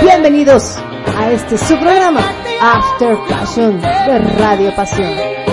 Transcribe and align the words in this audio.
bienvenidos 0.00 0.76
a 1.16 1.32
este 1.32 1.58
su 1.58 1.76
programa 1.80 2.20
After 2.60 3.18
Passion 3.28 3.80
de 3.80 4.18
Radio 4.38 4.72
Pasión. 4.76 5.43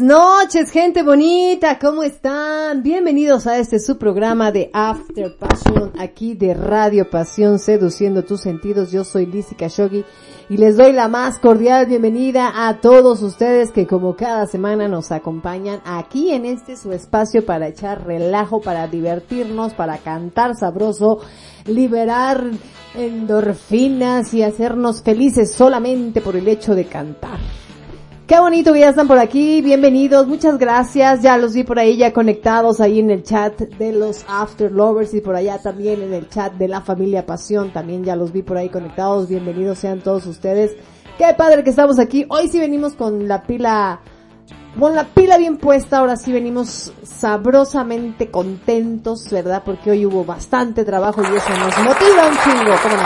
Noches, 0.00 0.70
gente 0.70 1.02
bonita, 1.02 1.78
¿cómo 1.78 2.02
están? 2.02 2.82
Bienvenidos 2.82 3.46
a 3.46 3.58
este 3.58 3.78
su 3.78 3.98
programa 3.98 4.50
de 4.50 4.70
After 4.72 5.36
Passion, 5.36 5.92
aquí 5.98 6.34
de 6.34 6.54
Radio 6.54 7.08
Pasión, 7.08 7.58
seduciendo 7.58 8.24
tus 8.24 8.40
sentidos. 8.40 8.90
Yo 8.90 9.04
soy 9.04 9.26
Lizzy 9.26 9.54
Khashoggi 9.54 10.04
y 10.48 10.56
les 10.56 10.76
doy 10.76 10.92
la 10.92 11.08
más 11.08 11.38
cordial 11.38 11.86
bienvenida 11.86 12.68
a 12.68 12.80
todos 12.80 13.22
ustedes 13.22 13.70
que 13.70 13.86
como 13.86 14.16
cada 14.16 14.46
semana 14.46 14.88
nos 14.88 15.12
acompañan 15.12 15.80
aquí 15.84 16.32
en 16.32 16.46
este 16.46 16.76
su 16.76 16.92
espacio 16.92 17.46
para 17.46 17.68
echar 17.68 18.06
relajo, 18.06 18.60
para 18.60 18.88
divertirnos, 18.88 19.74
para 19.74 19.98
cantar 19.98 20.56
sabroso, 20.56 21.20
liberar 21.66 22.44
endorfinas 22.94 24.34
y 24.34 24.42
hacernos 24.42 25.02
felices 25.02 25.54
solamente 25.54 26.20
por 26.20 26.36
el 26.36 26.48
hecho 26.48 26.74
de 26.74 26.86
cantar. 26.86 27.38
Qué 28.26 28.40
bonito 28.40 28.72
que 28.72 28.80
ya 28.80 28.88
están 28.88 29.06
por 29.06 29.20
aquí, 29.20 29.62
bienvenidos, 29.62 30.26
muchas 30.26 30.58
gracias, 30.58 31.22
ya 31.22 31.38
los 31.38 31.54
vi 31.54 31.62
por 31.62 31.78
ahí 31.78 31.96
ya 31.96 32.12
conectados 32.12 32.80
ahí 32.80 32.98
en 32.98 33.12
el 33.12 33.22
chat 33.22 33.56
de 33.56 33.92
los 33.92 34.24
After 34.28 34.72
Lovers 34.72 35.14
y 35.14 35.20
por 35.20 35.36
allá 35.36 35.58
también 35.62 36.02
en 36.02 36.12
el 36.12 36.28
chat 36.28 36.52
de 36.54 36.66
la 36.66 36.80
familia 36.80 37.24
Pasión, 37.24 37.72
también 37.72 38.02
ya 38.02 38.16
los 38.16 38.32
vi 38.32 38.42
por 38.42 38.56
ahí 38.56 38.68
conectados, 38.68 39.28
bienvenidos 39.28 39.78
sean 39.78 40.00
todos 40.00 40.26
ustedes. 40.26 40.72
Qué 41.16 41.32
padre 41.34 41.62
que 41.62 41.70
estamos 41.70 42.00
aquí, 42.00 42.26
hoy 42.28 42.48
sí 42.48 42.58
venimos 42.58 42.94
con 42.94 43.28
la 43.28 43.44
pila, 43.44 44.00
con 44.76 44.96
la 44.96 45.04
pila 45.04 45.38
bien 45.38 45.56
puesta, 45.56 45.98
ahora 45.98 46.16
sí 46.16 46.32
venimos 46.32 46.92
sabrosamente 47.04 48.32
contentos, 48.32 49.30
¿verdad? 49.30 49.62
Porque 49.64 49.92
hoy 49.92 50.04
hubo 50.04 50.24
bastante 50.24 50.84
trabajo 50.84 51.22
y 51.22 51.26
eso 51.26 51.50
nos 51.50 51.78
motiva 51.78 52.26
un 52.26 52.36
chingo, 52.38 52.74
¿cómo 52.82 52.96
no? 52.96 53.02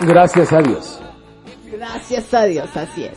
Gracias 0.00 0.52
a 0.52 0.60
Dios. 0.62 0.95
Gracias 1.96 2.34
a 2.34 2.44
Dios, 2.44 2.76
así 2.76 3.04
es. 3.04 3.16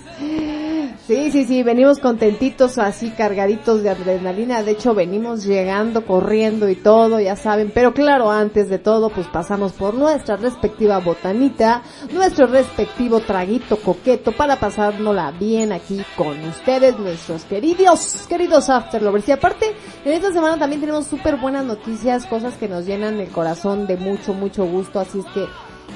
Sí, 1.05 1.31
sí, 1.31 1.43
sí, 1.43 1.63
venimos 1.63 1.99
contentitos, 1.99 2.77
así 2.77 3.09
cargaditos 3.09 3.83
de 3.83 3.89
adrenalina. 3.89 4.63
De 4.63 4.71
hecho, 4.71 4.93
venimos 4.93 5.43
llegando, 5.43 6.05
corriendo 6.05 6.69
y 6.69 6.75
todo, 6.75 7.19
ya 7.19 7.35
saben. 7.35 7.71
Pero 7.73 7.93
claro, 7.93 8.31
antes 8.31 8.69
de 8.69 8.79
todo, 8.79 9.09
pues 9.09 9.27
pasamos 9.27 9.73
por 9.73 9.95
nuestra 9.95 10.37
respectiva 10.37 10.99
botanita, 10.99 11.83
nuestro 12.13 12.47
respectivo 12.47 13.19
traguito 13.19 13.75
coqueto 13.81 14.31
para 14.31 14.55
pasárnosla 14.55 15.31
bien 15.31 15.73
aquí 15.73 16.01
con 16.15 16.39
ustedes, 16.45 16.97
nuestros 16.97 17.43
queridos, 17.43 18.27
queridos 18.29 18.69
Afterlovers. 18.69 19.27
Y 19.27 19.33
aparte, 19.33 19.75
en 20.05 20.13
esta 20.13 20.31
semana 20.31 20.57
también 20.57 20.79
tenemos 20.79 21.05
súper 21.05 21.35
buenas 21.35 21.65
noticias, 21.65 22.25
cosas 22.27 22.53
que 22.55 22.69
nos 22.69 22.85
llenan 22.85 23.19
el 23.19 23.27
corazón 23.27 23.87
de 23.87 23.97
mucho, 23.97 24.33
mucho 24.33 24.63
gusto. 24.63 25.01
Así 25.01 25.19
es 25.19 25.25
que 25.33 25.45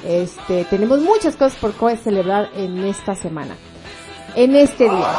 este, 0.04 0.64
tenemos 0.64 1.00
muchas 1.00 1.36
cosas 1.36 1.58
por 1.58 1.72
celebrar 1.96 2.50
en 2.54 2.84
esta 2.84 3.14
semana, 3.14 3.56
en 4.34 4.56
este 4.56 4.84
día. 4.84 5.12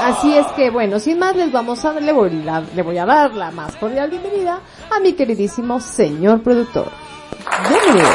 Así 0.00 0.36
es 0.36 0.46
que 0.48 0.70
bueno, 0.70 1.00
sin 1.00 1.18
más 1.18 1.34
les 1.34 1.50
vamos 1.50 1.84
a, 1.84 1.92
le 1.94 2.12
voy 2.12 2.46
a, 2.48 2.60
le 2.60 2.82
voy 2.82 2.98
a 2.98 3.04
dar 3.04 3.34
la 3.34 3.50
más 3.50 3.76
cordial 3.76 4.10
bienvenida 4.10 4.60
a 4.90 5.00
mi 5.00 5.14
queridísimo 5.14 5.80
señor 5.80 6.42
productor. 6.42 6.86
Bienvenido. 7.68 8.08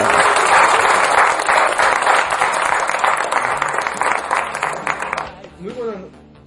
Muy 5.60 5.74
buenas, 5.74 5.96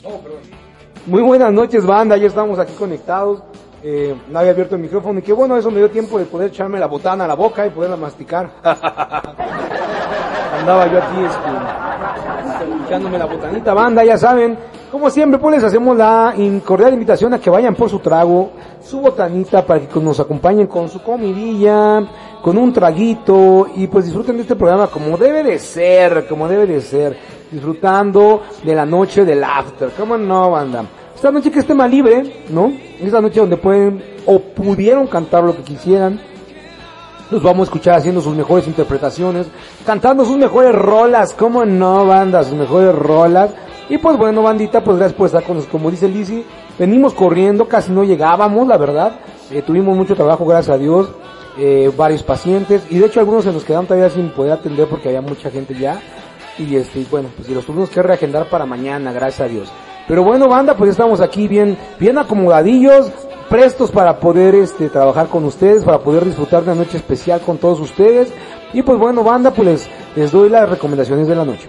oh, 0.05 0.21
perdón. 0.21 0.41
Muy 1.07 1.23
buenas 1.23 1.53
noches, 1.53 1.87
banda. 1.87 2.17
Ya 2.17 2.27
estamos 2.27 2.59
aquí 2.59 2.73
conectados. 2.73 3.43
Eh, 3.89 4.17
no 4.31 4.41
había 4.41 4.51
abierto 4.51 4.75
el 4.75 4.81
micrófono 4.81 5.21
y 5.21 5.23
qué 5.23 5.33
bueno, 5.33 5.57
eso 5.57 5.71
me 5.71 5.79
dio 5.79 5.89
tiempo 5.89 6.19
de 6.19 6.25
poder 6.25 6.49
echarme 6.49 6.81
la 6.81 6.89
botana 6.89 7.25
a 7.25 7.29
la 7.29 7.35
boca 7.35 7.65
y 7.65 7.71
poderla 7.71 7.97
masticar. 7.97 8.51
Andaba 10.59 10.91
yo 10.91 10.99
aquí 10.99 11.23
este, 11.25 11.39
echándome 12.85 13.17
la 13.17 13.27
botanita, 13.27 13.73
banda, 13.75 14.03
ya 14.03 14.19
saben. 14.19 14.59
Como 14.91 15.09
siempre, 15.09 15.39
pues 15.39 15.55
les 15.55 15.63
hacemos 15.63 15.97
la 15.97 16.35
cordial 16.65 16.95
invitación 16.95 17.33
a 17.35 17.39
que 17.39 17.49
vayan 17.49 17.77
por 17.77 17.89
su 17.89 18.01
trago, 18.01 18.51
su 18.83 19.01
botanita, 19.01 19.65
para 19.65 19.79
que 19.79 20.01
nos 20.01 20.19
acompañen 20.19 20.67
con 20.67 20.89
su 20.89 21.01
comidilla, 21.01 22.03
con 22.43 22.59
un 22.59 22.73
traguito 22.73 23.69
y 23.77 23.87
pues 23.87 24.07
disfruten 24.07 24.35
de 24.35 24.43
este 24.43 24.57
programa 24.57 24.89
como 24.89 25.17
debe 25.17 25.45
de 25.45 25.61
ser, 25.61 26.27
como 26.27 26.49
debe 26.49 26.67
de 26.67 26.81
ser, 26.81 27.17
disfrutando 27.53 28.43
de 28.65 28.75
la 28.75 28.85
noche 28.85 29.25
del 29.25 29.45
after. 29.45 29.91
¿Cómo 29.97 30.19
no, 30.19 30.51
banda? 30.51 30.87
Esta 31.17 31.33
noche 31.33 31.51
que 31.51 31.61
es 31.61 31.67
tema 31.67 31.89
libre, 31.89 32.45
¿no? 32.51 32.75
Esta 33.01 33.23
noche 33.23 33.41
donde 33.41 33.57
pueden 33.57 34.05
o 34.27 34.39
pudieron 34.39 35.07
cantar 35.07 35.43
lo 35.43 35.57
que 35.57 35.63
quisieran. 35.63 36.21
Los 37.31 37.43
vamos 37.43 37.61
a 37.61 37.65
escuchar 37.65 37.95
haciendo 37.95 38.21
sus 38.21 38.37
mejores 38.37 38.67
interpretaciones, 38.67 39.47
cantando 39.87 40.27
sus 40.27 40.37
mejores 40.37 40.75
rolas, 40.75 41.33
¿cómo 41.33 41.65
no, 41.65 42.07
banda? 42.07 42.45
Sus 42.45 42.53
mejores 42.53 42.95
rolas. 42.95 43.51
Y 43.89 43.97
pues 43.97 44.19
bueno, 44.19 44.43
bandita, 44.43 44.85
pues 44.85 44.99
gracias 44.99 45.17
por 45.17 45.27
estar 45.27 45.43
con 45.43 45.57
nosotros. 45.57 45.73
Como 45.73 45.91
dice 45.91 46.07
Lizzy, 46.07 46.45
venimos 46.79 47.15
corriendo, 47.15 47.67
casi 47.67 47.91
no 47.93 48.05
llegábamos, 48.05 48.69
la 48.69 48.77
verdad. 48.77 49.19
Eh, 49.51 49.63
tuvimos 49.63 49.97
mucho 49.97 50.15
trabajo, 50.15 50.45
gracias 50.45 50.75
a 50.75 50.79
Dios. 50.79 51.09
Eh, 51.57 51.91
varios 51.97 52.23
pacientes. 52.23 52.83
Y 52.91 52.99
de 52.99 53.07
hecho 53.07 53.21
algunos 53.21 53.45
se 53.45 53.53
nos 53.53 53.65
quedaron 53.65 53.87
todavía 53.87 54.11
sin 54.11 54.29
poder 54.29 54.53
atender 54.53 54.87
porque 54.87 55.09
había 55.09 55.23
mucha 55.23 55.51
gente 55.51 55.75
ya. 55.75 55.99
Y 56.59 56.77
este, 56.77 57.07
bueno, 57.11 57.31
pues 57.35 57.49
y 57.49 57.55
los 57.55 57.65
tuvimos 57.65 57.89
que 57.89 58.03
reagendar 58.03 58.51
para 58.51 58.67
mañana, 58.67 59.13
gracias 59.13 59.41
a 59.41 59.51
Dios. 59.51 59.73
Pero 60.09 60.23
bueno, 60.23 60.49
banda, 60.49 60.77
pues 60.77 60.91
estamos 60.91 61.21
aquí 61.21 61.49
bien, 61.49 61.77
bien 61.99 62.17
acomodadillos, 62.19 63.11
prestos 63.49 63.91
para 63.91 64.19
poder 64.21 64.55
este, 64.55 64.89
trabajar 64.89 65.29
con 65.29 65.45
ustedes, 65.45 65.85
para 65.85 65.99
poder 65.99 66.25
disfrutar 66.25 66.65
de 66.65 66.73
una 66.73 66.83
noche 66.83 66.97
especial 66.97 67.41
con 67.41 67.59
todos 67.59 67.81
ustedes. 67.81 68.33
Y 68.73 68.83
pues 68.83 68.99
bueno, 68.99 69.25
banda, 69.25 69.51
pues 69.51 69.67
les, 69.67 69.91
les 70.15 70.33
doy 70.33 70.49
las 70.49 70.69
recomendaciones 70.69 71.27
de 71.27 71.35
la 71.35 71.45
noche. 71.45 71.69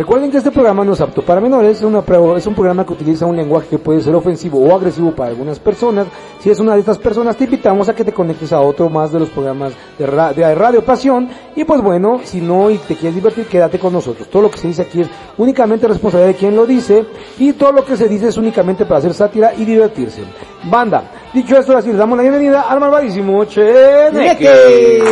Recuerden 0.00 0.30
que 0.30 0.38
este 0.38 0.50
programa 0.50 0.82
no 0.82 0.94
es 0.94 1.00
apto 1.02 1.20
para 1.20 1.42
menores, 1.42 1.76
es, 1.76 1.82
un 1.82 2.54
programa 2.54 2.86
que 2.86 2.94
utiliza 2.94 3.26
un 3.26 3.36
lenguaje 3.36 3.68
que 3.68 3.78
puede 3.78 4.00
ser 4.00 4.14
ofensivo 4.14 4.58
o 4.58 4.74
agresivo 4.74 5.14
para 5.14 5.28
algunas 5.28 5.58
personas. 5.58 6.06
Si 6.38 6.48
es 6.48 6.58
una 6.58 6.72
de 6.72 6.80
estas 6.80 6.96
personas, 6.96 7.36
te 7.36 7.44
invitamos 7.44 7.86
a 7.86 7.94
que 7.94 8.02
te 8.02 8.10
conectes 8.10 8.50
a 8.54 8.62
otro 8.62 8.88
más 8.88 9.12
de 9.12 9.20
los 9.20 9.28
programas 9.28 9.74
de, 9.98 10.06
de 10.06 10.54
Radio 10.54 10.82
Pasión. 10.82 11.28
Y 11.54 11.64
pues 11.64 11.82
bueno, 11.82 12.18
si 12.24 12.40
no 12.40 12.70
y 12.70 12.78
te 12.78 12.96
quieres 12.96 13.14
divertir, 13.14 13.44
quédate 13.44 13.78
con 13.78 13.92
nosotros. 13.92 14.26
Todo 14.30 14.44
lo 14.44 14.50
que 14.50 14.56
se 14.56 14.68
dice 14.68 14.80
aquí 14.80 15.02
es 15.02 15.08
únicamente 15.36 15.86
responsabilidad 15.86 16.32
de 16.32 16.38
quien 16.38 16.56
lo 16.56 16.64
dice 16.64 17.04
y 17.38 17.52
todo 17.52 17.72
lo 17.72 17.84
que 17.84 17.98
se 17.98 18.08
dice 18.08 18.28
es 18.28 18.38
únicamente 18.38 18.86
para 18.86 19.00
hacer 19.00 19.12
sátira 19.12 19.52
y 19.54 19.66
divertirse. 19.66 20.22
Banda, 20.64 21.10
dicho 21.34 21.58
esto, 21.58 21.76
así 21.76 21.90
les 21.90 21.98
damos 21.98 22.16
la 22.16 22.22
bienvenida 22.22 22.62
al 22.62 22.80
malvadísimo 22.80 23.44
Cheneque. 23.44 25.02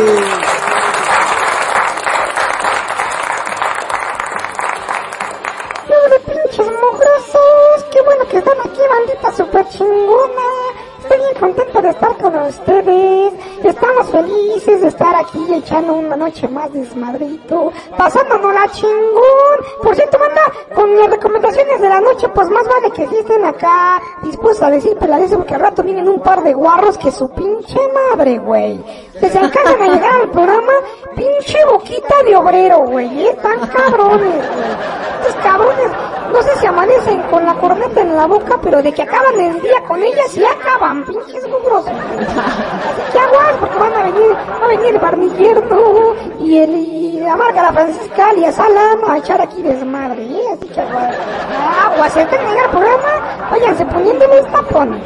Estar 11.89 12.18
ustedes. 12.37 13.33
Estamos 13.63 14.09
felices 14.09 14.81
de 14.81 14.87
estar 14.87 15.15
aquí 15.15 15.45
echando 15.53 15.93
una 15.93 16.15
noche 16.15 16.47
más 16.47 16.71
desmadrito, 16.71 17.71
pasándonos 17.97 18.53
la 18.53 18.67
chingón. 18.71 19.59
Por 19.81 19.95
cierto, 19.95 20.17
manda, 20.19 20.41
con 20.75 20.95
las 20.97 21.09
recomendaciones 21.09 21.81
de 21.81 21.89
la 21.89 21.99
noche, 21.99 22.29
pues 22.29 22.49
más 22.49 22.67
vale 22.67 22.91
que 22.91 23.03
estén 23.03 23.43
acá 23.45 24.01
dispuestos 24.23 24.63
a 24.67 24.71
decir 24.71 24.97
peladez 24.97 25.33
porque 25.35 25.55
al 25.55 25.61
rato 25.61 25.83
vienen 25.83 26.07
un 26.07 26.21
par 26.21 26.43
de 26.43 26.53
guarros 26.53 26.97
que 26.97 27.11
su 27.11 27.29
pinche 27.29 27.79
madre, 27.93 28.37
güey. 28.39 28.83
Se 29.19 29.27
encargan 29.27 29.81
a 29.81 29.93
llegar 29.93 30.21
al 30.21 30.29
programa, 30.29 30.73
pinche 31.15 31.57
boquita 31.65 32.23
de 32.23 32.35
obrero, 32.35 32.79
güey. 32.87 33.27
Están 33.27 33.59
cabrones, 33.67 34.47
güey. 34.49 34.71
Estos 35.19 35.35
cabrones 35.43 35.91
no 36.31 36.43
sé 36.43 36.55
si 36.59 36.65
amanecen 36.67 37.21
con 37.23 37.43
la 37.43 37.55
corneta 37.55 38.01
en 38.01 38.15
la 38.15 38.27
boca, 38.27 38.59
pero 38.61 38.81
de 38.83 38.91
que 38.91 39.01
acaban 39.01 39.39
el 39.39 39.59
día 39.61 39.83
con 39.87 40.01
ella, 40.01 40.23
sí 40.29 40.43
acaban, 40.45 41.03
pinches 41.03 41.43
gugros. 41.47 41.85
Que 42.19 43.19
aguas, 43.19 43.55
porque 43.59 43.77
van 43.77 43.93
a 43.93 44.03
venir, 44.03 44.35
a 44.61 44.67
venir 44.67 44.95
el 44.95 46.45
y 46.45 46.57
el, 46.57 46.69
y 46.69 47.19
la 47.19 47.35
Márgara 47.35 47.71
Francisca 47.71 48.33
y 48.37 48.45
a 48.45 48.51
Salam 48.51 49.09
a 49.09 49.17
echar 49.17 49.41
aquí 49.41 49.61
desmadre, 49.61 50.23
¿eh? 50.23 50.41
Así 50.53 50.67
que 50.67 50.81
aguas, 50.81 51.15
aguas, 51.85 52.13
se 52.13 52.25
termina 52.25 52.65
el 52.65 52.69
programa, 52.71 53.49
váyanse 53.51 53.85
poniendo 53.85 54.27
los 54.27 54.51
tapones. 54.51 55.03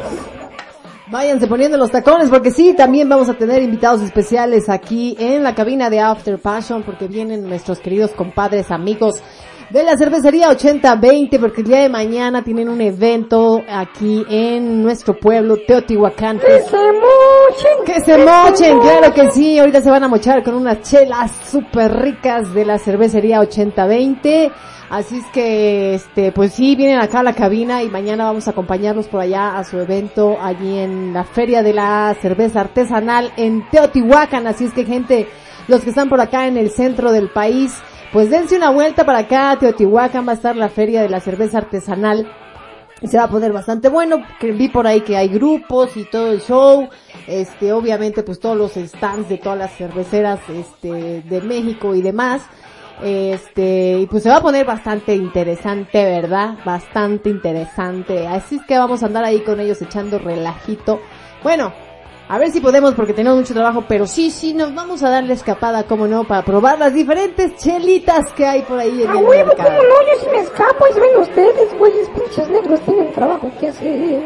Váyanse 1.06 1.46
poniendo 1.46 1.76
los 1.76 1.90
tacones 1.90 2.30
porque 2.30 2.50
sí, 2.50 2.74
también 2.74 3.08
vamos 3.08 3.28
a 3.28 3.34
tener 3.34 3.62
invitados 3.62 4.00
especiales 4.00 4.68
aquí 4.68 5.14
en 5.18 5.42
la 5.42 5.54
cabina 5.54 5.90
de 5.90 6.00
After 6.00 6.38
Passion 6.38 6.82
porque 6.82 7.08
vienen 7.08 7.46
nuestros 7.46 7.78
queridos 7.78 8.12
compadres, 8.12 8.70
amigos 8.70 9.22
de 9.70 9.82
la 9.82 9.96
cervecería 9.96 10.50
8020 10.50 11.38
porque 11.38 11.62
el 11.62 11.66
día 11.66 11.80
de 11.80 11.88
mañana 11.88 12.42
tienen 12.42 12.68
un 12.68 12.80
evento 12.80 13.62
aquí 13.68 14.24
en 14.28 14.82
nuestro 14.82 15.18
pueblo 15.18 15.56
Teotihuacán. 15.66 16.38
Que 16.38 16.60
se 16.62 16.76
mochen. 16.76 17.84
Que 17.86 18.00
se 18.00 18.18
mochen, 18.18 18.80
claro 18.80 19.12
que 19.12 19.30
sí. 19.30 19.58
Ahorita 19.58 19.80
se 19.80 19.90
van 19.90 20.04
a 20.04 20.08
mochar 20.08 20.42
con 20.42 20.54
unas 20.54 20.82
chelas 20.82 21.32
súper 21.50 21.92
ricas 21.92 22.52
de 22.54 22.64
la 22.64 22.78
cervecería 22.78 23.40
8020. 23.40 24.52
Así 24.90 25.18
es 25.18 25.26
que, 25.32 25.94
este, 25.94 26.30
pues 26.30 26.52
sí, 26.52 26.76
vienen 26.76 27.00
acá 27.00 27.20
a 27.20 27.22
la 27.24 27.32
cabina 27.32 27.82
y 27.82 27.88
mañana 27.88 28.26
vamos 28.26 28.46
a 28.46 28.50
acompañarlos 28.50 29.08
por 29.08 29.20
allá 29.20 29.56
a 29.56 29.64
su 29.64 29.78
evento 29.78 30.36
allí 30.40 30.78
en 30.78 31.12
la 31.12 31.24
Feria 31.24 31.62
de 31.62 31.72
la 31.72 32.14
Cerveza 32.20 32.60
Artesanal 32.60 33.32
en 33.36 33.68
Teotihuacán. 33.70 34.46
Así 34.46 34.66
es 34.66 34.72
que 34.72 34.84
gente, 34.84 35.28
los 35.68 35.80
que 35.80 35.90
están 35.90 36.08
por 36.08 36.20
acá 36.20 36.46
en 36.46 36.58
el 36.58 36.70
centro 36.70 37.12
del 37.12 37.30
país, 37.30 37.72
pues 38.14 38.30
dense 38.30 38.56
una 38.56 38.70
vuelta 38.70 39.04
para 39.04 39.18
acá, 39.18 39.56
Teotihuacán 39.58 40.24
va 40.24 40.30
a 40.30 40.34
estar 40.36 40.54
la 40.54 40.68
feria 40.68 41.02
de 41.02 41.08
la 41.08 41.18
cerveza 41.18 41.58
artesanal. 41.58 42.30
Se 43.02 43.16
va 43.18 43.24
a 43.24 43.28
poner 43.28 43.52
bastante 43.52 43.88
bueno, 43.88 44.18
vi 44.40 44.68
por 44.68 44.86
ahí 44.86 45.00
que 45.00 45.16
hay 45.16 45.26
grupos 45.26 45.96
y 45.96 46.04
todo 46.04 46.30
el 46.30 46.40
show, 46.40 46.88
este, 47.26 47.72
obviamente 47.72 48.22
pues 48.22 48.38
todos 48.38 48.56
los 48.56 48.74
stands 48.74 49.28
de 49.28 49.38
todas 49.38 49.58
las 49.58 49.76
cerveceras, 49.76 50.38
este, 50.48 51.22
de 51.22 51.40
México 51.40 51.92
y 51.96 52.02
demás, 52.02 52.42
este, 53.02 53.98
y 53.98 54.06
pues 54.06 54.22
se 54.22 54.28
va 54.28 54.36
a 54.36 54.42
poner 54.42 54.64
bastante 54.64 55.16
interesante, 55.16 56.04
¿verdad? 56.04 56.54
Bastante 56.64 57.30
interesante. 57.30 58.28
Así 58.28 58.56
es 58.56 58.62
que 58.62 58.78
vamos 58.78 59.02
a 59.02 59.06
andar 59.06 59.24
ahí 59.24 59.40
con 59.40 59.58
ellos 59.58 59.82
echando 59.82 60.20
relajito. 60.20 61.00
Bueno, 61.42 61.72
a 62.26 62.38
ver 62.38 62.50
si 62.50 62.60
podemos 62.60 62.94
porque 62.94 63.12
tenemos 63.12 63.38
mucho 63.38 63.52
trabajo, 63.52 63.84
pero 63.86 64.06
sí, 64.06 64.30
sí, 64.30 64.54
nos 64.54 64.74
vamos 64.74 65.02
a 65.02 65.10
dar 65.10 65.24
la 65.24 65.34
escapada, 65.34 65.84
como 65.84 66.06
no, 66.06 66.24
para 66.24 66.42
probar 66.42 66.78
las 66.78 66.94
diferentes 66.94 67.56
chelitas 67.56 68.32
que 68.32 68.46
hay 68.46 68.62
por 68.62 68.78
ahí 68.78 69.02
en 69.02 69.10
el 69.10 69.16
huevo, 69.16 69.48
mercado. 69.48 69.68
¿cómo 69.68 69.82
no? 69.82 69.94
Yo 70.06 70.20
sí 70.20 70.26
me 70.30 70.38
escapo 70.40 70.86
y 70.90 71.00
ven 71.00 71.20
ustedes, 71.20 71.78
güeyes, 71.78 72.08
pinches 72.08 72.48
negros, 72.48 72.80
tienen 72.80 73.12
trabajo 73.12 73.50
que 73.60 73.68
hacer. 73.68 74.22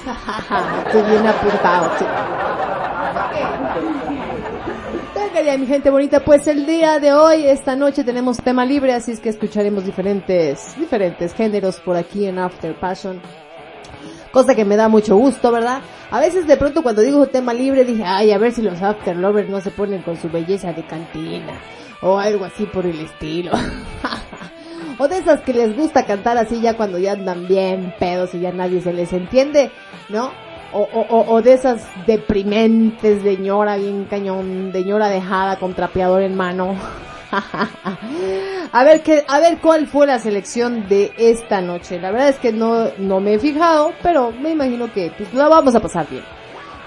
Qué 0.92 1.02
bien 1.02 1.26
apuntado, 1.26 1.90
chico. 1.98 2.10
ya, 5.44 5.58
mi 5.58 5.66
gente 5.66 5.90
bonita, 5.90 6.20
pues 6.20 6.46
el 6.46 6.66
día 6.66 7.00
de 7.00 7.12
hoy, 7.12 7.46
esta 7.46 7.74
noche 7.74 8.04
tenemos 8.04 8.36
tema 8.36 8.64
libre, 8.64 8.92
así 8.92 9.12
es 9.12 9.20
que 9.20 9.30
escucharemos 9.30 9.84
diferentes, 9.84 10.76
diferentes 10.78 11.34
géneros 11.34 11.80
por 11.80 11.96
aquí 11.96 12.26
en 12.26 12.38
After 12.38 12.78
Passion 12.78 13.20
cosa 14.30 14.54
que 14.54 14.64
me 14.64 14.76
da 14.76 14.88
mucho 14.88 15.16
gusto, 15.16 15.50
¿verdad? 15.50 15.80
A 16.10 16.20
veces 16.20 16.46
de 16.46 16.56
pronto 16.56 16.82
cuando 16.82 17.02
digo 17.02 17.26
tema 17.26 17.52
libre 17.52 17.84
dije, 17.84 18.04
ay, 18.04 18.32
a 18.32 18.38
ver 18.38 18.52
si 18.52 18.62
los 18.62 18.82
after 18.82 19.16
lovers 19.16 19.48
no 19.48 19.60
se 19.60 19.70
ponen 19.70 20.02
con 20.02 20.16
su 20.16 20.28
belleza 20.28 20.72
de 20.72 20.84
cantina 20.84 21.60
o 22.02 22.18
algo 22.18 22.44
así 22.44 22.66
por 22.66 22.86
el 22.86 23.00
estilo. 23.00 23.52
o 24.98 25.08
de 25.08 25.18
esas 25.18 25.40
que 25.40 25.52
les 25.52 25.76
gusta 25.76 26.06
cantar 26.06 26.38
así 26.38 26.60
ya 26.60 26.76
cuando 26.76 26.98
ya 26.98 27.12
andan 27.12 27.46
bien 27.46 27.94
pedos 27.98 28.34
y 28.34 28.40
ya 28.40 28.52
nadie 28.52 28.80
se 28.80 28.92
les 28.92 29.12
entiende, 29.12 29.70
¿no? 30.08 30.30
O, 30.72 30.82
o, 30.82 31.24
o 31.32 31.42
de 31.42 31.54
esas 31.54 31.84
deprimentes 32.06 33.24
de 33.24 33.36
ñora 33.38 33.76
bien 33.76 34.04
cañón, 34.04 34.70
de 34.70 34.84
ñora 34.84 35.08
dejada 35.08 35.56
con 35.56 35.74
trapeador 35.74 36.22
en 36.22 36.36
mano. 36.36 36.76
a 38.72 38.84
ver 38.84 39.02
qué, 39.02 39.24
a 39.26 39.40
ver 39.40 39.58
cuál 39.58 39.86
fue 39.86 40.06
la 40.06 40.18
selección 40.18 40.88
de 40.88 41.12
esta 41.16 41.60
noche. 41.60 42.00
La 42.00 42.10
verdad 42.10 42.30
es 42.30 42.38
que 42.38 42.52
no, 42.52 42.90
no 42.98 43.20
me 43.20 43.34
he 43.34 43.38
fijado, 43.38 43.92
pero 44.02 44.32
me 44.32 44.50
imagino 44.50 44.92
que 44.92 45.12
pues 45.16 45.32
la 45.34 45.48
vamos 45.48 45.74
a 45.74 45.80
pasar 45.80 46.08
bien. 46.08 46.24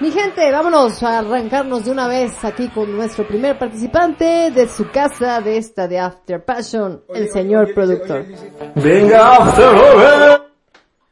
Mi 0.00 0.10
gente, 0.10 0.50
vámonos 0.50 1.02
a 1.04 1.20
arrancarnos 1.20 1.84
de 1.84 1.92
una 1.92 2.08
vez 2.08 2.44
aquí 2.44 2.68
con 2.68 2.94
nuestro 2.96 3.26
primer 3.26 3.56
participante 3.56 4.50
de 4.50 4.68
su 4.68 4.90
casa, 4.90 5.40
de 5.40 5.56
esta 5.56 5.86
de 5.86 6.00
After 6.00 6.44
Passion, 6.44 7.02
el 7.14 7.30
señor 7.30 7.72
productor. 7.72 8.26
Venga, 8.74 9.36
After 9.36 10.42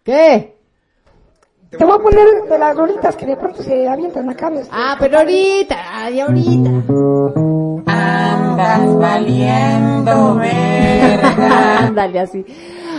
¿Qué? 0.02 0.56
Te 1.70 1.84
voy 1.84 1.94
a 1.94 2.02
poner 2.02 2.26
de 2.50 2.58
las 2.58 2.76
rolitas 2.76 3.16
que 3.16 3.24
de 3.24 3.36
pronto 3.36 3.62
se 3.62 3.88
avientan 3.88 4.28
acá. 4.28 4.50
Ah, 4.70 4.96
pero 4.98 5.18
ahorita, 5.18 5.76
ay, 5.90 6.20
ahorita. 6.20 7.51
Andas 8.02 8.98
valiendo 8.98 10.34
verga. 10.36 11.78
Ándale 11.78 12.20
así. 12.20 12.44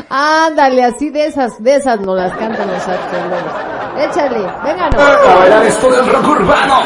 Ándale, 0.09 0.83
así 0.83 1.09
de 1.09 1.25
esas, 1.25 1.61
de 1.63 1.75
esas 1.75 1.99
no 2.01 2.15
las 2.15 2.31
cantan 2.37 2.67
los 2.67 2.87
arqueólogos. 2.87 3.51
Échale, 3.99 4.39
venga 4.63 4.89
no. 4.89 4.99
A 4.99 5.35
bailar 5.35 5.65
esto 5.65 5.91
del 5.91 6.07
rock 6.07 6.27
urbano. 6.27 6.81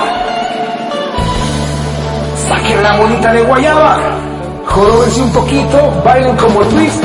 Saquen 2.48 2.84
la 2.84 2.94
monita 2.94 3.34
de 3.34 3.42
guayaba. 3.42 3.98
Joróbense 4.66 5.22
un 5.22 5.32
poquito, 5.34 6.02
bailen 6.06 6.38
como 6.38 6.62
el 6.62 6.68
twist. 6.70 7.04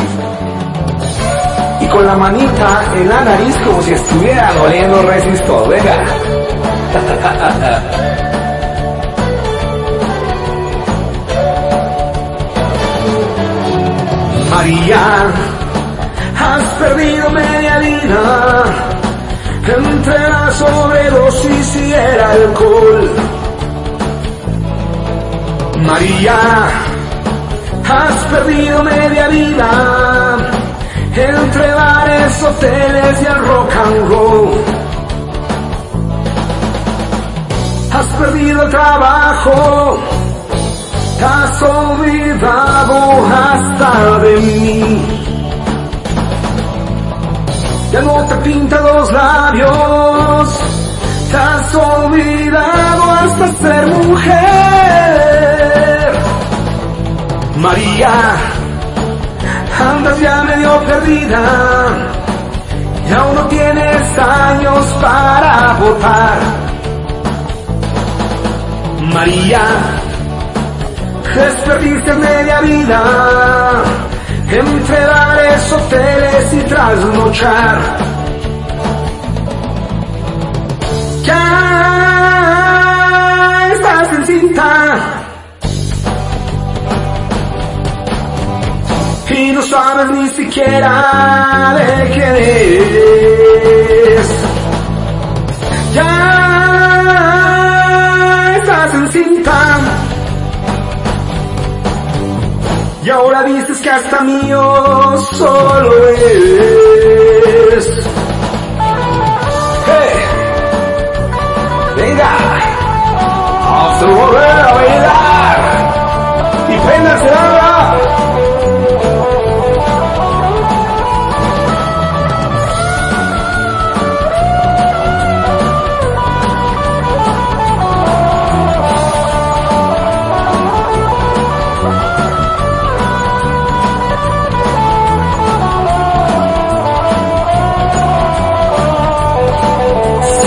Y 1.80 1.86
con 1.88 2.06
la 2.06 2.14
manita 2.14 2.84
en 2.96 3.08
la 3.08 3.20
nariz 3.22 3.56
como 3.64 3.82
si 3.82 3.92
estuvieran 3.92 4.58
oliendo 4.58 5.02
resistor. 5.02 5.68
Venga. 5.68 6.04
María, 14.54 15.32
has 16.38 16.64
perdido 16.78 17.30
media 17.30 17.78
vida 17.78 18.64
entre 19.66 20.28
la 20.28 20.50
sobredosis 20.52 21.76
y 21.76 21.92
el 21.94 22.20
alcohol. 22.20 23.10
María, 25.78 26.38
has 27.88 28.16
perdido 28.32 28.82
media 28.82 29.28
vida 29.28 29.70
entre 31.16 31.74
bares, 31.74 32.42
hoteles 32.42 33.22
y 33.22 33.26
el 33.26 33.38
rock 33.48 33.70
and 33.84 34.08
roll. 34.10 34.64
Has 37.90 38.06
perdido 38.20 38.62
el 38.64 38.70
trabajo, 38.70 39.98
has 41.24 41.62
olvidado 41.62 43.26
hasta 43.26 44.18
de 44.18 44.36
mí. 44.36 45.02
Ya 47.92 48.00
no 48.00 48.24
te 48.26 48.34
pinta 48.36 48.80
los 48.80 49.12
labios, 49.12 50.58
te 51.30 51.36
has 51.36 51.74
olvidado 51.74 53.10
hasta 53.10 53.48
ser 53.62 53.86
mujer. 53.86 54.92
María, 57.56 58.12
andas 59.88 60.20
ya 60.20 60.42
medio 60.42 60.80
perdida, 60.84 61.42
y 63.08 63.12
aún 63.12 63.34
no 63.34 63.46
tienes 63.46 64.18
años 64.18 64.84
para 65.00 65.74
votar. 65.74 66.38
María, 69.12 69.60
desperdiste 71.34 72.14
media 72.14 72.60
vida 72.60 73.02
entre 74.50 75.06
bares, 75.06 75.72
hoteles 75.72 76.52
y 76.52 76.60
trasnochar. 76.68 77.78
Ya 81.22 81.42
estás 83.72 84.12
en 84.12 84.26
cinta 84.26 84.96
y 89.30 89.52
no 89.52 89.62
sabes 89.62 90.10
ni 90.10 90.28
siquiera 90.28 91.74
de 91.78 92.10
quién 92.12 92.36
es. 94.18 94.28
Ya 95.94 96.41
Y 103.04 103.10
ahora 103.10 103.42
dices 103.42 103.80
que 103.80 103.90
hasta 103.90 104.20
mío 104.20 105.16
solo 105.18 106.08
es. 106.08 107.86
¡Hey! 109.86 110.10
¡Venga! 111.96 112.30
¡Vamos 113.64 114.02
a 114.02 114.06
volver 114.06 114.50
a 114.50 114.72
bailar! 114.72 115.58
¡Y 116.68 116.78
préndanse 116.86 117.30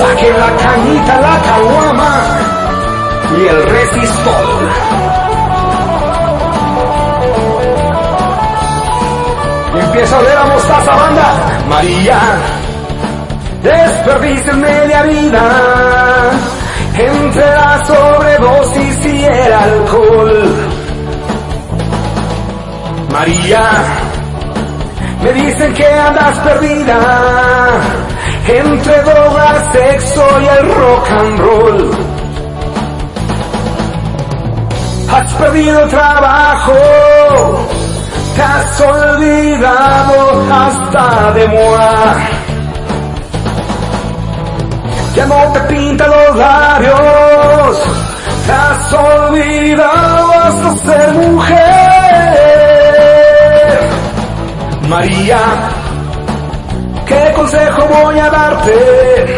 Saque 0.05 0.31
la 0.33 0.51
cañita, 0.57 1.19
la 1.19 1.41
caguama 1.41 2.13
y 3.37 3.47
el 3.47 3.65
resistol. 3.65 4.69
Y 9.73 9.79
empieza 9.79 10.15
a 10.15 10.19
oler 10.19 10.37
a 10.37 10.45
mostaza 10.45 10.95
banda. 10.95 11.33
María, 11.67 12.19
desperdicia 13.63 14.53
media 14.53 15.01
vida 15.03 16.31
entre 16.99 17.45
la 17.45 17.85
sobredosis 17.85 19.05
y 19.05 19.25
el 19.25 19.53
alcohol. 19.53 20.55
María, 23.11 23.63
me 25.23 25.33
dicen 25.33 25.73
que 25.73 25.87
andas 25.87 26.37
perdida 26.39 28.04
entre 28.47 29.01
drogas, 29.01 29.71
sexo 29.71 30.23
y 30.41 30.45
el 30.45 30.75
rock 30.75 31.09
and 31.11 31.39
roll. 31.39 31.91
Has 35.11 35.33
perdido 35.33 35.87
trabajo, 35.87 36.73
te 38.35 38.41
has 38.41 38.81
olvidado 38.81 40.53
hasta 40.53 41.31
de 41.33 41.47
moi. 41.47 42.45
Ya 45.15 45.25
no 45.25 45.53
te 45.53 45.59
pinta 45.61 46.07
los 46.07 46.35
labios, 46.35 47.83
te 48.45 48.51
has 48.51 48.93
olvidado 48.93 50.31
hasta 50.33 50.75
ser 50.85 51.13
mujer. 51.13 51.65
María, 54.89 55.39
¿Qué 57.05 57.33
consejo 57.35 57.87
voy 57.87 58.17
a 58.19 58.29
darte? 58.29 59.37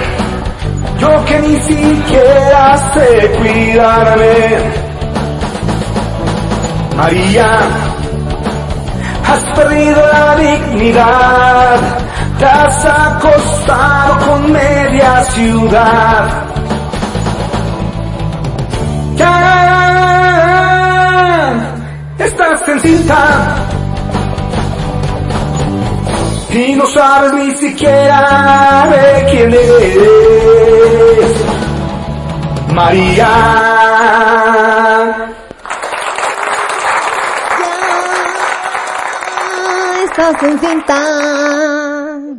Yo 0.99 1.25
que 1.25 1.39
ni 1.39 1.59
siquiera 1.59 2.77
sé 2.93 3.31
cuidarme. 3.37 4.57
María, 6.95 7.59
has 9.27 9.43
perdido 9.55 10.01
la 10.13 10.35
dignidad, 10.37 11.79
te 12.39 12.45
has 12.45 12.85
acostado 12.85 14.17
con 14.25 14.51
media 14.51 15.23
ciudad. 15.25 16.43
Ya 19.17 19.37
estás 22.17 22.67
en 22.69 22.79
cinta 22.79 23.66
y 26.57 26.75
no 26.75 26.85
sabes 26.87 27.33
ni 27.33 27.55
siquiera 27.55 28.87
de 28.89 29.25
quién 29.29 29.53
es. 29.53 29.97
María. 32.73 33.31
Ya 39.97 40.03
estás 40.03 40.43
en 40.43 40.59
cinta. 40.59 40.99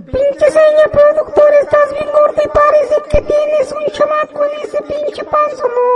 Pinche 0.06 0.50
seña 0.50 0.86
productor, 0.92 1.50
estás 1.62 1.92
bien 1.92 2.08
gordo 2.12 2.42
y 2.44 2.48
parece 2.48 2.96
que 3.10 3.20
tienes 3.22 3.72
un 3.72 3.86
chamaco 3.92 4.44
en 4.44 4.52
ese 4.66 4.82
pinche 4.82 5.24
panzo, 5.24 5.64
no. 5.68 5.86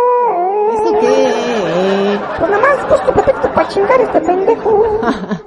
¿Eso 0.74 0.90
qué? 1.00 2.20
Pues 2.38 2.50
nada 2.50 2.62
más 2.62 2.88
busco 2.88 3.12
pretexto 3.12 3.52
para 3.52 3.68
chingar 3.68 4.00
a 4.00 4.04
este 4.04 4.20
pendejo. 4.20 5.00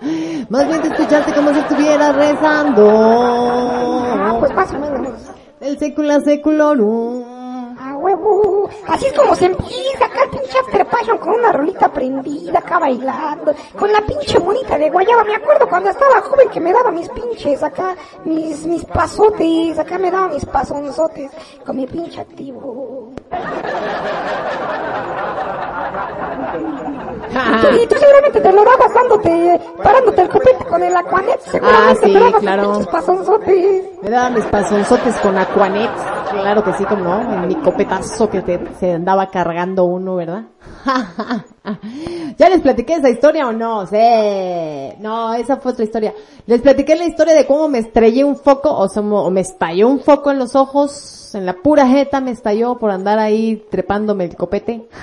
Más 0.49 0.67
bien 0.67 0.81
te 0.81 0.87
escuchaste 0.89 1.33
como 1.33 1.51
si 1.53 1.59
estuvieras 1.59 2.15
rezando. 2.15 2.87
Ah, 2.91 4.35
pues 4.39 4.53
más 4.53 4.71
o 4.73 4.79
menos. 4.79 5.13
El 5.59 5.79
secula 5.79 6.19
seculorum. 6.21 7.23
A 7.79 7.97
huevo. 7.97 8.69
Así 8.87 9.07
es 9.07 9.13
como 9.13 9.35
se 9.35 9.45
empieza 9.45 10.05
acá 10.05 10.23
el 10.25 10.29
pinche 10.29 10.59
after 10.59 10.85
passion 10.85 11.17
con 11.17 11.33
una 11.33 11.51
rolita 11.51 11.91
prendida 11.91 12.59
acá 12.59 12.77
bailando. 12.77 13.53
Con 13.77 13.91
la 13.91 14.01
pinche 14.01 14.39
monita 14.39 14.77
de 14.77 14.89
guayaba. 14.89 15.23
Me 15.23 15.35
acuerdo 15.35 15.67
cuando 15.67 15.89
estaba 15.89 16.21
joven 16.21 16.49
que 16.49 16.59
me 16.59 16.71
daba 16.71 16.91
mis 16.91 17.09
pinches 17.09 17.63
acá, 17.63 17.95
mis, 18.23 18.65
mis 18.65 18.85
pasotes. 18.85 19.79
Acá 19.79 19.97
me 19.97 20.11
daba 20.11 20.27
mis 20.27 20.45
pasonzotes 20.45 21.31
con 21.65 21.75
mi 21.75 21.87
pinche 21.87 22.21
activo. 22.21 22.64
Y 27.35 27.87
tú 27.87 27.95
seguramente 27.99 28.39
te 28.39 28.51
lo 28.51 28.63
dabas 28.63 28.93
dándote, 28.93 29.61
parándote 29.83 30.21
el 30.21 30.29
copete 30.29 30.65
con 30.65 30.83
el 30.83 30.95
Aquanet. 30.95 31.41
Ah, 31.61 31.93
sí, 32.01 32.15
claro. 32.39 32.79
Me 34.01 34.09
daban 34.09 34.33
mis 34.35 34.45
pasonzotes 34.45 35.15
con 35.17 35.37
Aquanet. 35.37 35.91
Claro 36.41 36.63
que 36.63 36.73
sí, 36.73 36.83
como 36.85 37.03
no, 37.03 37.33
en 37.43 37.47
mi 37.47 37.55
copetazo 37.55 38.29
que 38.29 38.41
te- 38.41 38.59
se 38.79 38.93
andaba 38.93 39.27
cargando 39.29 39.85
uno, 39.85 40.15
¿verdad? 40.15 40.43
¿Ya 42.37 42.49
les 42.49 42.61
platiqué 42.61 42.95
esa 42.95 43.09
historia 43.09 43.47
o 43.47 43.53
no? 43.53 43.87
Sí. 43.87 43.97
No, 44.99 45.33
esa 45.33 45.57
fue 45.57 45.71
otra 45.71 45.85
historia. 45.85 46.13
Les 46.45 46.61
platiqué 46.61 46.95
la 46.95 47.05
historia 47.05 47.33
de 47.33 47.45
cómo 47.47 47.67
me 47.69 47.79
estrellé 47.79 48.23
un 48.23 48.35
foco, 48.35 48.69
o, 48.69 48.85
o 48.85 49.31
me 49.31 49.41
estalló 49.41 49.87
un 49.87 49.99
foco 50.01 50.31
en 50.31 50.39
los 50.39 50.55
ojos, 50.55 51.33
en 51.35 51.45
la 51.45 51.53
pura 51.53 51.87
jeta 51.87 52.19
me 52.21 52.31
estalló 52.31 52.77
por 52.77 52.91
andar 52.91 53.17
ahí 53.17 53.65
trepándome 53.71 54.25
el 54.25 54.35
copete. 54.35 54.87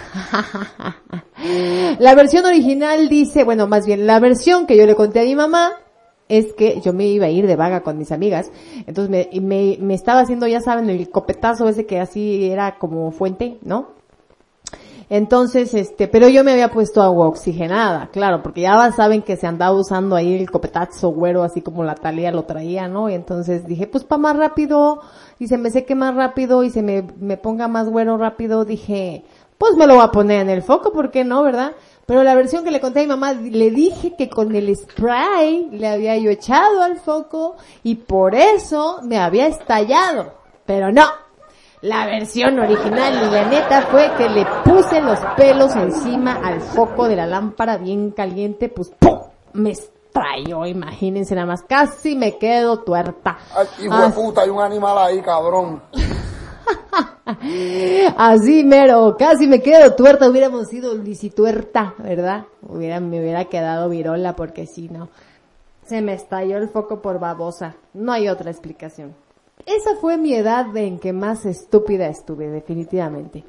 La 1.98 2.14
versión 2.14 2.44
original 2.46 3.08
dice, 3.08 3.44
bueno, 3.44 3.66
más 3.66 3.86
bien, 3.86 4.06
la 4.06 4.20
versión 4.20 4.66
que 4.66 4.76
yo 4.76 4.86
le 4.86 4.94
conté 4.94 5.20
a 5.20 5.24
mi 5.24 5.34
mamá 5.34 5.72
es 6.32 6.54
que 6.54 6.80
yo 6.80 6.94
me 6.94 7.06
iba 7.06 7.26
a 7.26 7.30
ir 7.30 7.46
de 7.46 7.56
vaga 7.56 7.82
con 7.82 7.98
mis 7.98 8.10
amigas, 8.10 8.50
entonces 8.86 9.10
me, 9.10 9.40
me, 9.40 9.76
me 9.80 9.94
estaba 9.94 10.20
haciendo, 10.20 10.46
ya 10.46 10.60
saben, 10.60 10.88
el 10.88 11.10
copetazo 11.10 11.68
ese 11.68 11.84
que 11.84 12.00
así 12.00 12.50
era 12.50 12.78
como 12.78 13.10
fuente, 13.10 13.58
¿no? 13.62 13.88
Entonces, 15.10 15.74
este, 15.74 16.08
pero 16.08 16.26
yo 16.28 16.42
me 16.42 16.52
había 16.52 16.70
puesto 16.70 17.02
agua 17.02 17.28
oxigenada, 17.28 18.08
claro, 18.10 18.42
porque 18.42 18.62
ya 18.62 18.90
saben 18.92 19.20
que 19.20 19.36
se 19.36 19.46
andaba 19.46 19.76
usando 19.76 20.16
ahí 20.16 20.34
el 20.34 20.50
copetazo 20.50 21.10
güero, 21.10 21.42
así 21.42 21.60
como 21.60 21.84
la 21.84 21.96
talía 21.96 22.32
lo 22.32 22.44
traía, 22.44 22.88
¿no? 22.88 23.10
Y 23.10 23.14
entonces 23.14 23.66
dije, 23.66 23.86
pues 23.86 24.04
para 24.04 24.22
más 24.22 24.36
rápido, 24.38 25.00
y 25.38 25.48
se 25.48 25.58
me 25.58 25.70
seque 25.70 25.94
más 25.94 26.14
rápido, 26.14 26.64
y 26.64 26.70
se 26.70 26.80
me, 26.82 27.02
me 27.20 27.36
ponga 27.36 27.68
más 27.68 27.90
güero 27.90 28.16
rápido, 28.16 28.64
dije, 28.64 29.24
pues 29.58 29.76
me 29.76 29.86
lo 29.86 29.96
voy 29.96 30.04
a 30.04 30.10
poner 30.12 30.40
en 30.40 30.48
el 30.48 30.62
foco, 30.62 30.92
¿por 30.92 31.10
qué 31.10 31.24
no, 31.24 31.42
verdad? 31.42 31.72
Pero 32.06 32.22
la 32.24 32.34
versión 32.34 32.64
que 32.64 32.70
le 32.70 32.80
conté 32.80 33.00
a 33.00 33.02
mi 33.02 33.08
mamá, 33.08 33.32
le 33.32 33.70
dije 33.70 34.14
que 34.16 34.28
con 34.28 34.54
el 34.54 34.74
spray 34.76 35.68
le 35.70 35.88
había 35.88 36.16
yo 36.16 36.30
echado 36.30 36.82
al 36.82 36.98
foco, 36.98 37.56
y 37.82 37.94
por 37.94 38.34
eso 38.34 39.00
me 39.02 39.18
había 39.18 39.46
estallado. 39.46 40.34
Pero 40.66 40.92
no, 40.92 41.06
la 41.82 42.06
versión 42.06 42.58
original 42.58 43.14
y 43.14 43.30
la 43.30 43.44
neta 43.46 43.82
fue 43.82 44.10
que 44.16 44.28
le 44.28 44.46
puse 44.64 45.00
los 45.00 45.18
pelos 45.36 45.74
encima 45.74 46.40
al 46.42 46.60
foco 46.60 47.08
de 47.08 47.16
la 47.16 47.26
lámpara 47.26 47.76
bien 47.76 48.10
caliente, 48.10 48.68
pues 48.68 48.92
¡pum! 48.98 49.18
Me 49.52 49.72
estalló, 49.72 50.64
imagínense 50.66 51.34
nada 51.34 51.46
más, 51.46 51.62
casi 51.62 52.14
me 52.14 52.38
quedo 52.38 52.80
tuerta. 52.80 53.38
Ay, 53.54 53.66
hijo 53.84 53.98
de 53.98 54.10
puta, 54.10 54.42
hay 54.42 54.50
un 54.50 54.60
animal 54.60 54.96
ahí, 54.98 55.20
cabrón. 55.22 55.82
Así 58.16 58.64
mero, 58.64 59.16
casi 59.18 59.46
me 59.46 59.60
quedo 59.60 59.94
tuerta, 59.94 60.28
hubiéramos 60.28 60.68
sido 60.68 60.96
licituerta, 60.96 61.94
¿verdad? 61.98 62.44
Hubiera, 62.62 63.00
me 63.00 63.20
hubiera 63.20 63.44
quedado 63.46 63.88
virola 63.88 64.34
porque 64.36 64.66
si 64.66 64.88
no, 64.88 65.08
se 65.84 66.00
me 66.00 66.14
estalló 66.14 66.56
el 66.56 66.68
foco 66.68 67.00
por 67.02 67.18
babosa, 67.18 67.74
no 67.94 68.12
hay 68.12 68.28
otra 68.28 68.50
explicación. 68.50 69.14
Esa 69.66 69.96
fue 70.00 70.16
mi 70.16 70.34
edad 70.34 70.76
en 70.76 70.98
que 70.98 71.12
más 71.12 71.46
estúpida 71.46 72.08
estuve, 72.08 72.48
definitivamente. 72.48 73.44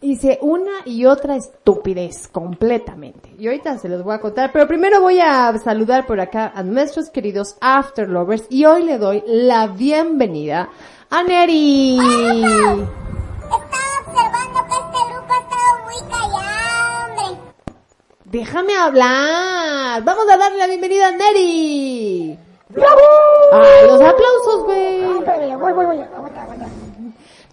Hice 0.00 0.38
una 0.42 0.72
y 0.84 1.06
otra 1.06 1.36
estupidez, 1.36 2.28
completamente. 2.28 3.30
Y 3.38 3.46
ahorita 3.46 3.78
se 3.78 3.88
los 3.88 4.04
voy 4.04 4.14
a 4.14 4.20
contar, 4.20 4.52
pero 4.52 4.68
primero 4.68 5.00
voy 5.00 5.18
a 5.20 5.56
saludar 5.58 6.06
por 6.06 6.20
acá 6.20 6.52
a 6.54 6.62
nuestros 6.62 7.08
queridos 7.08 7.56
After 7.60 8.08
Lovers 8.08 8.46
y 8.50 8.66
hoy 8.66 8.84
le 8.84 8.98
doy 8.98 9.24
la 9.26 9.68
bienvenida 9.68 10.68
Neri. 11.10 11.98
Estaba 11.98 13.94
observando 14.06 14.58
que 14.66 14.74
este 14.74 15.00
grupo 15.12 15.32
ha 15.32 15.38
estado 15.38 15.70
muy 15.84 15.98
callado, 16.10 17.04
hombre. 17.04 17.26
Déjame 18.24 18.76
hablar. 18.76 20.02
Vamos 20.04 20.28
a 20.30 20.36
darle 20.36 20.58
la 20.58 20.66
bienvenida 20.66 21.08
a 21.08 21.12
Neri. 21.12 22.38
¡Bravo! 22.68 23.00
Ay, 23.52 23.86
los 23.86 24.00
aplausos, 24.00 24.64
güey. 24.64 25.02
Voy, 25.04 25.72
voy, 25.72 25.86
voy, 25.86 26.00
aguanta, 26.00 26.42
aguanta. 26.42 26.66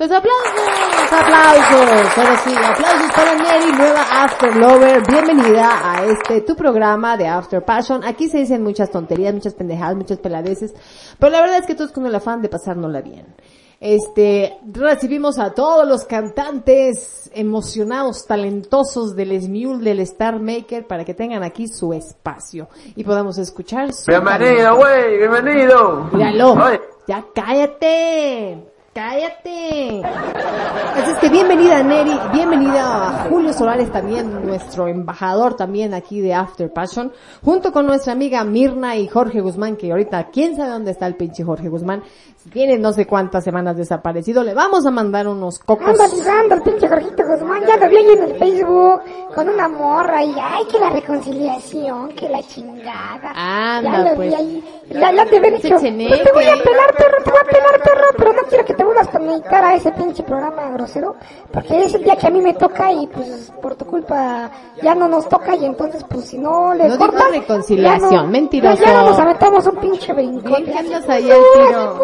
Los 0.04 0.12
aplausos, 0.12 1.14
aplausos. 1.14 2.18
Ahora 2.18 2.38
sí, 2.44 2.54
aplausos 2.54 3.12
para 3.16 3.36
Neri, 3.36 3.72
nueva 3.72 4.02
After 4.24 4.54
Lover. 4.54 5.02
Bienvenida 5.08 5.80
a 5.82 6.04
este, 6.04 6.42
tu 6.42 6.58
programa 6.58 7.16
de 7.16 7.26
After 7.26 7.64
Passion. 7.64 8.04
Aquí 8.04 8.28
se 8.28 8.40
dicen 8.40 8.64
muchas 8.64 8.92
tonterías, 8.92 9.34
muchas 9.34 9.54
pendejadas, 9.54 9.96
muchas 9.96 10.18
peladeces. 10.18 10.74
Pero 11.18 11.32
la 11.32 11.40
verdad 11.40 11.60
es 11.60 11.66
que 11.66 11.76
todos 11.76 11.94
con 11.94 12.06
el 12.06 12.14
afán 12.14 12.42
de 12.42 12.50
pasárnosla 12.50 13.00
bien. 13.00 13.34
Este, 13.80 14.58
recibimos 14.74 15.40
a 15.40 15.52
todos 15.54 15.88
los 15.88 16.04
cantantes 16.04 17.32
emocionados, 17.34 18.26
talentosos 18.28 19.16
del 19.16 19.42
Smule, 19.42 19.86
del 19.86 20.02
Star 20.02 20.38
Maker, 20.38 20.86
para 20.86 21.06
que 21.06 21.14
tengan 21.14 21.44
aquí 21.44 21.70
su 21.70 21.94
espacio 21.94 22.68
y 22.98 23.06
podamos 23.06 23.38
escuchar 23.38 23.94
su 23.94 24.12
Bienvenido, 24.12 24.76
güey, 24.76 25.18
bienvenido. 25.18 26.10
Míralo. 26.12 26.52
Oye, 26.56 26.82
Ya 27.08 27.24
cállate. 27.34 28.73
Cállate. 28.94 30.04
Así 30.04 31.12
es 31.12 31.18
que 31.18 31.30
bienvenida 31.30 31.82
Neri, 31.82 32.12
bienvenida 32.32 33.24
a 33.24 33.28
Julio 33.28 33.52
Solares 33.52 33.92
también, 33.92 34.46
nuestro 34.46 34.88
embajador 34.88 35.56
también 35.56 35.96
aquí 35.96 36.22
de 36.22 36.36
After 36.36 36.72
Passion, 36.72 37.12
junto 37.44 37.72
con 37.72 37.88
nuestra 37.88 38.14
amiga 38.14 38.44
Mirna 38.44 38.96
y 38.96 39.08
Jorge 39.08 39.42
Guzmán, 39.42 39.78
que 39.78 39.90
ahorita 39.90 40.30
quién 40.30 40.56
sabe 40.56 40.70
dónde 40.70 40.92
está 40.92 41.08
el 41.08 41.16
pinche 41.16 41.44
Jorge 41.44 41.70
Guzmán, 41.70 42.04
tiene 42.52 42.78
no 42.78 42.92
sé 42.94 43.08
cuántas 43.08 43.44
semanas 43.44 43.78
desaparecido, 43.78 44.44
le 44.44 44.54
vamos 44.54 44.86
a 44.86 44.92
mandar 44.92 45.28
unos 45.28 45.60
cocos. 45.60 45.88
Anda 45.88 46.08
ligando 46.08 46.56
el 46.56 46.62
pinche 46.62 46.88
Jorgito 46.88 47.24
Guzmán, 47.26 47.64
ya 47.66 47.78
lo 47.78 47.90
vi 47.90 47.98
en 47.98 48.24
el 48.24 48.36
Facebook 48.36 49.02
con 49.34 49.50
una 49.50 49.68
morra 49.70 50.24
y 50.24 50.36
ay, 50.40 50.66
que 50.72 50.80
la 50.80 50.90
reconciliación, 50.90 52.10
que 52.10 52.30
la 52.30 52.42
chingada. 52.44 53.32
Anda, 53.36 53.92
ya 53.92 54.10
lo 54.10 54.16
pues. 54.16 54.30
vi 54.30 54.36
ahí. 54.36 54.64
Ya, 54.92 55.12
ya 55.12 55.26
te 55.26 55.38
había 55.38 55.52
dicho, 55.52 55.70
pues 55.70 55.82
te 55.82 56.32
voy 56.34 56.44
a 56.46 56.54
pelar 56.64 56.94
perro, 56.96 57.24
te 57.24 57.32
voy 57.32 57.40
a 57.40 57.50
pelar 57.50 57.82
perro, 57.84 58.08
pero 58.18 58.34
no 58.34 58.42
quiero 58.44 58.66
que 58.66 58.74
te 58.74 58.84
vuelvas 58.84 59.08
a 59.08 59.12
conectar 59.12 59.64
a 59.64 59.76
ese 59.76 59.92
pinche 59.92 60.22
programa 60.24 60.70
grosero, 60.72 61.16
porque 61.52 61.86
es 61.86 61.94
el 61.96 62.04
día 62.04 62.16
que 62.16 62.28
a 62.28 62.30
mí 62.30 62.42
me 62.42 62.54
toca 62.54 62.92
y 62.92 63.08
pues 63.08 63.52
por 63.62 63.76
tu 63.76 63.86
culpa 63.86 64.52
ya 64.84 64.94
no 64.94 65.08
nos 65.08 65.28
toca 65.30 65.56
y 65.56 65.66
entonces 65.66 66.04
pues 66.08 66.26
si 66.26 66.38
no 66.38 66.74
le 66.74 66.90
No 66.90 66.98
cortas, 66.98 67.32
reconciliación, 67.32 68.12
ya 68.12 68.22
no- 68.22 68.28
mentiroso. 68.28 68.84
Ya, 68.84 68.92
ya 68.92 69.02
no 69.02 69.10
nos 69.10 69.20
aventamos 69.20 69.66
un 69.66 69.76
pinche 69.78 70.14
brincón. 70.14 70.52
Bien 70.52 70.66
que 70.66 70.72
Ya 70.74 70.80
andas 70.80 71.06
se 71.06 71.12
ahí 71.12 71.24
puso, 71.24 71.34
al 71.34 71.42
ya 71.42 71.68
tiro. 71.70 71.98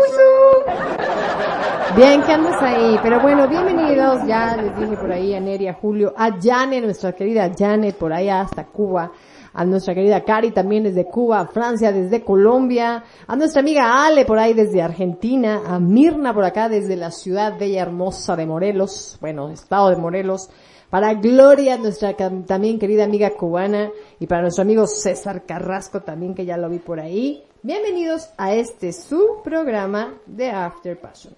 Bien 1.96 2.22
que 2.22 2.32
andas 2.32 2.62
ahí, 2.62 2.98
pero 3.04 3.20
bueno, 3.20 3.48
bienvenidos, 3.48 4.26
ya 4.26 4.56
les 4.56 4.78
dije 4.80 4.96
por 4.96 5.12
ahí 5.12 5.34
a 5.34 5.39
Neri, 5.39 5.68
a 5.68 5.74
Julio, 5.74 6.13
a 6.15 6.39
Jane, 6.39 6.80
nuestra 6.82 7.12
querida 7.13 7.52
Jane, 7.58 7.92
por 7.94 8.13
allá 8.13 8.42
hasta 8.42 8.65
Cuba, 8.68 9.12
a 9.54 9.65
nuestra 9.65 9.94
querida 9.94 10.24
Cari 10.24 10.52
también 10.52 10.84
desde 10.84 11.06
Cuba, 11.06 11.42
a 11.42 11.48
Francia 11.48 11.92
desde 11.92 12.24
Colombia, 12.24 13.04
a 13.28 13.36
nuestra 13.36 13.62
amiga 13.62 14.06
Ale 14.06 14.24
por 14.24 14.39
ahí 14.39 14.54
desde 14.54 14.82
Argentina, 14.82 15.63
a 15.65 15.80
Mirna 15.80 16.34
por 16.34 16.46
acá 16.46 16.70
desde 16.70 16.96
la 16.96 17.12
ciudad 17.12 17.58
bella 17.60 17.82
hermosa 17.82 18.36
de 18.36 18.46
Morelos, 18.46 19.18
bueno, 19.20 19.50
estado 19.50 19.89
de 19.89 19.98
Morelos, 19.98 20.50
para 20.89 21.15
Gloria, 21.15 21.78
nuestra 21.78 22.15
también 22.15 22.80
querida 22.80 23.04
amiga 23.04 23.32
cubana, 23.32 23.89
y 24.20 24.28
para 24.28 24.44
nuestro 24.44 24.62
amigo 24.62 24.88
César 24.88 25.44
Carrasco 25.46 26.02
también 26.02 26.34
que 26.34 26.46
ya 26.46 26.56
lo 26.56 26.70
vi 26.70 26.80
por 26.80 27.00
ahí. 27.00 27.44
Bienvenidos 27.62 28.30
a 28.38 28.54
este 28.54 28.93
su 28.93 29.41
programa 29.43 30.13
de 30.26 30.50
After 30.50 30.98
Passion. 30.98 31.36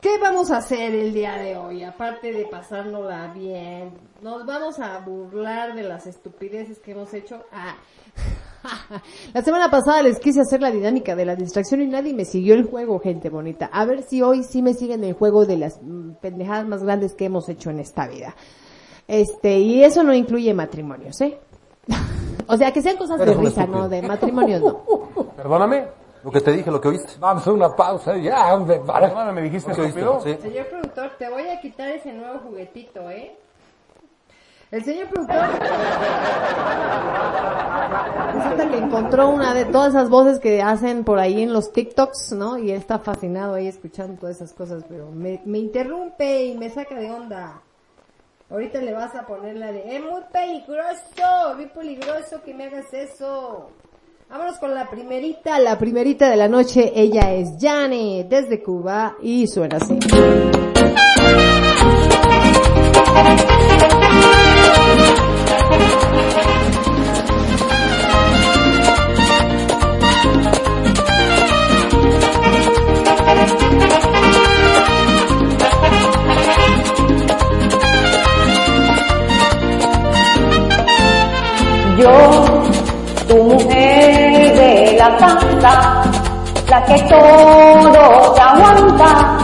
¿Qué 0.00 0.16
vamos 0.20 0.52
a 0.52 0.58
hacer 0.58 0.94
el 0.94 1.12
día 1.12 1.34
de 1.34 1.56
hoy? 1.56 1.82
Aparte 1.82 2.32
de 2.32 2.44
pasárnosla 2.44 3.32
bien, 3.34 3.90
nos 4.22 4.46
vamos 4.46 4.78
a 4.78 5.00
burlar 5.00 5.74
de 5.74 5.82
las 5.82 6.06
estupideces 6.06 6.78
que 6.78 6.92
hemos 6.92 7.12
hecho. 7.14 7.42
Ah. 7.50 7.74
La 9.34 9.42
semana 9.42 9.72
pasada 9.72 10.02
les 10.02 10.20
quise 10.20 10.40
hacer 10.40 10.60
la 10.60 10.70
dinámica 10.70 11.16
de 11.16 11.24
la 11.24 11.34
distracción 11.34 11.82
y 11.82 11.88
nadie 11.88 12.14
me 12.14 12.24
siguió 12.24 12.54
el 12.54 12.64
juego, 12.64 13.00
gente 13.00 13.28
bonita. 13.28 13.70
A 13.72 13.84
ver 13.86 14.04
si 14.04 14.22
hoy 14.22 14.44
sí 14.44 14.62
me 14.62 14.74
siguen 14.74 15.02
el 15.02 15.14
juego 15.14 15.46
de 15.46 15.56
las 15.56 15.82
mm, 15.82 16.12
pendejadas 16.20 16.68
más 16.68 16.84
grandes 16.84 17.14
que 17.14 17.24
hemos 17.24 17.48
hecho 17.48 17.70
en 17.70 17.80
esta 17.80 18.06
vida. 18.06 18.36
Este, 19.08 19.58
y 19.58 19.82
eso 19.82 20.04
no 20.04 20.14
incluye 20.14 20.54
matrimonios, 20.54 21.20
¿eh? 21.22 21.40
O 22.46 22.56
sea, 22.56 22.72
que 22.72 22.82
sean 22.82 22.96
cosas 22.96 23.20
Eres 23.20 23.36
de 23.36 23.42
risa, 23.42 23.60
estúpido. 23.62 23.82
¿no? 23.82 23.88
De 23.88 24.02
matrimonios 24.02 24.60
no. 24.62 24.82
Perdóname. 25.36 25.86
Lo 26.22 26.30
que 26.30 26.40
te 26.42 26.52
dije, 26.52 26.70
lo 26.70 26.80
que 26.80 26.88
oíste. 26.88 27.12
Vamos 27.18 27.46
a 27.46 27.52
una 27.52 27.74
pausa 27.74 28.16
ya, 28.18 28.54
hombre. 28.54 28.80
Perdóname, 28.80 29.32
me 29.32 29.42
dijiste 29.42 29.72
que 29.72 29.80
oíste, 29.80 30.00
estúpido. 30.00 30.20
sí. 30.22 30.36
Señor 30.42 30.66
productor, 30.66 31.10
te 31.18 31.30
voy 31.30 31.48
a 31.48 31.60
quitar 31.60 31.88
ese 31.88 32.12
nuevo 32.12 32.40
juguetito, 32.40 33.10
¿eh? 33.10 33.36
El 34.70 34.84
señor 34.84 35.08
productor 35.08 35.36
resulta 38.34 38.70
que 38.70 38.78
encontró 38.78 39.28
una 39.30 39.52
de 39.52 39.64
todas 39.64 39.88
esas 39.88 40.08
voces 40.08 40.38
que 40.38 40.62
hacen 40.62 41.02
por 41.02 41.18
ahí 41.18 41.42
en 41.42 41.52
los 41.52 41.72
TikToks, 41.72 42.32
¿no? 42.32 42.56
Y 42.56 42.70
él 42.70 42.76
está 42.76 43.00
fascinado 43.00 43.54
ahí 43.54 43.66
escuchando 43.66 44.20
todas 44.20 44.36
esas 44.36 44.52
cosas, 44.52 44.84
pero 44.88 45.10
me, 45.10 45.42
me 45.44 45.58
interrumpe 45.58 46.44
y 46.44 46.56
me 46.56 46.70
saca 46.70 46.94
de 46.94 47.10
onda. 47.10 47.62
Ahorita 48.50 48.80
le 48.80 48.92
vas 48.92 49.14
a 49.14 49.24
poner 49.26 49.56
la 49.56 49.70
de, 49.70 49.96
es 49.96 50.02
muy 50.02 50.22
peligroso, 50.32 51.54
muy 51.54 51.66
peligroso 51.66 52.42
que 52.44 52.52
me 52.52 52.64
hagas 52.64 52.92
eso. 52.92 53.70
Vámonos 54.28 54.58
con 54.58 54.74
la 54.74 54.90
primerita, 54.90 55.60
la 55.60 55.78
primerita 55.78 56.28
de 56.28 56.36
la 56.36 56.48
noche. 56.48 56.92
Ella 56.94 57.32
es 57.32 57.50
Jane 57.60 58.26
desde 58.28 58.60
Cuba 58.60 59.16
y 59.22 59.46
suena 59.46 59.76
así. 59.76 59.98
Yo, 82.00 82.08
tu 83.28 83.36
mujer 83.44 84.54
de 84.54 84.96
la 84.98 85.18
santa, 85.18 86.02
la 86.70 86.84
que 86.86 86.98
todo 87.02 88.32
te 88.32 88.40
aguanta, 88.40 89.36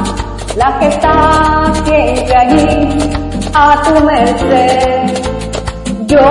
la 0.57 0.79
que 0.79 0.89
está 0.89 1.71
siempre 1.85 2.35
allí 2.35 2.99
a 3.53 3.83
tu 3.83 4.05
merced. 4.05 5.27
Yo, 6.07 6.31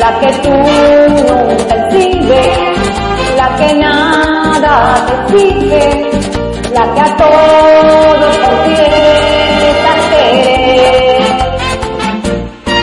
la 0.00 0.18
que 0.18 0.32
tú 0.42 0.50
nunca 0.50 1.90
sigues, 1.92 2.58
la 3.36 3.56
que 3.58 3.74
nada 3.74 5.06
te 5.06 5.38
sigue, 5.38 6.10
la 6.74 6.94
que 6.94 7.00
a 7.00 7.16
todos 7.16 8.38
confiesa 8.38 9.92
querer. 10.10 11.22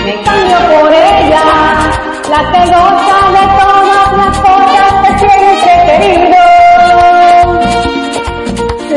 Me 0.05 0.13
cambio 0.23 0.57
por 0.69 0.93
ella 0.93 1.58
la 2.29 2.51
que 2.51 2.59
goza 2.59 3.17
de 3.35 3.43
todas 3.59 4.09
las 4.17 4.37
cosas 4.37 4.91
que 5.01 5.09
siempre 5.19 5.55
he 5.55 5.99
querido, 5.99 6.41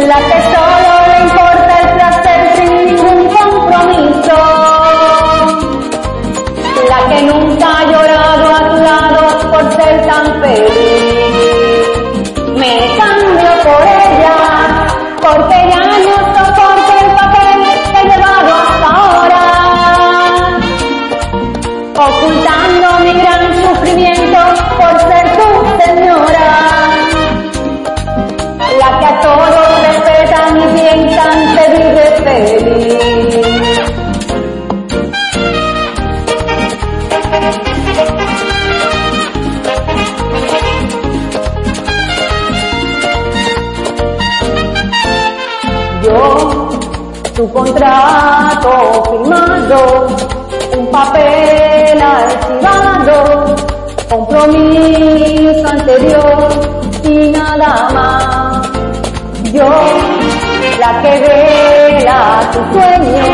la 0.06 0.18
que 0.28 0.38
solo 0.52 0.92
le 1.10 1.18
importa 1.28 1.72
el 1.80 1.88
placer 1.96 2.40
sin 2.56 2.72
ningún 2.86 3.20
compromiso, 3.36 4.38
la 6.90 7.00
que 7.08 7.18
nunca 7.22 7.66
ha 7.78 7.84
llorado 7.84 8.46
a 8.54 8.60
tu 8.68 8.76
lado 8.82 9.20
por 9.50 9.62
ser 9.72 10.06
tan 10.06 10.24
feliz. 10.42 11.11
Contrato 47.52 49.02
firmado, 49.10 50.06
un 50.78 50.86
papel 50.90 52.02
archivado, 52.02 53.56
compromiso 54.08 55.68
anterior 55.68 56.48
y 57.04 57.30
nada 57.30 57.88
más. 57.92 58.68
Yo, 59.52 59.68
la 60.80 61.02
que 61.02 61.20
vela 61.20 62.40
tu 62.52 62.58
sueño, 62.72 63.26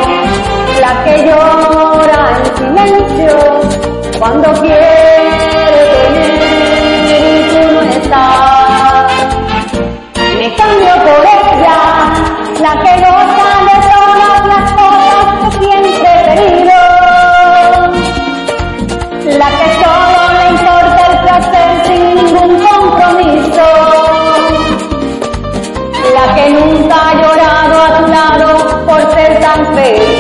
la 0.81 1.05
que 1.05 1.15
llora 1.27 2.21
en 2.39 2.45
silencio, 2.57 3.35
cuando 4.19 4.53
quiere 4.61 5.29
tener 6.03 6.29
y 7.07 7.51
tú 7.51 7.61
no 7.73 7.81
estás. 7.83 9.13
Me 10.39 10.55
cambio 10.57 10.95
por 11.05 11.23
ella, 11.25 11.79
la 12.61 12.73
que 12.83 12.93
goza 13.01 13.38
ser 29.79 30.18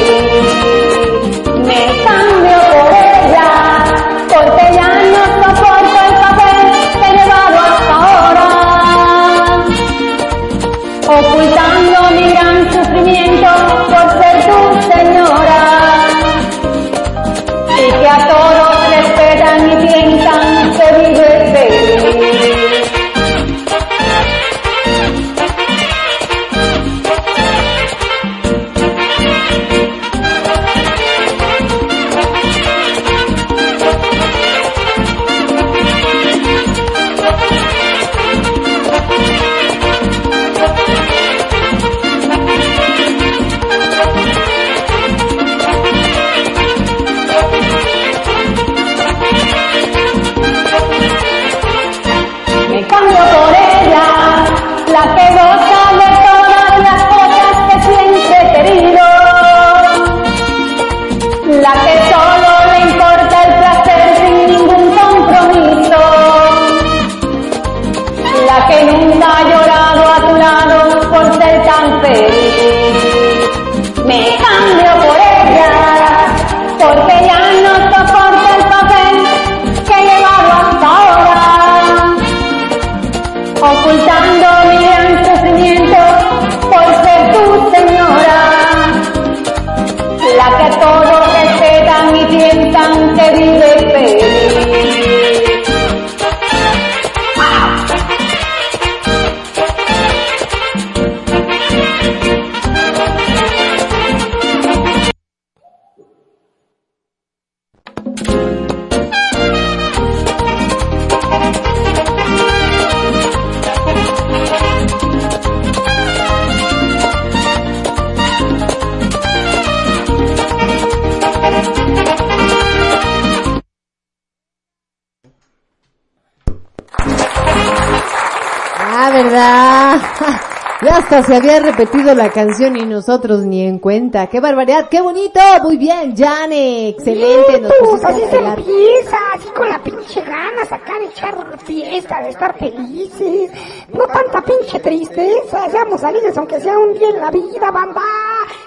hasta 131.10 131.22
se 131.22 131.36
había 131.36 131.58
repetido 131.60 132.14
la 132.14 132.30
canción 132.30 132.76
y 132.76 132.84
nosotros 132.84 133.40
ni 133.40 133.64
en 133.64 133.78
cuenta. 133.78 134.26
¡Qué 134.26 134.40
barbaridad! 134.40 134.90
¡Qué 134.90 135.00
bonito! 135.00 135.40
Muy 135.62 135.78
bien, 135.78 136.14
Jane. 136.14 136.90
Excelente. 136.90 137.62
Nos 137.62 137.72
Pues 137.78 138.04
así 138.04 138.20
se 138.30 138.36
empieza, 138.36 139.16
así 139.34 139.48
con 139.56 139.70
la 139.70 139.82
pinche 139.82 140.20
ganas 140.20 140.70
acá 140.70 140.98
de 140.98 141.06
echar 141.06 141.58
fiesta, 141.64 142.22
de 142.22 142.28
estar 142.28 142.58
felices. 142.58 143.50
No 143.90 144.06
tanta 144.06 144.42
pinche 144.42 144.80
tristeza, 144.80 145.70
seamos 145.70 145.98
felices 145.98 146.36
aunque 146.36 146.60
sea 146.60 146.78
un 146.78 146.92
día 146.92 147.08
en 147.08 147.20
la 147.20 147.30
vida, 147.30 147.70
bamba. 147.70 148.02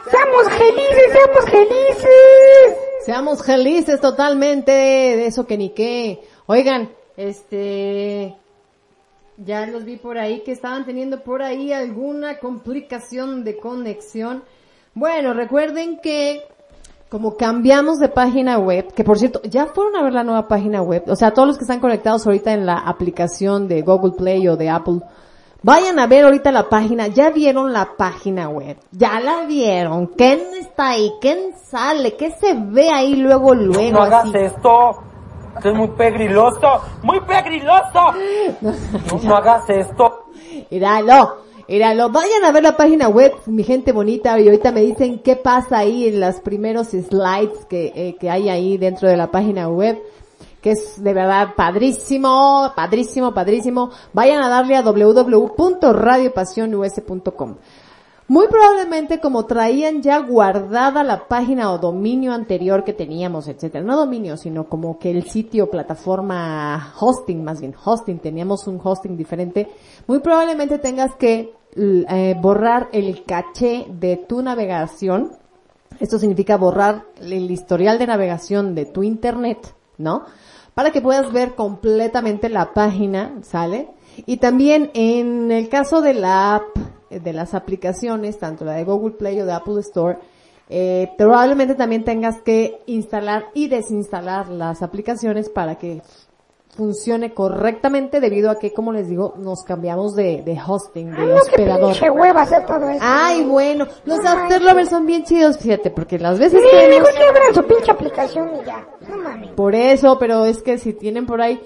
Seamos 0.09 0.49
felices, 0.49 1.11
seamos 1.11 1.45
felices. 1.45 2.77
Seamos 3.05 3.45
felices 3.45 4.01
totalmente 4.01 4.71
de 4.71 5.27
eso 5.27 5.45
que 5.45 5.57
ni 5.59 5.69
qué. 5.69 6.23
Oigan, 6.47 6.89
este, 7.17 8.35
ya 9.43 9.65
los 9.65 9.85
vi 9.85 9.97
por 9.97 10.17
ahí 10.17 10.41
que 10.43 10.51
estaban 10.51 10.85
teniendo 10.85 11.21
por 11.21 11.41
ahí 11.41 11.73
alguna 11.73 12.39
complicación 12.39 13.43
de 13.43 13.57
conexión. 13.57 14.43
Bueno, 14.93 15.33
recuerden 15.33 15.99
que 16.01 16.43
como 17.09 17.35
cambiamos 17.35 17.99
de 17.99 18.07
página 18.07 18.57
web, 18.57 18.93
que 18.93 19.03
por 19.03 19.17
cierto, 19.17 19.41
ya 19.43 19.65
fueron 19.65 19.97
a 19.97 20.03
ver 20.03 20.13
la 20.13 20.23
nueva 20.23 20.47
página 20.47 20.81
web, 20.81 21.03
o 21.07 21.15
sea, 21.15 21.33
todos 21.33 21.47
los 21.49 21.57
que 21.57 21.65
están 21.65 21.81
conectados 21.81 22.25
ahorita 22.25 22.53
en 22.53 22.65
la 22.65 22.77
aplicación 22.77 23.67
de 23.67 23.81
Google 23.81 24.13
Play 24.17 24.47
o 24.47 24.55
de 24.55 24.69
Apple, 24.69 25.01
vayan 25.61 25.99
a 25.99 26.07
ver 26.07 26.23
ahorita 26.23 26.53
la 26.53 26.69
página, 26.69 27.07
ya 27.07 27.29
vieron 27.31 27.73
la 27.73 27.97
página 27.97 28.47
web, 28.47 28.77
ya 28.91 29.19
la 29.19 29.45
vieron, 29.45 30.07
¿quién 30.07 30.39
está 30.57 30.91
ahí? 30.91 31.11
¿Quién 31.19 31.51
sale? 31.69 32.15
¿Qué 32.15 32.31
se 32.31 32.53
ve 32.53 32.89
ahí 32.89 33.17
luego, 33.17 33.55
luego? 33.55 33.91
No 33.91 34.03
hagas 34.03 34.33
esto. 34.33 35.10
Esto 35.55 35.69
es 35.69 35.75
muy 35.75 35.87
pegriloso. 35.89 36.81
¡Muy 37.03 37.19
pegriloso! 37.21 38.13
No, 38.61 38.73
no 39.23 39.35
hagas 39.35 39.69
esto. 39.69 40.25
Míralo, 40.69 41.37
míralo, 41.67 42.09
vayan 42.09 42.45
a 42.45 42.51
ver 42.51 42.61
la 42.63 42.77
página 42.77 43.07
web, 43.07 43.33
mi 43.45 43.63
gente 43.63 43.91
bonita, 43.91 44.39
y 44.39 44.47
ahorita 44.47 44.71
me 44.71 44.81
dicen 44.81 45.19
qué 45.19 45.35
pasa 45.35 45.79
ahí 45.79 46.07
en 46.07 46.19
los 46.19 46.39
primeros 46.41 46.87
slides 46.89 47.65
que, 47.69 47.91
eh, 47.95 48.15
que 48.19 48.29
hay 48.29 48.49
ahí 48.49 48.77
dentro 48.77 49.09
de 49.09 49.17
la 49.17 49.31
página 49.31 49.67
web, 49.69 49.99
que 50.61 50.71
es 50.71 51.03
de 51.03 51.13
verdad 51.13 51.49
padrísimo, 51.55 52.71
padrísimo, 52.75 53.33
padrísimo. 53.33 53.89
Vayan 54.13 54.43
a 54.43 54.49
darle 54.49 54.75
a 54.75 54.81
www.radiopasionus.com. 54.81 57.55
Muy 58.31 58.47
probablemente 58.47 59.19
como 59.19 59.45
traían 59.45 60.01
ya 60.01 60.17
guardada 60.19 61.03
la 61.03 61.27
página 61.27 61.69
o 61.73 61.79
dominio 61.79 62.31
anterior 62.31 62.85
que 62.85 62.93
teníamos, 62.93 63.49
etcétera. 63.49 63.83
No 63.83 63.97
dominio, 63.97 64.37
sino 64.37 64.69
como 64.69 64.99
que 64.99 65.11
el 65.11 65.23
sitio, 65.23 65.69
plataforma, 65.69 66.93
hosting, 66.97 67.43
más 67.43 67.59
bien 67.59 67.75
hosting, 67.83 68.19
teníamos 68.19 68.67
un 68.67 68.79
hosting 68.81 69.17
diferente. 69.17 69.67
Muy 70.07 70.19
probablemente 70.19 70.77
tengas 70.77 71.13
que 71.15 71.53
eh, 71.75 72.35
borrar 72.39 72.87
el 72.93 73.25
caché 73.25 73.87
de 73.89 74.15
tu 74.15 74.41
navegación. 74.41 75.33
Esto 75.99 76.17
significa 76.17 76.55
borrar 76.55 77.03
el 77.19 77.51
historial 77.51 77.99
de 77.99 78.07
navegación 78.07 78.75
de 78.75 78.85
tu 78.85 79.03
internet, 79.03 79.75
¿no? 79.97 80.23
Para 80.73 80.91
que 80.91 81.01
puedas 81.01 81.33
ver 81.33 81.53
completamente 81.55 82.47
la 82.47 82.73
página, 82.73 83.39
¿sale? 83.41 83.89
Y 84.25 84.37
también 84.37 84.89
en 84.93 85.51
el 85.51 85.67
caso 85.67 85.99
de 85.99 86.13
la 86.13 86.55
app, 86.55 86.77
de 87.19 87.33
las 87.33 87.53
aplicaciones, 87.53 88.39
tanto 88.39 88.63
la 88.65 88.73
de 88.73 88.83
Google 88.83 89.15
Play 89.15 89.39
o 89.41 89.45
de 89.45 89.51
Apple 89.53 89.79
Store, 89.81 90.17
eh, 90.69 91.09
probablemente 91.17 91.75
también 91.75 92.03
tengas 92.05 92.41
que 92.41 92.79
instalar 92.85 93.45
y 93.53 93.67
desinstalar 93.67 94.47
las 94.49 94.81
aplicaciones 94.81 95.49
para 95.49 95.75
que 95.75 96.01
funcione 96.75 97.33
correctamente 97.33 98.21
debido 98.21 98.49
a 98.49 98.57
que, 98.57 98.71
como 98.71 98.93
les 98.93 99.09
digo, 99.09 99.33
nos 99.37 99.63
cambiamos 99.63 100.15
de, 100.15 100.41
de 100.41 100.57
hosting, 100.65 101.11
de 101.11 101.17
No, 101.17 101.25
qué 101.27 101.33
hospedador. 101.33 101.91
pinche 101.91 102.09
hueva 102.09 102.43
hacer 102.43 102.65
todo 102.65 102.87
eso. 102.89 102.99
Ay, 103.03 103.43
bueno, 103.43 103.85
los 104.05 104.19
after 104.25 104.61
lovers 104.61 104.89
son 104.89 105.05
bien 105.05 105.25
chidos, 105.25 105.57
fíjate, 105.57 105.91
porque 105.91 106.17
las 106.17 106.39
veces 106.39 106.61
Sí, 106.61 106.67
que 106.71 106.85
hemos- 106.85 106.99
mejor 106.99 107.13
que 107.13 107.23
abran 107.27 107.53
su 107.53 107.63
pinche 107.65 107.91
aplicación 107.91 108.51
y 108.61 108.65
ya. 108.65 108.87
No 109.09 109.17
mames. 109.17 109.49
por 109.51 109.75
eso, 109.75 110.17
pero 110.17 110.45
es 110.45 110.63
que 110.63 110.77
si 110.77 110.93
tienen 110.93 111.25
por 111.25 111.41
ahí 111.41 111.61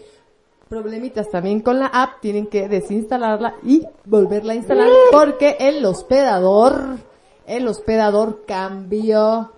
problemitas 0.67 1.29
también 1.29 1.59
con 1.61 1.79
la 1.79 1.87
app, 1.87 2.21
tienen 2.21 2.47
que 2.47 2.67
desinstalarla 2.67 3.55
y 3.63 3.83
volverla 4.05 4.53
a 4.53 4.55
instalar 4.55 4.89
porque 5.11 5.57
el 5.59 5.85
hospedador, 5.85 6.97
el 7.45 7.67
hospedador 7.67 8.43
cambió. 8.45 9.51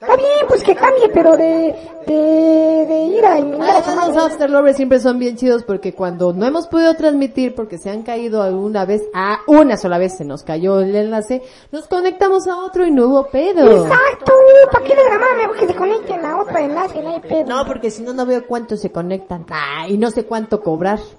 Está 0.00 0.14
bien, 0.14 0.46
pues 0.46 0.62
que 0.62 0.76
cambie, 0.76 1.08
pero 1.12 1.36
de, 1.36 1.74
de, 2.06 2.86
de 2.86 3.02
ir 3.16 3.26
a 3.26 3.38
eliminar 3.38 3.68
a 3.68 3.78
Además, 3.78 4.14
los 4.14 4.16
after 4.16 4.48
lovers 4.48 4.76
siempre 4.76 5.00
son 5.00 5.18
bien 5.18 5.36
chidos 5.36 5.64
porque 5.64 5.92
cuando 5.92 6.32
no 6.32 6.46
hemos 6.46 6.68
podido 6.68 6.94
transmitir 6.94 7.52
porque 7.56 7.78
se 7.78 7.90
han 7.90 8.04
caído 8.04 8.40
alguna 8.40 8.84
vez, 8.84 9.02
a 9.12 9.38
una 9.48 9.76
sola 9.76 9.98
vez 9.98 10.16
se 10.16 10.24
nos 10.24 10.44
cayó 10.44 10.78
el 10.78 10.94
enlace, 10.94 11.42
nos 11.72 11.88
conectamos 11.88 12.46
a 12.46 12.58
otro 12.58 12.86
y 12.86 12.92
no 12.92 13.06
hubo 13.08 13.26
pedo. 13.26 13.68
Exacto, 13.82 14.32
¿para 14.70 14.84
qué 14.84 14.94
le 14.94 15.02
grabamos? 15.02 15.56
Que 15.56 15.66
se 15.66 15.74
conecten 15.74 16.24
a 16.24 16.42
otro 16.42 16.58
enlace, 16.58 17.02
no 17.02 17.10
hay 17.10 17.20
pedo. 17.20 17.46
No, 17.46 17.66
porque 17.66 17.90
si 17.90 18.02
no, 18.02 18.12
no 18.12 18.24
veo 18.24 18.46
cuánto 18.46 18.76
se 18.76 18.92
conectan. 18.92 19.46
Ah, 19.50 19.88
y 19.88 19.98
no 19.98 20.12
sé 20.12 20.24
cuánto 20.24 20.60
cobrar. 20.62 21.00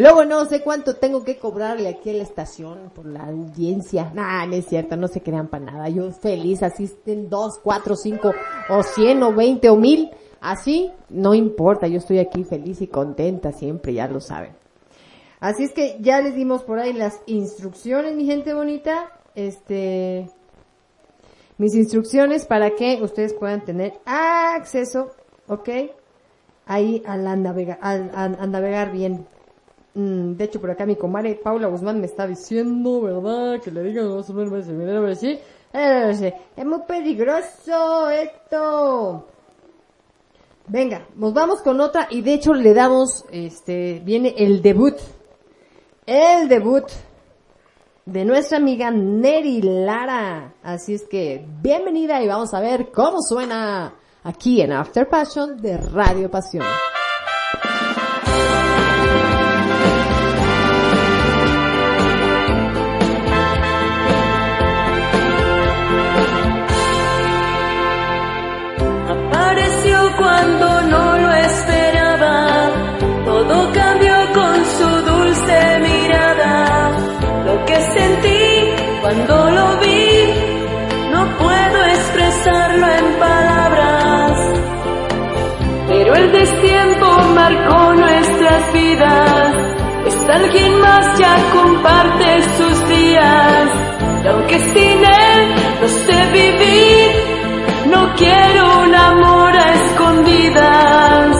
Luego 0.00 0.24
no 0.24 0.46
sé 0.46 0.62
cuánto 0.62 0.96
tengo 0.96 1.24
que 1.24 1.36
cobrarle 1.36 1.90
aquí 1.90 2.08
a 2.08 2.14
la 2.14 2.22
estación 2.22 2.90
por 2.94 3.04
la 3.04 3.24
audiencia. 3.24 4.10
Nah, 4.14 4.46
no 4.46 4.54
es 4.54 4.64
cierto, 4.64 4.96
no 4.96 5.08
se 5.08 5.20
crean 5.20 5.48
para 5.48 5.66
nada. 5.66 5.90
Yo 5.90 6.10
feliz, 6.10 6.62
asisten 6.62 7.28
dos, 7.28 7.58
cuatro, 7.62 7.94
cinco, 7.96 8.32
o 8.70 8.82
cien, 8.82 9.22
o 9.22 9.34
veinte, 9.34 9.68
o 9.68 9.76
mil. 9.76 10.10
Así, 10.40 10.90
no 11.10 11.34
importa, 11.34 11.86
yo 11.86 11.98
estoy 11.98 12.18
aquí 12.18 12.44
feliz 12.44 12.80
y 12.80 12.86
contenta 12.86 13.52
siempre, 13.52 13.92
ya 13.92 14.08
lo 14.08 14.22
saben. 14.22 14.52
Así 15.38 15.64
es 15.64 15.72
que 15.72 15.98
ya 16.00 16.22
les 16.22 16.34
dimos 16.34 16.62
por 16.62 16.78
ahí 16.78 16.94
las 16.94 17.20
instrucciones, 17.26 18.16
mi 18.16 18.24
gente 18.24 18.54
bonita. 18.54 19.12
Este, 19.34 20.30
mis 21.58 21.74
instrucciones 21.74 22.46
para 22.46 22.70
que 22.70 23.00
ustedes 23.02 23.34
puedan 23.34 23.66
tener 23.66 24.00
acceso, 24.06 25.10
¿ok? 25.46 25.68
Ahí 26.64 27.02
a, 27.06 27.18
la 27.18 27.36
navega 27.36 27.78
al- 27.82 28.10
a, 28.14 28.24
a 28.24 28.46
navegar 28.46 28.92
bien. 28.92 29.26
Mm, 29.94 30.34
de 30.34 30.44
hecho, 30.44 30.60
por 30.60 30.70
acá 30.70 30.86
mi 30.86 30.96
comadre 30.96 31.34
Paula 31.42 31.68
Guzmán 31.68 32.00
me 32.00 32.06
está 32.06 32.26
diciendo, 32.26 33.00
¿verdad? 33.00 33.60
Que 33.60 33.70
le 33.70 33.82
digan 33.82 34.14
más 34.14 34.30
o 34.30 34.34
menos 34.34 34.52
así. 35.10 35.38
Es 35.72 36.64
muy 36.64 36.80
peligroso 36.86 38.10
esto. 38.10 39.26
Venga, 40.66 41.06
nos 41.16 41.34
vamos 41.34 41.62
con 41.62 41.80
otra 41.80 42.06
y 42.10 42.22
de 42.22 42.34
hecho 42.34 42.54
le 42.54 42.72
damos, 42.74 43.24
este, 43.30 44.00
viene 44.04 44.34
el 44.36 44.62
debut. 44.62 44.94
El 46.06 46.48
debut 46.48 46.84
de 48.06 48.24
nuestra 48.24 48.58
amiga 48.58 48.90
Neri 48.90 49.62
Lara. 49.62 50.54
Así 50.62 50.94
es 50.94 51.06
que 51.08 51.44
bienvenida 51.60 52.22
y 52.22 52.28
vamos 52.28 52.54
a 52.54 52.60
ver 52.60 52.90
cómo 52.92 53.20
suena 53.20 53.94
aquí 54.22 54.60
en 54.60 54.72
After 54.72 55.08
Passion 55.08 55.60
de 55.60 55.76
Radio 55.76 56.30
Pasión. 56.30 56.64
Cuando 70.20 70.82
no 70.82 71.16
lo 71.16 71.32
esperaba, 71.32 72.70
todo 73.24 73.72
cambió 73.72 74.16
con 74.34 74.56
su 74.76 74.88
dulce 75.10 75.78
mirada. 75.80 76.90
Lo 77.46 77.64
que 77.64 77.76
sentí 77.96 78.42
cuando 79.00 79.34
lo 79.50 79.66
vi, 79.80 80.10
no 81.12 81.22
puedo 81.38 81.78
expresarlo 81.96 82.86
en 82.98 83.06
palabras. 83.18 84.32
Pero 85.88 86.14
el 86.14 86.32
destiempo 86.32 87.06
marcó 87.34 87.94
nuestras 87.94 88.72
vidas, 88.74 89.54
pues 90.02 90.28
alguien 90.28 90.80
más 90.80 91.18
ya 91.18 91.34
comparte 91.52 92.42
sus 92.58 92.88
días. 92.88 93.68
Aunque 94.30 94.58
sin 94.58 94.98
él 95.02 95.40
no 95.80 95.88
sé 95.88 96.18
vivir, 96.32 97.29
no 97.86 98.14
quiero 98.14 98.80
un 98.82 98.94
amor 98.94 99.56
a 99.56 99.74
escondidas. 99.74 101.36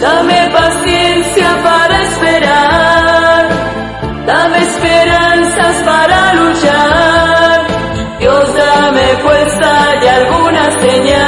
Dame 0.00 0.50
paciencia 0.50 1.48
para 1.62 2.02
esperar. 2.02 3.48
Dame 4.26 4.58
esperanzas 4.58 5.76
para 5.84 6.34
luchar. 6.34 7.66
Dios 8.18 8.54
dame 8.54 9.06
fuerza 9.22 9.72
y 10.02 10.06
alguna 10.06 10.70
señal. 10.80 11.19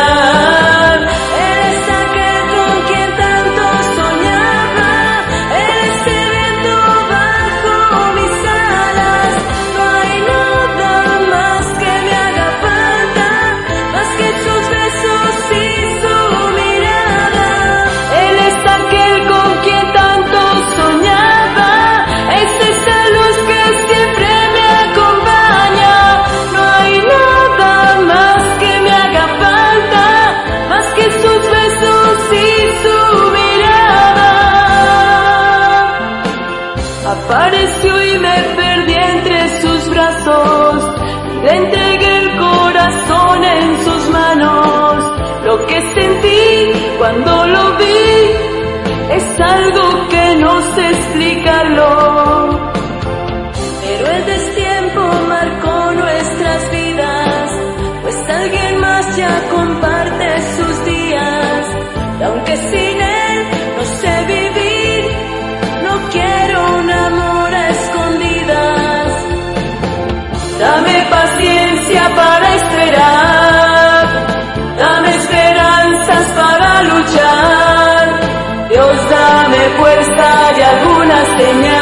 Señor. 81.42 81.81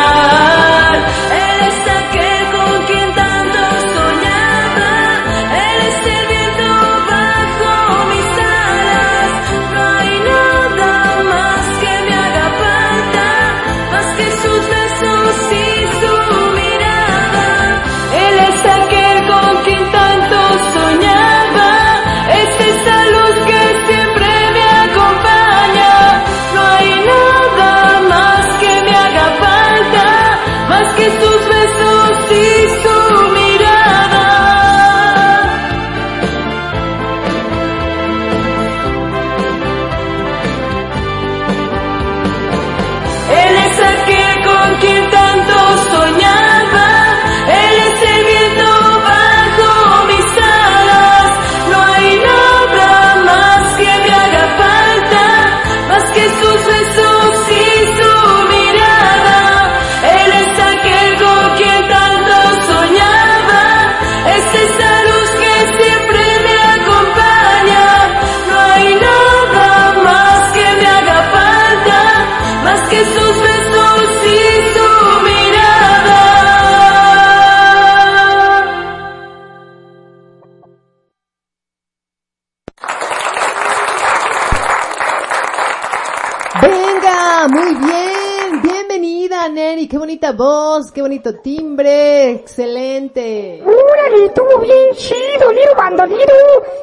Voz, 90.44 90.90
qué 90.90 91.02
bonito 91.02 91.34
timbre, 91.40 92.30
excelente. 92.30 93.62
Órale, 93.62 94.24
estuvo 94.24 94.58
bien 94.60 94.88
chido, 94.94 95.52
Liro 95.52 95.74
Bandolero. 95.76 96.34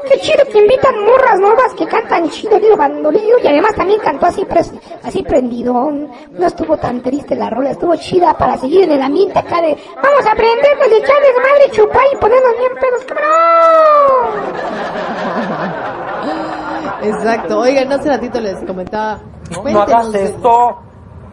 Qué 0.08 0.20
chido 0.20 0.46
que 0.52 0.60
invitan 0.60 1.04
morras 1.04 1.40
nuevas 1.40 1.74
que 1.76 1.88
cantan 1.88 2.30
chido, 2.30 2.60
Liro 2.60 2.78
Bandolero. 2.78 3.40
Y 3.44 3.48
además 3.48 3.74
también 3.74 4.00
cantó 4.00 4.28
así, 4.28 4.46
así 5.02 5.24
prendidón. 5.24 6.08
No 6.34 6.46
estuvo 6.46 6.78
tan 6.78 7.02
triste 7.02 7.36
la 7.36 7.50
rola, 7.50 7.72
estuvo 7.72 7.96
chida 7.96 8.38
para 8.38 8.58
seguir 8.60 8.84
en 8.84 8.92
el 8.92 9.02
ambiente 9.02 9.40
acá 9.40 9.60
de 9.60 9.76
vamos 9.96 10.24
a 10.28 10.32
aprendernos 10.34 10.90
de 10.90 11.00
desmadre, 11.00 11.72
chupar 11.72 12.04
y 12.14 12.18
ponernos 12.18 12.54
bien 12.60 12.72
pedos, 12.80 13.06
cabrón. 13.06 13.28
Exacto, 17.02 17.60
oigan, 17.60 17.92
hace 17.92 18.08
ratito 18.10 18.40
les 18.40 18.64
comentaba. 18.66 19.20
No, 19.50 19.64
no 19.64 19.82
hagas 19.82 20.12
de- 20.12 20.26
esto. 20.26 20.87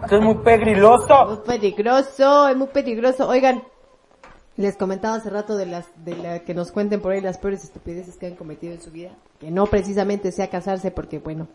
Esto 0.05 0.17
es 0.17 0.23
muy 0.23 0.35
pegriloso. 0.35 1.27
Muy 1.27 1.37
peligroso, 1.39 2.49
es 2.49 2.57
muy 2.57 2.67
peligroso. 2.69 3.27
Oigan, 3.27 3.63
les 4.57 4.77
comentaba 4.77 5.17
hace 5.17 5.31
rato 5.31 5.57
de 5.57 5.65
las 5.65 5.87
de 6.05 6.15
la 6.17 6.41
que 6.41 6.53
nos 6.53 6.73
cuenten 6.73 7.01
por 7.01 7.13
ahí 7.13 7.23
las 7.23 7.39
peores 7.39 7.65
estupideces 7.65 8.17
que 8.19 8.27
han 8.27 8.35
cometido 8.35 8.75
en 8.75 8.83
su 8.83 8.91
vida, 8.91 9.13
que 9.41 9.51
no 9.51 9.67
precisamente 9.67 10.31
sea 10.31 10.51
casarse 10.51 10.91
porque 10.91 11.19
bueno, 11.21 11.49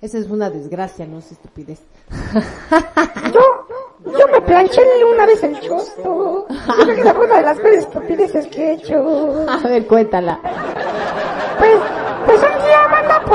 esa 0.00 0.18
es 0.18 0.30
una 0.30 0.50
desgracia, 0.50 1.04
no 1.04 1.18
es 1.18 1.32
estupidez. 1.32 1.80
Yo, 3.32 4.12
yo 4.12 4.26
me 4.30 4.40
planché 4.42 4.82
una 5.04 5.26
vez 5.26 5.42
el 5.42 5.58
chosto. 5.58 6.46
Yo 6.48 6.84
creo 6.84 6.94
que 6.94 7.00
esa 7.00 7.14
fue 7.14 7.26
una 7.26 7.36
de 7.36 7.42
las 7.42 7.58
peores 7.58 7.80
estupideces 7.80 8.46
que 8.48 8.62
he 8.62 8.72
hecho. 8.74 9.46
A 9.48 9.66
ver, 9.66 9.86
cuéntala. 9.86 10.38
Pues, 11.58 11.78
pues 12.26 12.55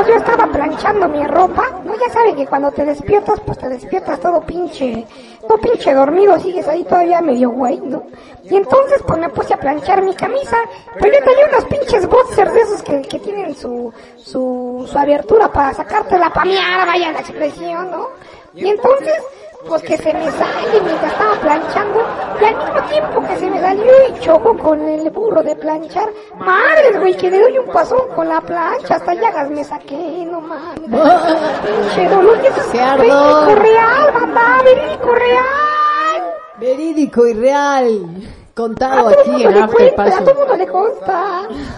pues 0.01 0.13
yo 0.13 0.19
estaba 0.19 0.47
planchando 0.47 1.07
mi 1.09 1.23
ropa, 1.27 1.63
¿no? 1.83 1.93
Ya 1.93 2.11
saben 2.11 2.35
que 2.35 2.47
cuando 2.47 2.71
te 2.71 2.83
despiertas, 2.85 3.39
pues 3.45 3.59
te 3.59 3.69
despiertas 3.69 4.19
todo 4.19 4.41
pinche, 4.41 5.05
todo 5.47 5.59
pinche 5.59 5.93
dormido, 5.93 6.39
sigues 6.39 6.67
ahí 6.67 6.83
todavía 6.83 7.21
medio 7.21 7.51
güey, 7.51 7.79
¿no? 7.81 8.05
Y 8.43 8.55
entonces, 8.55 9.03
pues 9.05 9.19
me 9.19 9.29
puse 9.29 9.53
a 9.53 9.57
planchar 9.57 10.01
mi 10.01 10.15
camisa, 10.15 10.57
pero 10.99 11.13
yo 11.13 11.23
tenía 11.23 11.45
unos 11.49 11.65
pinches 11.65 12.07
boxers 12.07 12.51
de 12.51 12.61
esos 12.61 12.81
que, 12.81 13.19
tienen 13.19 13.53
su, 13.53 13.93
su, 14.17 14.89
su 14.91 14.97
abertura 14.97 15.51
para 15.51 15.71
sacarte 15.75 16.17
la 16.17 16.33
pameada, 16.33 16.85
vaya 16.85 17.11
la 17.11 17.19
expresión, 17.19 17.91
¿no? 17.91 18.07
Y 18.55 18.69
entonces, 18.69 19.21
pues 19.67 19.81
que 19.83 19.97
se 19.97 20.13
me 20.13 20.31
sale 20.31 20.81
mientras 20.83 21.11
estaba 21.11 21.35
planchando 21.41 21.99
y 22.39 22.45
al 22.45 22.55
mismo 22.57 22.81
tiempo 22.89 23.27
que 23.27 23.35
se 23.37 23.49
me 23.49 23.59
salió 23.59 23.91
y 24.09 24.19
chocó 24.19 24.57
con 24.57 24.81
el 24.87 25.09
burro 25.09 25.43
de 25.43 25.55
planchar, 25.55 26.09
madres 26.37 26.99
güey, 26.99 27.15
que 27.15 27.29
le 27.29 27.39
doy 27.39 27.57
un 27.57 27.67
pasón 27.67 28.09
con 28.15 28.27
la 28.27 28.41
plancha, 28.41 28.95
hasta 28.95 29.13
llagas 29.13 29.49
me 29.49 29.63
saqué, 29.63 30.25
no 30.29 30.41
mames. 30.41 30.81
Pinche 30.81 32.09
dolor, 32.09 32.37
¡Qué 32.71 32.81
ardor! 32.81 33.45
verídico 33.47 33.61
real, 33.61 34.13
banda, 34.13 34.63
verídico 34.63 35.15
real. 35.15 36.33
Verídico 36.59 37.27
y 37.27 37.33
real, 37.33 38.05
contado 38.53 39.09
A 39.09 39.11
aquí 39.11 39.43
en 39.43 39.57
After 39.57 39.95
cuenta, 39.95 40.17
a 40.17 40.23
todo 40.23 40.35
mundo 40.35 40.55
le 40.55 40.67
consta. 40.67 41.47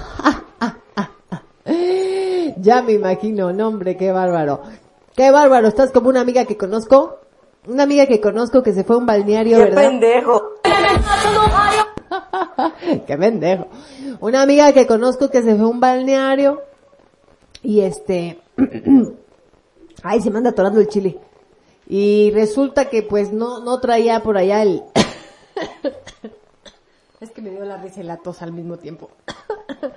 Ya 2.58 2.82
me 2.82 2.94
imagino, 2.94 3.52
no 3.52 3.68
hombre, 3.68 3.98
qué 3.98 4.14
bárbaro. 4.14 4.62
Qué 5.16 5.32
bárbaro, 5.32 5.68
estás 5.68 5.92
como 5.92 6.08
una 6.08 6.22
amiga 6.22 6.46
que 6.46 6.56
conozco, 6.56 7.20
una 7.68 7.84
amiga 7.84 8.06
que 8.08 8.22
conozco 8.22 8.64
que 8.64 8.74
se 8.74 8.84
fue 8.84 8.96
a 8.96 9.00
un 9.00 9.06
balneario, 9.06 9.58
¡Qué 9.58 9.64
¿verdad? 9.64 9.82
pendejo! 9.82 10.44
Qué 13.08 13.18
pendejo. 13.18 13.68
Una 14.20 14.42
amiga 14.42 14.72
que 14.74 14.88
conozco 14.88 15.30
que 15.30 15.42
se 15.42 15.56
fue 15.56 15.66
a 15.66 15.68
un 15.68 15.80
balneario 15.80 16.62
y 17.62 17.82
este, 17.82 18.40
ay, 20.04 20.22
se 20.22 20.30
me 20.30 20.38
anda 20.38 20.52
atorando 20.52 20.80
el 20.80 20.88
chile. 20.88 21.20
Y 21.88 22.32
resulta 22.32 22.90
que 22.90 23.04
pues 23.04 23.34
no, 23.34 23.60
no 23.60 23.80
traía 23.80 24.22
por 24.22 24.38
allá 24.38 24.62
el, 24.62 24.84
es 27.20 27.32
que 27.32 27.42
me 27.42 27.50
dio 27.50 27.66
la 27.66 27.78
risa 27.78 28.02
y 28.02 28.04
la 28.04 28.18
tos 28.18 28.42
al 28.42 28.54
mismo 28.54 28.78
tiempo. 28.78 29.10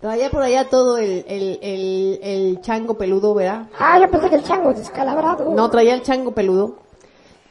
traía 0.00 0.30
por 0.30 0.42
allá 0.42 0.68
todo 0.68 0.98
el, 0.98 1.24
el, 1.28 1.58
el, 1.62 2.20
el 2.22 2.60
chango 2.62 2.94
peludo, 2.94 3.34
¿verdad? 3.34 3.66
Ah, 3.78 3.98
yo 4.00 4.10
pensé 4.10 4.30
que 4.30 4.36
el 4.36 4.44
chango 4.44 4.72
descalabrado. 4.72 5.50
No, 5.54 5.70
traía 5.70 5.94
el 5.94 6.02
chango 6.02 6.32
peludo. 6.32 6.76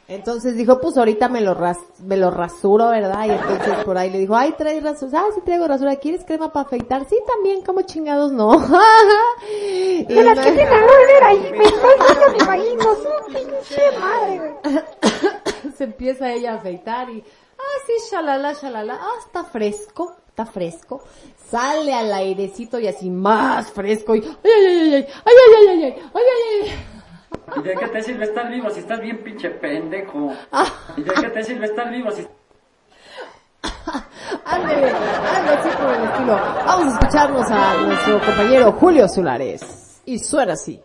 Entonces 0.08 0.56
dijo, 0.56 0.80
pues 0.80 0.96
ahorita 0.98 1.28
me 1.28 1.40
lo 1.40 1.54
ras, 1.54 1.78
me 2.04 2.16
lo 2.16 2.32
rasuro, 2.32 2.88
¿verdad? 2.88 3.26
Y 3.26 3.30
entonces 3.30 3.84
por 3.84 3.96
ahí 3.96 4.10
le 4.10 4.18
dijo, 4.18 4.34
ay, 4.34 4.52
traes 4.58 4.82
rasura. 4.82 5.20
Ah, 5.20 5.26
sí 5.32 5.40
traigo 5.44 5.68
rasura. 5.68 5.94
¿Quieres 5.96 6.24
crema 6.24 6.52
para 6.52 6.66
afeitar? 6.66 7.06
Sí, 7.08 7.16
también, 7.28 7.62
como 7.62 7.82
chingados 7.82 8.32
no. 8.32 8.50
y 9.52 10.02
De 10.04 10.24
las 10.24 10.36
no- 10.36 10.42
que 10.42 10.50
tienen 10.50 10.74
ahí, 11.22 11.52
me 11.56 11.64
estoy 11.64 11.92
viendo, 12.08 12.30
me 12.32 12.38
imagino, 12.38 12.82
su 12.96 13.32
pinche 13.32 13.98
madre, 14.00 14.54
se 15.76 15.84
empieza 15.84 16.32
ella 16.32 16.54
a 16.54 16.56
afeitar 16.56 17.08
y, 17.10 17.22
ah, 17.56 17.62
sí, 17.86 17.92
shalala, 18.10 18.52
shalala, 18.54 18.98
ah, 19.00 19.12
está 19.24 19.44
fresco, 19.44 20.16
está 20.28 20.44
fresco. 20.44 21.02
Sale 21.50 21.92
al 21.92 22.12
airecito 22.12 22.78
y 22.78 22.86
así 22.86 23.10
más 23.10 23.72
fresco 23.72 24.14
y, 24.14 24.20
ay, 24.20 24.30
ay, 24.44 24.66
ay, 24.66 24.94
ay, 24.94 24.94
ay, 24.94 25.08
ay, 25.24 25.68
ay, 25.68 25.68
ay, 25.68 25.82
ay, 25.82 25.94
ay, 26.14 26.22
ay, 26.22 26.70
ay. 26.70 26.90
¿Y 27.56 27.62
de 27.62 27.74
qué 27.74 27.88
te 27.88 28.02
sirve 28.02 28.24
estar 28.24 28.48
vivo 28.48 28.70
si 28.70 28.80
estás 28.80 29.00
bien 29.00 29.18
pinche 29.24 29.50
pendejo? 29.50 30.32
Ah. 30.52 30.66
¿Y 30.96 31.02
de 31.02 31.12
qué 31.12 31.28
te 31.30 31.42
sirve 31.42 31.66
estar 31.66 31.90
vivo 31.90 32.10
si... 32.12 32.26
Ándele, 34.44 34.90
algo 34.90 35.50
así 35.58 35.68
por 35.76 35.94
el 35.94 36.04
estilo. 36.04 36.40
Vamos 36.66 36.86
a 36.86 36.98
escucharnos 36.98 37.50
a 37.50 37.74
nuestro 37.74 38.20
compañero 38.20 38.72
Julio 38.72 39.08
Solares. 39.08 40.00
Y 40.04 40.18
suena 40.18 40.52
así. 40.52 40.80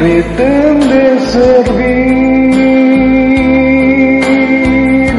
Pretende 0.00 1.20
servir, 1.34 2.54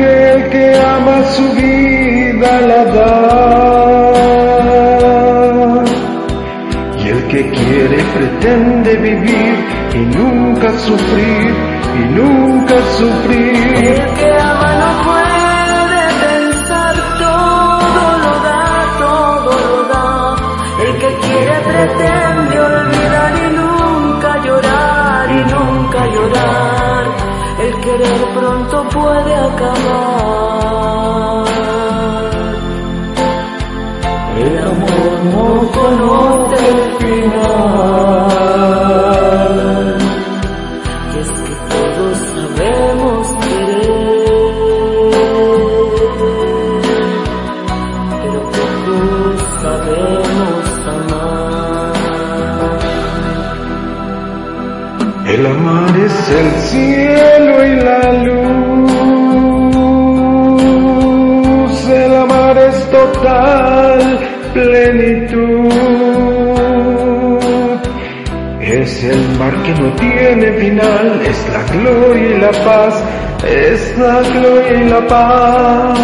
el 0.02 0.50
que 0.50 0.66
ama 0.76 1.18
su 1.36 1.46
vida 1.54 2.52
la 2.70 2.84
da. 2.96 3.12
Y 6.98 7.06
el 7.10 7.22
que 7.28 7.42
quiere 7.52 8.00
pretende 8.16 8.92
vivir 8.98 9.54
y 9.94 10.02
nunca 10.18 10.70
sufrir, 10.80 11.54
y 12.00 12.04
nunca 12.20 12.76
sufrir. 12.98 13.71
Acabar. 29.52 31.46
El 34.38 34.54
amor 34.58 35.12
no 35.34 35.48
conoce 35.78 36.58
el 36.74 36.82
final. 37.02 37.52
Y 41.14 41.16
es 41.20 41.30
que 41.46 41.56
todos 41.72 42.18
sabemos 42.34 43.22
querer, 43.46 44.42
pero 48.22 48.40
pocos 48.56 49.40
sabemos 49.62 50.66
amar. 50.98 51.94
El 55.28 55.42
amar 55.46 55.94
es 55.98 56.18
el 56.30 56.50
cielo 56.70 57.54
y 57.66 57.76
la 57.76 58.01
plenitud. 64.54 65.72
Es 68.62 69.04
el 69.04 69.38
mar 69.38 69.54
que 69.64 69.74
no 69.82 69.92
tiene 69.96 70.52
final, 70.54 71.22
es 71.26 71.50
la 71.50 71.64
gloria 71.74 72.36
y 72.36 72.40
la 72.40 72.52
paz, 72.52 73.04
es 73.46 73.98
la 73.98 74.22
gloria 74.22 74.74
y 74.74 74.90
la 74.90 75.08
paz. 75.08 76.00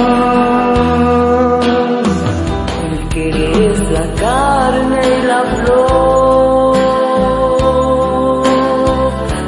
Querer 3.10 3.72
es 3.72 3.80
la 3.92 4.06
carne 4.16 5.00
y 5.08 5.22
la 5.26 5.42
flor, 5.56 6.78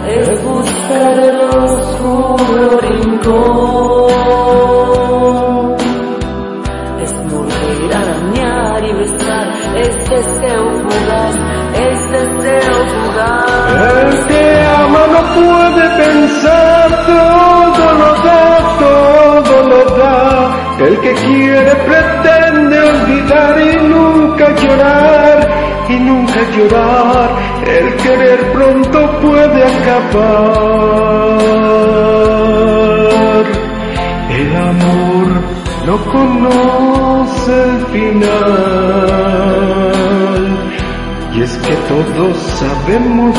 es 0.07 0.43
buscar 0.43 1.20
el 1.20 1.39
oscuro 1.65 2.80
rincón, 2.82 3.59
pensar, 16.00 16.88
todo 17.14 17.86
lo 18.02 18.12
da, 18.28 18.45
todo 18.86 19.56
lo 19.72 19.82
da. 20.00 20.20
El 20.88 20.95
que 21.04 21.14
quiere 21.14 21.74
pretende 21.89 22.78
olvidar 22.93 23.56
y 23.70 23.72
nunca 23.93 24.45
llorar, 24.62 25.38
y 25.89 25.95
nunca 26.10 26.39
llorar. 26.56 27.28
El 27.80 27.88
querer 28.04 28.39
pronto 28.54 28.97
puede 29.22 29.60
acabar. 29.74 30.60
El 34.39 34.50
amor 34.72 35.28
no 35.88 35.95
conoce 36.16 37.54
el 37.70 37.78
final. 37.93 38.30
Y 41.36 41.38
es 41.41 41.54
que 41.58 41.76
todos 41.91 42.38
sabemos 42.60 43.38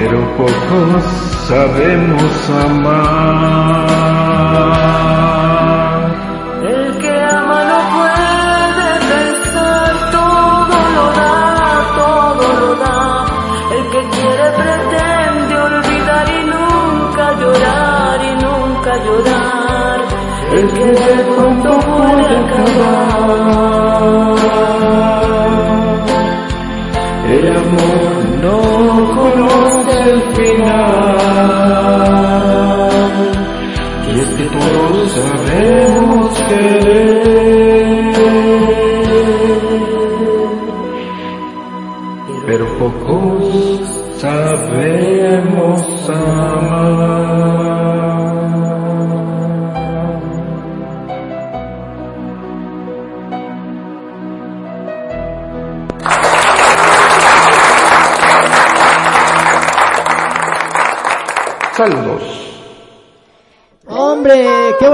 pero 0.00 0.18
pocos 0.36 1.04
sabemos 1.48 2.50
amar. 2.64 3.86
El 6.62 6.98
que 6.98 7.12
ama 7.22 7.58
no 7.70 7.78
puede 7.96 8.90
pensar, 9.12 9.92
todo 10.10 10.76
lo 10.96 11.04
da, 11.20 11.34
todo 12.00 12.44
lo 12.60 12.70
da. 12.84 13.02
El 13.76 13.84
que 13.92 14.02
quiere 14.14 14.46
pretende 14.60 15.54
olvidar 15.68 16.26
y 16.38 16.40
nunca 16.52 17.24
llorar 17.40 18.18
y 18.30 18.32
nunca 18.44 18.92
llorar. 19.04 19.98
El 20.52 20.66
que 20.76 20.86
de 20.86 21.16
pronto 21.34 21.70
puede 21.80 22.32
acabar. 22.42 23.90
El 27.30 27.46
amor 27.56 28.12
no 28.42 28.58
conoce 29.14 30.10
el 30.10 30.20
final. 30.34 31.20
Y 34.08 34.18
es 34.18 34.28
que 34.30 34.44
todos 34.44 35.10
sabemos 35.12 36.42
querer, 36.48 38.10
pero 42.46 42.64
pocos 42.78 43.80
sabemos 44.18 46.10
amar. 46.10 47.99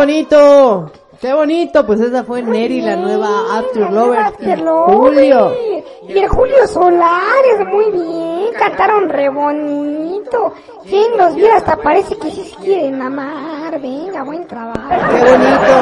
Bonito. 0.07 0.92
Qué 1.20 1.32
bonito, 1.32 1.84
pues 1.84 2.00
esa 2.00 2.22
fue 2.22 2.40
Neri, 2.42 2.80
la 2.80 2.94
nueva 2.94 3.59
After 3.59 3.90
Lover. 3.90 4.18
After 4.20 4.59
Lover. 4.61 4.96
Julio. 4.96 5.52
Y 6.09 6.18
el 6.18 6.28
Julio 6.28 6.66
Solares, 6.68 7.66
muy 7.66 7.90
bien, 7.90 8.52
cantaron 8.57 9.09
re 9.09 9.28
bonito. 9.28 10.52
Quien 10.84 11.16
los 11.16 11.34
viera 11.34 11.57
hasta 11.57 11.76
parece 11.78 12.16
que 12.16 12.30
sí 12.30 12.44
se 12.44 12.57
quieren 12.62 13.02
amar, 13.02 13.80
venga, 13.80 14.22
buen 14.22 14.46
trabajo. 14.46 14.88
Qué 14.88 15.18
bonito. 15.18 15.72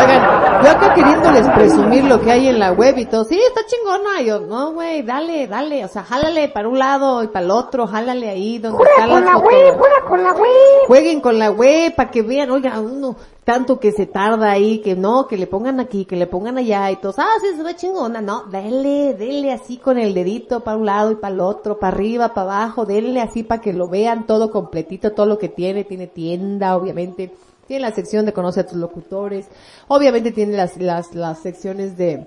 Oigan, 0.00 0.53
yo 0.64 0.70
acá 0.70 0.94
queriéndoles 0.94 1.46
presumir 1.48 2.04
lo 2.04 2.20
que 2.22 2.32
hay 2.32 2.48
en 2.48 2.58
la 2.58 2.72
web 2.72 2.96
y 2.96 3.04
todo. 3.04 3.24
Sí, 3.24 3.38
está 3.38 3.60
chingona. 3.66 4.22
Y 4.22 4.26
yo, 4.26 4.40
no, 4.40 4.72
güey, 4.72 5.02
dale, 5.02 5.46
dale. 5.46 5.84
O 5.84 5.88
sea, 5.88 6.04
jálale 6.04 6.48
para 6.48 6.68
un 6.68 6.78
lado 6.78 7.22
y 7.22 7.28
para 7.28 7.44
el 7.44 7.50
otro. 7.50 7.86
Jálale 7.86 8.30
ahí 8.30 8.58
donde 8.58 8.78
Juega 8.78 8.92
están 8.92 9.10
con 9.10 9.24
la 9.24 9.36
web, 9.36 9.74
juega 9.76 10.04
con 10.08 10.22
la 10.22 10.32
web. 10.32 10.86
Jueguen 10.86 11.20
con 11.20 11.38
la 11.38 11.50
web 11.50 11.94
para 11.94 12.10
que 12.10 12.22
vean, 12.22 12.50
oiga, 12.50 12.80
uno 12.80 13.16
tanto 13.44 13.78
que 13.78 13.92
se 13.92 14.06
tarda 14.06 14.50
ahí, 14.50 14.80
que 14.80 14.96
no, 14.96 15.26
que 15.26 15.36
le 15.36 15.46
pongan 15.46 15.78
aquí, 15.78 16.06
que 16.06 16.16
le 16.16 16.26
pongan 16.26 16.56
allá 16.56 16.90
y 16.90 16.96
todos, 16.96 17.18
ah, 17.18 17.28
sí, 17.42 17.54
se 17.54 17.62
ve 17.62 17.76
chingona, 17.76 18.22
no, 18.22 18.44
dele, 18.44 19.12
dele 19.12 19.52
así 19.52 19.76
con 19.76 19.98
el 19.98 20.14
dedito 20.14 20.60
para 20.60 20.78
un 20.78 20.86
lado 20.86 21.12
y 21.12 21.16
para 21.16 21.34
el 21.34 21.40
otro, 21.40 21.78
para 21.78 21.94
arriba, 21.94 22.32
para 22.32 22.54
abajo, 22.54 22.86
denle 22.86 23.20
así 23.20 23.42
para 23.42 23.60
que 23.60 23.74
lo 23.74 23.86
vean 23.86 24.26
todo 24.26 24.50
completito, 24.50 25.12
todo 25.12 25.26
lo 25.26 25.38
que 25.38 25.50
tiene, 25.50 25.84
tiene 25.84 26.06
tienda, 26.06 26.74
obviamente, 26.74 27.34
tiene 27.66 27.82
la 27.82 27.94
sección 27.94 28.26
de 28.26 28.32
conoce 28.32 28.60
a 28.60 28.66
tus 28.66 28.78
locutores, 28.78 29.46
obviamente 29.88 30.32
tiene 30.32 30.56
las, 30.56 30.76
las, 30.76 31.14
las 31.14 31.40
secciones 31.40 31.96
de, 31.96 32.26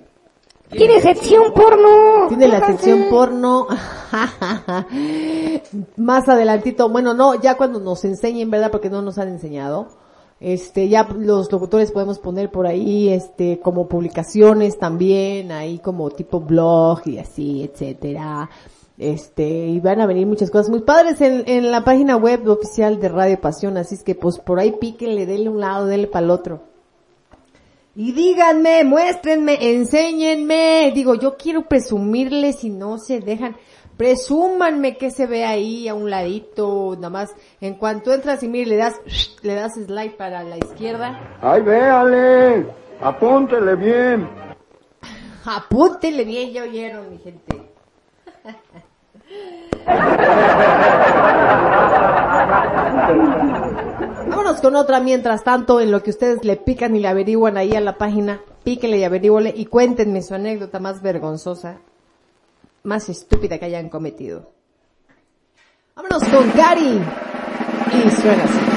Tiene 0.69 1.01
sección 1.01 1.53
porno. 1.53 2.27
tiene 2.27 2.47
la 2.47 2.65
sección 2.65 3.05
porno. 3.09 3.67
Más 5.97 6.27
adelantito, 6.27 6.89
bueno, 6.89 7.13
no, 7.13 7.35
ya 7.35 7.55
cuando 7.55 7.79
nos 7.79 8.03
enseñen, 8.05 8.49
¿verdad? 8.49 8.71
Porque 8.71 8.89
no 8.89 9.01
nos 9.01 9.17
han 9.17 9.29
enseñado. 9.29 9.87
Este, 10.39 10.87
ya 10.87 11.07
los 11.17 11.51
locutores 11.51 11.91
podemos 11.91 12.19
poner 12.19 12.51
por 12.51 12.67
ahí, 12.67 13.09
este, 13.09 13.59
como 13.59 13.87
publicaciones 13.87 14.77
también, 14.77 15.51
ahí 15.51 15.79
como 15.79 16.11
tipo 16.11 16.39
blog 16.39 17.01
y 17.05 17.17
así, 17.17 17.63
etcétera. 17.63 18.49
Este, 18.97 19.47
y 19.47 19.79
van 19.79 20.01
a 20.01 20.07
venir 20.07 20.25
muchas 20.25 20.49
cosas 20.49 20.69
muy 20.69 20.81
padres 20.81 21.21
en, 21.21 21.43
en 21.47 21.71
la 21.71 21.83
página 21.83 22.15
web 22.17 22.47
oficial 22.49 22.99
de 22.99 23.09
Radio 23.09 23.39
Pasión, 23.39 23.77
así 23.77 23.93
es 23.93 24.03
que 24.03 24.15
pues 24.15 24.39
por 24.39 24.59
ahí 24.59 24.71
píquenle, 24.71 25.27
denle 25.27 25.49
un 25.49 25.59
lado, 25.59 25.85
denle 25.85 26.07
para 26.07 26.25
el 26.25 26.31
otro. 26.31 26.61
Y 27.99 28.11
díganme, 28.11 28.83
muéstrenme, 28.83 29.71
enséñenme. 29.71 30.91
Digo, 30.93 31.15
yo 31.15 31.35
quiero 31.35 31.63
presumirles 31.63 32.59
si 32.59 32.69
no 32.69 32.99
se 32.99 33.21
dejan. 33.21 33.55
Presúmanme 33.97 34.97
que 34.97 35.09
se 35.09 35.25
ve 35.25 35.45
ahí 35.45 35.87
a 35.87 35.95
un 35.95 36.11
ladito, 36.11 36.93
nada 36.95 37.09
más. 37.09 37.35
En 37.59 37.73
cuanto 37.73 38.13
entras 38.13 38.43
y 38.43 38.49
mire, 38.49 38.69
le 38.69 38.75
das, 38.77 39.01
le 39.41 39.55
das 39.55 39.73
slide 39.73 40.11
para 40.11 40.43
la 40.43 40.57
izquierda. 40.57 41.39
Ay, 41.41 41.63
véale, 41.63 42.67
apúntele 43.01 43.75
bien. 43.75 44.29
Apúntele 45.45 46.23
bien, 46.23 46.51
ya 46.51 46.61
oyeron, 46.61 47.09
mi 47.09 47.17
gente. 47.17 47.63
Vámonos 54.29 54.61
con 54.61 54.75
otra 54.75 54.99
mientras 54.99 55.43
tanto, 55.43 55.79
en 55.79 55.91
lo 55.91 56.03
que 56.03 56.11
ustedes 56.11 56.43
le 56.43 56.57
pican 56.57 56.95
y 56.95 56.99
le 56.99 57.07
averiguan 57.07 57.57
ahí 57.57 57.75
a 57.75 57.81
la 57.81 57.97
página, 57.97 58.41
píquenle 58.63 58.97
y 58.97 59.03
averiguale 59.03 59.53
y 59.55 59.65
cuéntenme 59.65 60.21
su 60.21 60.33
anécdota 60.35 60.79
más 60.79 61.01
vergonzosa, 61.01 61.77
más 62.83 63.09
estúpida 63.09 63.57
que 63.57 63.65
hayan 63.65 63.89
cometido. 63.89 64.51
Vámonos 65.95 66.23
con 66.25 66.51
Gary. 66.53 67.01
Y 67.93 68.09
suena 68.11 68.43
así. 68.43 68.76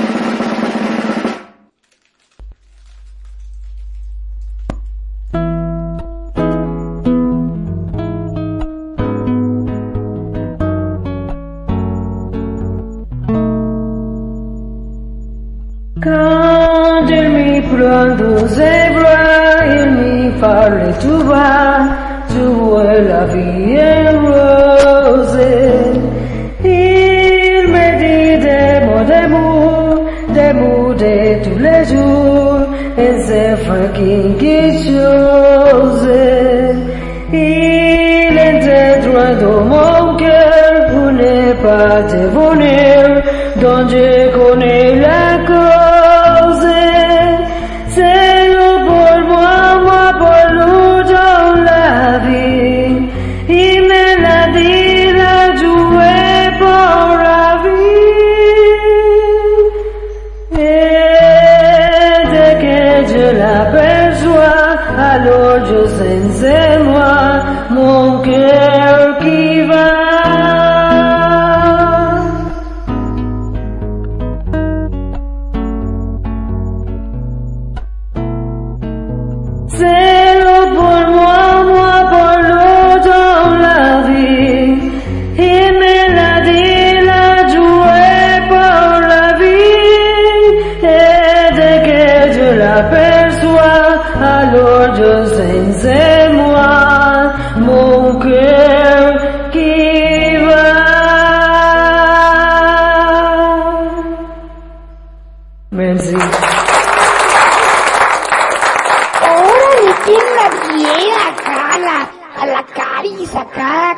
Fucking 33.70 34.40
geçiyoruz 34.40 36.04
İle 37.32 38.62
de 38.66 39.02
durdum 39.04 39.72
o 39.72 40.18
gel 40.18 40.90
Bu 40.94 41.16
ne 41.16 41.54
pate 41.62 42.28
vune, 42.34 43.22
ne 43.62 44.19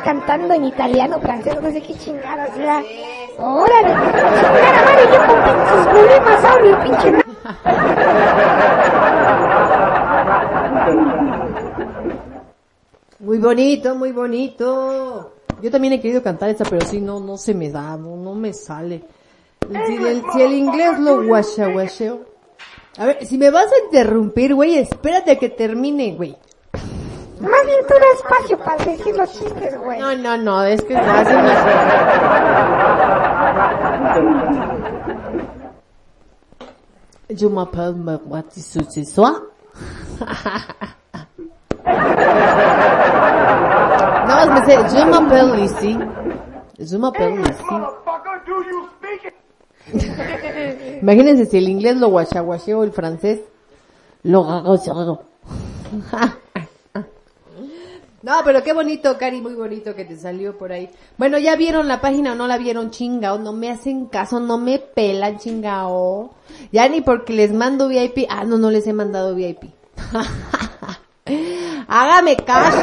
cantando 0.03 0.53
en 0.53 0.65
italiano, 0.65 1.19
francés, 1.19 1.57
no 1.61 1.71
sé 1.71 1.81
qué 1.81 1.93
chingados 1.95 2.55
era. 2.57 2.83
Órale, 3.37 3.89
chingada 3.89 4.83
madre, 4.85 5.03
yo 5.11 5.19
con 5.27 5.39
pinches 5.43 5.87
problemas 5.87 6.43
pinche 6.83 7.23
Muy 13.19 13.37
bonito, 13.37 13.95
muy 13.95 14.11
bonito. 14.11 15.33
Yo 15.61 15.71
también 15.71 15.93
he 15.93 16.01
querido 16.01 16.21
cantar 16.21 16.49
esta, 16.49 16.65
pero 16.65 16.85
sí, 16.85 16.99
no, 16.99 17.19
no 17.21 17.37
se 17.37 17.53
me 17.53 17.71
da, 17.71 17.95
no, 17.95 18.17
no 18.17 18.35
me 18.35 18.53
sale. 18.53 19.03
Si 19.85 19.95
el, 19.95 20.23
si 20.33 20.41
el 20.41 20.53
inglés 20.53 20.99
lo 20.99 21.25
guachaguacheo. 21.25 22.33
A 22.97 23.05
ver, 23.05 23.25
si 23.25 23.37
me 23.37 23.49
vas 23.49 23.65
a 23.65 23.85
interrumpir, 23.85 24.53
güey, 24.53 24.77
espérate 24.77 25.31
a 25.31 25.39
que 25.39 25.49
termine, 25.49 26.13
güey. 26.15 26.37
Más 27.43 27.65
bien 27.65 27.79
tú 27.87 27.93
da 27.93 28.05
espacio 28.15 28.57
para 28.57 28.85
decir 28.85 29.15
los 29.17 29.31
chistes, 29.31 29.77
güey. 29.77 29.99
No, 29.99 30.15
no, 30.15 30.37
no, 30.37 30.63
es 30.63 30.81
que 30.81 30.95
hace 30.95 31.35
una... 31.35 31.53
Je 37.29 37.49
m'appelle 37.49 37.95
Mawati 37.95 38.61
Suchiswa. 38.61 39.41
Nada 44.25 44.45
más 44.45 44.49
me 44.49 44.65
sé, 44.65 44.77
je 44.89 45.05
m'appelle 45.05 45.55
Lizzie. 45.55 45.99
Je 46.79 46.97
m'appelle. 46.97 47.41
Imagínense 51.01 51.45
si 51.47 51.57
el 51.57 51.67
inglés 51.67 51.97
lo 51.97 52.07
guachaguacheo, 52.09 52.83
el 52.83 52.93
francés 52.93 53.41
lo 54.23 54.45
gagocheo. 54.45 55.19
No, 58.23 58.39
pero 58.45 58.63
qué 58.63 58.71
bonito, 58.71 59.17
Cari, 59.17 59.41
muy 59.41 59.53
bonito 59.53 59.93
que 59.95 60.05
te 60.05 60.15
salió 60.15 60.57
por 60.57 60.71
ahí. 60.71 60.89
Bueno, 61.17 61.37
¿ya 61.39 61.57
vieron 61.57 61.89
la 61.89 61.99
página 61.99 62.31
o 62.31 62.35
no 62.35 62.47
la 62.47 62.57
vieron, 62.57 62.89
chingao? 62.89 63.37
No 63.37 63.51
me 63.51 63.69
hacen 63.69 64.05
caso, 64.05 64.39
no 64.39 64.57
me 64.57 64.79
pelan, 64.79 65.39
chingao. 65.39 66.33
Ya 66.71 66.87
ni 66.87 67.01
porque 67.01 67.33
les 67.33 67.51
mando 67.51 67.89
VIP. 67.89 68.25
Ah, 68.29 68.45
no, 68.45 68.57
no 68.57 68.71
les 68.71 68.87
he 68.87 68.93
mandado 68.93 69.35
VIP. 69.35 69.65
Hágame 71.89 72.37
caso. 72.37 72.77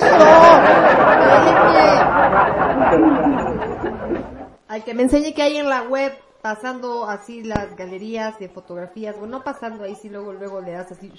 Al 4.68 4.84
que 4.84 4.92
me 4.92 5.04
enseñe 5.04 5.32
que 5.32 5.42
hay 5.42 5.56
en 5.56 5.70
la 5.70 5.84
web, 5.84 6.12
pasando 6.42 7.06
así 7.08 7.44
las 7.44 7.74
galerías 7.76 8.38
de 8.38 8.50
fotografías, 8.50 9.18
bueno, 9.18 9.38
no 9.38 9.42
pasando 9.42 9.84
ahí, 9.84 9.94
si 9.94 10.10
luego, 10.10 10.34
luego 10.34 10.60
le 10.60 10.72
das 10.72 10.92
así. 10.92 11.10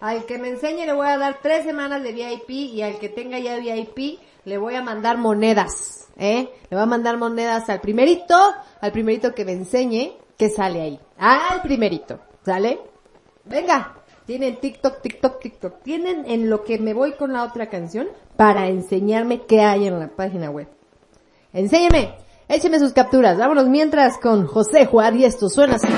Al 0.00 0.26
que 0.26 0.38
me 0.38 0.48
enseñe 0.48 0.84
le 0.84 0.92
voy 0.92 1.06
a 1.06 1.16
dar 1.16 1.38
tres 1.42 1.64
semanas 1.64 2.02
de 2.02 2.12
VIP 2.12 2.50
y 2.50 2.82
al 2.82 2.98
que 2.98 3.08
tenga 3.08 3.38
ya 3.38 3.56
VIP 3.58 4.20
le 4.44 4.58
voy 4.58 4.74
a 4.74 4.82
mandar 4.82 5.16
monedas, 5.18 6.08
¿eh? 6.16 6.50
Le 6.70 6.76
voy 6.76 6.82
a 6.82 6.86
mandar 6.86 7.16
monedas 7.16 7.68
al 7.68 7.80
primerito, 7.80 8.36
al 8.80 8.92
primerito 8.92 9.34
que 9.34 9.44
me 9.44 9.52
enseñe 9.52 10.12
que 10.36 10.50
sale 10.50 10.82
ahí. 10.82 11.00
Al 11.18 11.62
primerito, 11.62 12.20
¿sale? 12.44 12.78
Venga, 13.44 13.96
tienen 14.26 14.56
TikTok, 14.56 15.00
TikTok, 15.00 15.40
TikTok. 15.40 15.82
Tienen 15.82 16.24
en 16.26 16.50
lo 16.50 16.64
que 16.64 16.78
me 16.78 16.94
voy 16.94 17.12
con 17.12 17.32
la 17.32 17.44
otra 17.44 17.68
canción 17.68 18.08
para 18.36 18.68
enseñarme 18.68 19.42
qué 19.46 19.60
hay 19.60 19.86
en 19.86 19.98
la 19.98 20.08
página 20.08 20.50
web. 20.50 20.68
Enséñeme, 21.52 22.16
écheme 22.48 22.78
sus 22.78 22.92
capturas. 22.92 23.38
Vámonos 23.38 23.68
mientras 23.68 24.18
con 24.18 24.46
José 24.46 24.86
Juárez 24.86 25.24
esto 25.24 25.48
suena 25.48 25.76
así. 25.76 25.88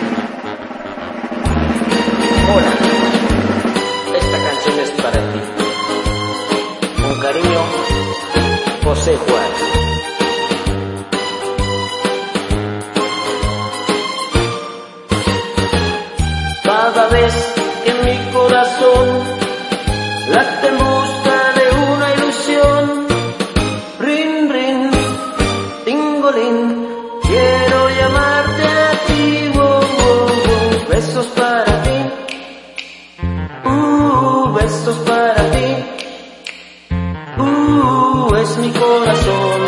Cada 16.63 17.09
vez 17.09 17.35
que 17.85 17.93
mi 18.05 18.33
corazón 18.33 19.09
late 20.29 20.67
en 20.69 20.77
busca 20.77 21.37
de 21.57 21.65
una 21.95 22.15
ilusión, 22.17 23.07
rin 24.01 24.51
rin, 24.51 24.91
tingolín, 25.87 26.98
mi 38.61 38.71
corazón 38.73 39.68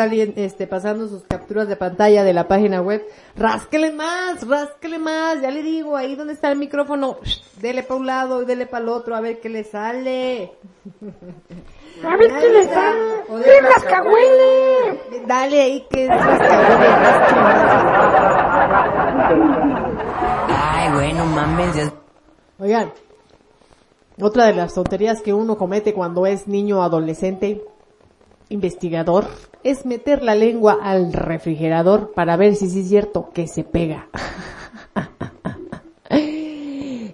saliendo, 0.00 0.40
este, 0.40 0.66
pasando 0.66 1.06
sus 1.08 1.22
capturas 1.24 1.68
de 1.68 1.76
pantalla 1.76 2.24
de 2.24 2.32
la 2.32 2.48
página 2.48 2.80
web. 2.80 3.04
Rásquele 3.36 3.92
más, 3.92 4.46
rásquele 4.48 4.98
más, 4.98 5.40
ya 5.42 5.50
le 5.50 5.62
digo, 5.62 5.96
ahí 5.96 6.16
donde 6.16 6.32
está 6.32 6.50
el 6.50 6.58
micrófono, 6.58 7.18
dele 7.60 7.82
para 7.82 8.00
un 8.00 8.06
lado 8.06 8.42
y 8.42 8.46
dele 8.46 8.64
para 8.66 8.82
el 8.84 8.88
otro, 8.88 9.14
a 9.14 9.20
ver 9.20 9.40
qué 9.40 9.48
le 9.50 9.64
sale. 9.64 10.52
A 12.02 12.16
ver 12.16 12.32
qué 12.40 12.48
le 12.48 12.64
sale. 12.64 13.00
¡Sí, 13.44 13.50
rascahuele! 13.62 15.26
Dale 15.26 15.60
ahí 15.60 15.86
que 15.90 16.04
es 16.04 16.08
rascahuele, 16.08 16.86
Ay, 20.48 20.92
bueno, 20.92 21.26
mames, 21.26 21.76
ya- 21.76 21.92
Oigan, 22.58 22.92
otra 24.20 24.46
de 24.46 24.54
las 24.54 24.74
tonterías 24.74 25.20
que 25.22 25.32
uno 25.34 25.56
comete 25.56 25.92
cuando 25.94 26.26
es 26.26 26.46
niño, 26.48 26.82
adolescente, 26.82 27.62
investigador, 28.48 29.26
es 29.62 29.84
meter 29.84 30.22
la 30.22 30.34
lengua 30.34 30.78
al 30.82 31.12
refrigerador 31.12 32.12
para 32.14 32.36
ver 32.36 32.54
si 32.54 32.68
sí 32.68 32.80
es 32.80 32.88
cierto 32.88 33.30
que 33.34 33.46
se 33.46 33.64
pega. 33.64 34.08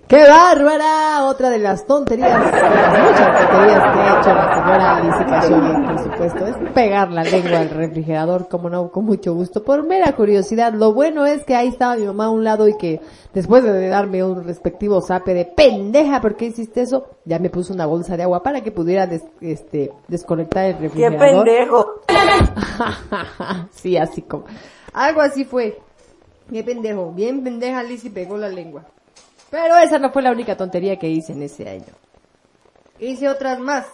¡Qué 0.09 0.23
bárbara! 0.23 1.25
Otra 1.25 1.51
de 1.51 1.59
las 1.59 1.85
tonterías, 1.85 2.39
de 2.53 2.61
las 2.61 3.11
muchas 3.11 3.41
tonterías 3.51 3.83
que 3.83 4.01
ha 4.01 4.21
hecho 4.21 4.35
la 4.35 4.55
señora 4.55 4.97
Alicia 4.99 5.85
por 5.85 5.99
supuesto, 5.99 6.47
es 6.47 6.57
pegar 6.75 7.11
la 7.11 7.25
lengua 7.25 7.59
al 7.59 7.71
refrigerador, 7.71 8.47
como 8.49 8.71
no, 8.71 8.93
con 8.93 9.05
mucho 9.05 9.35
gusto, 9.35 9.65
por 9.65 9.83
mera 9.85 10.13
curiosidad. 10.13 10.73
Lo 10.75 10.93
bueno 10.93 11.27
es 11.27 11.43
que 11.45 11.57
ahí 11.57 11.67
estaba 11.69 11.97
mi 11.97 12.07
mamá 12.07 12.27
a 12.27 12.31
un 12.31 12.45
lado 12.45 12.69
y 12.69 12.77
que 12.77 13.01
después 13.35 13.65
de 13.65 13.89
darme 13.89 14.23
un 14.23 14.45
respectivo 14.45 15.01
zape 15.01 15.35
de 15.35 15.45
pendeja, 15.45 16.21
¿por 16.21 16.37
qué 16.37 16.47
hiciste 16.47 16.83
eso? 16.83 17.07
Ya 17.25 17.41
me 17.41 17.51
puso 17.51 17.75
una 17.75 17.87
bolsa 17.87 18.17
de 18.17 18.23
agua 18.23 18.45
para 18.45 18.61
que 18.61 18.71
pudiera 18.71 19.09
des- 19.09 19.27
este, 19.41 19.93
desconectar 20.07 20.67
el 20.67 20.77
¡Qué 20.77 20.83
refrigerador. 20.83 21.45
pendejo! 21.45 21.87
sí, 23.73 23.97
así 23.97 24.23
como. 24.23 24.45
Algo 24.93 25.21
así 25.21 25.45
fue. 25.45 25.81
Qué 26.49 26.63
pendejo. 26.63 27.11
Bien 27.13 27.43
pendeja 27.43 27.83
y 27.85 28.09
pegó 28.11 28.37
la 28.37 28.49
lengua. 28.49 28.85
Pero 29.51 29.77
esa 29.79 29.99
no 29.99 30.11
fue 30.11 30.23
la 30.23 30.33
única 30.33 30.57
tontería 30.57 30.99
que 30.99 31.09
hice 31.09 31.33
en 31.33 31.43
ese 31.43 31.69
año. 31.69 31.95
Hice 32.99 33.29
otras 33.29 33.59
más. 33.61 33.87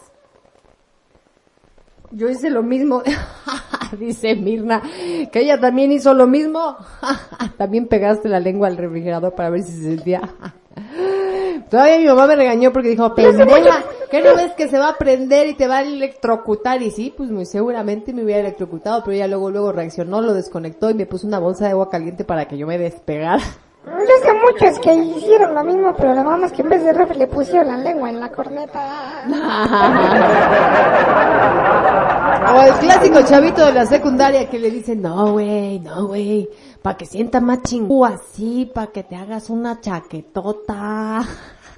Yo 2.10 2.28
hice 2.28 2.50
lo 2.50 2.62
mismo. 2.62 3.02
Dice 3.98 4.34
Mirna, 4.34 4.82
que 5.30 5.40
ella 5.40 5.60
también 5.60 5.92
hizo 5.92 6.14
lo 6.14 6.26
mismo. 6.26 6.76
también 7.58 7.88
pegaste 7.88 8.28
la 8.28 8.40
lengua 8.40 8.68
al 8.68 8.76
refrigerador 8.76 9.34
para 9.34 9.50
ver 9.50 9.62
si 9.62 9.72
se 9.72 9.82
sentía. 9.82 10.22
Todavía 11.70 11.98
mi 11.98 12.06
mamá 12.06 12.26
me 12.26 12.36
regañó 12.36 12.72
porque 12.72 12.90
dijo, 12.90 13.14
pendeja, 13.14 13.84
¿qué 14.10 14.22
no 14.22 14.34
ves 14.34 14.52
que 14.52 14.68
se 14.68 14.78
va 14.78 14.90
a 14.90 14.98
prender 14.98 15.46
y 15.46 15.54
te 15.54 15.66
va 15.66 15.78
a 15.78 15.82
electrocutar? 15.82 16.82
Y 16.82 16.90
sí, 16.90 17.12
pues 17.16 17.30
muy 17.30 17.46
seguramente 17.46 18.12
me 18.12 18.24
hubiera 18.24 18.40
electrocutado, 18.40 19.02
pero 19.04 19.14
ella 19.14 19.26
luego, 19.26 19.50
luego 19.50 19.72
reaccionó, 19.72 20.20
lo 20.20 20.34
desconectó 20.34 20.90
y 20.90 20.94
me 20.94 21.06
puso 21.06 21.26
una 21.26 21.38
bolsa 21.38 21.64
de 21.66 21.70
agua 21.72 21.88
caliente 21.88 22.24
para 22.24 22.46
que 22.46 22.58
yo 22.58 22.66
me 22.66 22.78
despegara. 22.78 23.42
Yo 23.84 24.16
sé 24.22 24.32
muchos 24.32 24.78
que 24.78 24.94
hicieron 24.94 25.54
lo 25.54 25.64
mismo, 25.64 25.92
pero 25.96 26.14
la 26.14 26.22
mamá 26.22 26.46
es 26.46 26.52
que 26.52 26.62
en 26.62 26.68
vez 26.68 26.84
de 26.84 26.92
refri 26.92 27.18
le 27.18 27.26
pusieron 27.26 27.66
la 27.66 27.76
lengua 27.76 28.10
en 28.10 28.20
la 28.20 28.30
corneta. 28.30 29.24
O 32.54 32.60
el 32.60 32.72
clásico 32.74 33.22
chavito 33.22 33.64
de 33.64 33.72
la 33.72 33.86
secundaria 33.86 34.50
que 34.50 34.58
le 34.58 34.70
dice, 34.70 34.94
no 34.96 35.32
güey, 35.32 35.78
no 35.78 36.08
güey, 36.08 36.48
para 36.82 36.96
que 36.96 37.06
sienta 37.06 37.40
más 37.40 37.62
chingú 37.62 38.04
así, 38.04 38.70
para 38.74 38.88
que 38.88 39.04
te 39.04 39.16
hagas 39.16 39.48
una 39.48 39.80
chaquetota. 39.80 41.22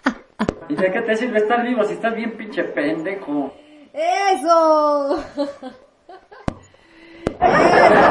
¿Y 0.69 0.75
de 0.75 0.91
qué 0.91 1.03
te 1.03 1.17
sirve 1.17 1.39
estar 1.39 1.63
vivo 1.63 1.85
si 1.85 1.93
estás 1.93 2.17
bien 2.17 2.37
pinche 2.37 2.65
pendejo? 2.65 3.53
¡Eso! 3.93 5.23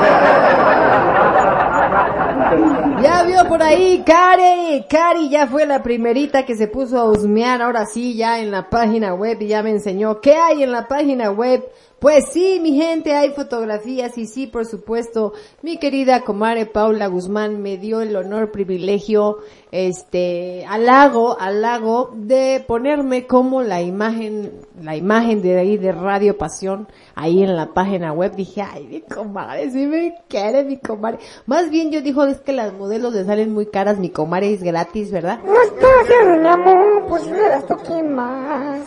Ya 3.02 3.24
vio 3.24 3.48
por 3.48 3.62
ahí, 3.62 4.04
Cari, 4.06 4.86
Cari 4.90 5.30
ya 5.30 5.48
fue 5.48 5.66
la 5.66 5.82
primerita 5.82 6.46
que 6.46 6.56
se 6.56 6.68
puso 6.68 7.00
a 7.00 7.10
husmear, 7.10 7.62
ahora 7.62 7.86
sí, 7.86 8.16
ya 8.16 8.40
en 8.40 8.52
la 8.52 8.70
página 8.70 9.14
web 9.14 9.38
y 9.42 9.48
ya 9.48 9.64
me 9.64 9.72
enseñó 9.72 10.22
qué 10.22 10.36
hay 10.36 10.64
en 10.64 10.72
la 10.72 10.88
página 10.88 11.32
web. 11.32 11.64
Pues 12.00 12.26
sí, 12.32 12.60
mi 12.62 12.76
gente, 12.76 13.16
hay 13.16 13.32
fotografías 13.32 14.18
y 14.18 14.26
sí, 14.26 14.48
por 14.48 14.66
supuesto, 14.66 15.34
mi 15.62 15.78
querida 15.78 16.22
comare 16.22 16.66
Paula 16.66 17.08
Guzmán 17.08 17.62
me 17.62 17.78
dio 17.78 18.02
el 18.02 18.16
honor, 18.16 18.52
privilegio, 18.52 19.38
este, 19.74 20.68
halago, 20.70 21.36
halago 21.42 22.12
de 22.14 22.64
ponerme 22.68 23.26
como 23.26 23.64
la 23.64 23.82
imagen, 23.82 24.52
la 24.80 24.96
imagen 24.96 25.42
de 25.42 25.58
ahí 25.58 25.78
de 25.78 25.92
Radio 25.92 26.38
Pasión, 26.38 26.88
ahí 27.16 27.42
en 27.42 27.56
la 27.56 27.74
página 27.74 28.14
web. 28.14 28.36
Dije, 28.36 28.62
ay, 28.62 28.86
mi 28.86 29.02
comadre, 29.02 29.72
si 29.72 29.88
me 29.88 30.14
quiere 30.28 30.64
mi 30.64 30.78
comadre. 30.78 31.18
Más 31.48 31.72
bien 31.72 31.90
yo 31.90 32.04
dijo, 32.04 32.24
es 32.24 32.40
que 32.42 32.54
las 32.54 32.72
modelos 32.74 33.16
le 33.16 33.26
salen 33.26 33.52
muy 33.52 33.66
caras, 33.66 33.98
mi 33.98 34.10
comadre 34.10 34.54
es 34.54 34.62
gratis, 34.62 35.12
¿verdad? 35.12 35.40
No 35.44 35.60
está 35.60 35.88
haciendo 36.04 36.50
amor, 36.50 37.06
pues 37.10 37.28
verás 37.32 37.66
tú 37.66 37.76
quién 37.88 38.14
más. 38.14 38.82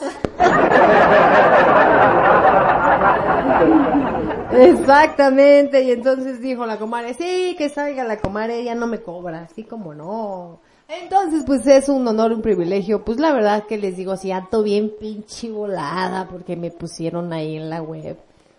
Exactamente, 4.52 5.82
y 5.82 5.90
entonces 5.90 6.40
dijo 6.40 6.64
la 6.64 6.78
comadre, 6.78 7.14
sí, 7.14 7.56
que 7.58 7.70
salga 7.70 8.04
la 8.04 8.18
comadre, 8.18 8.60
ella 8.60 8.76
no 8.76 8.86
me 8.86 9.00
cobra, 9.00 9.48
así 9.50 9.64
como 9.64 9.92
no. 9.92 10.60
Entonces, 10.88 11.42
pues 11.44 11.66
es 11.66 11.88
un 11.88 12.06
honor, 12.06 12.32
un 12.32 12.42
privilegio, 12.42 13.04
pues 13.04 13.18
la 13.18 13.32
verdad 13.32 13.64
que 13.64 13.76
les 13.76 13.96
digo, 13.96 14.16
si 14.16 14.30
ando 14.30 14.62
bien 14.62 14.92
pinche 15.00 15.50
volada, 15.50 16.28
porque 16.28 16.54
me 16.54 16.70
pusieron 16.70 17.32
ahí 17.32 17.56
en 17.56 17.70
la 17.70 17.82
web, 17.82 18.16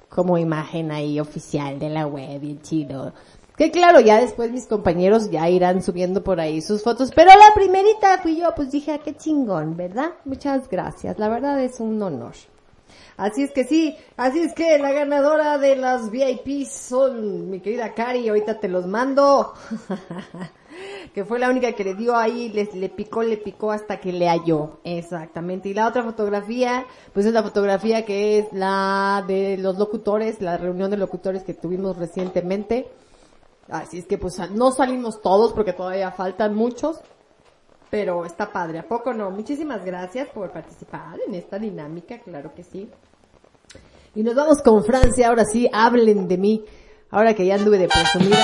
como 0.10 0.38
imagen 0.38 0.92
ahí 0.92 1.22
oficial 1.22 1.80
de 1.80 1.90
la 1.90 2.06
web, 2.06 2.42
bien 2.42 2.62
chido. 2.62 3.14
Que 3.56 3.72
claro, 3.72 4.02
ya 4.02 4.20
después 4.20 4.52
mis 4.52 4.66
compañeros 4.66 5.32
ya 5.32 5.50
irán 5.50 5.82
subiendo 5.82 6.22
por 6.22 6.42
ahí 6.42 6.62
sus 6.62 6.84
fotos, 6.84 7.12
pero 7.16 7.30
la 7.30 7.54
primerita 7.56 8.18
fui 8.18 8.36
yo, 8.36 8.54
pues 8.54 8.72
dije, 8.72 8.92
ah, 8.92 9.00
qué 9.04 9.16
chingón, 9.16 9.78
¿verdad? 9.78 10.12
Muchas 10.26 10.70
gracias, 10.70 11.18
la 11.18 11.30
verdad 11.30 11.64
es 11.64 11.80
un 11.80 12.02
honor. 12.04 12.34
Así 13.16 13.42
es 13.42 13.52
que 13.52 13.64
sí, 13.64 13.98
así 14.16 14.40
es 14.42 14.54
que 14.54 14.78
la 14.78 14.92
ganadora 14.92 15.58
de 15.58 15.76
las 15.76 16.12
VIPs 16.12 16.72
son 16.72 17.50
mi 17.50 17.62
querida 17.62 17.94
Cari, 17.94 18.28
ahorita 18.28 18.60
te 18.60 18.68
los 18.68 18.86
mando. 18.86 19.54
que 21.14 21.26
fue 21.26 21.40
la 21.40 21.50
única 21.50 21.72
que 21.74 21.84
le 21.84 21.96
dio 21.96 22.16
ahí, 22.16 22.50
le, 22.50 22.70
le 22.74 22.90
picó, 22.90 23.24
le 23.24 23.38
picó 23.38 23.72
hasta 23.72 24.00
que 24.00 24.12
le 24.12 24.28
halló. 24.28 24.80
Exactamente. 24.84 25.70
Y 25.70 25.74
la 25.74 25.88
otra 25.88 26.04
fotografía, 26.04 26.86
pues 27.14 27.26
es 27.26 27.34
la 27.34 27.44
fotografía 27.44 28.06
que 28.06 28.40
es 28.40 28.46
la 28.52 29.24
de 29.28 29.58
los 29.58 29.78
locutores, 29.78 30.42
la 30.42 30.58
reunión 30.58 30.92
de 30.92 30.98
locutores 30.98 31.44
que 31.44 31.54
tuvimos 31.54 31.98
recientemente. 31.98 32.88
Así 33.70 34.00
es 34.00 34.06
que 34.06 34.18
pues 34.18 34.38
no 34.52 34.72
salimos 34.72 35.22
todos 35.22 35.54
porque 35.54 35.74
todavía 35.74 36.12
faltan 36.12 36.56
muchos. 36.56 37.00
Pero 37.90 38.26
está 38.26 38.52
padre, 38.52 38.80
¿a 38.80 38.88
poco 38.88 39.14
no? 39.14 39.32
Muchísimas 39.32 39.86
gracias 39.86 40.28
por 40.30 40.52
participar 40.52 41.18
en 41.26 41.36
esta 41.36 41.58
dinámica, 41.58 42.20
claro 42.20 42.54
que 42.54 42.64
sí. 42.64 42.90
Y 44.14 44.24
nos 44.24 44.36
vamos 44.36 44.62
con 44.62 44.84
Francia, 44.84 45.30
ahora 45.30 45.46
sí, 45.46 45.70
hablen 45.72 46.28
de 46.28 46.38
mí. 46.38 46.66
Ahora 47.10 47.34
que 47.34 47.46
ya 47.46 47.56
anduve 47.56 47.78
de 47.78 47.88
presumida. 47.88 48.36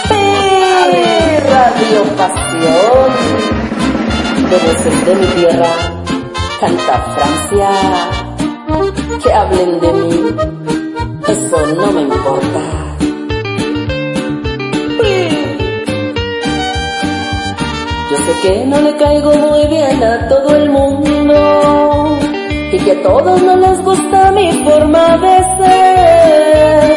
Radio 1.53 2.03
Pasión, 2.15 3.11
de 5.05 5.15
mi 5.15 5.25
tierra, 5.35 5.67
canta 6.61 6.93
Francia. 7.13 7.69
Que 9.21 9.33
hablen 9.33 9.79
de 9.81 9.93
mí, 9.93 10.35
eso 11.27 11.67
no 11.75 11.91
me 11.91 12.01
importa. 12.03 12.59
Yo 18.11 18.17
sé 18.17 18.41
que 18.43 18.65
no 18.65 18.79
le 18.79 18.95
caigo 18.95 19.33
muy 19.33 19.67
bien 19.67 20.03
a 20.03 20.27
todo 20.29 20.55
el 20.55 20.69
mundo 20.69 22.17
y 22.71 22.77
que 22.79 22.91
a 22.93 23.03
todos 23.03 23.41
no 23.41 23.57
les 23.57 23.81
gusta 23.83 24.31
mi 24.31 24.63
forma 24.63 25.17
de 25.17 25.43
ser. 25.57 26.92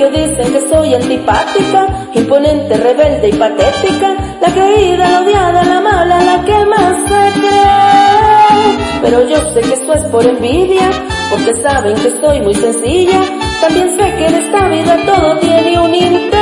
Porque 0.00 0.18
dicen 0.18 0.52
que 0.54 0.60
soy 0.70 0.94
antipática, 0.94 2.08
imponente, 2.14 2.74
rebelde 2.74 3.28
y 3.28 3.32
patética, 3.34 4.16
la 4.40 4.48
creída, 4.48 5.10
la 5.10 5.20
odiada, 5.20 5.62
la 5.62 5.80
mala, 5.80 6.22
la 6.22 6.42
que 6.42 6.64
más 6.64 6.96
se 7.02 7.40
cree. 7.40 8.78
Pero 9.02 9.28
yo 9.28 9.36
sé 9.52 9.60
que 9.60 9.74
eso 9.74 9.92
es 9.92 10.04
por 10.04 10.24
envidia, 10.24 10.90
porque 11.30 11.54
saben 11.60 11.94
que 11.96 12.18
soy 12.18 12.40
muy 12.40 12.54
sencilla. 12.54 13.20
También 13.60 13.90
sé 13.90 14.16
que 14.16 14.26
en 14.26 14.34
esta 14.36 14.68
vida 14.68 14.96
todo 15.04 15.38
tiene 15.40 15.78
un 15.78 15.94
interés. 15.94 16.40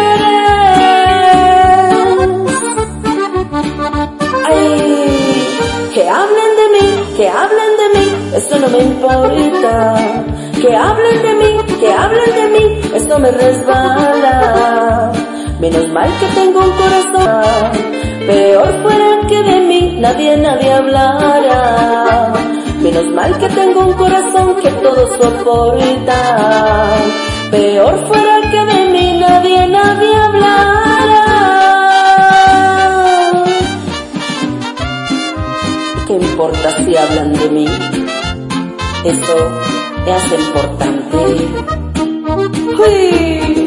que 5.94 6.08
hablen 6.08 6.50
de 6.60 6.66
mí, 6.74 7.16
que 7.16 7.28
hablen 7.28 7.72
de 7.80 7.98
mí, 7.98 8.36
eso 8.36 8.58
no 8.60 8.68
me 8.68 8.78
importa. 8.78 9.94
Que 10.60 10.76
hablen 10.76 11.22
de 11.22 11.34
mí, 11.34 11.67
que 11.78 11.92
hablen 11.92 12.34
de 12.34 12.48
mí, 12.48 12.80
eso 12.94 13.18
me 13.18 13.30
resbala. 13.30 15.12
Menos 15.60 15.88
mal 15.90 16.10
que 16.20 16.26
tengo 16.34 16.60
un 16.60 16.70
corazón, 16.72 17.72
peor 18.26 18.82
fuera 18.82 19.20
que 19.28 19.42
de 19.42 19.60
mí 19.60 19.96
nadie, 20.00 20.36
nadie 20.36 20.72
hablara. 20.72 22.32
Menos 22.80 23.06
mal 23.12 23.36
que 23.38 23.48
tengo 23.48 23.86
un 23.86 23.92
corazón 23.94 24.56
que 24.62 24.70
todo 24.70 25.06
soporta, 25.20 26.20
peor 27.50 28.06
fuera 28.06 28.40
que 28.50 28.64
de 28.72 28.88
mí 28.92 29.18
nadie, 29.18 29.66
nadie 29.68 30.14
hablara. 30.14 31.24
¿Qué 36.06 36.12
importa 36.14 36.84
si 36.84 36.96
hablan 36.96 37.32
de 37.32 37.48
mí? 37.50 37.66
Eso 39.04 39.77
es 40.16 40.32
importante. 40.32 41.16
¡Uy! 42.78 43.66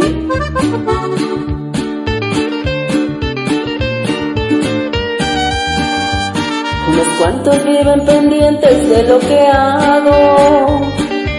Unos 6.89 7.07
cuantos 7.19 7.63
viven 7.65 8.05
pendientes 8.05 8.89
de 8.89 9.03
lo 9.03 9.19
que 9.19 9.39
hago, 9.47 10.81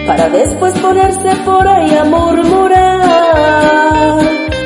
para 0.07 0.29
después 0.29 0.73
ponerse 0.79 1.35
por 1.45 1.67
ahí 1.67 1.95
a 1.95 2.03
murmurar. 2.05 3.43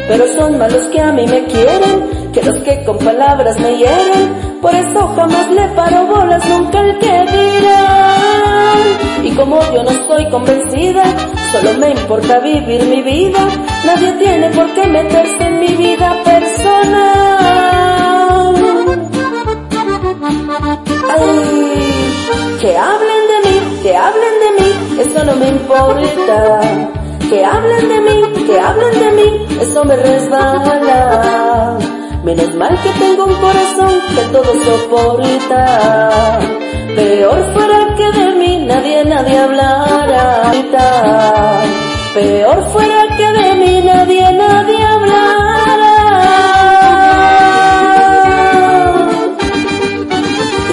Pero 0.07 0.27
son 0.37 0.57
malos 0.57 0.83
que 0.91 1.01
a 1.01 1.11
mí 1.11 1.25
me 1.27 1.43
quieren, 1.45 2.31
que 2.31 2.41
los 2.43 2.57
que 2.59 2.83
con 2.85 2.97
palabras 2.99 3.59
me 3.59 3.77
hieren, 3.77 4.59
por 4.61 4.73
eso 4.73 5.07
jamás 5.15 5.49
le 5.51 5.67
paro 5.69 6.05
bolas, 6.07 6.43
nunca 6.47 6.79
el 6.81 6.97
que 6.99 7.25
dirán. 7.31 7.97
Y 9.23 9.31
como 9.31 9.59
yo 9.73 9.83
no 9.83 9.89
convencida, 10.29 11.03
solo 11.51 11.73
me 11.75 11.91
importa 11.91 12.39
vivir 12.39 12.83
mi 12.85 13.01
vida. 13.01 13.47
Nadie 13.85 14.11
tiene 14.13 14.49
por 14.49 14.73
qué 14.73 14.87
meterse 14.87 15.43
en 15.43 15.59
mi 15.59 15.67
vida 15.75 16.23
personal. 16.23 17.27
Ay, 21.09 22.57
que 22.61 22.77
hablen 22.77 23.27
de 23.31 23.39
mí, 23.49 23.59
que 23.83 23.95
hablen 23.95 24.39
de 24.43 24.49
mí, 24.61 24.69
eso 25.01 25.23
no 25.23 25.35
me 25.35 25.47
importa. 25.49 26.61
Que 27.29 27.45
hablen 27.45 27.89
de 27.89 28.01
mí, 28.01 28.21
que 28.45 28.59
hablen 28.59 28.99
de 28.99 29.11
mí, 29.11 29.45
eso 29.61 29.85
me 29.85 29.95
resbala. 29.95 31.77
Menos 32.23 32.53
mal 32.55 32.77
que 32.81 32.89
tengo 32.99 33.25
un 33.25 33.35
corazón 33.35 34.01
que 34.15 34.21
todo 34.33 34.53
soporta. 34.65 36.39
Peor 36.97 37.53
fuera 37.53 37.79
que 37.95 38.11
de 38.19 38.27
mí 38.39 38.65
nadie, 38.65 39.05
nadie 39.05 39.37
hablara. 39.37 40.51
Peor 42.15 42.63
fuera 42.71 43.01
que 43.15 43.27
de 43.39 43.49
mí 43.61 43.81
nadie, 43.85 44.31
nadie 44.33 44.83
hablara. 44.83 45.93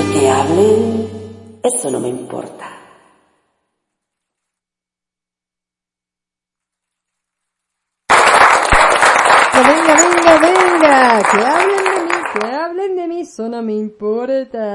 Y 0.00 0.02
que 0.12 0.30
hablen, 0.30 1.10
eso 1.62 1.90
no 1.90 2.00
me 2.00 2.08
importa. 2.08 2.70
venga, 9.68 9.94
venga, 10.02 10.34
venga, 10.46 11.22
que 11.30 11.40
hablen 11.52 11.84
de 11.84 12.00
mí, 12.06 12.18
que 12.32 12.46
hablen 12.46 12.96
de 12.96 13.08
mí, 13.08 13.20
eso 13.20 13.48
no 13.48 13.62
me 13.62 13.74
importa. 13.74 14.73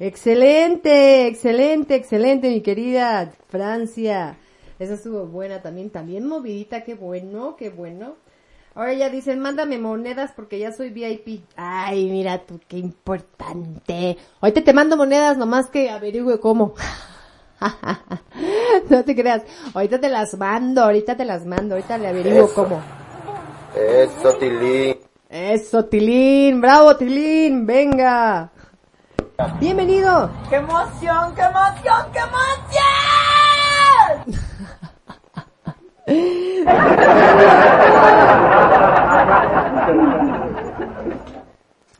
Excelente, 0.00 1.26
excelente, 1.26 1.94
excelente, 1.94 2.48
mi 2.48 2.62
querida 2.62 3.30
Francia. 3.50 4.38
Esa 4.78 4.94
estuvo 4.94 5.26
buena 5.26 5.60
también, 5.60 5.90
también 5.90 6.26
movidita, 6.26 6.84
qué 6.84 6.94
bueno, 6.94 7.54
qué 7.58 7.68
bueno. 7.68 8.14
Ahora 8.74 8.94
ya 8.94 9.10
dicen, 9.10 9.40
mándame 9.40 9.76
monedas 9.76 10.32
porque 10.34 10.58
ya 10.58 10.72
soy 10.72 10.88
VIP. 10.88 11.44
Ay, 11.54 12.08
mira 12.08 12.38
tú, 12.38 12.58
qué 12.66 12.78
importante. 12.78 14.16
Ahorita 14.40 14.64
te 14.64 14.72
mando 14.72 14.96
monedas, 14.96 15.36
nomás 15.36 15.68
que 15.68 15.90
averigüe 15.90 16.40
cómo. 16.40 16.72
no 18.88 19.04
te 19.04 19.14
creas. 19.14 19.42
Ahorita 19.74 20.00
te 20.00 20.08
las 20.08 20.32
mando, 20.38 20.82
ahorita 20.82 21.14
te 21.14 21.26
las 21.26 21.44
mando, 21.44 21.74
ahorita 21.74 21.98
le 21.98 22.08
averiguo 22.08 22.46
Eso. 22.46 22.54
cómo. 22.54 22.80
Eso, 23.76 24.32
Tilín. 24.38 24.96
Eso, 25.28 25.84
Tilín, 25.84 26.58
bravo, 26.62 26.96
Tilín, 26.96 27.66
venga. 27.66 28.50
Bienvenido. 29.58 30.30
¡Qué 30.50 30.56
emoción, 30.56 31.34
qué 31.34 31.42
emoción, 31.42 32.06
qué 32.12 32.18
emoción! 32.18 32.80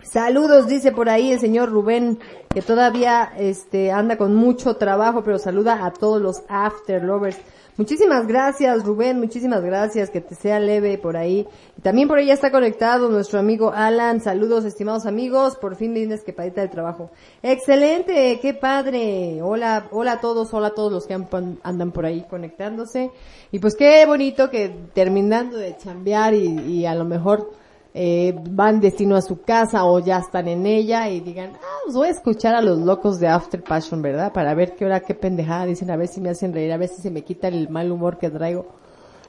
Saludos, 0.03 0.67
dice 0.67 0.93
por 0.93 1.09
ahí 1.09 1.33
el 1.33 1.41
señor 1.41 1.71
Rubén, 1.71 2.19
que 2.51 2.61
todavía 2.61 3.33
este 3.39 3.91
anda 3.91 4.19
con 4.19 4.35
mucho 4.35 4.77
trabajo, 4.77 5.23
pero 5.25 5.39
saluda 5.39 5.87
a 5.87 5.93
todos 5.93 6.21
los 6.21 6.43
after 6.49 7.03
lovers. 7.03 7.39
Muchísimas 7.77 8.27
gracias, 8.27 8.85
Rubén, 8.85 9.19
muchísimas 9.19 9.63
gracias, 9.63 10.11
que 10.11 10.21
te 10.21 10.35
sea 10.35 10.61
leve 10.61 10.99
por 10.99 11.17
ahí. 11.17 11.47
Y 11.79 11.81
también 11.81 12.09
por 12.09 12.19
ahí 12.19 12.27
ya 12.27 12.35
está 12.35 12.51
conectado 12.51 13.09
nuestro 13.09 13.39
amigo 13.39 13.73
Alan. 13.75 14.21
Saludos, 14.21 14.65
estimados 14.65 15.07
amigos, 15.07 15.57
por 15.57 15.77
fin 15.77 15.95
de 15.95 16.05
una 16.05 16.17
escapadita 16.17 16.61
de 16.61 16.69
trabajo. 16.69 17.11
Excelente, 17.43 18.39
qué 18.43 18.55
padre. 18.55 19.41
Hola, 19.43 19.89
hola 19.93 20.13
a 20.13 20.21
todos, 20.21 20.53
hola 20.53 20.69
a 20.69 20.75
todos 20.75 20.93
los 20.93 21.07
que 21.07 21.15
andan 21.15 21.93
por 21.93 22.05
ahí 22.05 22.27
conectándose. 22.29 23.11
Y 23.51 23.59
pues 23.59 23.77
qué 23.77 24.05
bonito 24.05 24.51
que 24.51 24.75
terminando 24.93 25.57
de 25.57 25.77
chambear 25.77 26.35
y, 26.35 26.47
y 26.47 26.87
a 26.87 26.95
lo 26.95 27.05
mejor 27.05 27.60
eh, 27.93 28.35
van 28.51 28.81
destino 28.81 29.17
a 29.17 29.23
su 29.23 29.43
casa 29.43 29.85
o 29.85 29.99
ya 29.99 30.19
están 30.19 30.47
en 30.47 30.65
ella 30.65 31.09
y 31.09 31.21
digan, 31.21 31.53
ah, 31.55 31.79
pues 31.85 31.97
voy 31.97 32.09
a 32.09 32.13
escuchar 32.13 32.55
a 32.55 32.63
los 32.63 32.79
locos 32.79 33.19
de 33.19 33.27
After 33.27 33.63
Passion, 33.63 34.01
¿verdad? 34.01 34.33
Para 34.33 34.55
ver 34.55 34.77
qué 34.77 34.87
hora, 34.87 35.01
qué 35.01 35.15
pendejada 35.15 35.67
dicen, 35.67 35.91
a 35.91 35.97
ver 35.97 36.09
si 36.09 36.21
me 36.21 36.31
hacen 36.31 36.53
reír, 36.53 36.73
a 36.73 36.77
ver 36.77 36.89
si 36.89 37.03
se 37.03 37.11
me 37.11 37.23
quita 37.23 37.49
el 37.49 37.69
mal 37.69 37.91
humor 37.91 38.19
que 38.19 38.31
traigo. 38.31 38.67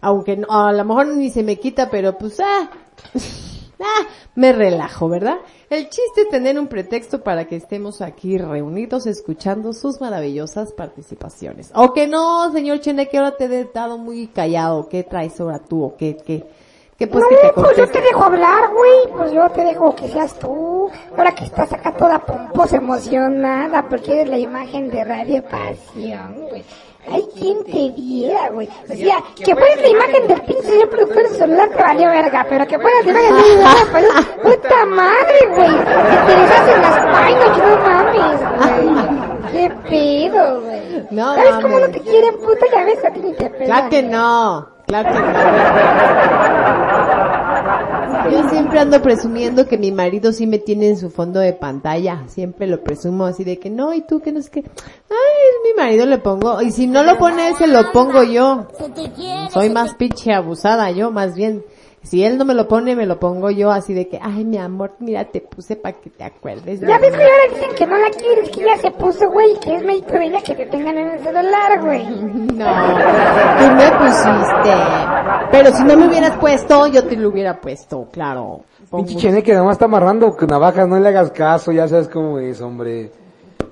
Aunque 0.02 0.38
no, 0.38 0.48
a 0.50 0.72
lo 0.72 0.86
mejor 0.86 1.08
ni 1.08 1.30
se 1.30 1.44
me 1.44 1.58
quita, 1.58 1.90
pero 1.90 2.18
pues, 2.18 2.40
ah, 2.40 2.70
ah, 3.80 4.08
me 4.36 4.52
relajo, 4.52 5.10
¿verdad? 5.10 5.38
El 5.70 5.86
chiste 5.90 6.22
es 6.22 6.30
tener 6.30 6.60
un 6.60 6.68
pretexto 6.68 7.24
para 7.24 7.46
que 7.46 7.56
estemos 7.56 8.02
aquí 8.02 8.38
reunidos 8.38 9.08
escuchando 9.08 9.74
sus 9.74 10.02
maravillosas 10.02 10.72
participaciones. 10.74 11.72
O 11.74 11.94
que 11.94 12.08
no, 12.08 12.52
señor 12.52 12.80
Chene, 12.80 13.10
que 13.10 13.18
ahora 13.18 13.38
te 13.38 13.46
he 13.46 13.66
dado 13.74 13.98
muy 13.98 14.28
callado, 14.28 14.88
¿qué 14.88 15.04
traes 15.04 15.40
ahora 15.40 15.60
tú 15.60 15.84
o 15.84 15.96
qué, 15.96 16.18
qué? 16.18 16.46
Pues, 17.08 17.24
pues 17.56 17.78
yo 17.78 17.88
te 17.88 18.02
dejo 18.02 18.24
hablar, 18.24 18.70
güey. 18.74 19.18
Pues 19.18 19.32
yo 19.32 19.50
te 19.50 19.64
dejo 19.64 19.96
que 19.96 20.08
seas 20.10 20.34
tú. 20.36 20.90
Ahora 21.18 21.32
que 21.34 21.46
estás 21.46 21.72
acá 21.74 21.94
toda 21.94 22.20
pomposa, 22.20 22.78
emocionada, 22.78 23.88
porque 23.90 24.14
eres 24.14 24.30
la 24.30 24.38
imagen 24.38 24.90
de 24.90 25.04
Radio 25.04 25.44
Pasión, 25.44 26.48
güey. 26.50 26.64
Ay, 27.12 27.28
¿quién 27.36 27.64
te 27.64 27.90
viera, 28.00 28.50
güey? 28.50 28.70
O 28.88 28.94
sea, 28.94 29.18
que 29.36 29.56
fueres 29.56 29.82
la 29.82 29.88
imagen 29.88 30.28
del 30.28 30.42
pinche 30.42 30.62
señor 30.64 30.90
productor 30.90 31.24
del 31.24 31.36
celular 31.36 31.70
te 31.70 31.82
valió 31.82 32.10
verga, 32.10 32.46
pero 32.48 32.68
que 32.68 32.78
fueras 32.78 33.06
la 33.06 33.12
imagen 33.12 33.58
de 33.94 34.02
la 34.02 34.44
puta 34.44 34.86
madre, 34.86 35.48
güey. 35.50 35.70
Que 35.70 36.18
te 36.28 36.40
deshacen 36.40 36.82
las 36.82 37.06
páginas, 37.12 37.58
no 37.58 37.78
mames, 37.88 38.92
güey. 38.92 39.52
¿Qué 39.52 39.70
pedo, 39.90 40.62
güey? 40.62 41.08
No, 41.10 41.36
¿Sabes 41.36 41.56
cómo 41.56 41.80
no 41.80 41.90
te 41.90 42.00
quieren, 42.02 42.38
puta? 42.38 42.66
Ya 42.72 42.84
ves, 42.86 43.04
a 43.04 43.12
ti 43.12 43.20
ni 43.20 43.34
te. 43.34 43.50
Claro 43.50 43.90
que 43.90 44.04
no. 44.04 44.68
Claro. 44.92 45.10
Yo 48.30 48.50
siempre 48.50 48.80
ando 48.80 49.02
presumiendo 49.02 49.66
que 49.66 49.78
mi 49.78 49.92
marido 49.92 50.34
sí 50.34 50.48
me 50.48 50.60
tiene 50.60 50.90
en 50.90 50.98
su 50.98 51.10
fondo 51.10 51.40
de 51.40 51.54
pantalla. 51.54 52.24
Siempre 52.28 52.68
lo 52.68 52.84
presumo 52.84 53.26
así 53.26 53.46
de 53.46 53.58
que 53.58 53.70
no, 53.70 53.94
y 53.94 54.02
tú 54.02 54.20
que 54.20 54.34
no 54.34 54.40
es 54.40 54.50
que, 54.50 54.60
ay, 54.60 55.48
mi 55.64 55.82
marido 55.82 56.06
le 56.06 56.18
pongo, 56.18 56.62
y 56.62 56.72
si 56.72 56.88
no 56.88 57.04
lo 57.04 57.18
pone 57.18 57.54
se 57.56 57.68
lo 57.68 57.92
pongo 57.94 58.24
yo. 58.24 58.68
Soy 59.52 59.70
más 59.70 59.96
pinche 59.96 60.34
abusada 60.34 60.92
yo, 60.92 61.10
más 61.10 61.36
bien. 61.36 61.64
Si 62.04 62.24
él 62.24 62.38
no 62.38 62.46
me 62.46 62.56
lo 62.56 62.68
pone, 62.68 62.96
me 62.96 63.06
lo 63.06 63.20
pongo 63.20 63.52
yo 63.52 63.72
así 63.72 63.94
de 63.94 64.08
que, 64.08 64.20
ay, 64.22 64.44
mi 64.44 64.58
amor, 64.58 64.96
mira, 65.00 65.26
te 65.26 65.40
puse 65.40 65.76
para 65.76 66.00
que 66.00 66.10
te 66.10 66.24
acuerdes. 66.24 66.80
Ya 66.82 66.98
ves 66.98 67.16
que 67.16 67.24
ahora 67.24 67.54
dicen 67.54 67.76
que 67.78 67.86
no 67.86 67.98
la 67.98 68.10
quieres, 68.10 68.50
que 68.50 68.62
ya 68.62 68.78
se 68.78 68.92
puso, 68.92 69.30
güey, 69.30 69.60
que 69.60 69.76
es 69.76 69.84
de 69.84 70.26
ella 70.26 70.42
que 70.42 70.56
te 70.56 70.66
tengan 70.66 70.98
en 70.98 71.10
el 71.12 71.20
celular, 71.20 71.82
güey. 71.82 72.06
No, 72.52 72.66
tú 72.66 73.72
me 73.76 73.92
pusiste. 73.98 74.74
Pero 75.52 75.72
si 75.72 75.84
no 75.84 75.96
me 75.96 76.08
hubieras 76.08 76.38
puesto, 76.38 76.88
yo 76.88 77.04
te 77.06 77.16
lo 77.16 77.30
hubiera 77.30 77.60
puesto, 77.62 78.08
claro. 78.12 78.62
Pinche 78.92 79.16
chene 79.16 79.44
que 79.44 79.56
más 79.56 79.74
está 79.74 79.86
amarrando 79.86 80.36
navajas, 80.48 80.88
no 80.88 81.00
le 81.00 81.08
hagas 81.08 81.32
caso, 81.32 81.72
ya 81.72 81.88
sabes 81.88 82.10
cómo 82.10 82.40
es, 82.40 82.62
hombre. 82.62 83.12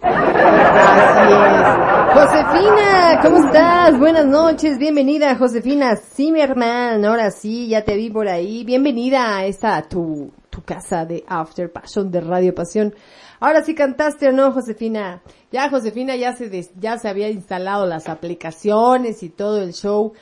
Así 0.01 1.33
es. 1.33 1.89
Josefina, 2.13 3.19
¿cómo 3.21 3.45
estás? 3.45 3.99
Buenas 3.99 4.25
noches, 4.25 4.77
bienvenida 4.77 5.35
Josefina 5.35 5.95
Zimmerman. 5.95 7.03
Ahora 7.05 7.31
sí, 7.31 7.67
ya 7.67 7.83
te 7.83 7.95
vi 7.95 8.09
por 8.09 8.27
ahí. 8.27 8.63
Bienvenida 8.63 9.37
a 9.37 9.45
esta 9.45 9.81
tu, 9.83 10.31
tu 10.49 10.63
casa 10.63 11.05
de 11.05 11.23
After 11.27 11.71
Passion 11.71 12.11
de 12.11 12.21
Radio 12.21 12.55
Pasión. 12.55 12.93
Ahora 13.39 13.63
sí 13.63 13.75
cantaste 13.75 14.29
o 14.29 14.31
no, 14.31 14.51
Josefina. 14.51 15.21
Ya 15.51 15.69
Josefina 15.69 16.15
ya 16.15 16.35
se 16.35 16.49
ya 16.79 16.97
se 16.97 17.07
había 17.07 17.29
instalado 17.29 17.85
las 17.85 18.09
aplicaciones 18.09 19.23
y 19.23 19.29
todo 19.29 19.61
el 19.61 19.73
show. 19.73 20.13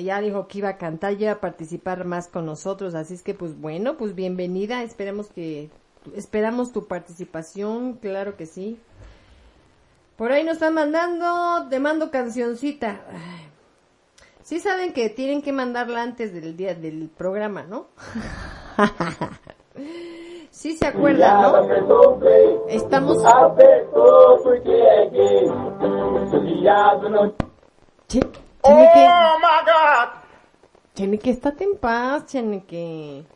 Ya 0.00 0.20
dijo 0.20 0.48
que 0.48 0.58
iba 0.58 0.70
a 0.70 0.78
cantar, 0.78 1.16
ya 1.16 1.32
a 1.32 1.40
participar 1.40 2.06
más 2.06 2.28
con 2.28 2.46
nosotros, 2.46 2.94
así 2.94 3.14
es 3.14 3.22
que 3.22 3.34
pues 3.34 3.58
bueno, 3.60 3.96
pues 3.96 4.14
bienvenida. 4.14 4.82
Esperemos 4.82 5.28
que 5.28 5.70
esperamos 6.14 6.72
tu 6.72 6.86
participación, 6.86 7.94
claro 7.94 8.36
que 8.36 8.46
sí. 8.46 8.78
Por 10.22 10.30
ahí 10.30 10.44
nos 10.44 10.52
están 10.54 10.74
mandando, 10.74 11.66
te 11.68 11.80
mando 11.80 12.12
cancioncita. 12.12 13.00
Sí 14.42 14.60
saben 14.60 14.92
que 14.92 15.10
tienen 15.10 15.42
que 15.42 15.52
mandarla 15.52 16.00
antes 16.00 16.32
del 16.32 16.56
día 16.56 16.76
del 16.76 17.10
programa, 17.10 17.64
¿no? 17.64 17.88
sí 20.50 20.76
se 20.76 20.86
acuerdan, 20.86 21.42
¿no? 21.42 22.68
Estamos... 22.68 23.18
Chenique. 28.06 28.38
Oh 28.62 29.38
my 29.40 29.64
God. 29.66 30.08
Chenique, 30.94 31.30
estate 31.30 31.64
en 31.64 31.76
paz, 31.78 32.26
Chenique. 32.26 33.26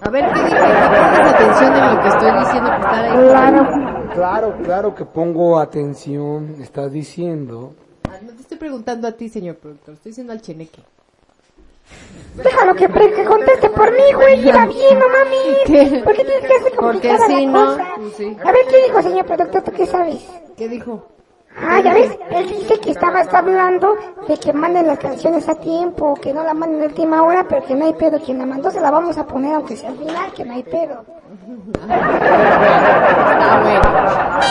A 0.00 0.10
ver, 0.10 0.32
¿qué 0.32 0.44
dice? 0.44 0.56
¿Pones 0.56 1.34
atención 1.34 1.74
en 1.74 1.96
lo 1.96 2.02
que 2.02 2.08
estoy 2.08 2.38
diciendo? 2.38 2.70
Que 2.70 2.76
está 2.76 3.00
ahí 3.00 3.28
claro, 3.30 3.95
claro, 4.16 4.56
claro 4.64 4.94
que 4.94 5.04
pongo 5.04 5.58
atención. 5.58 6.56
Estás 6.60 6.90
diciendo. 6.92 7.74
Ah, 8.08 8.18
no 8.22 8.32
te 8.32 8.42
estoy 8.42 8.58
preguntando 8.58 9.06
a 9.06 9.12
ti, 9.12 9.28
señor 9.28 9.56
productor. 9.56 9.94
Estoy 9.94 10.10
diciendo 10.10 10.32
al 10.32 10.40
cheneque. 10.40 10.82
Déjalo 12.34 12.74
que, 12.74 12.88
que 12.88 13.24
conteste 13.24 13.70
por 13.70 13.92
mí, 13.92 14.12
güey. 14.14 14.48
Iba 14.48 14.66
bien, 14.66 14.98
no 14.98 15.08
mami. 15.08 15.56
¿Qué? 15.66 16.02
¿Por 16.02 16.14
qué 16.16 16.24
tienes 16.24 16.48
que 16.48 16.56
hacer 16.56 16.72
Porque 16.76 17.16
sí, 17.26 17.46
¿no? 17.46 17.76
Sí. 18.16 18.36
A 18.44 18.52
ver, 18.52 18.66
¿qué 18.68 18.82
dijo, 18.84 19.02
señor 19.02 19.26
productor? 19.26 19.62
¿Tú 19.62 19.72
qué 19.72 19.86
sabes? 19.86 20.26
¿Qué 20.56 20.68
dijo? 20.68 21.06
Ah, 21.58 21.80
ya 21.80 21.94
ves, 21.94 22.18
él 22.30 22.48
dice 22.48 22.78
que 22.80 22.90
estabas 22.90 23.32
hablando 23.32 23.96
de 24.28 24.36
que 24.36 24.52
manden 24.52 24.86
las 24.86 24.98
canciones 24.98 25.48
a 25.48 25.54
tiempo, 25.54 26.14
que 26.14 26.34
no 26.34 26.42
la 26.42 26.52
manden 26.52 26.82
a 26.82 26.86
última 26.86 27.22
hora, 27.22 27.46
pero 27.48 27.64
que 27.64 27.74
no 27.74 27.86
hay 27.86 27.94
pedo. 27.94 28.20
Quien 28.20 28.38
la 28.38 28.46
mandó 28.46 28.70
se 28.70 28.80
la 28.80 28.90
vamos 28.90 29.16
a 29.16 29.26
poner 29.26 29.54
aunque 29.54 29.76
sea 29.76 29.90
al 29.90 29.96
final, 29.96 30.32
que 30.32 30.44
no 30.44 30.52
hay 30.52 30.62
pedo. 30.62 31.04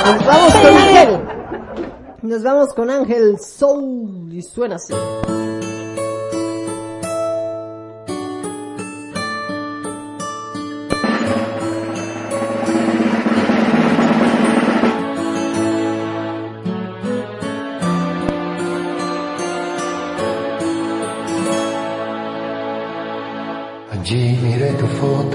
Nos 0.06 0.26
vamos 0.26 0.54
con 0.56 0.78
Ángel. 0.78 1.20
Nos 2.22 2.44
vamos 2.44 2.74
con 2.74 2.90
Ángel 2.90 3.40
Soul 3.40 4.34
y 4.34 4.42
suena 4.42 4.76
así. 4.76 4.94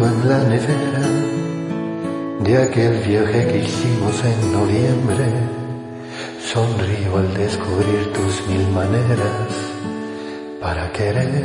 En 0.07 0.29
la 0.29 0.39
nevera 0.39 1.07
de 2.41 2.63
aquel 2.63 2.95
viaje 3.07 3.47
que 3.49 3.59
hicimos 3.59 4.25
en 4.25 4.53
noviembre. 4.53 5.27
Sonrío 6.41 7.17
al 7.19 7.35
descubrir 7.35 8.13
tus 8.13 8.47
mil 8.49 8.67
maneras 8.69 9.49
para 10.61 10.91
quererme. 10.93 11.45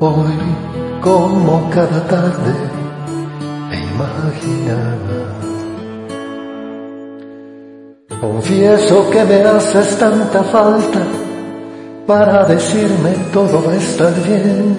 Hoy, 0.00 0.36
como 1.00 1.70
cada 1.70 2.06
tarde, 2.06 2.54
me 3.70 3.76
imaginaba. 3.92 5.22
Confieso 8.20 9.10
que 9.10 9.24
me 9.24 9.42
haces 9.42 9.98
tanta 9.98 10.42
falta 10.44 11.23
para 12.06 12.44
decirme 12.44 13.10
todo 13.32 13.64
va 13.64 13.72
a 13.72 13.76
estar 13.76 14.12
bien, 14.22 14.76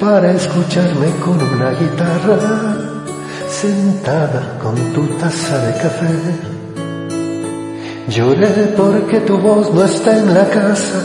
para 0.00 0.32
escucharme 0.32 1.08
con 1.24 1.40
una 1.40 1.70
guitarra 1.70 2.76
sentada 3.48 4.58
con 4.60 4.74
tu 4.92 5.06
taza 5.18 5.58
de 5.66 5.72
café. 5.74 6.14
Lloré 8.08 8.74
porque 8.76 9.20
tu 9.20 9.38
voz 9.38 9.72
no 9.72 9.84
está 9.84 10.18
en 10.18 10.34
la 10.34 10.48
casa, 10.48 11.00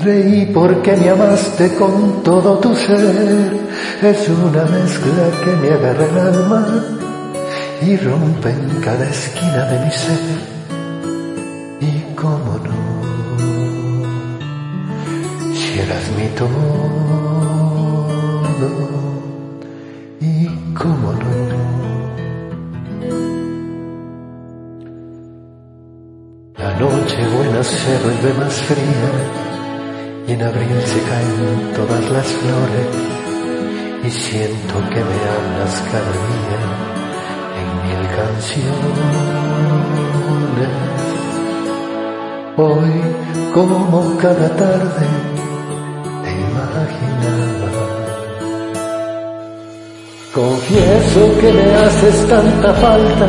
reí 0.00 0.46
porque 0.46 0.96
me 0.96 1.10
amaste 1.10 1.74
con 1.74 2.22
todo 2.22 2.58
tu 2.58 2.74
ser, 2.74 3.52
es 4.02 4.28
una 4.28 4.64
mezcla 4.64 5.24
que 5.44 5.50
me 5.56 5.68
agarra 5.70 6.04
el 6.04 6.18
alma 6.18 6.84
y 7.82 7.96
rompe 7.96 8.50
en 8.50 8.80
cada 8.80 9.04
esquina 9.08 9.64
de 9.66 9.84
mi 9.84 9.90
ser. 9.92 10.57
Dame 16.18 16.30
todo 16.30 16.48
y 20.20 20.46
cómo 20.74 21.12
no. 21.12 21.28
La 26.56 26.70
noche 26.76 27.16
buena 27.36 27.62
se 27.62 27.98
vuelve 28.02 28.34
más 28.36 28.54
fría 28.62 29.10
y 30.26 30.32
en 30.32 30.42
abril 30.42 30.82
se 30.86 31.00
caen 31.02 31.72
todas 31.76 32.10
las 32.10 32.26
flores 32.26 32.88
y 34.02 34.10
siento 34.10 34.74
que 34.90 35.04
me 35.08 35.18
hablas 35.34 35.82
cada 35.92 36.14
día 36.32 36.60
en 37.60 37.68
mil 37.86 38.02
canciones. 38.16 38.88
Hoy 42.56 43.02
como 43.54 44.16
cada 44.18 44.48
tarde 44.56 45.27
Confieso 50.34 51.40
que 51.40 51.50
me 51.52 51.74
haces 51.74 52.28
tanta 52.28 52.74
falta 52.74 53.26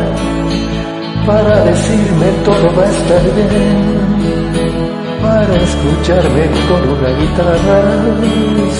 para 1.26 1.64
decirme 1.64 2.26
todo 2.44 2.76
va 2.76 2.84
a 2.84 2.90
estar 2.90 3.24
bien, 3.36 3.80
para 5.22 5.56
escucharme 5.56 6.44
con 6.68 6.82
una 6.90 7.10
guitarra 7.20 7.80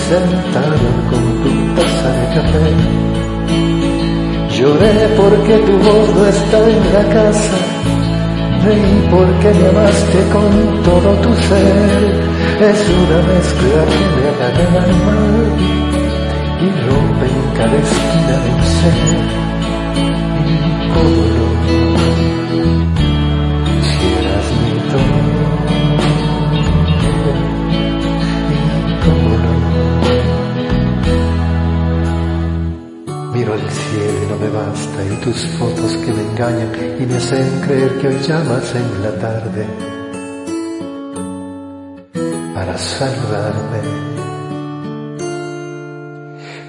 sentado 0.08 0.76
con 1.08 1.24
tu 1.42 1.52
taza 1.76 2.10
de 2.12 2.26
café. 2.34 2.66
Lloré 4.54 4.94
porque 5.16 5.54
tu 5.58 5.72
voz 5.78 6.14
no 6.14 6.26
está 6.26 6.58
en 6.68 6.92
la 6.92 7.04
casa, 7.14 7.56
reí 8.64 9.08
porque 9.10 9.48
me 9.58 9.68
amaste 9.68 10.18
con 10.30 10.82
todo 10.82 11.08
tu 11.22 11.34
ser, 11.48 12.02
es 12.68 12.80
una 13.00 13.18
mezcla 13.32 13.80
que 13.88 14.04
me 14.14 14.28
agarra 14.28 14.84
el 14.86 15.80
y 16.60 16.68
rompe 16.68 17.39
cada 17.60 17.76
esquina 17.76 18.36
de 18.44 18.50
mi 18.56 18.66
ser. 18.76 18.98
Y 20.46 20.56
cómo 20.94 21.22
no 21.36 21.46
Miro 33.34 33.52
al 33.52 33.70
cielo 33.70 34.18
y 34.22 34.26
no 34.30 34.36
me 34.38 34.48
basta 34.48 35.04
y 35.04 35.16
tus 35.24 35.40
fotos 35.58 35.92
que 35.98 36.12
me 36.12 36.22
engañan 36.22 36.70
y 36.98 37.06
me 37.06 37.16
hacen 37.16 37.60
creer 37.66 37.98
que 37.98 38.08
hoy 38.08 38.18
llamas 38.26 38.74
en 38.74 39.02
la 39.02 39.12
tarde 39.18 39.66
para 42.54 42.78
saludarme. 42.78 44.09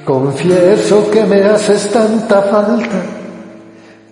Confieso 0.05 1.11
que 1.11 1.23
me 1.25 1.43
haces 1.43 1.89
tanta 1.91 2.41
falta 2.41 3.01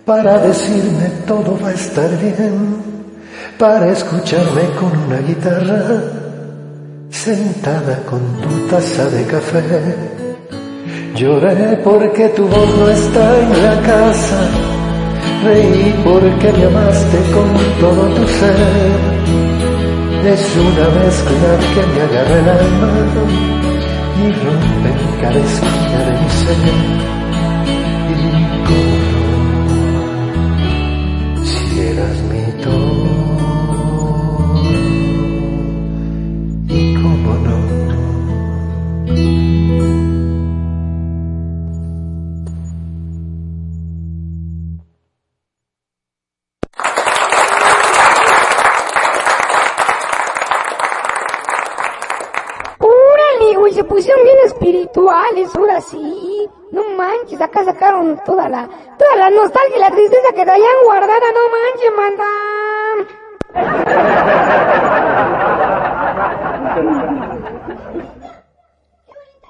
para 0.04 0.38
decirme 0.38 1.08
todo 1.26 1.58
va 1.62 1.68
a 1.68 1.72
estar 1.72 2.08
bien, 2.18 2.76
para 3.58 3.90
escucharme 3.90 4.62
con 4.78 4.96
una 5.06 5.18
guitarra 5.18 5.82
sentada 7.10 7.98
con 8.08 8.20
tu 8.40 8.68
taza 8.68 9.04
de 9.10 9.24
café. 9.24 9.60
Lloré 11.16 11.80
porque 11.82 12.28
tu 12.30 12.46
voz 12.46 12.76
no 12.78 12.88
está 12.88 13.40
en 13.40 13.62
la 13.62 13.80
casa, 13.82 14.40
reí 15.44 15.94
porque 16.04 16.52
me 16.52 16.64
amaste 16.66 17.18
con 17.34 17.50
todo 17.80 18.02
tu 18.14 18.26
ser. 18.38 18.56
Es 20.24 20.56
una 20.56 20.86
mezcla 21.00 21.50
que 21.74 21.82
me 21.92 22.00
agarra 22.02 22.38
el 22.38 22.48
alma 22.48 22.90
y 24.22 24.32
rompe 24.32 25.09
cada 25.20 25.38
esquina 25.38 26.04
de 26.04 26.12
mi 26.12 26.30
ser. 26.30 27.19
Sacaron 57.64 58.20
toda 58.24 58.48
la, 58.48 58.68
toda 58.98 59.16
la 59.16 59.30
nostalgia 59.30 59.76
y 59.76 59.80
la 59.80 59.90
tristeza 59.90 60.32
que 60.34 60.44
traían 60.44 60.84
guardada, 60.84 61.26
no 61.32 61.40
manches, 61.54 61.92
manda. 61.96 62.24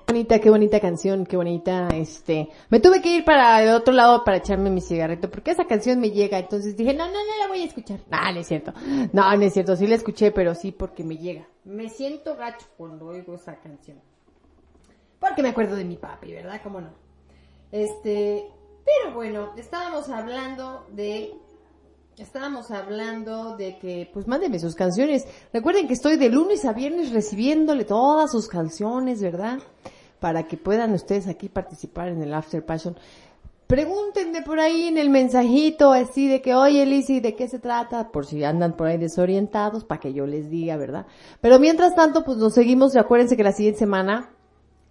Qué 0.07 0.13
bonita, 0.13 0.39
qué 0.41 0.51
bonita 0.51 0.81
canción, 0.81 1.25
qué 1.25 1.37
bonita, 1.37 1.89
este, 1.95 2.49
me 2.69 2.81
tuve 2.81 3.01
que 3.01 3.19
ir 3.19 3.25
para 3.25 3.63
el 3.63 3.71
otro 3.71 3.95
lado 3.95 4.25
para 4.25 4.39
echarme 4.39 4.69
mi 4.69 4.81
cigarrito, 4.81 5.31
porque 5.31 5.53
esa 5.53 5.67
canción 5.67 6.01
me 6.01 6.11
llega, 6.11 6.37
entonces 6.39 6.77
dije, 6.77 6.95
no, 6.95 7.07
no, 7.07 7.13
no 7.13 7.39
la 7.39 7.47
voy 7.47 7.63
a 7.63 7.67
escuchar. 7.67 8.01
No, 8.11 8.33
no 8.33 8.41
es 8.41 8.49
cierto. 8.49 8.73
No, 9.13 9.37
no 9.37 9.43
es 9.43 9.53
cierto, 9.53 9.77
sí 9.77 9.87
la 9.87 9.95
escuché, 9.95 10.33
pero 10.33 10.57
sí 10.57 10.73
porque 10.73 11.05
me 11.05 11.17
llega. 11.17 11.47
Me 11.63 11.89
siento 11.89 12.35
gacho 12.35 12.67
cuando 12.77 13.07
oigo 13.07 13.37
esa 13.37 13.55
canción. 13.61 14.01
Porque 15.21 15.43
me 15.43 15.51
acuerdo 15.51 15.77
de 15.77 15.85
mi 15.85 15.97
papi, 15.97 16.33
¿verdad? 16.33 16.61
¿Cómo 16.63 16.81
no? 16.81 16.91
Este, 17.73 18.51
pero 18.85 19.14
bueno, 19.14 19.53
estábamos 19.57 20.09
hablando 20.09 20.87
de 20.93 21.35
Estábamos 22.21 22.71
hablando 22.71 23.57
de 23.57 23.79
que, 23.79 24.11
pues 24.12 24.29
mándenme 24.29 24.59
sus 24.59 24.75
canciones. 24.75 25.27
Recuerden 25.55 25.87
que 25.87 25.95
estoy 25.95 26.18
de 26.18 26.29
lunes 26.29 26.66
a 26.66 26.75
viernes 26.75 27.12
recibiéndole 27.12 27.87
todas 27.87 28.31
sus 28.31 28.47
canciones, 28.47 29.23
¿verdad? 29.23 29.59
Para 30.18 30.43
que 30.43 30.59
puedan 30.59 30.93
ustedes 30.93 31.29
aquí 31.29 31.49
participar 31.49 32.09
en 32.09 32.21
el 32.21 32.35
After 32.35 32.62
Passion. 32.62 32.95
Pregúntenme 33.66 34.43
por 34.43 34.61
ahí 34.61 34.89
en 34.89 34.99
el 34.99 35.09
mensajito 35.09 35.93
así 35.93 36.29
de 36.29 36.43
que, 36.43 36.55
oye 36.55 36.85
Lizzy, 36.85 37.21
¿de 37.21 37.35
qué 37.35 37.49
se 37.49 37.59
trata? 37.59 38.11
Por 38.11 38.27
si 38.27 38.45
andan 38.45 38.77
por 38.77 38.89
ahí 38.89 38.99
desorientados, 38.99 39.85
para 39.85 40.01
que 40.01 40.12
yo 40.12 40.27
les 40.27 40.51
diga, 40.51 40.77
¿verdad? 40.77 41.07
Pero 41.41 41.59
mientras 41.59 41.95
tanto, 41.95 42.23
pues 42.23 42.37
nos 42.37 42.53
seguimos, 42.53 42.97
acuérdense 42.97 43.35
que 43.35 43.45
la 43.45 43.53
siguiente 43.53 43.79
semana, 43.79 44.29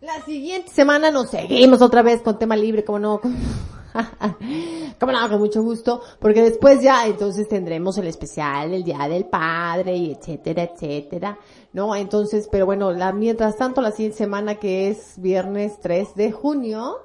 la 0.02 0.22
siguiente 0.24 0.72
semana 0.72 1.12
nos 1.12 1.30
seguimos 1.30 1.82
otra 1.82 2.02
vez 2.02 2.22
con 2.22 2.40
tema 2.40 2.56
libre, 2.56 2.86
como 2.86 3.00
no, 3.00 3.22
como 5.00 5.12
no, 5.12 5.30
con 5.30 5.40
mucho 5.40 5.62
gusto, 5.62 6.02
porque 6.20 6.42
después 6.42 6.82
ya 6.82 7.06
entonces 7.06 7.50
tendremos 7.50 7.98
el 7.98 8.08
especial, 8.08 8.74
el 8.74 8.84
Día 8.84 9.10
del 9.10 9.26
Padre 9.26 9.98
y 9.98 10.12
etcétera, 10.12 10.64
etcétera, 10.64 11.38
¿no? 11.74 11.96
Entonces, 11.96 12.48
pero 12.50 12.66
bueno, 12.66 12.92
la, 12.92 13.12
mientras 13.12 13.58
tanto 13.58 13.82
la 13.82 13.92
siguiente 13.92 14.20
semana 14.20 14.56
que 14.56 14.90
es 14.90 15.16
viernes 15.18 15.80
3 15.82 16.16
de 16.16 16.32
junio, 16.32 16.96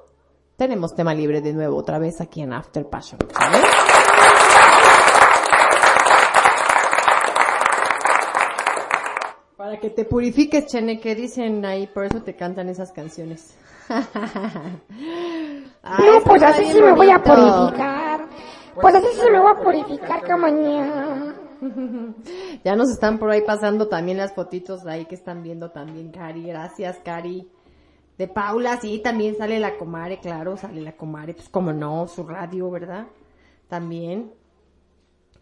tenemos 0.55 0.95
tema 0.95 1.13
libre 1.13 1.41
de 1.41 1.51
nuevo 1.51 1.75
otra 1.75 1.99
vez 1.99 2.21
aquí 2.21 2.41
en 2.41 2.53
After 2.53 2.87
Passion. 2.87 3.19
Para 9.75 9.89
que 9.89 9.89
te 9.89 10.05
purifiques, 10.05 10.67
Chene, 10.67 11.01
que 11.01 11.15
dicen 11.15 11.65
ahí, 11.65 11.85
por 11.85 12.05
eso 12.05 12.21
te 12.21 12.33
cantan 12.33 12.69
esas 12.69 12.93
canciones. 12.93 13.57
Ay, 13.89 15.65
No, 15.83 16.23
pues 16.23 16.41
así 16.43 16.63
sí 16.71 16.79
me 16.79 16.93
voy 16.93 17.09
a 17.09 17.21
purificar. 17.21 18.25
Pues 18.73 18.95
así 18.95 19.07
sí 19.15 19.29
me 19.29 19.37
voy 19.37 19.51
a 19.51 19.61
purificar, 19.61 20.37
mañana. 20.37 21.35
Ya 22.63 22.77
nos 22.77 22.89
están 22.89 23.19
por 23.19 23.31
ahí 23.31 23.41
pasando 23.41 23.89
también 23.89 24.17
las 24.17 24.33
fotitos 24.33 24.85
ahí 24.85 25.07
que 25.07 25.15
están 25.15 25.43
viendo 25.43 25.71
también, 25.71 26.09
Cari. 26.09 26.43
Gracias, 26.43 26.97
Cari. 27.03 27.51
De 28.17 28.29
Paula, 28.29 28.79
sí, 28.79 29.01
también 29.03 29.35
sale 29.35 29.59
la 29.59 29.77
comare, 29.77 30.19
claro, 30.19 30.55
sale 30.55 30.79
la 30.79 30.93
comare, 30.93 31.33
pues 31.33 31.49
como 31.49 31.73
no, 31.73 32.07
su 32.07 32.23
radio, 32.23 32.71
¿verdad? 32.71 33.07
También. 33.67 34.31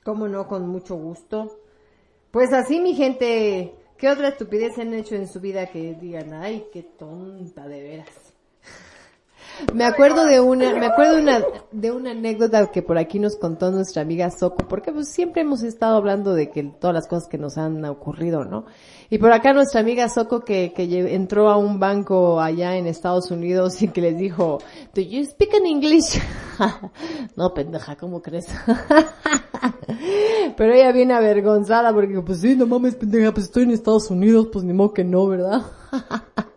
Como 0.03 0.27
no, 0.27 0.47
con 0.47 0.67
mucho 0.67 0.95
gusto. 0.95 1.55
Pues 2.31 2.51
así, 2.51 2.79
mi 2.79 2.95
gente, 2.95 3.75
¿qué 4.03 4.09
otra 4.09 4.27
estupidez 4.27 4.77
han 4.79 4.93
hecho 4.93 5.15
en 5.15 5.29
su 5.29 5.39
vida 5.39 5.65
que 5.67 5.93
digan, 5.93 6.33
ay, 6.33 6.65
qué 6.73 6.83
tonta 6.83 7.65
de 7.69 7.81
veras? 7.81 8.22
Me 9.73 9.85
acuerdo 9.85 10.25
de 10.25 10.39
una, 10.39 10.73
me 10.75 10.85
acuerdo 10.85 11.19
una, 11.19 11.43
de 11.71 11.91
una 11.91 12.11
anécdota 12.11 12.71
que 12.71 12.81
por 12.81 12.97
aquí 12.97 13.19
nos 13.19 13.35
contó 13.35 13.71
nuestra 13.71 14.01
amiga 14.01 14.29
Soco, 14.31 14.67
porque 14.67 14.91
pues 14.91 15.09
siempre 15.09 15.41
hemos 15.41 15.63
estado 15.63 15.97
hablando 15.97 16.33
de 16.33 16.49
que 16.49 16.63
todas 16.63 16.93
las 16.93 17.07
cosas 17.07 17.27
que 17.29 17.37
nos 17.37 17.57
han 17.57 17.83
ocurrido, 17.85 18.45
¿no? 18.45 18.65
Y 19.09 19.19
por 19.19 19.31
acá 19.31 19.53
nuestra 19.53 19.81
amiga 19.81 20.09
Soco 20.09 20.41
que, 20.41 20.73
que 20.73 21.13
entró 21.13 21.49
a 21.49 21.57
un 21.57 21.79
banco 21.79 22.41
allá 22.41 22.77
en 22.77 22.87
Estados 22.87 23.31
Unidos 23.31 23.81
y 23.81 23.89
que 23.89 24.01
les 24.01 24.17
dijo, 24.17 24.59
do 24.93 25.01
you 25.01 25.23
speak 25.25 25.53
in 25.53 25.65
English? 25.65 26.19
no, 27.35 27.53
pendeja, 27.53 27.95
¿cómo 27.95 28.21
crees? 28.21 28.47
Pero 30.57 30.73
ella 30.73 30.91
viene 30.91 31.13
avergonzada 31.13 31.93
porque 31.93 32.21
pues 32.21 32.41
sí, 32.41 32.55
no 32.55 32.65
mames, 32.65 32.95
pendeja, 32.95 33.33
pues 33.33 33.45
estoy 33.45 33.63
en 33.63 33.71
Estados 33.71 34.09
Unidos, 34.09 34.49
pues 34.51 34.65
ni 34.65 34.73
modo 34.73 34.93
que 34.93 35.03
no, 35.03 35.27
¿verdad? 35.27 35.61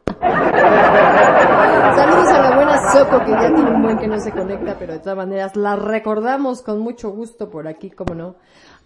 Saludos 1.95 2.29
a 2.29 2.43
la 2.43 2.57
buena 2.57 2.93
Soco 2.93 3.25
que 3.25 3.31
ya 3.31 3.55
tiene 3.55 3.71
un 3.71 3.83
buen 3.83 3.99
que 3.99 4.09
no 4.09 4.19
se 4.19 4.33
conecta, 4.33 4.77
pero 4.79 4.95
de 4.95 4.99
todas 5.01 5.17
maneras 5.17 5.57
la 5.57 5.77
recordamos 5.77 6.63
con 6.63 6.81
mucho 6.81 7.11
gusto 7.11 7.51
por 7.51 7.69
aquí, 7.69 7.91
como 7.91 8.15
no. 8.15 8.37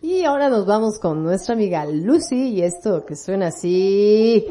Y 0.02 0.24
ahora 0.24 0.48
nos 0.48 0.66
vamos 0.66 0.98
con 0.98 1.22
nuestra 1.22 1.54
amiga 1.54 1.84
Lucy 1.86 2.54
y 2.54 2.62
esto 2.62 3.04
que 3.04 3.16
suena 3.16 3.48
así 3.48 4.46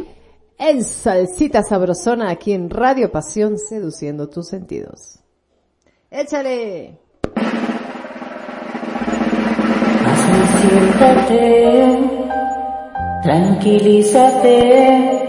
en 0.58 0.84
salsita 0.84 1.64
sabrosona 1.64 2.30
aquí 2.30 2.52
en 2.52 2.70
Radio 2.70 3.12
Pasión 3.12 3.58
seduciendo 3.58 4.30
tus 4.30 4.50
sentidos. 4.50 5.20
Échale. 6.12 7.00
tranquilízate, 13.24 15.29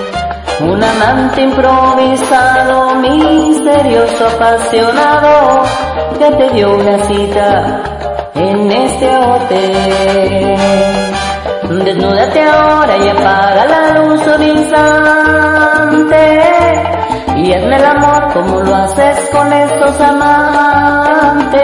Un 0.63 0.83
amante 0.83 1.41
improvisado, 1.41 2.95
misterioso, 2.95 4.27
apasionado, 4.27 5.63
que 6.19 6.31
te 6.31 6.49
dio 6.51 6.75
una 6.75 6.99
cita 6.99 7.81
en 8.35 8.71
este 8.71 9.17
hotel. 9.17 10.55
Desnúdate 11.83 12.43
ahora 12.43 12.97
y 12.97 13.07
apaga 13.09 13.65
la 13.65 13.99
luz 13.99 14.21
un 14.27 14.43
instante 14.43 16.21
y 17.37 17.53
hazme 17.53 17.75
el 17.77 17.85
amor 17.85 18.31
como 18.33 18.59
lo 18.59 18.75
haces 18.75 19.29
con 19.31 19.51
estos 19.51 19.99
amantes. 19.99 21.61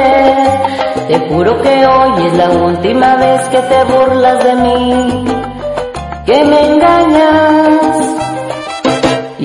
Te 1.08 1.20
juro 1.30 1.62
que 1.62 1.86
hoy 1.86 2.26
es 2.26 2.34
la 2.34 2.50
última 2.50 3.16
vez 3.18 3.41
que 3.50 3.60
te 3.60 3.84
burlas 3.84 4.43
de 4.43 4.56
mí, 4.56 5.26
que 6.26 6.43
me 6.45 6.74
engañas. 6.74 7.87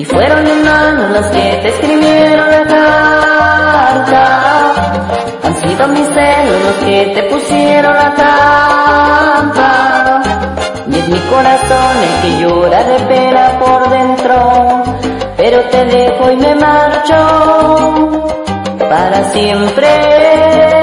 Y 0.03 0.05
fueron 0.05 0.43
mis 0.43 0.63
manos 0.65 1.11
las 1.11 1.27
que 1.27 1.59
te 1.61 1.69
escribieron 1.69 2.51
la 2.51 2.63
carta. 2.65 4.73
Han 5.45 5.55
sido 5.55 5.87
mis 5.87 6.05
celos 6.09 6.61
los 6.65 6.75
que 6.83 7.13
te 7.15 7.23
pusieron 7.23 7.93
la 7.93 8.13
trampa. 8.13 10.21
Y 10.91 10.97
es 10.97 11.07
mi 11.07 11.19
corazón 11.19 11.95
el 12.03 12.21
que 12.21 12.37
llora 12.41 12.83
de 12.83 12.99
pena 12.99 13.57
por 13.59 13.89
dentro. 13.89 14.83
Pero 15.37 15.61
te 15.71 15.85
dejo 15.85 16.31
y 16.31 16.35
me 16.35 16.53
marcho 16.55 17.15
para 18.77 19.23
siempre. 19.31 20.82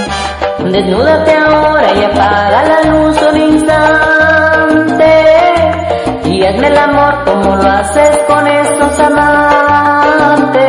Desnúdate 0.71 1.33
ahora 1.35 1.93
y 1.93 2.03
apaga 2.05 2.63
la 2.63 2.81
luz 2.89 3.17
un 3.29 3.37
instante 3.41 5.11
y 6.23 6.43
el 6.43 6.77
amor 6.77 7.25
como 7.25 7.57
lo 7.57 7.69
haces 7.69 8.17
con 8.25 8.47
estos 8.47 8.99
amantes. 8.99 10.61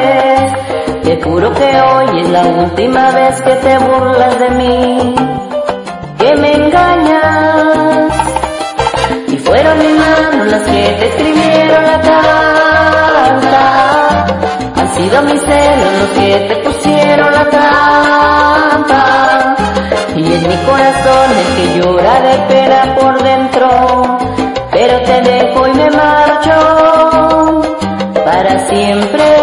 Te 1.04 1.22
juro 1.22 1.54
que 1.54 1.80
hoy 1.80 2.20
es 2.20 2.30
la 2.30 2.42
última 2.42 3.12
vez 3.12 3.40
que 3.42 3.54
te 3.54 3.78
burlas 3.78 4.38
de 4.40 4.50
mí, 4.50 5.14
que 6.18 6.36
me 6.36 6.52
engañas. 6.52 8.12
Y 9.28 9.36
fueron 9.36 9.78
mis 9.78 9.96
manos 9.96 10.46
las 10.48 10.62
que 10.62 10.96
te 10.98 11.06
escribieron 11.06 11.84
la 11.84 12.00
carta 12.00 13.62
han 14.76 14.88
sido 14.96 15.22
mis 15.22 15.40
celos 15.40 15.92
los 16.00 16.10
que 16.10 16.38
te 16.48 16.56
pusieron 16.56 17.32
la 17.32 17.48
trampa. 17.50 19.02
Y 20.14 20.32
es 20.34 20.46
mi 20.46 20.56
corazón 20.56 21.30
el 21.40 21.56
que 21.56 21.80
llora 21.80 22.20
de 22.20 22.38
pena 22.48 22.94
por 22.98 23.22
dentro. 23.22 23.68
Pero 24.70 25.02
te 25.02 25.20
dejo 25.22 25.68
y 25.68 25.74
me 25.74 25.90
marcho 25.90 27.62
para 28.24 28.58
siempre. 28.68 29.41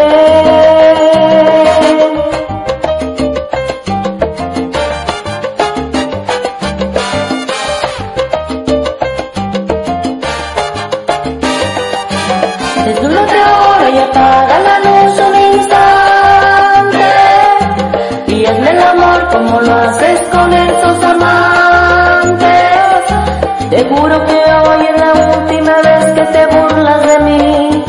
Juro 23.99 24.25
que 24.25 24.33
hoy 24.33 24.85
es 24.91 25.01
la 25.01 25.11
última 25.37 25.75
vez 25.81 26.05
que 26.15 26.25
te 26.35 26.45
burlas 26.47 27.01
de 27.05 27.19
mí, 27.19 27.83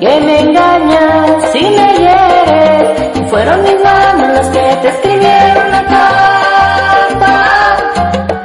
que 0.00 0.20
me 0.20 0.40
engañas 0.40 1.54
y 1.54 1.64
me 1.78 1.88
hieres. 1.98 3.30
Fueron 3.30 3.62
mis 3.62 3.80
manos 3.82 4.28
las 4.28 4.48
que 4.48 4.76
te 4.82 4.88
escribieron 4.88 5.70
la 5.70 5.82
carta. 5.94 7.32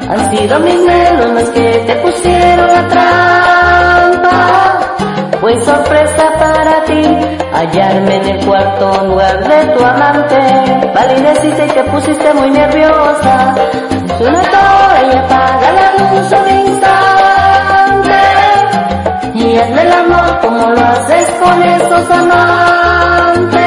Han 0.10 0.32
sido 0.32 0.60
mis 0.60 0.80
manos 0.82 1.30
las 1.38 1.50
que 1.50 1.84
te 1.88 1.96
pusieron 1.96 2.68
la 2.68 2.88
trampa. 2.88 4.80
Fue 5.42 5.60
sorpresa 5.62 6.26
para 6.40 6.84
ti 6.86 7.02
hallarme 7.54 8.16
en 8.16 8.26
el 8.30 8.46
cuarto 8.46 9.06
lugar 9.06 9.48
de 9.48 9.66
tu 9.74 9.84
amante. 9.84 10.40
Palideciste 10.94 11.66
y 11.66 11.70
te 11.70 11.84
pusiste 11.86 12.34
muy 12.34 12.52
nerviosa. 12.52 13.56
Todo 14.20 14.30
y 14.30 15.18
apaga 15.18 15.72
la 15.72 15.88
luz 15.98 16.30
Y 19.50 19.58
hazme 19.58 19.82
el 19.82 19.92
amor 19.92 20.40
como 20.42 20.70
lo 20.70 20.80
haces 20.80 21.28
con 21.42 21.64
esos 21.64 22.10
amantes. 22.12 23.60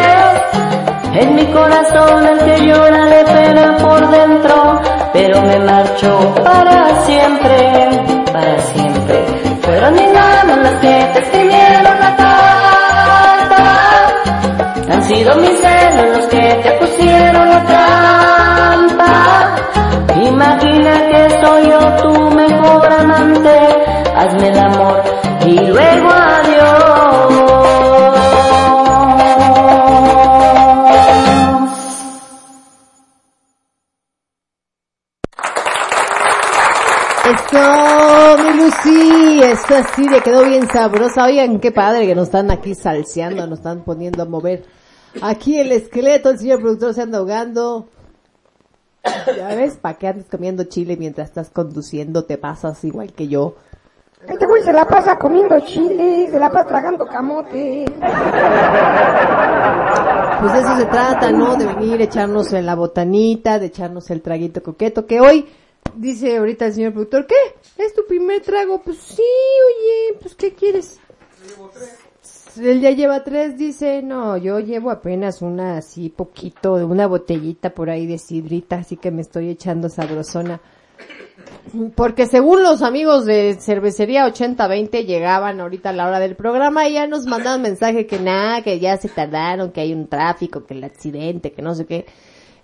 En 1.15 1.35
mi 1.35 1.45
corazón 1.47 2.25
el 2.25 2.39
que 2.39 2.67
llora 2.67 3.05
de 3.07 3.25
pena 3.25 3.77
por 3.79 4.09
dentro, 4.09 4.81
pero 5.13 5.43
me 5.43 5.59
marcho 5.59 6.35
para 6.45 7.05
siempre, 7.05 8.25
para 8.33 8.59
siempre. 8.61 9.25
Fueron 9.63 9.95
mis 9.95 10.13
manos 10.13 10.59
las 10.59 10.75
que 10.75 11.11
te 11.15 11.19
escribieron 11.19 11.99
la 11.99 12.17
carta, 12.17 13.65
han 14.89 15.03
sido 15.03 15.35
mis 15.35 15.61
celos 15.61 16.17
los 16.17 16.27
que 16.27 16.61
te 16.63 16.71
pusieron 16.79 17.49
la 17.49 17.65
trampa. 17.65 19.57
Imagina 20.27 21.09
que 21.11 21.45
soy 21.45 21.62
tu 21.97 22.31
mejor 22.31 22.93
amante, 22.93 23.59
hazme 24.15 24.49
el 24.49 24.59
amor 24.59 25.03
y 25.47 25.59
luego 25.67 26.09
adiós. 26.11 27.03
Esto, 37.25 37.59
mi 38.43 38.71
sí, 38.83 39.41
esta 39.43 39.85
sí 39.95 40.09
le 40.09 40.21
quedó 40.21 40.45
bien 40.45 40.69
sabrosa. 40.69 41.25
Oigan, 41.25 41.61
qué 41.61 41.71
padre 41.71 42.07
que 42.07 42.15
nos 42.15 42.27
están 42.27 42.51
aquí 42.51 42.75
salseando, 42.75 43.47
nos 43.47 43.59
están 43.59 43.85
poniendo 43.85 44.23
a 44.23 44.27
mover. 44.27 44.65
Aquí 45.21 45.59
el 45.59 45.73
esqueleto, 45.73 46.31
el 46.31 46.39
señor 46.39 46.61
productor 46.61 46.95
se 46.95 47.03
anda 47.03 47.19
ahogando. 47.19 47.89
Ya 49.05 49.55
ves, 49.55 49.77
¿para 49.77 49.99
qué 49.99 50.09
andas 50.09 50.27
comiendo 50.31 50.65
chile 50.65 50.97
mientras 50.97 51.29
estás 51.29 51.51
conduciendo? 51.51 52.25
Te 52.25 52.39
pasas 52.39 52.85
igual 52.85 53.13
que 53.13 53.29
yo. 53.29 53.57
Este 54.29 54.47
güey 54.47 54.63
se 54.63 54.73
la 54.73 54.87
pasa 54.87 55.19
comiendo 55.19 55.59
chile, 55.61 56.29
se 56.31 56.39
la 56.39 56.49
pasa 56.51 56.69
tragando 56.69 57.05
camote. 57.07 57.85
Pues 60.41 60.53
de 60.53 60.61
eso 60.61 60.77
se 60.77 60.85
trata, 60.87 61.33
¿no? 61.33 61.57
De 61.57 61.67
venir, 61.67 62.01
echarnos 62.01 62.53
en 62.53 62.67
la 62.67 62.77
botanita, 62.77 63.59
de 63.59 63.67
echarnos 63.67 64.11
el 64.11 64.23
traguito 64.23 64.63
coqueto, 64.63 65.07
que 65.07 65.21
hoy, 65.21 65.49
dice 65.97 66.37
ahorita 66.37 66.67
el 66.67 66.75
señor 66.75 66.93
productor, 66.93 67.27
¿qué? 67.27 67.35
¿Es 67.79 67.95
tu 67.95 68.07
primer 68.07 68.43
trago? 68.43 68.81
Pues 68.83 68.99
sí, 68.99 69.23
oye, 69.23 70.19
pues 70.21 70.37
¿qué 70.37 70.55
quieres? 70.55 71.01
Él 72.57 72.81
ya 72.81 72.91
lleva 72.91 73.25
tres, 73.25 73.57
dice, 73.57 74.03
no, 74.03 74.37
yo 74.37 74.61
llevo 74.61 74.91
apenas 74.91 75.43
una 75.43 75.79
así 75.79 76.09
poquito, 76.09 76.75
una 76.75 77.07
botellita 77.07 77.71
por 77.71 77.91
ahí 77.91 78.07
de 78.07 78.19
sidrita, 78.19 78.77
así 78.77 78.97
que 78.97 79.11
me 79.11 79.23
estoy 79.23 79.49
echando 79.49 79.89
sabrosona. 79.89 80.61
Porque 81.95 82.27
según 82.27 82.63
los 82.63 82.83
amigos 82.83 83.25
de 83.25 83.57
cervecería 83.59 84.27
8020 84.27 85.05
llegaban 85.05 85.61
ahorita 85.61 85.91
a 85.91 85.93
la 85.93 86.07
hora 86.07 86.21
del 86.21 86.37
programa 86.37 86.89
y 86.89 86.95
ya 86.95 87.07
nos 87.07 87.27
mandaban 87.27 87.63
mensaje 87.63 88.07
que 88.07 88.19
nada, 88.19 88.63
que 88.63 88.79
ya 88.79 88.97
se 88.97 89.09
tardaron, 89.09 89.73
que 89.73 89.81
hay 89.81 89.95
un 89.95 90.07
tráfico, 90.09 90.67
que 90.67 90.75
el 90.75 90.85
accidente, 90.85 91.53
que 91.53 91.63
no 91.63 91.75
sé 91.75 91.87
qué. 91.87 92.07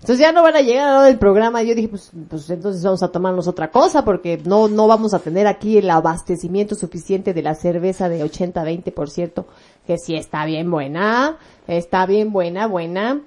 Entonces 0.01 0.21
ya 0.21 0.33
no 0.33 0.43
van 0.43 0.55
a 0.55 0.61
llegar 0.61 0.89
a 0.89 1.03
del 1.03 1.19
programa. 1.19 1.63
Yo 1.63 1.75
dije, 1.75 1.89
pues, 1.89 2.13
pues 2.29 2.49
entonces 2.51 2.83
vamos 2.83 3.03
a 3.03 3.09
tomarnos 3.09 3.49
otra 3.49 3.71
cosa 3.71 4.05
porque 4.05 4.41
no, 4.45 4.69
no 4.69 4.87
vamos 4.87 5.13
a 5.13 5.19
tener 5.19 5.47
aquí 5.47 5.79
el 5.79 5.91
abastecimiento 5.91 6.77
suficiente 6.77 7.35
de 7.35 7.43
la 7.43 7.55
cerveza 7.55 8.09
de 8.09 8.25
80-20, 8.25 8.93
por 8.93 9.11
cierto, 9.11 9.47
que 9.87 9.99
sí 9.99 10.15
está 10.15 10.45
bien 10.45 10.71
buena, 10.71 11.39
está 11.67 12.07
bien 12.07 12.33
buena, 12.33 12.67
buena. 12.67 13.21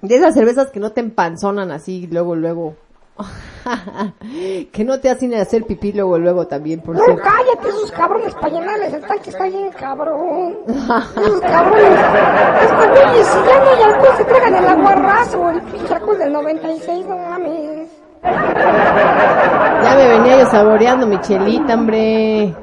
De 0.00 0.16
esas 0.16 0.34
cervezas 0.34 0.70
que 0.72 0.80
no 0.80 0.90
te 0.90 1.00
empanzonan 1.00 1.70
así 1.70 2.08
luego, 2.10 2.34
luego. 2.34 2.76
que 4.72 4.84
no 4.84 4.98
te 5.00 5.10
hacen 5.10 5.34
hacer 5.34 5.64
pipí 5.64 5.92
luego, 5.92 6.18
luego 6.18 6.46
también, 6.46 6.80
por 6.80 6.96
No, 6.96 7.04
cierto. 7.04 7.22
cállate, 7.22 7.68
esos 7.68 7.92
cabrones 7.92 8.34
para 8.34 8.48
llenarles 8.48 8.92
el 8.94 9.02
tanque 9.02 9.30
está 9.30 9.44
bien 9.44 9.70
cabrón. 9.78 10.56
Esos 10.66 11.40
cabrones. 11.42 11.98
Estos 12.62 12.88
güeyes, 12.88 13.26
si 13.26 13.38
ya 13.46 13.58
no 13.64 13.70
hay 13.70 13.82
alcohol, 13.82 14.14
se 14.16 14.24
tragan 14.24 14.54
el 14.56 14.66
aguarrazo, 14.66 15.50
el 15.50 15.62
pinche 15.62 15.94
alcohol 15.94 16.18
del 16.18 16.32
96, 16.32 17.06
no 17.06 17.16
mames. 17.18 17.88
Ya 18.24 19.94
me 19.96 20.08
venía 20.08 20.38
yo 20.40 20.46
saboreando 20.50 21.06
mi 21.06 21.20
chelita, 21.20 21.74
hombre. 21.74 22.54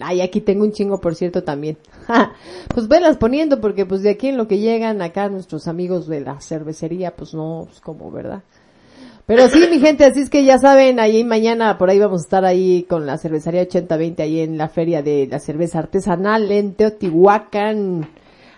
Ay, 0.00 0.20
aquí 0.20 0.40
tengo 0.40 0.64
un 0.64 0.72
chingo, 0.72 1.00
por 1.00 1.14
cierto, 1.14 1.42
también. 1.44 1.78
pues 2.74 2.88
velas 2.88 3.16
poniendo, 3.16 3.60
porque 3.60 3.86
pues 3.86 4.02
de 4.02 4.10
aquí 4.10 4.28
en 4.28 4.36
lo 4.36 4.46
que 4.48 4.58
llegan 4.58 5.00
acá 5.02 5.28
nuestros 5.28 5.68
amigos 5.68 6.06
de 6.06 6.20
la 6.20 6.40
cervecería, 6.40 7.14
pues 7.14 7.32
no, 7.34 7.64
pues 7.66 7.80
como, 7.80 8.10
¿verdad? 8.10 8.42
Pero 9.26 9.48
sí, 9.48 9.66
mi 9.70 9.80
gente, 9.80 10.04
así 10.04 10.20
es 10.20 10.28
que 10.28 10.44
ya 10.44 10.58
saben, 10.58 11.00
ahí 11.00 11.24
mañana 11.24 11.78
por 11.78 11.88
ahí 11.88 11.98
vamos 11.98 12.20
a 12.20 12.24
estar 12.24 12.44
ahí 12.44 12.82
con 12.82 13.06
la 13.06 13.16
cervecería 13.16 13.62
8020 13.62 14.22
ahí 14.22 14.40
en 14.40 14.58
la 14.58 14.68
feria 14.68 15.02
de 15.02 15.26
la 15.26 15.38
cerveza 15.38 15.78
artesanal 15.78 16.52
en 16.52 16.74
Teotihuacán. 16.74 18.06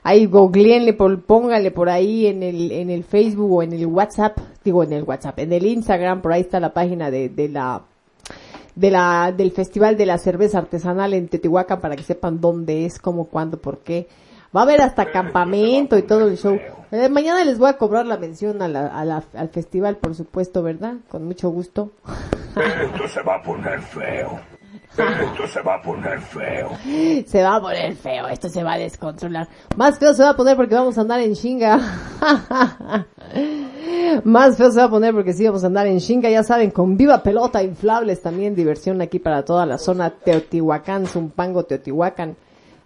Ahí 0.02 0.26
googleenle, 0.26 0.92
póngale 0.92 1.70
por 1.70 1.88
ahí 1.88 2.26
en 2.26 2.42
el, 2.42 2.72
en 2.72 2.90
el 2.90 3.04
Facebook 3.04 3.52
o 3.52 3.62
en 3.62 3.74
el 3.74 3.86
WhatsApp, 3.86 4.38
digo 4.64 4.82
en 4.82 4.92
el 4.92 5.04
WhatsApp, 5.04 5.38
en 5.38 5.52
el 5.52 5.66
Instagram, 5.66 6.20
por 6.20 6.32
ahí 6.32 6.40
está 6.40 6.58
la 6.58 6.72
página 6.72 7.12
de, 7.12 7.28
de 7.28 7.48
la, 7.48 7.82
de 8.74 8.90
la, 8.90 9.32
del 9.36 9.52
Festival 9.52 9.96
de 9.96 10.06
la 10.06 10.18
Cerveza 10.18 10.58
Artesanal 10.58 11.14
en 11.14 11.28
Teotihuacán 11.28 11.80
para 11.80 11.94
que 11.94 12.02
sepan 12.02 12.40
dónde 12.40 12.86
es, 12.86 12.98
cómo, 12.98 13.26
cuándo, 13.26 13.58
por 13.58 13.78
qué. 13.78 14.08
Va 14.54 14.60
a 14.60 14.62
haber 14.64 14.80
hasta 14.80 15.10
campamento 15.12 15.96
y 15.98 16.02
todo 16.02 16.28
el 16.28 16.36
show. 16.36 16.58
Eh, 16.92 17.08
mañana 17.08 17.44
les 17.44 17.58
voy 17.58 17.68
a 17.68 17.76
cobrar 17.78 18.06
la 18.06 18.16
mención 18.16 18.62
a 18.62 18.68
la, 18.68 18.86
a 18.86 19.04
la- 19.04 19.24
al 19.34 19.48
festival, 19.48 19.96
por 19.96 20.14
supuesto, 20.14 20.62
¿verdad? 20.62 20.94
Con 21.08 21.24
mucho 21.24 21.50
gusto. 21.50 21.90
Esto 22.56 23.08
se 23.08 23.22
va 23.22 23.36
a 23.36 23.42
poner 23.42 23.80
feo. 23.80 24.38
Esto 24.96 25.46
se 25.48 25.60
va 25.60 25.74
a 25.74 25.82
poner 25.82 26.20
feo. 26.20 26.70
Se 27.26 27.42
va 27.42 27.56
a 27.56 27.60
poner 27.60 27.94
feo, 27.96 28.28
esto 28.28 28.48
se 28.48 28.62
va 28.62 28.74
a 28.74 28.78
descontrolar. 28.78 29.46
Más 29.76 29.98
feo 29.98 30.14
se 30.14 30.22
va 30.22 30.30
a 30.30 30.36
poner 30.36 30.56
porque 30.56 30.74
vamos 30.74 30.96
a 30.96 31.02
andar 31.02 31.20
en 31.20 31.34
chinga. 31.34 31.78
Más 34.24 34.56
feo 34.56 34.70
se 34.70 34.78
va 34.78 34.84
a 34.84 34.90
poner 34.90 35.12
porque 35.12 35.32
sí 35.32 35.44
vamos 35.44 35.64
a 35.64 35.66
andar 35.66 35.86
en 35.86 35.98
chinga, 35.98 36.30
ya 36.30 36.42
saben, 36.42 36.70
con 36.70 36.96
viva 36.96 37.22
pelota, 37.22 37.62
inflables 37.62 38.22
también, 38.22 38.54
diversión 38.54 39.02
aquí 39.02 39.18
para 39.18 39.44
toda 39.44 39.66
la 39.66 39.78
zona 39.78 40.10
Teotihuacán, 40.10 41.06
Zumpango, 41.06 41.64
Teotihuacán. 41.64 42.36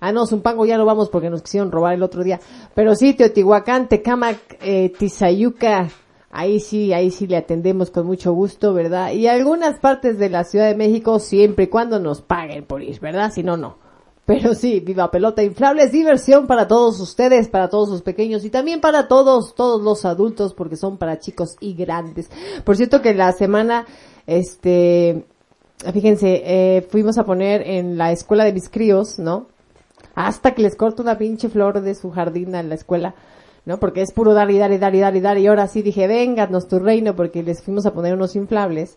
Ah, 0.01 0.13
no, 0.13 0.27
Zumpango 0.27 0.65
ya 0.65 0.79
no 0.79 0.87
vamos 0.87 1.11
porque 1.11 1.29
nos 1.29 1.43
quisieron 1.43 1.71
robar 1.71 1.95
el 1.95 2.03
otro 2.03 2.25
día. 2.25 2.41
Pero 2.75 2.95
sí, 2.95 3.15
Teotihuacán, 3.15 3.89
Tecamac, 3.89 4.59
eh, 4.63 4.93
Tizayuca, 4.99 5.89
ahí 6.31 6.59
sí, 6.61 6.93
ahí 6.93 7.11
sí 7.11 7.27
le 7.27 7.37
atendemos 7.37 7.91
con 7.91 8.07
mucho 8.07 8.33
gusto, 8.33 8.73
¿verdad? 8.73 9.13
Y 9.13 9.27
algunas 9.27 9.79
partes 9.79 10.19
de 10.19 10.31
la 10.31 10.45
Ciudad 10.45 10.67
de 10.67 10.75
México 10.75 11.19
siempre 11.19 11.65
y 11.65 11.69
cuando 11.69 12.01
nos 12.01 12.23
paguen 12.23 12.65
por 12.65 12.83
ir, 12.83 12.99
¿verdad? 13.01 13.31
Si 13.33 13.43
no, 13.43 13.57
no. 13.57 13.77
Pero 14.25 14.55
sí, 14.55 14.79
viva 14.81 15.11
pelota 15.11 15.43
inflables, 15.43 15.91
diversión 15.91 16.47
para 16.47 16.69
todos 16.69 17.01
ustedes, 17.01 17.49
para 17.49 17.69
todos 17.69 17.89
los 17.89 18.03
pequeños 18.03 18.45
y 18.45 18.51
también 18.51 18.81
para 18.81 19.09
todos, 19.09 19.57
todos 19.57 19.83
los 19.83 20.05
adultos 20.05 20.55
porque 20.55 20.77
son 20.77 20.99
para 20.99 21.19
chicos 21.19 21.57
y 21.59 21.75
grandes. 21.75 22.31
Por 22.65 22.77
cierto 22.77 23.03
que 23.03 23.13
la 23.13 23.33
semana, 23.33 23.87
este, 24.29 25.27
fíjense, 25.93 26.43
eh, 26.45 26.83
fuimos 26.83 27.19
a 27.19 27.25
poner 27.25 27.63
en 27.67 27.99
la 27.99 28.13
escuela 28.13 28.45
de 28.45 28.53
mis 28.53 28.69
críos, 28.69 29.19
¿no? 29.19 29.49
Hasta 30.15 30.53
que 30.53 30.63
les 30.63 30.77
corto 30.77 31.03
una 31.03 31.19
pinche 31.19 31.49
flor 31.49 31.81
de 31.81 31.95
su 31.95 32.11
jardín 32.11 32.55
a 32.55 32.63
la 32.63 32.75
escuela, 32.75 33.15
¿no? 33.65 33.79
Porque 33.79 34.03
es 34.03 34.13
puro 34.13 34.35
dar 34.35 34.51
y 34.51 34.59
dar 34.59 34.73
y 34.73 34.79
dar 34.79 34.95
y 34.95 35.01
dar 35.01 35.17
y 35.17 35.21
dar 35.21 35.39
y 35.39 35.47
ahora 35.47 35.67
sí 35.67 35.83
dije, 35.83 36.07
vénganos 36.07 36.69
tu 36.69 36.79
reino 36.79 37.15
porque 37.15 37.43
les 37.43 37.63
fuimos 37.63 37.87
a 37.87 37.93
poner 37.93 38.15
unos 38.15 38.37
inflables 38.37 38.97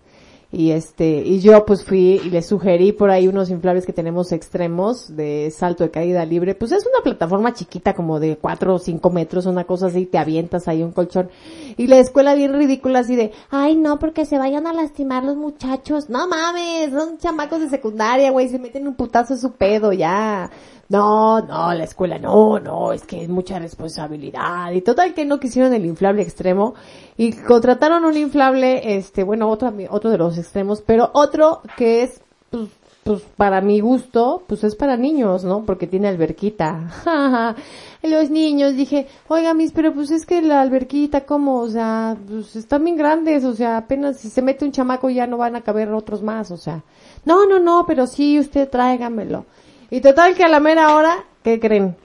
y 0.54 0.70
este, 0.70 1.24
y 1.26 1.40
yo 1.40 1.66
pues 1.66 1.84
fui 1.84 2.22
y 2.24 2.30
les 2.30 2.46
sugerí 2.46 2.92
por 2.92 3.10
ahí 3.10 3.28
unos 3.28 3.50
inflables 3.50 3.88
que 3.88 3.92
tenemos 3.92 4.32
extremos 4.32 5.16
de 5.16 5.50
salto 5.50 5.84
de 5.84 5.90
caída 5.90 6.24
libre, 6.26 6.54
pues 6.54 6.72
es 6.72 6.86
una 6.86 7.04
plataforma 7.04 7.56
chiquita 7.56 7.96
como 7.96 8.20
de 8.20 8.38
cuatro 8.38 8.76
o 8.76 8.80
cinco 8.80 9.10
metros, 9.10 9.48
una 9.48 9.64
cosa 9.64 9.88
así, 9.88 10.06
te 10.06 10.20
avientas 10.20 10.68
ahí 10.68 10.84
un 10.84 10.92
colchón. 10.92 11.32
Y 11.76 11.88
la 11.88 11.98
escuela 11.98 12.36
bien 12.36 12.54
ridícula 12.54 13.00
así 13.00 13.16
de, 13.16 13.32
ay 13.50 13.76
no, 13.76 13.98
porque 13.98 14.28
se 14.28 14.38
vayan 14.38 14.68
a 14.68 14.74
lastimar 14.74 15.24
los 15.24 15.38
muchachos. 15.38 16.08
No 16.12 16.28
mames, 16.28 16.92
son 16.92 17.18
chamacos 17.18 17.60
de 17.60 17.70
secundaria, 17.70 18.30
güey, 18.30 18.48
se 18.48 18.60
meten 18.60 18.88
un 18.88 18.94
putazo 18.94 19.34
en 19.34 19.40
su 19.40 19.54
pedo, 19.54 19.92
ya. 19.92 20.52
No, 20.90 21.42
no, 21.42 21.74
la 21.74 21.86
escuela 21.86 22.20
no, 22.20 22.60
no, 22.60 22.94
es 22.94 23.04
que 23.04 23.24
es 23.24 23.30
mucha 23.30 23.58
responsabilidad. 23.58 24.72
Y 24.74 24.82
total 24.82 25.16
que 25.16 25.26
no 25.26 25.40
quisieron 25.40 25.74
el 25.74 25.86
inflable 25.86 26.22
extremo 26.22 26.76
y 27.18 27.34
contrataron 27.34 28.06
un 28.06 28.18
inflable, 28.18 28.98
este, 28.98 29.24
bueno, 29.24 29.50
otro, 29.50 29.72
otro 29.90 30.10
de 30.10 30.18
los 30.18 30.38
extremos, 30.38 30.82
pero 30.82 31.12
otro 31.14 31.62
que 31.78 32.04
es, 32.04 32.22
pues, 32.50 32.70
pues 33.04 33.22
para 33.36 33.62
mi 33.62 33.82
gusto, 33.82 34.44
pues 34.48 34.64
es 34.64 34.76
para 34.76 34.98
niños, 34.98 35.44
¿no? 35.44 35.64
Porque 35.66 35.88
tiene 35.88 36.08
alberquita. 36.08 36.90
Los 38.02 38.30
niños 38.30 38.76
dije, 38.76 39.08
oiga 39.28 39.54
mis, 39.54 39.72
pero 39.74 39.94
pues 39.94 40.10
es 40.12 40.26
que 40.26 40.42
la 40.42 40.62
alberquita, 40.62 41.26
¿cómo? 41.26 41.60
O 41.60 41.70
sea, 41.70 42.18
pues 42.28 42.56
están 42.56 42.84
bien 42.86 42.98
grandes, 42.98 43.44
o 43.44 43.54
sea, 43.54 43.78
apenas 43.78 44.20
si 44.20 44.30
se 44.30 44.42
mete 44.42 44.66
un 44.66 44.72
chamaco 44.72 45.10
ya 45.10 45.28
no 45.28 45.38
van 45.38 45.56
a 45.56 45.62
caber 45.62 45.92
otros 45.92 46.24
más, 46.24 46.50
o 46.52 46.58
sea. 46.58 46.84
No, 47.26 47.46
no, 47.46 47.60
no, 47.60 47.86
pero 47.86 48.08
sí, 48.08 48.40
usted 48.40 48.70
tráigamelo. 48.70 49.46
Y 49.90 50.02
total 50.02 50.34
que 50.34 50.44
a 50.44 50.50
la 50.50 50.60
mera 50.60 50.96
hora, 50.96 51.26
¿qué 51.44 51.60
creen? 51.60 51.96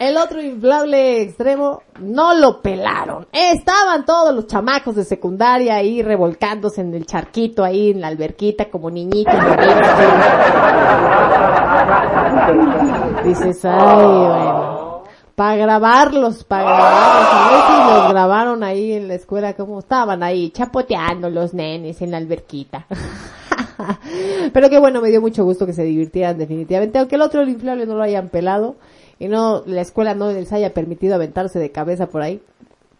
El 0.00 0.16
otro 0.16 0.40
inflable 0.40 1.20
extremo 1.20 1.82
no 2.00 2.32
lo 2.32 2.62
pelaron. 2.62 3.26
Estaban 3.32 4.06
todos 4.06 4.34
los 4.34 4.46
chamacos 4.46 4.96
de 4.96 5.04
secundaria 5.04 5.74
ahí 5.74 6.00
revolcándose 6.00 6.80
en 6.80 6.94
el 6.94 7.04
charquito 7.04 7.62
ahí 7.62 7.90
en 7.90 8.00
la 8.00 8.06
alberquita 8.06 8.70
como 8.70 8.90
niñitos. 8.90 9.34
Dices, 13.24 13.62
ay, 13.66 14.02
bueno. 14.02 15.02
Para 15.34 15.56
grabarlos, 15.56 16.44
para 16.44 16.62
grabarlos. 16.62 17.34
A 17.34 17.50
ver 17.50 17.60
si 17.60 17.72
los 17.92 18.08
grabaron 18.10 18.64
ahí 18.64 18.94
en 18.94 19.06
la 19.06 19.16
escuela, 19.16 19.52
como 19.52 19.80
estaban 19.80 20.22
ahí 20.22 20.48
chapoteando 20.48 21.28
los 21.28 21.52
nenes 21.52 22.00
en 22.00 22.12
la 22.12 22.16
alberquita. 22.16 22.86
Pero 24.54 24.70
que 24.70 24.78
bueno, 24.78 25.02
me 25.02 25.10
dio 25.10 25.20
mucho 25.20 25.44
gusto 25.44 25.66
que 25.66 25.74
se 25.74 25.82
divirtieran 25.82 26.38
definitivamente, 26.38 26.98
aunque 26.98 27.16
el 27.16 27.22
otro 27.22 27.42
el 27.42 27.50
inflable 27.50 27.84
no 27.84 27.96
lo 27.96 28.02
hayan 28.02 28.30
pelado 28.30 28.76
y 29.20 29.28
no 29.28 29.62
la 29.66 29.82
escuela 29.82 30.14
no 30.14 30.32
les 30.32 30.52
haya 30.52 30.74
permitido 30.74 31.14
aventarse 31.14 31.60
de 31.60 31.70
cabeza 31.70 32.08
por 32.08 32.22
ahí. 32.22 32.42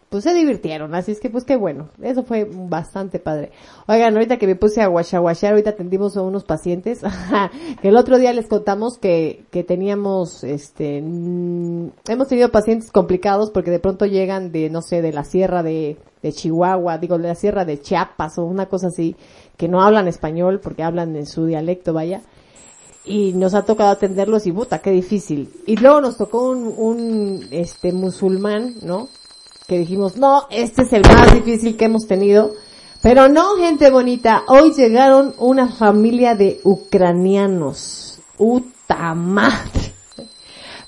Pues 0.09 0.25
se 0.25 0.33
divirtieron, 0.33 0.93
así 0.93 1.13
es 1.13 1.21
que 1.21 1.29
pues 1.29 1.45
qué 1.45 1.55
bueno, 1.55 1.87
eso 2.01 2.23
fue 2.23 2.45
bastante 2.45 3.17
padre. 3.17 3.51
Oigan, 3.87 4.13
ahorita 4.13 4.37
que 4.37 4.45
me 4.45 4.57
puse 4.57 4.81
a 4.81 4.87
guachaguachar, 4.87 5.51
ahorita 5.51 5.69
atendimos 5.69 6.17
a 6.17 6.21
unos 6.21 6.43
pacientes, 6.43 6.99
que 7.81 7.87
el 7.87 7.95
otro 7.95 8.17
día 8.17 8.33
les 8.33 8.47
contamos 8.47 8.97
que, 8.97 9.45
que 9.51 9.63
teníamos, 9.63 10.43
este, 10.43 11.01
mm, 11.01 11.91
hemos 12.09 12.27
tenido 12.27 12.51
pacientes 12.51 12.91
complicados 12.91 13.51
porque 13.51 13.71
de 13.71 13.79
pronto 13.79 14.05
llegan 14.05 14.51
de, 14.51 14.69
no 14.69 14.81
sé, 14.81 15.01
de 15.01 15.13
la 15.13 15.23
sierra 15.23 15.63
de, 15.63 15.97
de 16.21 16.33
Chihuahua, 16.33 16.97
digo, 16.97 17.17
de 17.17 17.29
la 17.29 17.35
sierra 17.35 17.63
de 17.63 17.79
Chiapas 17.79 18.37
o 18.37 18.43
una 18.43 18.65
cosa 18.65 18.87
así, 18.87 19.15
que 19.55 19.69
no 19.69 19.81
hablan 19.81 20.09
español 20.09 20.59
porque 20.61 20.83
hablan 20.83 21.15
en 21.15 21.25
su 21.25 21.45
dialecto, 21.45 21.93
vaya. 21.93 22.21
Y 23.03 23.33
nos 23.33 23.53
ha 23.55 23.63
tocado 23.63 23.89
atenderlos 23.89 24.45
y 24.45 24.51
puta, 24.51 24.79
qué 24.79 24.91
difícil. 24.91 25.49
Y 25.65 25.77
luego 25.77 26.01
nos 26.01 26.17
tocó 26.17 26.49
un, 26.49 26.73
un 26.77 27.47
este 27.51 27.91
musulmán, 27.91 28.75
¿no? 28.83 29.09
Que 29.67 29.79
dijimos, 29.79 30.17
no, 30.17 30.43
este 30.49 30.83
es 30.83 30.93
el 30.93 31.03
más 31.03 31.33
difícil 31.33 31.77
que 31.77 31.85
hemos 31.85 32.05
tenido. 32.07 32.51
Pero 33.01 33.29
no, 33.29 33.55
gente 33.55 33.89
bonita, 33.89 34.43
hoy 34.47 34.73
llegaron 34.73 35.33
una 35.39 35.67
familia 35.69 36.35
de 36.35 36.59
ucranianos. 36.63 38.19
Uta 38.37 39.15
madre. 39.15 39.93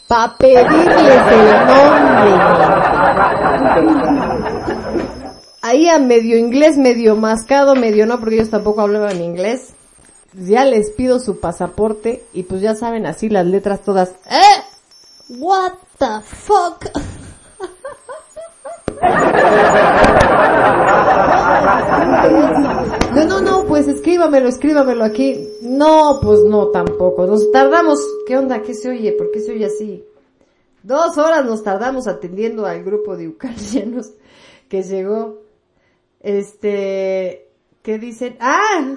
Pa' 0.07 0.35
pedirles 0.37 1.31
el 1.31 1.65
nombre. 1.65 2.33
Ahí 5.63 5.87
a 5.87 5.97
medio 5.97 6.37
inglés, 6.37 6.77
medio 6.77 7.15
mascado, 7.15 7.73
medio 7.73 8.05
no, 8.05 8.19
porque 8.19 8.35
ellos 8.35 8.49
tampoco 8.49 8.81
hablaban 8.81 9.21
inglés 9.21 9.73
ya 10.35 10.65
les 10.65 10.91
pido 10.91 11.19
su 11.19 11.39
pasaporte 11.39 12.25
y 12.33 12.43
pues 12.43 12.61
ya 12.61 12.75
saben 12.75 13.05
así 13.05 13.29
las 13.29 13.45
letras 13.45 13.81
todas. 13.81 14.09
¿Eh? 14.29 14.63
What 15.29 15.73
the 15.97 16.21
fuck? 16.23 16.85
No, 23.15 23.25
no, 23.25 23.41
no, 23.41 23.65
pues 23.65 23.87
escríbamelo, 23.87 24.47
escríbamelo 24.47 25.03
aquí. 25.03 25.47
No, 25.61 26.19
pues 26.21 26.39
no, 26.43 26.67
tampoco. 26.67 27.25
Nos 27.25 27.51
tardamos. 27.51 27.99
¿Qué 28.27 28.37
onda? 28.37 28.61
¿Qué 28.61 28.73
se 28.73 28.89
oye? 28.89 29.11
¿Por 29.13 29.31
qué 29.31 29.39
se 29.39 29.51
oye 29.51 29.65
así? 29.65 30.03
Dos 30.81 31.17
horas 31.17 31.45
nos 31.45 31.63
tardamos 31.63 32.07
atendiendo 32.07 32.65
al 32.65 32.83
grupo 32.83 33.15
de 33.15 33.27
ucranianos 33.29 34.11
que 34.67 34.83
llegó. 34.83 35.41
Este, 36.19 37.49
¿qué 37.81 37.99
dicen? 37.99 38.37
¡Ah! 38.39 38.95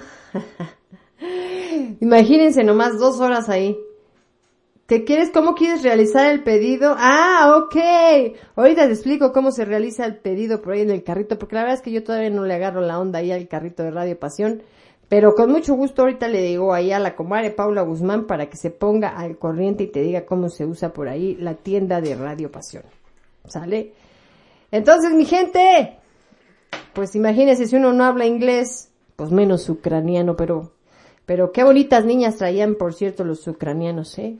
Imagínense 1.99 2.63
nomás 2.63 2.97
dos 2.97 3.19
horas 3.19 3.49
ahí. 3.49 3.77
¿Te 4.87 5.03
quieres, 5.03 5.31
cómo 5.31 5.53
quieres 5.53 5.83
realizar 5.83 6.31
el 6.31 6.43
pedido? 6.43 6.95
Ah, 6.97 7.57
ok. 7.57 7.75
Ahorita 8.55 8.85
te 8.85 8.93
explico 8.93 9.33
cómo 9.33 9.51
se 9.51 9.65
realiza 9.65 10.05
el 10.05 10.15
pedido 10.15 10.61
por 10.61 10.73
ahí 10.73 10.81
en 10.81 10.91
el 10.91 11.03
carrito, 11.03 11.37
porque 11.37 11.55
la 11.55 11.63
verdad 11.63 11.75
es 11.75 11.81
que 11.81 11.91
yo 11.91 12.05
todavía 12.05 12.29
no 12.29 12.45
le 12.45 12.53
agarro 12.53 12.79
la 12.79 12.97
onda 12.97 13.19
ahí 13.19 13.33
al 13.33 13.49
carrito 13.49 13.83
de 13.83 13.91
Radio 13.91 14.17
Pasión. 14.17 14.61
Pero 15.09 15.35
con 15.35 15.51
mucho 15.51 15.73
gusto 15.73 16.03
ahorita 16.03 16.29
le 16.29 16.41
digo 16.41 16.73
ahí 16.73 16.93
a 16.93 16.99
la 16.99 17.15
comadre 17.15 17.51
Paula 17.51 17.81
Guzmán 17.81 18.27
para 18.27 18.49
que 18.49 18.55
se 18.55 18.71
ponga 18.71 19.09
al 19.09 19.37
corriente 19.37 19.83
y 19.83 19.87
te 19.87 20.01
diga 20.01 20.25
cómo 20.25 20.49
se 20.49 20.65
usa 20.65 20.93
por 20.93 21.09
ahí 21.09 21.35
la 21.35 21.55
tienda 21.55 21.99
de 21.99 22.15
Radio 22.15 22.49
Pasión. 22.49 22.83
¿Sale? 23.45 23.91
Entonces, 24.71 25.11
mi 25.13 25.25
gente, 25.25 25.97
pues 26.93 27.13
imagínense 27.15 27.67
si 27.67 27.75
uno 27.75 27.91
no 27.91 28.05
habla 28.05 28.25
inglés, 28.25 28.89
pues 29.17 29.31
menos 29.31 29.69
ucraniano, 29.69 30.35
pero 30.37 30.71
pero 31.27 31.51
qué 31.51 31.65
bonitas 31.65 32.05
niñas 32.05 32.37
traían, 32.37 32.75
por 32.75 32.93
cierto, 32.93 33.25
los 33.25 33.45
ucranianos, 33.49 34.17
¿eh? 34.17 34.37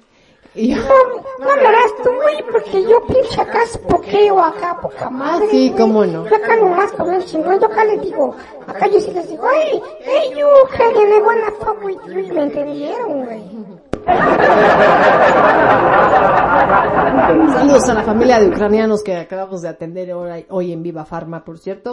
Y 0.55 0.73
yo... 0.73 0.77
No, 0.77 1.45
no 1.45 1.51
hablarás 1.51 1.91
tú, 2.01 2.09
güey, 2.09 2.43
porque 2.49 2.81
yo 2.81 3.05
pinche 3.05 3.41
acá 3.41 3.59
pokeo 3.89 4.41
acá, 4.41 4.79
poca 4.81 5.09
madre. 5.09 5.49
Sí, 5.51 5.73
cómo 5.77 6.05
no. 6.05 6.25
Yo 6.29 6.35
acá 6.37 6.55
nomás 6.55 6.93
con 6.93 7.13
el 7.13 7.25
chingón, 7.25 7.59
yo 7.59 7.67
acá 7.67 7.83
les 7.83 8.01
digo, 8.01 8.33
acá 8.65 8.87
yo 8.87 9.01
sí 9.01 9.11
les 9.11 9.27
digo, 9.27 9.43
hey, 9.53 9.81
hey, 9.99 10.31
you, 10.33 10.47
Ucranian, 10.63 11.09
I 11.09 11.21
wanna 11.21 11.51
fuck 11.59 11.83
with 11.83 11.97
you, 12.07 12.19
y 12.19 12.31
me 12.31 12.43
entendieron, 12.43 13.25
güey. 13.25 13.43
Saludos 17.51 17.89
a 17.89 17.93
la 17.95 18.03
familia 18.03 18.39
de 18.39 18.47
ucranianos 18.47 19.03
que 19.03 19.17
acabamos 19.17 19.61
de 19.61 19.67
atender 19.67 20.13
hoy, 20.13 20.45
hoy 20.47 20.71
en 20.71 20.83
Viva 20.83 21.03
Farma, 21.03 21.43
por 21.43 21.59
cierto. 21.59 21.91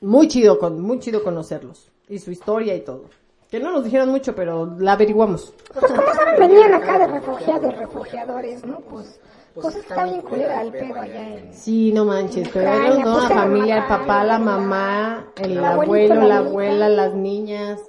Muy 0.00 0.26
chido, 0.26 0.58
con, 0.58 0.80
muy 0.80 0.98
chido 0.98 1.22
conocerlos. 1.22 1.92
Y 2.08 2.18
su 2.18 2.32
historia 2.32 2.74
y 2.74 2.80
todo. 2.80 3.04
Que 3.50 3.58
no 3.58 3.72
nos 3.72 3.82
dijeron 3.82 4.10
mucho, 4.10 4.34
pero 4.34 4.76
la 4.78 4.92
averiguamos. 4.92 5.52
Pues 5.74 5.92
como 5.92 6.14
saben, 6.14 6.38
venían 6.38 6.72
acá 6.72 7.00
de 7.00 7.06
refugiados, 7.08 7.76
refugiadores, 7.76 8.64
¿no? 8.64 8.78
Pues, 8.78 9.18
pues 9.54 9.74
está 9.74 10.04
bien 10.04 10.22
culera 10.22 10.62
el 10.62 10.70
pedo 10.70 10.94
allá 10.94 11.28
en... 11.28 11.52
Sí, 11.52 11.92
no 11.92 12.04
manches, 12.04 12.48
pero 12.52 12.70
era 12.70 13.02
toda 13.02 13.28
la 13.28 13.34
familia, 13.34 13.78
el 13.78 13.86
papá, 13.88 14.22
la 14.22 14.38
mamá, 14.38 15.32
el, 15.36 15.64
abuelo, 15.64 16.22
la 16.22 16.38
abuela, 16.38 16.88
las 16.88 17.12
niñas, 17.14 17.80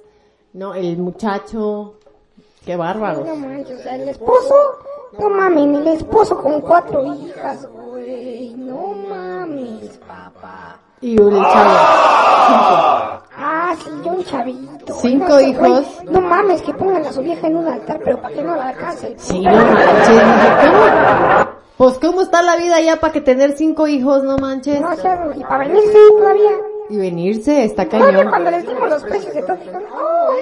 no, 0.52 0.74
el 0.74 0.98
muchacho. 0.98 1.94
Qué 2.64 2.74
bárbaro. 2.74 3.24
No 3.24 3.36
manches, 3.36 3.78
o 3.78 3.82
sea, 3.84 3.94
el 3.94 4.08
esposo, 4.08 4.54
no 5.16 5.30
mames, 5.30 5.78
el 5.78 5.88
esposo 5.88 6.42
con 6.42 6.60
cuatro 6.60 7.04
hijas, 7.14 7.68
güey, 7.70 8.54
no 8.56 8.94
mames, 9.08 9.96
papá. 9.98 10.80
Y 11.00 11.20
un 11.20 11.40
chavo. 11.40 11.70
Ah, 13.34 13.76
sí, 13.82 13.90
yo 14.04 14.12
un 14.12 14.24
chavito. 14.24 14.71
¿Cinco 15.00 15.40
hijos? 15.40 15.86
No 16.04 16.20
mames, 16.20 16.62
que 16.62 16.72
pongan 16.74 17.04
a 17.04 17.12
su 17.12 17.22
vieja 17.22 17.46
en 17.46 17.56
un 17.56 17.68
altar, 17.68 18.00
pero 18.04 18.20
para 18.20 18.34
que 18.34 18.42
no 18.42 18.56
la 18.56 18.68
alcance. 18.68 19.14
Sí, 19.18 19.40
no 19.40 19.52
manches. 19.52 20.22
¿cómo? 20.62 21.52
Pues, 21.76 21.98
¿cómo 21.98 22.22
está 22.22 22.42
la 22.42 22.56
vida 22.56 22.80
ya 22.80 23.00
para 23.00 23.12
que 23.12 23.20
tener 23.20 23.56
cinco 23.56 23.88
hijos, 23.88 24.22
no 24.22 24.36
manches? 24.38 24.80
No 24.80 24.94
sé, 24.96 25.08
y 25.36 25.42
para 25.42 25.66
venirse 25.66 25.98
todavía. 26.16 26.50
Y 26.90 26.96
venirse, 26.96 27.64
está 27.64 27.88
cañón. 27.88 28.28
cuando 28.28 28.50
les 28.50 28.66
dimos 28.66 28.88
los 28.88 29.02
precios 29.02 29.34
dijeron, 29.34 29.58
oh, 29.92 30.32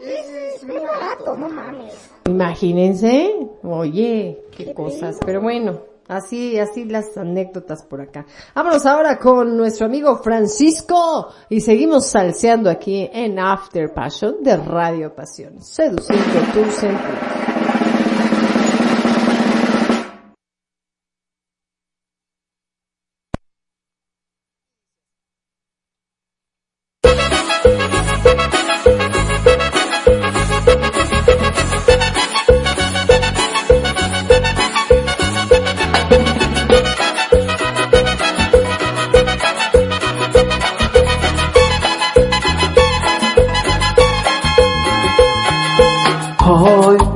es, 0.00 0.08
es, 0.08 0.54
es 0.56 0.64
muy 0.64 0.76
barato, 0.76 1.36
no 1.36 1.48
mames. 1.48 2.10
Imagínense. 2.26 3.48
Oye, 3.62 4.44
qué 4.56 4.74
cosas. 4.74 5.18
Pero 5.24 5.40
bueno, 5.40 5.80
así, 6.08 6.58
así 6.58 6.84
las 6.84 7.16
anécdotas 7.16 7.84
por 7.84 8.00
acá. 8.00 8.26
Vámonos 8.54 8.84
ahora 8.86 9.18
con 9.18 9.56
nuestro 9.56 9.86
amigo 9.86 10.16
Francisco 10.22 11.28
y 11.48 11.60
seguimos 11.60 12.06
salseando 12.06 12.70
aquí 12.70 13.08
en 13.12 13.38
After 13.38 13.92
Passion 13.92 14.42
de 14.42 14.56
Radio 14.56 15.14
Pasión. 15.14 15.60
Seduciendo 15.60 16.40
tus 16.52 16.74
sentidos. 16.74 17.57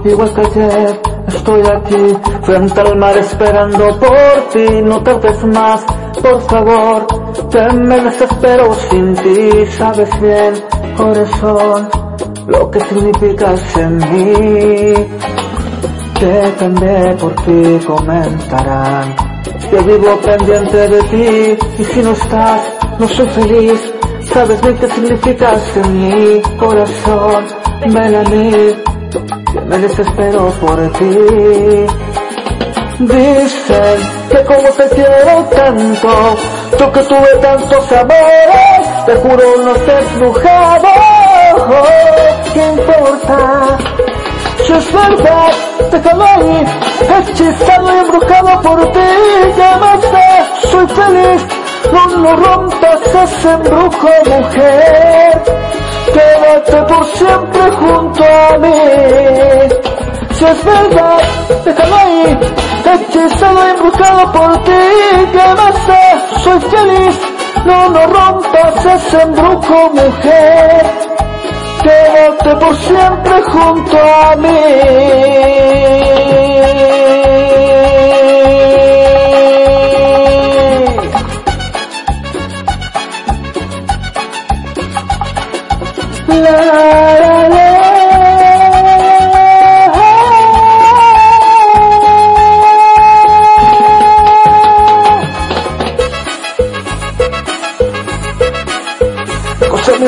Igual 0.05 0.35
que 0.35 0.41
ayer, 0.41 1.01
estoy 1.29 1.63
aquí, 1.63 2.17
frente 2.43 2.81
al 2.81 2.97
mar 2.97 3.17
esperando 3.17 3.99
por 3.99 4.49
ti, 4.53 4.83
no 4.83 5.03
tardes 5.03 5.45
más, 5.45 5.85
por 6.21 6.41
favor, 6.43 7.07
que 7.51 7.73
me 7.75 8.01
desespero 8.01 8.75
sin 8.91 9.15
ti, 9.15 9.67
sabes 9.77 10.21
bien, 10.21 10.55
corazón, 10.97 11.89
lo 12.47 12.71
que 12.71 12.81
significas 12.81 13.77
en 13.77 13.97
mí, 13.99 14.95
que 16.19 17.17
por 17.21 17.35
ti, 17.45 17.87
comentarán, 17.87 19.15
yo 19.71 19.83
vivo 19.85 20.17
pendiente 20.19 20.89
de 20.89 21.03
ti, 21.05 21.59
y 21.79 21.85
si 21.85 22.03
no 22.03 22.13
estás, 22.13 22.61
no 22.99 23.09
soy 23.09 23.27
feliz, 23.29 23.93
sabes 24.33 24.61
bien 24.63 24.77
qué 24.79 24.89
significas 24.89 25.77
en 25.77 26.09
mi 26.09 26.43
corazón, 26.59 27.45
ven 27.87 28.15
a 28.15 28.23
mí, 28.25 28.51
que 28.51 28.92
me 29.73 29.79
desespero 29.79 30.51
por 30.61 30.93
ti. 30.93 31.17
Dicen 32.99 33.99
que 34.31 34.45
como 34.45 34.69
te 34.69 34.89
quiero 34.91 35.45
tanto, 35.57 36.37
yo 36.79 36.93
que 36.93 37.01
tuve 37.01 37.37
tantos 37.41 37.93
amores, 37.93 39.07
te 39.07 39.15
juro 39.17 39.45
no 39.65 39.73
te 39.73 39.93
he 39.93 40.01
estrujado, 40.01 40.89
¿qué 42.53 42.67
importa? 42.67 43.79
Si 44.67 44.73
es 44.73 44.93
verdad, 44.93 45.53
déjalo 45.91 46.25
ahí, 46.25 46.67
hechizado 47.17 47.95
y 47.95 47.99
embrujado 47.99 48.63
por 48.63 48.93
ti, 48.93 49.01
ya 49.57 49.79
basta, 49.79 50.47
soy 50.71 50.87
feliz, 50.87 51.47
no 51.93 52.17
lo 52.19 52.37
rompas 52.37 53.15
ese 53.25 53.53
embrujo 53.53 54.09
mujer, 54.27 55.43
quédate 56.13 56.77
por 56.83 57.05
siempre 57.07 57.71
junto 57.71 58.25
a 58.25 58.59
mí. 58.59 58.81
Si 60.33 60.45
es 60.45 60.65
verdad, 60.65 61.19
déjalo 61.65 61.97
ahí, 61.97 62.39
hechizado 62.93 63.67
y 63.67 63.71
embrujado 63.71 64.33
por 64.33 64.65
ti, 64.65 64.83
basta, 65.35 65.99
soy 66.43 66.61
feliz, 66.61 67.21
no 67.65 67.89
lo 67.89 68.07
rompas 68.07 68.87
ese 68.87 69.23
embrujo 69.23 69.91
mujer, 69.91 70.87
quédate 71.83 72.57
por 72.57 72.77
siempre 72.77 73.43
junto 73.43 73.99
a 73.99 74.37
mí. 74.37 74.53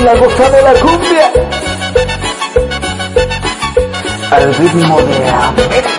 la 0.05 0.15
goza 0.16 0.51
de 0.51 0.62
la 0.62 0.74
cumbia 0.74 1.32
al 4.31 4.55
ritmo 4.55 5.01
de 5.01 5.28
América. 5.28 5.93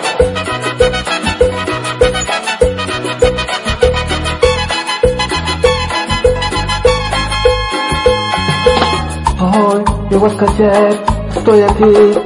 Estoy 10.26 11.62
aquí, 11.62 12.20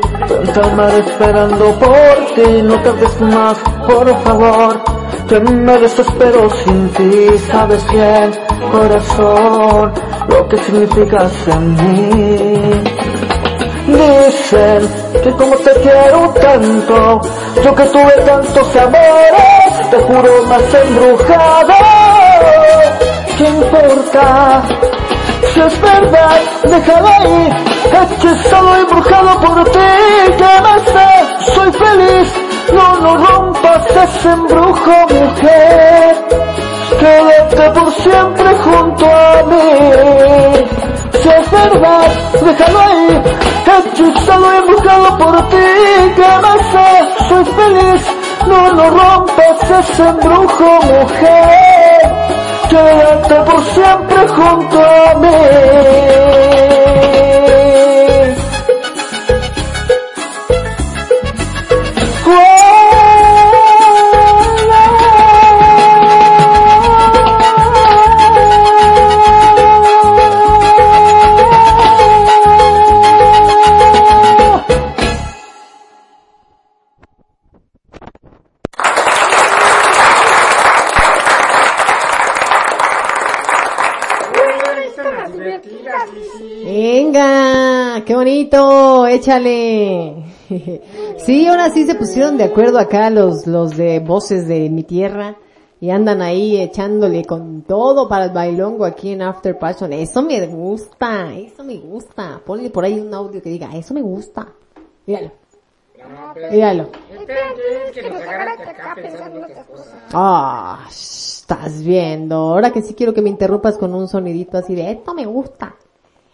mar 0.78 0.94
esperando 0.94 1.66
por 1.80 2.16
ti, 2.34 2.62
no 2.64 2.76
tardes 2.82 3.20
más, 3.20 3.58
por 3.86 4.24
favor, 4.24 4.82
que 5.28 5.40
me 5.42 5.78
desespero 5.80 6.50
sin 6.50 6.90
ti, 6.92 7.38
sabes 7.52 7.86
bien, 7.92 8.32
corazón, 8.72 9.92
lo 10.30 10.48
que 10.48 10.58
significas 10.60 11.48
en 11.48 11.74
mí. 11.74 12.84
Dicen 13.88 14.90
que 15.22 15.32
como 15.32 15.56
te 15.58 15.72
quiero 15.82 16.30
tanto, 16.42 17.22
yo 17.62 17.76
que 17.76 17.84
tuve 17.84 18.14
tantos 18.26 18.76
amores, 18.78 19.90
te 19.92 19.98
juro 19.98 20.44
más 20.48 20.74
embrujado, 20.86 21.74
¿qué 23.38 23.44
importa? 23.50 24.64
Si 25.42 25.60
es 25.62 25.82
verdad, 25.82 26.42
déjalo 26.64 27.08
ahí, 27.08 27.50
hechizado 27.86 28.78
y 28.78 28.82
embrujado 28.82 29.40
por 29.40 29.64
ti, 29.66 29.80
que 30.38 30.62
más 30.62 30.86
da, 30.94 31.40
soy 31.54 31.72
feliz, 31.72 32.34
no, 32.74 33.00
no 33.00 33.18
rompas 33.18 33.86
ese 33.88 34.32
embrujo, 34.32 34.92
mujer, 35.10 36.26
quédate 37.00 37.80
por 37.80 37.92
siempre 37.94 38.50
junto 38.64 39.06
a 39.06 39.44
mí. 39.44 40.68
Si 41.22 41.30
es 41.30 41.52
verdad, 41.52 42.08
déjalo 42.42 42.80
ahí, 42.80 43.22
hechizado 43.66 44.54
y 44.54 44.58
embrujado 44.58 45.18
por 45.18 45.50
ti, 45.50 46.14
que 46.16 46.28
más 46.42 46.74
da, 46.74 47.28
soy 47.30 47.46
feliz, 47.46 48.02
no, 48.46 48.74
no 48.74 48.90
rompas 48.90 49.72
ese 49.80 50.04
embrujo, 50.04 50.80
mujer 50.84 51.79
quédate 52.70 53.36
por 53.50 53.64
siempre 53.66 54.28
junto 54.28 54.80
a 54.80 55.16
mí. 55.16 56.69
Bonito, 88.50 89.08
échale. 89.08 90.26
Sí, 91.18 91.46
ahora 91.46 91.70
sí 91.70 91.86
se 91.86 91.94
pusieron 91.94 92.38
de 92.38 92.46
acuerdo 92.46 92.80
acá 92.80 93.10
los, 93.12 93.46
los 93.46 93.78
de 93.78 94.00
voces 94.00 94.48
de 94.48 94.70
mi 94.70 94.84
tierra 94.84 95.36
y 95.80 95.92
andan 95.92 96.24
ahí 96.24 96.60
echándole 96.60 97.24
con 97.26 97.62
todo 97.64 98.08
para 98.08 98.26
el 98.26 98.32
bailongo 98.32 98.86
aquí 98.86 99.12
en 99.12 99.22
After 99.22 99.60
Passion. 99.60 99.94
Eso 99.94 100.24
me 100.24 100.48
gusta, 100.48 101.36
eso 101.36 101.64
me 101.64 101.78
gusta. 101.78 102.42
Ponle 102.44 102.72
por 102.72 102.84
ahí 102.86 103.00
un 103.00 103.14
audio 103.14 103.42
que 103.44 103.50
diga, 103.50 103.76
eso 103.76 103.94
me 103.94 104.02
gusta. 104.02 104.48
Míralo. 105.06 105.32
Míralo. 106.52 106.90
Ah, 110.14 110.88
estás 110.90 111.84
viendo. 111.84 112.36
Ahora 112.36 112.72
que 112.72 112.82
sí 112.82 112.96
quiero 112.96 113.14
que 113.14 113.22
me 113.22 113.30
interrumpas 113.30 113.78
con 113.78 113.94
un 113.94 114.08
sonidito 114.08 114.58
así 114.58 114.74
de, 114.74 114.90
esto 114.90 115.14
me 115.14 115.26
gusta. 115.26 115.76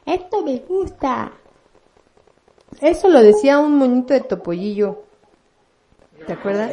Esto 0.06 0.42
me 0.42 0.60
gusta. 0.60 1.34
Eso 2.82 3.08
lo 3.10 3.22
decía 3.22 3.60
un 3.60 3.78
moñito 3.78 4.14
de 4.14 4.22
topollillo. 4.22 5.04
¿Te 6.26 6.34
acuerdas? 6.34 6.72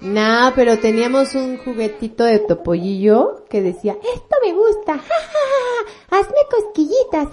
No, 0.00 0.52
pero 0.56 0.78
teníamos 0.78 1.34
un 1.34 1.58
juguetito 1.58 2.24
de 2.24 2.40
topollillo 2.40 3.44
que 3.48 3.62
decía, 3.62 3.96
esto 4.14 4.36
me 4.42 4.52
gusta, 4.52 4.94
ja, 4.94 4.98
ja, 4.98 5.38
ja, 6.10 6.18
hazme 6.18 6.38
cosquillitas, 6.50 7.28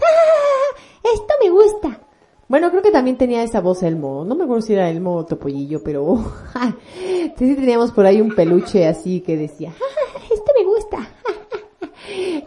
esto 1.03 1.33
me 1.41 1.49
gusta. 1.49 2.01
Bueno, 2.49 2.69
creo 2.69 2.81
que 2.81 2.91
también 2.91 3.17
tenía 3.17 3.43
esa 3.43 3.61
voz 3.61 3.83
Elmo, 3.83 4.23
no 4.25 4.35
me 4.35 4.43
acuerdo 4.43 4.61
si 4.61 4.73
era 4.73 4.89
Elmo 4.89 5.15
o 5.15 5.25
Topollillo, 5.25 5.81
pero 5.83 6.17
sí, 7.37 7.55
teníamos 7.55 7.91
por 7.91 8.05
ahí 8.05 8.21
un 8.21 8.35
peluche 8.35 8.87
así 8.87 9.21
que 9.21 9.37
decía, 9.37 9.73
esto 10.31 10.51
me 10.57 10.65
gusta. 10.65 10.97
ja, 10.97 11.07
ja, 11.23 11.57
ja. 11.81 11.87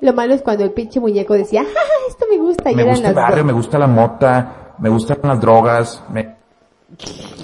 Lo 0.01 0.13
malo 0.13 0.35
es 0.35 0.43
cuando 0.43 0.65
el 0.65 0.73
pinche 0.73 1.01
muñeco 1.01 1.35
decía, 1.35 1.63
esto 2.09 2.27
me 2.31 2.39
gusta, 2.39 2.71
y 2.71 2.77
Me 2.77 2.83
eran 2.83 2.95
gusta 2.95 3.09
el 3.09 3.15
barrio, 3.15 3.45
me 3.45 3.53
gusta 3.53 3.79
la 3.79 3.87
mota, 3.87 4.75
me 4.79 4.89
gustan 4.89 5.19
las 5.23 5.41
drogas, 5.41 6.03
me... 6.11 6.37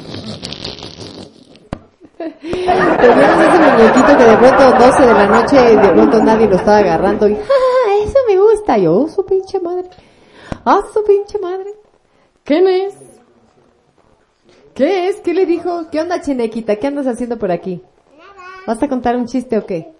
Teníamos 2.26 3.44
ese 3.44 3.59
muñequito 3.59 4.18
que 4.18 4.24
de 4.24 4.36
pronto 4.36 4.84
12 4.84 5.06
de 5.06 5.14
la 5.14 5.26
noche 5.26 5.56
de 5.56 5.88
pronto 5.88 6.22
nadie 6.22 6.48
lo 6.48 6.56
estaba 6.56 6.78
agarrando 6.78 7.28
y 7.28 7.34
¡ah! 7.34 7.76
Eso 8.02 8.18
me 8.28 8.40
gusta. 8.40 8.78
Y 8.78 8.84
yo, 8.84 8.94
oh, 8.94 9.09
su 9.09 9.24
pinche 9.24 9.60
madre. 9.60 9.88
Ah, 10.64 10.80
su 10.93 11.05
pinche 11.05 11.38
madre. 11.38 11.72
¿Quién 12.44 12.66
es? 12.68 12.94
¿Qué 14.74 15.09
es? 15.09 15.20
¿Qué 15.20 15.34
le 15.34 15.47
dijo? 15.47 15.88
¿Qué 15.90 16.01
onda, 16.01 16.20
Chenequita? 16.20 16.76
¿Qué 16.76 16.86
andas 16.86 17.06
haciendo 17.06 17.38
por 17.38 17.51
aquí? 17.51 17.82
¿Vas 18.66 18.82
a 18.82 18.88
contar 18.88 19.16
un 19.16 19.26
chiste 19.26 19.59
o 19.59 19.64
qué? 19.64 19.95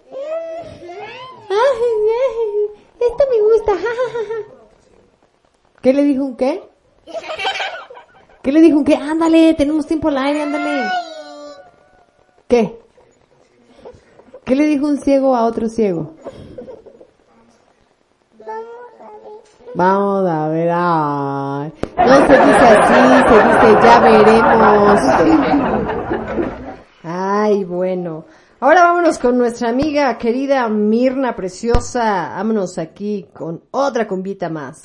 Esto 2.99 3.23
me 3.29 3.41
gusta. 3.41 3.73
¿Qué 5.81 5.93
le 5.93 6.03
dijo 6.03 6.23
un 6.25 6.35
qué? 6.35 6.63
¿Qué 8.41 8.51
le 8.51 8.61
dijo 8.61 8.77
un 8.79 8.85
qué? 8.85 8.95
Ándale, 8.95 9.53
tenemos 9.53 9.85
tiempo 9.85 10.09
al 10.09 10.17
aire, 10.17 10.43
ándale. 10.43 10.89
¿Qué? 12.47 12.79
¿Qué 14.45 14.55
le 14.55 14.65
dijo 14.65 14.87
un 14.87 14.97
ciego 14.97 15.35
a 15.35 15.45
otro 15.45 15.67
ciego? 15.69 16.13
Vamos 19.75 20.27
a 20.27 20.47
ver, 20.47 20.69
ay. 20.73 21.73
No 21.97 22.15
se 22.27 22.33
dice 22.33 22.65
así, 22.65 22.93
se 23.27 23.35
dice 23.47 23.79
ya 23.83 23.99
veremos. 23.99 24.99
Ay, 27.03 27.63
bueno. 27.63 28.25
Ahora 28.59 28.81
vámonos 28.81 29.19
con 29.19 29.37
nuestra 29.37 29.69
amiga 29.69 30.17
querida 30.17 30.67
Mirna 30.67 31.35
Preciosa. 31.35 32.33
Vámonos 32.35 32.79
aquí 32.79 33.27
con 33.31 33.61
otra 33.69 34.07
cumbita 34.07 34.49
más. 34.49 34.81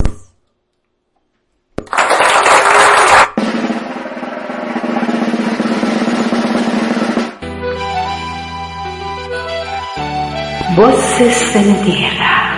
Voces 10.77 11.55
mi 11.55 11.73
tierra 11.83 12.53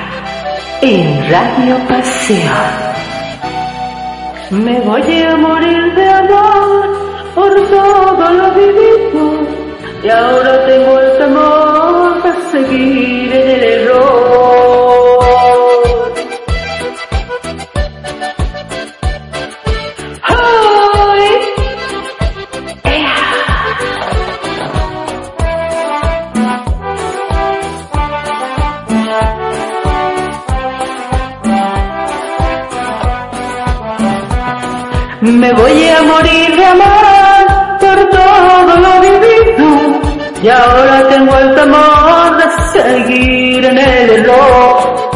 en 0.82 1.32
Radio 1.32 1.88
Pasión. 1.88 2.52
Me 4.52 4.82
voy 4.82 5.22
a 5.22 5.38
morir 5.38 5.96
de 5.96 6.10
amor 6.10 7.34
por 7.34 7.54
todo 7.70 8.34
lo 8.34 8.54
vivido 8.54 9.65
y 10.06 10.10
ahora 10.10 10.66
tengo 10.68 11.00
el 11.00 11.18
temor 11.18 12.24
de 12.24 12.32
seguir 12.52 13.34
en 13.34 13.50
el 13.50 13.64
error. 13.64 14.26
Me 35.22 35.52
voy 35.54 35.90
a 35.90 36.04
morir 36.04 36.56
de 36.56 36.66
amor 36.66 37.46
por 37.80 38.10
todo 38.10 38.85
y 40.46 40.48
ahora 40.48 41.08
tengo 41.10 41.36
el 41.40 41.56
temor 41.56 42.38
de 42.38 42.46
seguir 42.72 43.66
en 43.66 43.78
el 43.80 44.10
error. 44.12 45.12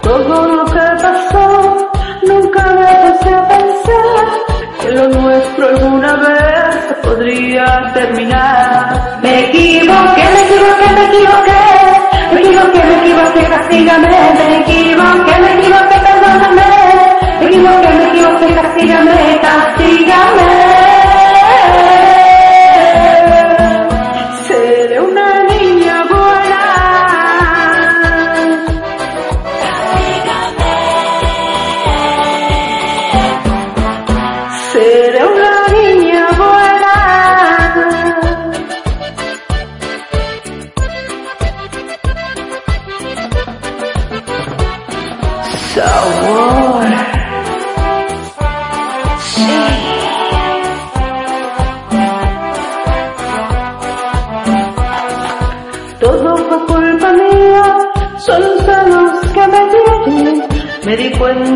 Todo 0.00 0.46
lo 0.46 0.64
que 0.64 0.80
pasó, 1.02 1.90
nunca 2.22 2.64
me 2.72 3.12
puse 3.12 3.34
a 3.34 3.48
pensar 3.48 4.26
que 4.80 4.90
lo 4.92 5.08
nuestro 5.08 5.68
alguna 5.68 6.16
vez 6.16 6.76
podría 7.02 7.66
terminar. 7.92 9.18
Me 9.22 9.40
equivoqué, 9.40 10.24
me 10.32 10.40
equivoqué, 10.40 10.88
me 10.96 11.04
equivoqué. 11.04 11.62
Me 12.32 12.40
equivoqué, 12.40 12.82
me 12.82 12.96
equivoqué, 13.02 13.50
castígame. 13.50 14.08
Me 14.08 14.56
equivoqué, 14.60 15.34
me 15.38 15.52
equivoqué, 15.58 15.96
perdóname. 16.08 16.70
Me 17.40 17.46
equivoqué, 17.46 17.88
me 17.88 18.08
equivoqué, 18.08 18.54
castígame, 18.54 19.40
castígame. 19.42 20.91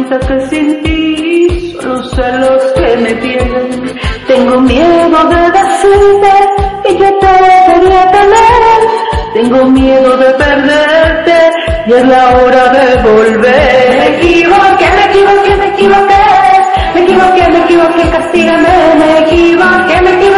Di 0.06 0.18
cuenta 0.18 0.26
que 0.26 0.40
sin 0.48 0.82
ti 0.82 1.76
son 1.80 2.40
los 2.40 2.64
que 2.72 2.96
me 2.98 3.14
tienen. 3.14 3.98
Tengo 4.26 4.60
miedo 4.60 5.28
de 5.28 5.50
decirte 5.50 6.32
que 6.84 6.98
yo 6.98 7.18
te 7.18 7.26
quería 7.66 8.10
tener. 8.10 8.78
Tengo 9.34 9.64
miedo 9.66 10.16
de 10.16 10.30
perderte 10.34 11.32
y 11.86 11.92
es 11.92 12.06
la 12.06 12.36
hora 12.36 12.68
de 12.72 13.02
volver. 13.02 13.88
Me 13.90 14.16
equivoqué, 14.16 14.86
me 14.96 15.04
equivoqué, 15.06 15.56
me 15.56 15.68
equivoqué. 15.68 16.14
Me 16.94 17.00
equivoqué, 17.02 17.50
me 17.50 17.58
equivoqué, 17.64 18.10
castígame. 18.10 18.94
Me 18.98 19.18
equivoqué, 19.20 20.02
me 20.02 20.10
equivoqué, 20.14 20.35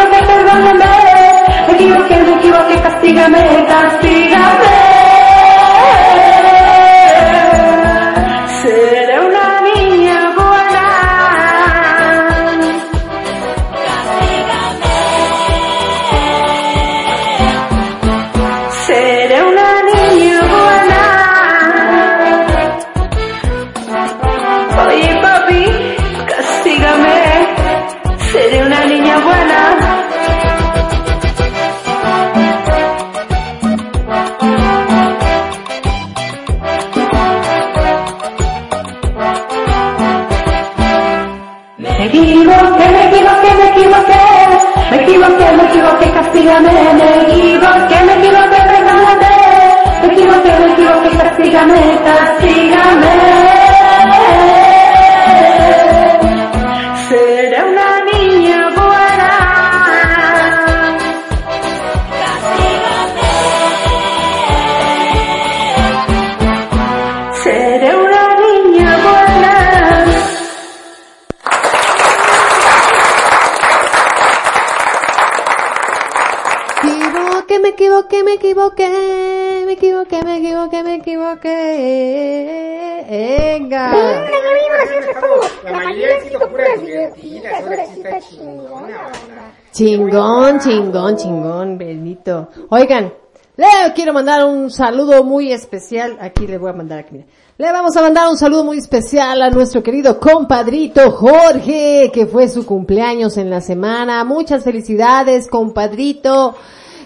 Chingón, 89.79 90.59
chingón, 90.59 91.17
chingón, 91.17 91.79
Benito. 91.79 92.49
Oigan, 92.71 93.13
le 93.57 93.67
quiero 93.95 94.13
mandar 94.13 94.45
un 94.45 94.73
saludo 94.73 95.23
muy 95.23 95.53
especial. 95.53 96.19
Aquí 96.21 96.49
le 96.49 96.59
voy 96.59 96.71
a 96.71 96.73
mandar 96.73 96.99
aquí. 96.99 97.11
mira. 97.13 97.27
Le 97.57 97.71
vamos 97.71 97.97
a 97.97 98.03
mandar 98.03 98.27
un 98.29 98.37
saludo 98.37 98.65
muy 98.65 98.79
especial 98.79 99.41
a 99.41 99.51
nuestro 99.51 99.81
querido 99.81 100.19
compadrito 100.19 101.13
Jorge, 101.13 102.11
que 102.13 102.27
fue 102.27 102.49
su 102.49 102.67
cumpleaños 102.67 103.37
en 103.37 103.51
la 103.51 103.61
semana. 103.61 104.25
Muchas 104.25 104.65
felicidades, 104.65 105.47
compadrito. 105.47 106.57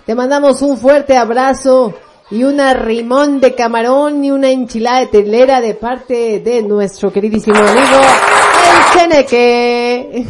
Te 0.06 0.14
mandamos 0.14 0.62
un 0.62 0.78
fuerte 0.78 1.14
abrazo 1.14 1.92
y 2.30 2.42
una 2.44 2.72
rimón 2.72 3.38
de 3.38 3.54
camarón 3.54 4.24
y 4.24 4.30
una 4.30 4.48
enchilada 4.48 5.00
de 5.00 5.06
telera 5.08 5.60
de 5.60 5.74
parte 5.74 6.40
de 6.40 6.62
nuestro 6.62 7.12
queridísimo 7.12 7.58
amigo, 7.58 8.00
el 8.94 8.98
Cheneque. 8.98 10.26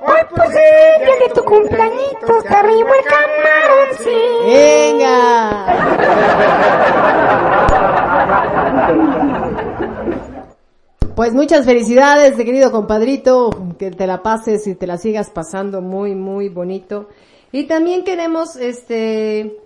Hoy 0.00 0.20
pues 0.30 0.48
es 0.50 1.00
día 1.00 1.16
de 1.26 1.34
tu 1.34 1.44
arriba 2.54 2.90
el 2.98 3.04
camarón, 3.04 3.88
sí. 3.98 4.16
Pues 11.14 11.34
muchas 11.34 11.66
felicidades, 11.66 12.36
de 12.36 12.44
querido 12.44 12.70
compadrito, 12.70 13.50
que 13.76 13.90
te 13.90 14.06
la 14.06 14.22
pases 14.22 14.66
y 14.68 14.76
te 14.76 14.86
la 14.86 14.98
sigas 14.98 15.30
pasando 15.30 15.80
muy, 15.80 16.14
muy 16.14 16.48
bonito. 16.48 17.08
Y 17.50 17.64
también 17.64 18.04
queremos, 18.04 18.54
este, 18.54 19.56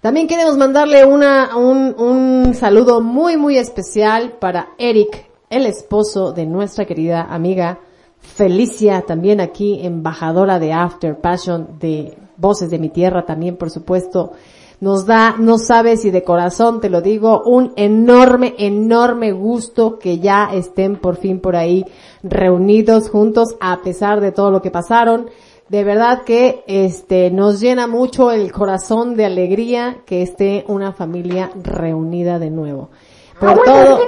también 0.00 0.28
queremos 0.28 0.56
mandarle 0.56 1.04
una, 1.04 1.56
un, 1.56 1.96
un 1.98 2.54
saludo 2.54 3.00
muy, 3.00 3.36
muy 3.36 3.58
especial 3.58 4.36
para 4.38 4.68
Eric, 4.78 5.29
el 5.50 5.66
esposo 5.66 6.32
de 6.32 6.46
nuestra 6.46 6.84
querida 6.84 7.22
amiga 7.22 7.80
Felicia, 8.20 9.02
también 9.02 9.40
aquí 9.40 9.80
embajadora 9.82 10.58
de 10.60 10.72
After 10.72 11.20
Passion 11.20 11.78
de 11.80 12.16
Voces 12.36 12.70
de 12.70 12.78
mi 12.78 12.88
Tierra, 12.88 13.24
también 13.26 13.56
por 13.56 13.70
supuesto. 13.70 14.32
Nos 14.80 15.04
da, 15.04 15.34
no 15.38 15.58
sabes 15.58 16.02
si 16.02 16.10
de 16.10 16.22
corazón 16.22 16.80
te 16.80 16.88
lo 16.88 17.02
digo, 17.02 17.42
un 17.44 17.72
enorme, 17.76 18.54
enorme 18.58 19.32
gusto 19.32 19.98
que 19.98 20.20
ya 20.20 20.50
estén 20.54 20.96
por 20.96 21.16
fin 21.16 21.40
por 21.40 21.56
ahí 21.56 21.84
reunidos 22.22 23.10
juntos 23.10 23.56
a 23.60 23.82
pesar 23.82 24.20
de 24.20 24.32
todo 24.32 24.50
lo 24.50 24.62
que 24.62 24.70
pasaron. 24.70 25.28
De 25.68 25.84
verdad 25.84 26.22
que 26.22 26.64
este 26.66 27.30
nos 27.30 27.60
llena 27.60 27.86
mucho 27.86 28.30
el 28.30 28.52
corazón 28.52 29.16
de 29.16 29.26
alegría 29.26 29.98
que 30.06 30.22
esté 30.22 30.64
una 30.68 30.92
familia 30.92 31.50
reunida 31.62 32.38
de 32.38 32.50
nuevo. 32.50 32.90
Por 33.38 33.62
todo, 33.64 33.98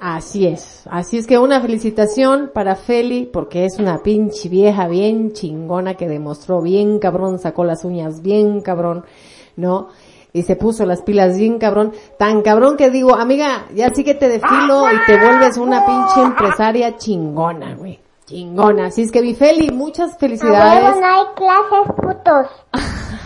Así 0.00 0.46
es. 0.46 0.84
Así 0.90 1.18
es 1.18 1.26
que 1.26 1.38
una 1.38 1.60
felicitación 1.60 2.50
para 2.54 2.74
Feli 2.74 3.26
porque 3.26 3.66
es 3.66 3.78
una 3.78 4.02
pinche 4.02 4.48
vieja 4.48 4.88
bien 4.88 5.32
chingona 5.32 5.94
que 5.94 6.08
demostró 6.08 6.62
bien 6.62 6.98
cabrón, 6.98 7.38
sacó 7.38 7.64
las 7.64 7.84
uñas 7.84 8.22
bien 8.22 8.62
cabrón, 8.62 9.04
¿no? 9.56 9.88
Y 10.32 10.44
se 10.44 10.56
puso 10.56 10.86
las 10.86 11.02
pilas 11.02 11.36
bien 11.36 11.58
cabrón, 11.58 11.92
tan 12.18 12.40
cabrón 12.40 12.78
que 12.78 12.88
digo, 12.88 13.14
amiga, 13.14 13.66
ya 13.74 13.90
sí 13.92 14.02
que 14.02 14.14
te 14.14 14.30
desfilo 14.30 14.90
y 14.90 14.96
te 15.06 15.18
vuelves 15.18 15.58
una 15.58 15.84
pinche 15.84 16.22
empresaria 16.22 16.96
chingona, 16.96 17.74
güey. 17.74 17.98
Chingona. 18.24 18.86
Así 18.86 19.02
es 19.02 19.12
que 19.12 19.20
mi 19.20 19.34
Feli, 19.34 19.70
muchas 19.70 20.16
felicidades. 20.16 20.96
no 20.98 21.06
hay 21.06 21.26
clases, 21.34 21.94
putos. 21.96 22.46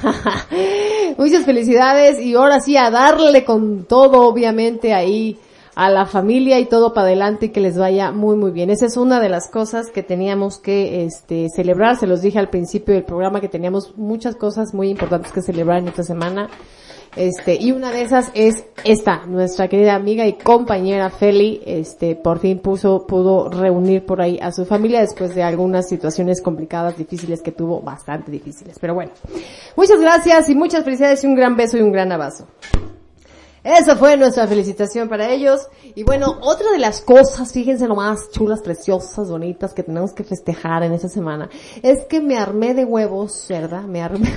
Muchas 1.19 1.45
felicidades 1.45 2.21
y 2.21 2.35
ahora 2.35 2.61
sí 2.61 2.77
a 2.77 2.91
darle 2.91 3.45
con 3.45 3.85
todo, 3.85 4.23
obviamente, 4.23 4.93
ahí 4.93 5.39
a 5.75 5.91
la 5.91 6.07
familia 6.07 6.59
y 6.59 6.67
todo 6.67 6.95
para 6.95 7.09
adelante 7.09 7.47
y 7.47 7.49
que 7.51 7.61
les 7.61 7.77
vaya 7.79 8.13
muy 8.13 8.37
muy 8.37 8.51
bien. 8.51 8.71
Esa 8.71 8.87
es 8.87 8.97
una 8.97 9.21
de 9.21 9.29
las 9.29 9.51
cosas 9.51 9.91
que 9.91 10.03
teníamos 10.03 10.59
que 10.59 11.05
este 11.05 11.49
celebrar, 11.55 11.97
se 11.97 12.07
los 12.07 12.23
dije 12.23 12.39
al 12.39 12.51
principio 12.51 12.95
del 12.95 13.05
programa 13.05 13.41
que 13.41 13.49
teníamos 13.49 13.97
muchas 13.97 14.37
cosas 14.37 14.75
muy 14.75 14.89
importantes 14.89 15.33
que 15.33 15.43
celebrar 15.43 15.79
en 15.79 15.89
esta 15.89 16.03
semana. 16.03 16.49
Este, 17.17 17.57
y 17.61 17.71
una 17.71 17.93
de 17.93 18.03
esas 18.03 18.33
es 18.35 18.65
esta, 18.83 19.25
nuestra 19.27 19.69
querida 19.69 19.95
amiga 19.95 20.27
y 20.27 20.33
compañera 20.33 21.11
Feli, 21.11 21.63
este, 21.65 22.17
por 22.17 22.41
fin 22.41 22.59
puso, 22.59 23.07
pudo 23.07 23.49
reunir 23.51 24.05
por 24.05 24.21
ahí 24.21 24.39
a 24.43 24.51
su 24.51 24.65
familia 24.65 25.01
después 25.01 25.33
de 25.35 25.45
algunas 25.45 25.89
situaciones 25.89 26.43
complicadas, 26.43 26.99
difíciles 26.99 27.41
que 27.41 27.53
tuvo, 27.53 27.81
bastante 27.83 28.33
difíciles. 28.33 28.79
Pero 28.81 28.95
bueno, 28.95 29.13
muchas 29.77 30.01
gracias 30.01 30.49
y 30.49 30.57
muchas 30.57 30.83
felicidades 30.83 31.23
y 31.23 31.29
un 31.29 31.37
gran 31.37 31.57
beso 31.57 31.79
y 31.79 31.83
un 31.83 31.93
gran 31.93 32.11
abrazo. 32.11 32.49
Esa 33.65 33.97
fue 33.97 34.19
nuestra 34.19 34.47
felicitación 34.47 35.09
para 35.09 35.31
ellos. 35.31 35.69
Y 35.95 36.05
bueno, 36.05 36.39
otra 36.43 36.70
de 36.70 36.78
las 36.78 37.01
cosas, 37.01 37.51
fíjense 37.51 37.89
nomás, 37.89 38.31
chulas, 38.31 38.61
preciosas, 38.61 39.31
bonitas, 39.31 39.73
que 39.73 39.82
tenemos 39.82 40.12
que 40.12 40.23
festejar 40.23 40.82
en 40.82 40.93
esta 40.93 41.09
semana, 41.09 41.49
es 41.82 42.05
que 42.05 42.20
me 42.20 42.36
armé 42.36 42.74
de 42.74 42.85
huevos, 42.85 43.47
¿verdad? 43.49 43.85
Me 43.85 44.03
armé. 44.03 44.28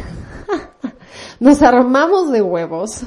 Nos 1.42 1.62
armamos 1.62 2.32
de 2.32 2.42
huevos 2.42 3.04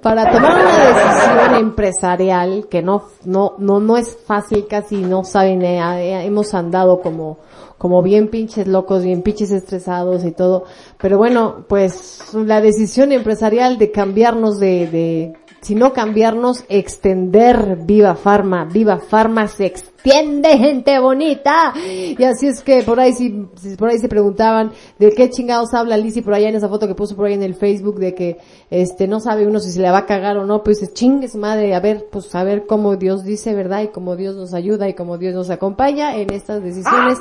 para 0.00 0.30
tomar 0.30 0.52
una 0.52 0.78
decisión 0.78 1.54
empresarial 1.56 2.68
que 2.70 2.82
no, 2.82 3.04
no, 3.24 3.54
no, 3.58 3.80
no 3.80 3.98
es 3.98 4.16
fácil, 4.26 4.66
casi 4.66 4.96
no 4.96 5.24
saben, 5.24 5.62
eh, 5.62 6.24
hemos 6.24 6.54
andado 6.54 7.02
como, 7.02 7.38
como 7.84 8.00
bien 8.00 8.28
pinches 8.28 8.66
locos, 8.66 9.04
bien 9.04 9.20
pinches 9.20 9.50
estresados 9.50 10.24
y 10.24 10.32
todo. 10.32 10.64
Pero 10.96 11.18
bueno, 11.18 11.66
pues 11.68 12.32
la 12.32 12.62
decisión 12.62 13.12
empresarial 13.12 13.76
de 13.76 13.90
cambiarnos 13.90 14.58
de, 14.58 14.86
de 14.86 15.32
si 15.60 15.74
no 15.74 15.92
cambiarnos, 15.92 16.64
extender 16.70 17.76
Viva 17.84 18.14
Farma. 18.14 18.64
Viva 18.64 19.00
Farma 19.00 19.48
se 19.48 19.66
gente 20.10 20.98
bonita. 20.98 21.72
Y 21.76 22.22
así 22.24 22.48
es 22.48 22.62
que 22.62 22.82
por 22.82 23.00
ahí 23.00 23.12
si, 23.12 23.30
por 23.76 23.88
ahí 23.88 23.98
se 23.98 24.08
preguntaban 24.08 24.72
de 24.98 25.10
qué 25.12 25.30
chingados 25.30 25.72
habla 25.74 25.96
Lizzy 25.96 26.22
por 26.22 26.34
allá 26.34 26.48
en 26.48 26.56
esa 26.56 26.68
foto 26.68 26.86
que 26.86 26.94
puso 26.94 27.16
por 27.16 27.26
ahí 27.26 27.34
en 27.34 27.42
el 27.42 27.54
Facebook 27.54 27.98
de 27.98 28.14
que 28.14 28.38
este 28.70 29.08
no 29.08 29.20
sabe 29.20 29.46
uno 29.46 29.60
si 29.60 29.70
se 29.70 29.80
le 29.80 29.90
va 29.90 29.98
a 29.98 30.06
cagar 30.06 30.36
o 30.36 30.44
no, 30.44 30.62
pues 30.62 30.92
chingue 30.94 31.28
su 31.28 31.38
madre, 31.38 31.74
a 31.74 31.80
ver, 31.80 32.06
pues 32.10 32.34
a 32.34 32.44
ver 32.44 32.66
cómo 32.66 32.96
Dios 32.96 33.24
dice, 33.24 33.54
¿verdad? 33.54 33.82
Y 33.82 33.88
cómo 33.88 34.16
Dios 34.16 34.36
nos 34.36 34.54
ayuda 34.54 34.88
y 34.88 34.94
cómo 34.94 35.18
Dios 35.18 35.34
nos 35.34 35.50
acompaña 35.50 36.16
en 36.16 36.32
estas 36.32 36.62
decisiones. 36.62 37.18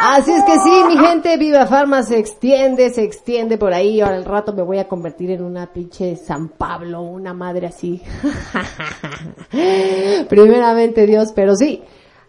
Así 0.00 0.32
es 0.32 0.42
que 0.44 0.58
sí, 0.58 0.70
mi 0.88 0.98
gente, 0.98 1.36
Viva 1.36 1.66
Farma 1.66 2.02
se 2.02 2.18
extiende, 2.18 2.90
se 2.90 3.04
extiende 3.04 3.56
por 3.56 3.72
ahí. 3.72 4.00
Ahora 4.00 4.16
al 4.16 4.24
rato 4.24 4.52
me 4.52 4.62
voy 4.62 4.78
a 4.78 4.88
convertir 4.88 5.30
en 5.30 5.44
una 5.44 5.72
pinche 5.72 6.16
San 6.16 6.48
Pablo, 6.48 7.02
una 7.02 7.32
madre 7.34 7.68
así. 7.68 8.02
Primeramente 10.28 11.06
Dios, 11.06 11.32
pero 11.34 11.54
sí. 11.54 11.82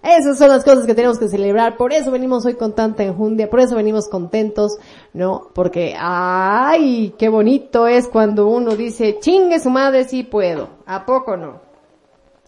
Esas 0.03 0.37
son 0.37 0.49
las 0.49 0.65
cosas 0.65 0.85
que 0.85 0.95
tenemos 0.95 1.17
que 1.17 1.29
celebrar, 1.29 1.77
por 1.77 1.93
eso 1.93 2.11
venimos 2.11 2.45
hoy 2.45 2.55
con 2.55 2.75
tanta 2.75 3.03
enjundia, 3.03 3.49
por 3.49 3.61
eso 3.61 3.77
venimos 3.77 4.09
contentos, 4.09 4.77
¿no? 5.13 5.47
Porque, 5.55 5.95
ay, 5.97 7.15
qué 7.17 7.29
bonito 7.29 7.87
es 7.87 8.09
cuando 8.09 8.47
uno 8.47 8.75
dice, 8.75 9.19
chingue 9.21 9.61
su 9.61 9.69
madre, 9.69 10.03
sí 10.03 10.23
puedo. 10.23 10.67
¿A 10.85 11.05
poco 11.05 11.37
no? 11.37 11.61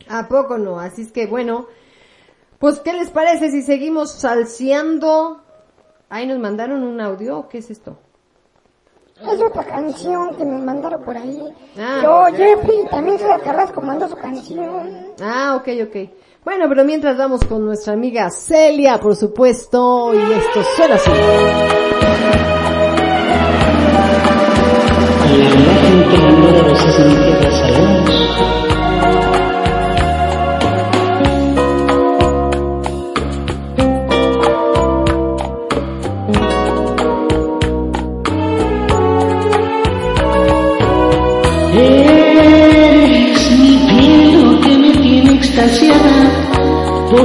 ¿A 0.10 0.28
poco 0.28 0.58
no? 0.58 0.82
Así 0.82 1.04
es 1.04 1.14
que 1.14 1.28
bueno, 1.28 1.68
pues 2.60 2.82
¿qué 2.82 2.92
les 2.92 3.10
parece 3.10 3.50
si 3.50 3.62
seguimos 3.62 4.12
salseando? 4.12 5.42
Ahí 6.10 6.28
nos 6.28 6.40
mandaron 6.40 6.84
un 6.84 7.00
audio, 7.00 7.48
¿qué 7.48 7.60
es 7.60 7.72
esto? 7.72 7.98
Es 9.22 9.42
otra 9.42 9.64
canción 9.64 10.36
que 10.36 10.44
me 10.44 10.58
mandaron 10.58 11.02
por 11.04 11.16
ahí. 11.16 11.42
Ah, 11.80 12.02
Yo, 12.04 12.26
Jeffrey, 12.36 12.86
también 12.92 13.18
soy 13.18 13.32
de 13.32 13.40
Carrasco, 13.40 13.80
mandó 13.80 14.10
su 14.10 14.18
canción. 14.18 15.14
Ah, 15.22 15.56
ok, 15.58 15.70
ok. 15.88 16.25
Bueno, 16.46 16.70
pero 16.70 16.86
mientras 16.86 17.18
vamos 17.18 17.44
con 17.44 17.66
nuestra 17.66 17.94
amiga 17.94 18.30
Celia, 18.30 19.00
por 19.00 19.16
supuesto, 19.16 20.14
y 20.14 20.32
esto 20.32 20.64
suena 20.76 20.94
así. 20.94 21.10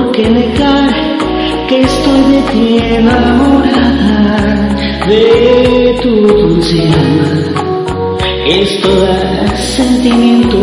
Porque 0.02 0.28
negar 0.28 0.90
que 1.68 1.80
estoy 1.80 2.20
de 2.32 2.42
ti 2.50 2.78
enamorada 2.94 4.68
de 5.06 5.98
tu 6.02 6.10
dulce 6.26 6.80
alma, 6.88 7.28
es 8.46 8.80
toda 8.80 9.56
sentimiento. 9.56 10.58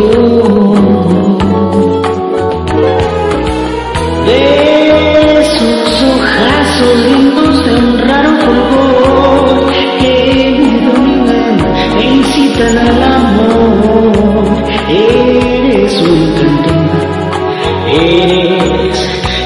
De 4.26 4.77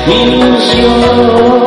ilusión. 0.08 1.62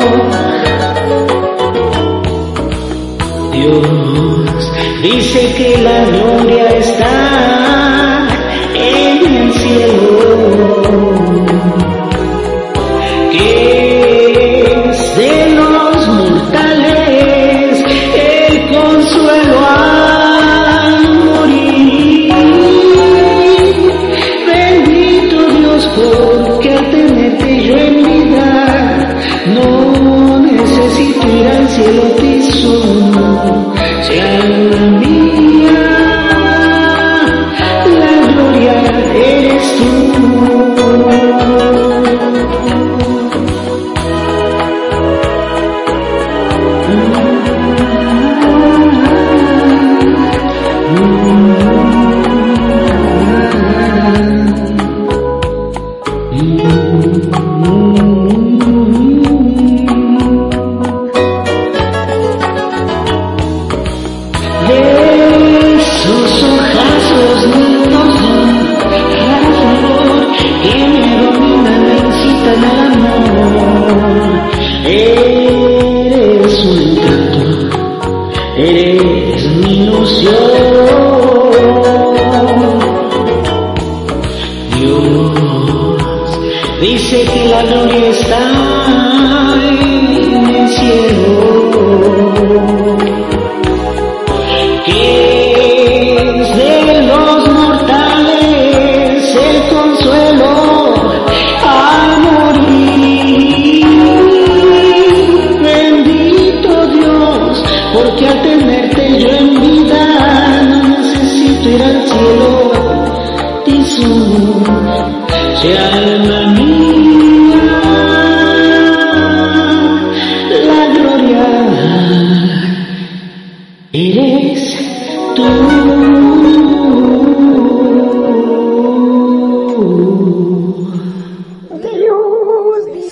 Dios 3.51 4.71
dice 5.01 5.53
que 5.57 5.77
la 5.81 6.05
gloria 6.05 6.34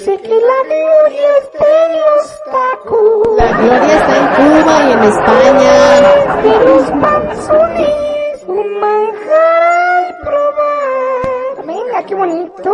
dice 0.04 0.18
que 0.22 0.36
la 0.36 0.60
gloria 0.64 1.30
está 1.44 1.66
en 1.86 1.92
los 2.02 2.24
tacos. 2.52 3.38
La 3.38 3.48
gloria 3.58 3.96
está 3.98 4.14
en 4.18 4.28
Cuba 4.36 4.76
y 4.84 4.92
en 4.92 5.04
España. 5.04 5.76
De 6.44 6.56
los 6.66 6.86
panzones, 7.02 8.44
un 8.48 8.80
manjar 8.80 9.64
al 9.64 10.18
probar. 10.20 12.06
qué 12.06 12.16
bonito. 12.16 12.72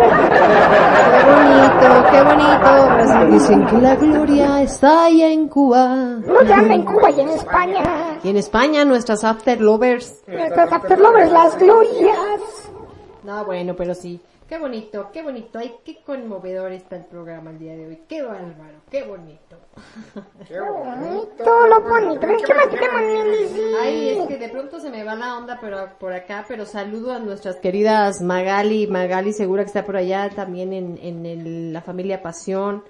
Qué 0.00 1.22
bonito, 1.26 1.88
qué 2.10 2.22
bonito. 2.22 2.70
Pues 2.96 3.32
dicen 3.32 3.66
que 3.66 3.76
la 3.78 3.94
gloria 3.96 4.62
está 4.62 5.04
allá 5.04 5.28
en 5.28 5.48
Cuba. 5.48 5.96
No, 5.96 6.42
ya 6.42 6.56
anda 6.56 6.74
en 6.74 6.84
Cuba 6.84 7.10
y 7.10 7.20
en 7.20 7.28
España. 7.28 7.82
Y 8.22 8.30
en 8.30 8.36
España, 8.38 8.84
nuestras 8.86 9.22
after 9.24 9.60
lovers. 9.60 10.22
Nuestras 10.26 10.72
after 10.72 10.98
lovers, 10.98 11.30
las 11.30 11.58
glorias. 11.58 12.70
No, 13.22 13.44
bueno, 13.44 13.74
pero 13.76 13.94
sí. 13.94 14.18
Qué 14.50 14.58
bonito, 14.58 15.10
qué 15.12 15.22
bonito. 15.22 15.60
Ay, 15.60 15.76
qué 15.84 15.98
conmovedor 16.04 16.72
está 16.72 16.96
el 16.96 17.04
programa 17.04 17.50
el 17.52 17.60
día 17.60 17.76
de 17.76 17.86
hoy. 17.86 18.00
Qué 18.08 18.20
bárbaro, 18.20 18.80
qué 18.90 19.04
bonito. 19.04 19.56
Qué 20.48 20.58
bonito, 20.58 21.66
lo 21.68 21.80
bonito. 21.82 22.26
¿Qué 22.26 22.54
más 22.54 22.68
tenemos, 22.68 23.00
Nelly? 23.00 23.74
Ay, 23.80 24.08
es 24.08 24.26
que 24.26 24.38
de 24.38 24.48
pronto 24.48 24.80
se 24.80 24.90
me 24.90 25.04
va 25.04 25.14
la 25.14 25.38
onda 25.38 25.56
pero 25.60 25.90
por 26.00 26.12
acá, 26.12 26.44
pero 26.48 26.66
saludo 26.66 27.12
a 27.12 27.20
nuestras 27.20 27.58
queridas 27.58 28.20
Magali, 28.20 28.88
Magali 28.88 29.32
segura 29.32 29.62
que 29.62 29.68
está 29.68 29.84
por 29.86 29.96
allá 29.96 30.28
también 30.30 30.72
en, 30.72 30.98
en 31.00 31.26
el- 31.26 31.72
la 31.72 31.82
familia 31.82 32.20
Pasión. 32.20 32.82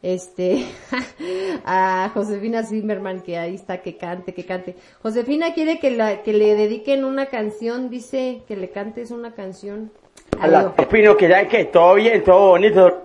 Este, 0.00 0.64
a 1.66 2.10
Josefina 2.14 2.64
Zimmerman 2.64 3.20
que 3.20 3.36
ahí 3.36 3.54
está, 3.54 3.82
que 3.82 3.98
cante, 3.98 4.32
que 4.32 4.46
cante. 4.46 4.76
Josefina 5.02 5.52
quiere 5.52 5.78
que 5.78 5.90
la, 5.90 6.22
que 6.22 6.32
le 6.32 6.54
dediquen 6.54 7.04
una 7.04 7.26
canción, 7.26 7.90
dice 7.90 8.42
que 8.48 8.56
le 8.56 8.70
cantes 8.70 9.10
una 9.10 9.34
canción. 9.34 9.92
Opino 10.40 11.16
que 11.16 11.28
ya 11.28 11.46
que 11.48 11.66
todo 11.66 11.94
bien, 11.94 12.22
todo 12.24 12.48
bonito. 12.50 13.02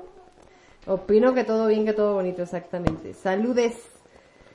Opino 0.87 1.33
que 1.33 1.43
todo 1.43 1.67
bien, 1.67 1.85
que 1.85 1.93
todo 1.93 2.15
bonito, 2.15 2.43
exactamente. 2.43 3.13
Saludes. 3.13 3.75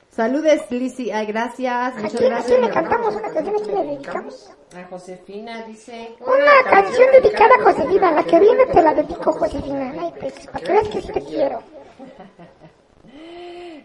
Saludes, 0.09 0.69
Lizzy. 0.69 1.11
Ay, 1.11 1.25
gracias. 1.27 1.95
¿A 1.95 1.99
Muchas 1.99 2.19
quién, 2.19 2.33
a 2.33 2.35
gracias. 2.35 2.59
quién 2.59 2.61
le 2.61 2.73
cantamos 2.73 3.15
una 3.15 3.31
canción? 3.31 3.55
¿A 3.55 3.59
quién 3.63 3.75
le 3.75 3.83
dedicamos? 3.83 4.51
A 4.75 4.83
Josefina 4.89 5.63
dice. 5.63 6.15
Una 6.19 6.69
canción 6.69 7.11
dedicada 7.11 7.55
a 7.59 7.63
Josefina. 7.63 8.11
La 8.11 8.23
que 8.23 8.39
viene 8.39 8.65
te 8.67 8.81
la 8.81 8.93
dedico, 8.93 9.31
Josefina. 9.31 9.93
Ay, 9.99 10.13
pues, 10.19 10.47
para 10.47 10.65
que 10.65 10.71
veas 10.71 10.87
que 10.89 11.01
sí 11.01 11.11
te 11.11 11.21
quiero. 11.21 11.59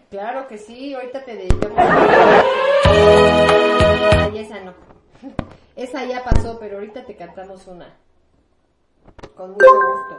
Claro 0.09 0.47
que 0.47 0.57
sí, 0.57 0.95
ahorita 0.95 1.23
te 1.23 1.35
dedicamos. 1.35 1.77
Ay, 2.87 4.39
esa 4.39 4.59
no. 4.61 4.73
Esa 5.75 6.03
ya 6.05 6.23
pasó, 6.23 6.57
pero 6.59 6.77
ahorita 6.77 7.05
te 7.05 7.15
cantamos 7.15 7.67
una. 7.67 7.95
Con 9.35 9.51
mucho 9.51 9.65
gusto. 9.73 10.15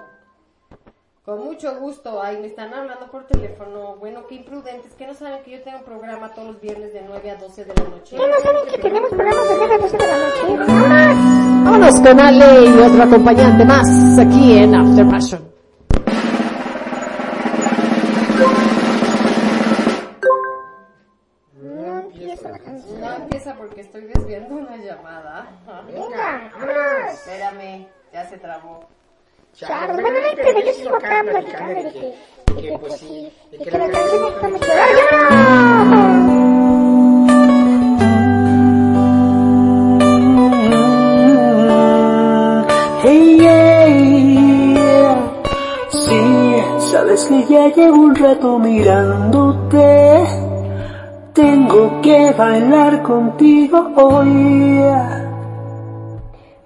Con 1.24 1.44
mucho 1.44 1.76
gusto. 1.78 2.22
Ay, 2.22 2.38
me 2.40 2.46
están 2.46 2.72
hablando 2.72 3.10
por 3.10 3.26
teléfono. 3.26 3.96
Bueno, 3.96 4.26
qué 4.26 4.36
imprudentes. 4.36 4.94
Que 4.94 5.06
no 5.06 5.14
saben 5.14 5.42
que 5.42 5.52
yo 5.52 5.62
tengo 5.62 5.78
un 5.78 5.84
programa 5.84 6.32
todos 6.34 6.48
los 6.48 6.60
viernes 6.60 6.92
de 6.92 7.02
9 7.06 7.30
a 7.30 7.36
12 7.36 7.64
de 7.64 7.74
la 7.74 7.88
noche. 7.90 8.16
¿Qué 8.16 8.26
no 8.26 8.40
saben 8.40 8.68
que 8.68 8.78
tenemos 8.78 9.10
programas 9.10 9.48
de 9.48 9.56
9 9.56 9.74
a 9.74 9.78
12 9.78 9.96
de 9.96 10.06
la 10.06 10.18
noche? 10.18 10.56
¡Vámonos! 10.56 11.40
Vámonos 11.64 12.00
con 12.00 12.20
Ale 12.20 12.64
y 12.64 12.78
otro 12.78 13.02
acompañante 13.02 13.64
más 13.64 13.86
aquí 14.18 14.58
en 14.58 14.74
After 14.74 15.08
Passion. 15.08 15.50
No 21.62 22.00
empieza 22.00 22.48
la 22.48 22.58
canción. 22.58 23.00
No 23.00 23.12
empieza 23.12 23.54
porque 23.54 23.80
estoy 23.82 24.02
desviando 24.06 24.56
una 24.56 24.76
llamada. 24.78 25.48
Venga. 25.86 26.50
Espérame, 27.12 27.86
ya 28.12 28.28
se 28.28 28.36
trabó. 28.38 28.84
Charles, 29.54 30.00
bueno, 30.00 30.18
no 30.20 30.36
pedo, 30.36 30.60
yo 30.60 30.72
sigo 30.72 30.96
acá 30.96 31.24
platicando 31.28 31.82
de 31.82 31.92
que, 31.92 32.14
de 32.54 32.62
que 32.62 32.78
pues 32.78 32.96
sí, 32.98 33.32
de 33.50 33.58
que 33.58 33.70
la 33.70 33.90
canción 33.90 34.54
está. 34.54 34.86
¡Vámonos! 35.12 36.40
Hey, 43.02 43.38
yeah, 43.40 43.86
yeah. 43.86 45.32
Sí, 45.88 46.90
sabes 46.90 47.24
que 47.24 47.44
ya 47.46 47.68
llevo 47.74 47.96
un 47.96 48.14
rato 48.14 48.58
mirándote. 48.58 50.26
Tengo 51.32 52.00
que 52.02 52.32
bailar 52.32 53.02
contigo 53.02 53.92
hoy. 53.96 55.29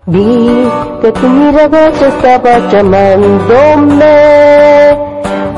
Vi 0.06 0.68
que 1.00 1.12
tu 1.12 1.26
mirada 1.26 1.90
se 1.94 2.08
estaba 2.08 2.58
llamándome. 2.68 4.04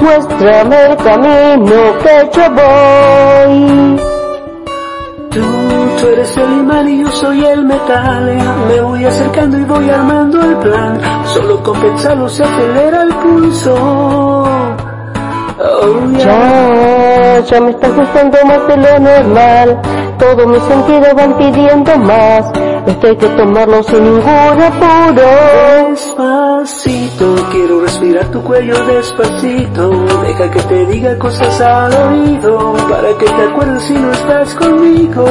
Muéstrame 0.00 0.86
el 0.86 0.96
camino 0.98 1.98
que 2.02 2.30
yo 2.32 2.50
voy. 2.54 4.00
Tú, 5.30 5.40
tú 6.00 6.06
eres 6.06 6.36
el 6.36 6.52
imán 6.52 6.88
y 6.88 7.02
yo 7.02 7.10
soy 7.10 7.44
el 7.44 7.64
metal. 7.64 8.38
Me 8.68 8.80
voy 8.82 9.04
acercando 9.04 9.58
y 9.58 9.64
voy 9.64 9.90
armando 9.90 10.40
el 10.40 10.56
plan. 10.58 11.00
Solo 11.24 11.60
con 11.64 11.80
pensarlo 11.80 12.28
se 12.28 12.44
acelera 12.44 13.02
el 13.02 13.14
pulso. 13.16 13.74
Oh, 15.58 16.06
yeah. 16.12 17.40
Ya, 17.40 17.40
ya 17.40 17.60
me 17.62 17.70
está 17.70 17.88
gustando 17.88 18.38
más 18.44 18.68
de 18.68 18.76
lo 18.76 18.98
normal. 19.00 19.82
Todos 20.20 20.46
mis 20.46 20.62
sentidos 20.62 21.14
van 21.16 21.36
pidiendo 21.36 21.98
más. 21.98 22.52
Esto 22.86 23.06
hay 23.08 23.16
que 23.16 23.26
tomarlo 23.28 23.82
sin 23.82 24.04
ningún 24.04 24.62
apuro. 24.62 25.22
Despacito, 25.90 27.34
quiero 27.50 27.80
respirar 27.80 28.26
tu 28.30 28.42
cuello 28.42 28.84
despacito. 28.86 29.90
Deja 30.22 30.50
que 30.50 30.60
te 30.62 30.86
diga 30.86 31.18
cosas 31.18 31.60
al 31.60 31.92
oído, 31.92 32.74
para 32.88 33.08
que 33.18 33.26
te 33.26 33.42
acuerdes 33.42 33.82
si 33.82 33.94
no 33.94 34.12
estás 34.12 34.54
conmigo. 34.54 35.24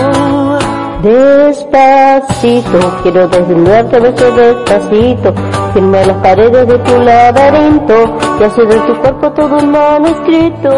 Despacito, 1.01 2.79
quiero 3.03 3.27
desnudarte 3.27 3.99
beso 3.99 4.31
despacito. 4.31 5.33
Firma 5.73 6.03
las 6.05 6.17
paredes 6.17 6.67
de 6.67 6.79
tu 6.79 6.99
laberinto 6.99 8.17
y 8.39 8.43
hacer 8.43 8.67
de 8.67 8.79
tu 8.81 8.95
cuerpo 9.01 9.31
todo 9.31 9.57
un 9.57 9.71
manuscrito. 9.71 10.69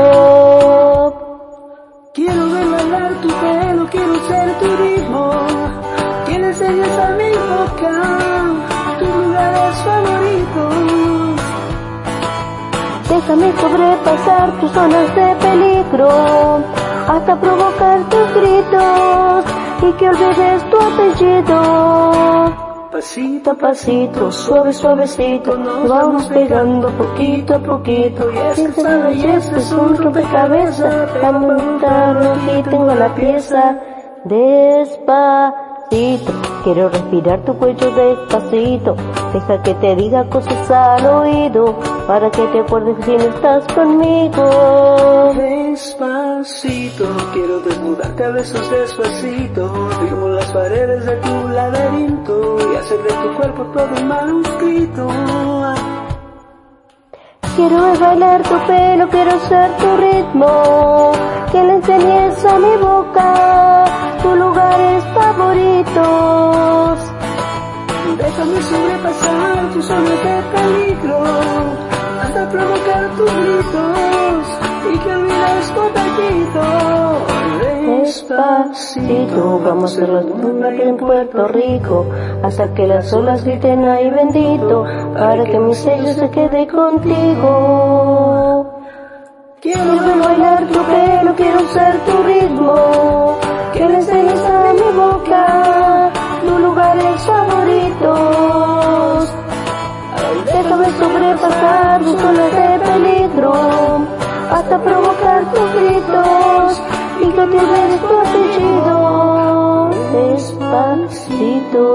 Quiero 2.14 2.50
ver 2.52 2.68
bailar 2.68 3.14
tu 3.22 3.28
pelo, 3.30 3.88
quiero 3.90 4.16
ser 4.28 4.54
tu 4.60 4.87
Que 6.68 6.74
enseñes 6.74 6.98
a 7.00 7.10
mi 7.12 7.30
boca 7.30 7.94
tus 9.00 9.08
lugares 9.08 9.76
favoritos. 9.88 11.42
Déjame 13.08 13.54
sobrepasar 13.56 14.52
tus 14.60 14.72
zonas 14.72 15.16
de 15.16 15.36
peligro 15.36 16.10
hasta 17.08 17.40
provocar 17.40 18.00
tus 18.10 18.34
gritos 18.36 19.46
y 19.82 19.92
que 19.94 20.10
olvides 20.10 20.70
tu 20.70 20.78
apellido. 20.78 21.58
Pasito 22.92 23.52
a 23.52 23.54
pasito, 23.54 24.30
suave, 24.30 24.74
suavecito, 24.74 25.56
nos 25.58 25.88
vamos 25.88 26.26
pegando 26.26 26.90
poquito 26.90 27.56
a 27.56 27.60
poquito. 27.60 28.30
Y 28.34 28.38
esta 28.60 28.98
belleza 28.98 29.58
es 29.58 29.72
un 29.72 29.96
rompecabezas, 29.96 31.12
para 31.12 31.32
montarlo 31.32 32.34
aquí 32.34 32.62
tengo 32.70 32.94
la 32.94 33.16
pieza. 33.16 33.80
Despacito, 35.90 36.34
quiero 36.64 36.90
respirar 36.90 37.40
tu 37.46 37.58
cuello 37.58 37.92
despacito. 37.92 38.96
Deja 39.32 39.64
que 39.64 39.74
te 39.76 39.96
diga 39.96 40.30
cosas 40.30 40.70
al 40.70 41.06
oído, 41.06 41.76
para 42.06 42.30
que 42.30 42.42
te 42.48 42.60
acuerdes 42.60 42.96
si 43.06 43.12
no 43.12 43.24
estás 43.24 43.66
conmigo. 43.74 45.34
Despacito, 45.36 47.06
quiero 47.32 47.60
desnudarte 47.62 48.24
a 48.24 48.30
besos 48.30 48.70
despacito. 48.70 49.90
Firmo 50.02 50.28
las 50.28 50.52
paredes 50.52 51.06
de 51.06 51.16
tu 51.18 51.48
laberinto 51.48 52.58
y 52.74 52.76
hacer 52.76 53.04
de 53.04 53.10
tu 53.10 53.38
cuerpo 53.38 53.64
todo 53.74 53.88
un 54.02 54.08
manuscrito. 54.08 55.08
Quiero 57.56 58.00
bailar 58.00 58.44
tu 58.44 58.58
pelo, 58.68 59.08
quiero 59.08 59.40
ser 59.40 59.72
tu 59.78 59.98
ritmo, 59.98 61.12
que 61.52 61.64
le 61.64 61.74
enseñes 61.76 62.46
a 62.46 62.60
mi 62.60 62.76
boca 62.78 63.87
tus 64.22 64.38
lugares 64.38 65.04
favoritos. 65.14 67.00
Déjame 68.18 68.62
sobrepasar 68.62 69.70
tus 69.74 69.86
zonas 69.86 70.24
de 70.24 70.42
peligro, 70.54 71.24
hasta 72.22 72.50
provocar 72.50 73.10
tus 73.18 73.32
gritos 73.34 74.44
y 74.94 74.98
que 74.98 75.10
olvides 75.16 75.72
apetito. 75.72 76.62
Despacito, 77.88 79.60
vamos 79.64 79.92
a 79.92 79.96
hacer 79.96 80.10
la 80.10 80.22
tumba 80.22 80.70
que 80.72 80.84
en 80.84 80.98
Puerto 80.98 81.48
Rico, 81.48 82.06
hasta 82.44 82.74
que 82.74 82.86
las 82.88 83.14
olas 83.14 83.44
griten 83.44 83.86
ay 83.86 84.10
bendito, 84.10 84.86
para 85.14 85.44
que 85.44 85.60
mi 85.60 85.74
sello 85.74 86.14
se 86.14 86.30
quede 86.30 86.68
contigo. 86.68 87.54
Quiero 89.62 89.96
bailar 90.24 90.68
tu 90.68 90.80
pelo, 90.84 91.36
quiero 91.36 91.60
ser 91.68 92.00
tu 92.06 92.24
ritmo, 92.24 93.38
que 93.78 93.86
le 93.88 93.96
enseñes 93.96 94.42
a 94.42 94.74
mi 94.74 94.90
boca 94.98 96.12
tus 96.42 96.60
lugares 96.62 97.22
favoritos. 97.22 98.16
Déjame 100.46 100.90
sobrepasar 100.98 102.02
tus 102.02 102.20
zonas 102.22 102.52
de 102.60 102.80
peligro, 102.88 103.54
hasta 104.52 104.76
provocar 104.80 105.42
tus 105.54 105.74
gritos 105.74 106.82
y 107.22 107.26
que 107.26 107.46
te 107.54 107.60
des 107.72 108.02
tu 108.02 108.14
apellido 108.26 108.98
despacito. 110.14 111.86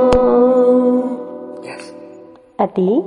¿A 2.59 2.69
ti? 2.69 3.03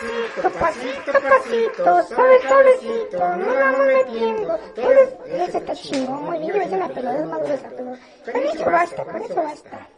Despacito, 0.00 0.52
pasito, 0.58 1.12
pasito, 1.12 2.02
suave, 2.14 2.40
suavecito, 2.48 3.18
nos 3.36 3.54
vamos 3.56 3.86
metiendo. 3.86 4.58
Ese, 4.76 5.44
ese 5.44 5.58
está 5.58 5.72
chingón, 5.74 6.24
muy 6.24 6.38
bien, 6.38 6.52
yo 6.54 6.62
hice 6.62 6.76
la 6.78 6.88
pelota, 6.88 7.18
es 7.18 7.26
más 7.26 7.40
gruesa, 7.40 7.68
pero 7.76 7.92
con 8.32 8.42
eso 8.42 8.64
basta, 8.70 9.04
con 9.04 9.22
eso 9.22 9.34
basta. 9.34 9.88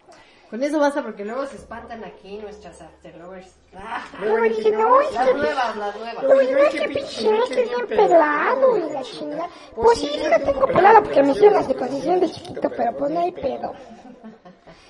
Con 0.51 0.63
eso 0.63 0.79
basta 0.79 1.03
porque 1.03 1.25
luego 1.25 1.47
se 1.47 1.57
espantan 1.57 2.05
aquí 2.05 2.37
nuestras 2.37 2.83
afterlovers. 2.83 3.55
Ah, 3.75 4.05
Luego 4.21 4.43
dije, 4.43 4.71
no, 4.73 5.01
es 5.01 5.13
las 5.15 5.27
que- 5.29 5.35
nuevas, 5.35 5.77
las 5.77 5.97
nuevas. 5.97 6.25
Uy, 6.25 6.47
no, 6.53 6.59
es 6.59 6.75
que 6.75 6.89
pinche 6.89 7.31
no 7.31 7.45
estoy 7.45 7.65
bien 7.65 7.87
pelado 7.87 8.77
y 8.77 8.93
la 8.93 9.03
chingada. 9.03 9.49
Pues 9.75 9.99
sí, 9.99 10.11
sí 10.13 10.29
lo 10.29 10.39
tengo 10.45 10.67
pelado 10.67 11.03
porque 11.05 11.23
me 11.23 11.31
hicieron 11.31 11.55
la 11.55 11.63
circuncisión 11.63 12.21
de 12.21 12.31
chiquito, 12.31 12.69
pero 12.77 12.95
pues 12.99 13.11
no 13.13 13.21
hay 13.21 13.33
pedo. 13.33 13.73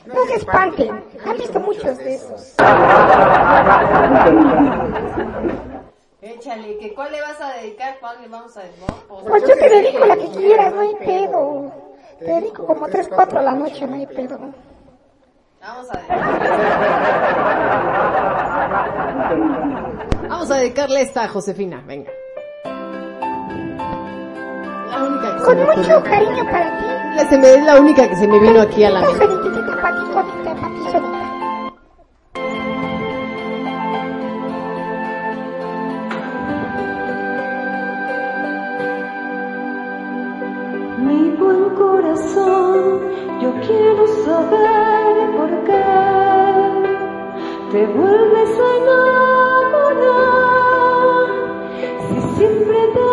No 0.06 0.26
se 0.26 0.34
espanten, 0.34 1.04
han 1.24 1.36
visto 1.36 1.60
muchos 1.60 1.96
de 1.98 2.14
esos. 2.14 2.54
Échale, 6.20 6.78
que 6.78 6.94
¿cuál 6.94 7.12
le 7.12 7.20
vas 7.20 7.40
a 7.40 7.54
dedicar? 7.54 7.98
¿Cuál 8.00 8.22
le 8.22 8.28
vamos 8.28 8.56
a 8.56 8.60
dedicar? 8.60 8.94
Pues 9.09 9.42
yo 9.42 9.56
te 9.56 9.68
dedico 9.68 10.04
la 10.06 10.16
que 10.16 10.28
quieras, 10.30 10.72
no 10.74 10.80
hay 10.80 10.94
pedo. 10.96 11.72
Te 12.18 12.24
dedico 12.24 12.66
como 12.66 12.88
3, 12.88 13.09
4 13.09 13.38
a 13.38 13.42
la 13.42 13.52
noche, 13.52 13.86
no 13.86 13.96
hay 13.96 14.06
pedo. 14.06 14.38
Vamos 15.60 15.88
a 15.90 16.00
Vamos 20.28 20.50
a 20.50 20.56
dedicarle 20.56 21.02
esta 21.02 21.24
a 21.24 21.28
Josefina, 21.28 21.82
venga. 21.86 22.10
La 24.90 25.04
única 25.04 25.34
que 25.34 25.38
se 25.38 25.44
Con 25.44 25.59
mucho 25.59 26.02
cariño 26.02 26.44
para 26.50 26.78
ti. 26.78 26.91
La, 27.16 27.28
se 27.28 27.36
me, 27.39 27.55
es 27.55 27.64
la 27.64 27.78
única 27.80 28.09
que 28.09 28.16
se 28.16 28.26
me 28.26 28.39
vino 28.39 28.60
aquí 28.60 28.84
a 28.84 28.90
la 28.90 29.02
mente. 29.02 29.26
Mi 40.98 41.30
buen 41.36 41.70
corazón, 41.74 43.01
yo 43.40 43.52
quiero 43.66 44.06
saber 44.24 45.30
por 45.36 45.51
qué 45.64 45.84
te 47.72 47.86
vuelves 47.86 48.51
a 48.59 48.76
enamorar. 48.82 50.22
Si 52.09 52.16
siempre 52.36 52.78
te 52.94 53.11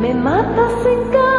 me 0.00 0.14
matas 0.14 0.86
en 0.86 1.31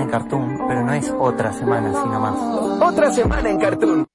semana 0.00 0.02
en 0.02 0.10
Cartoon, 0.10 0.68
pero 0.68 0.82
no 0.82 0.92
es 0.92 1.14
otra 1.18 1.52
semana, 1.52 1.88
sino 2.02 2.20
más. 2.20 2.92
Otra 2.92 3.10
semana 3.10 3.50
en 3.50 3.58
Cartoon. 3.58 4.06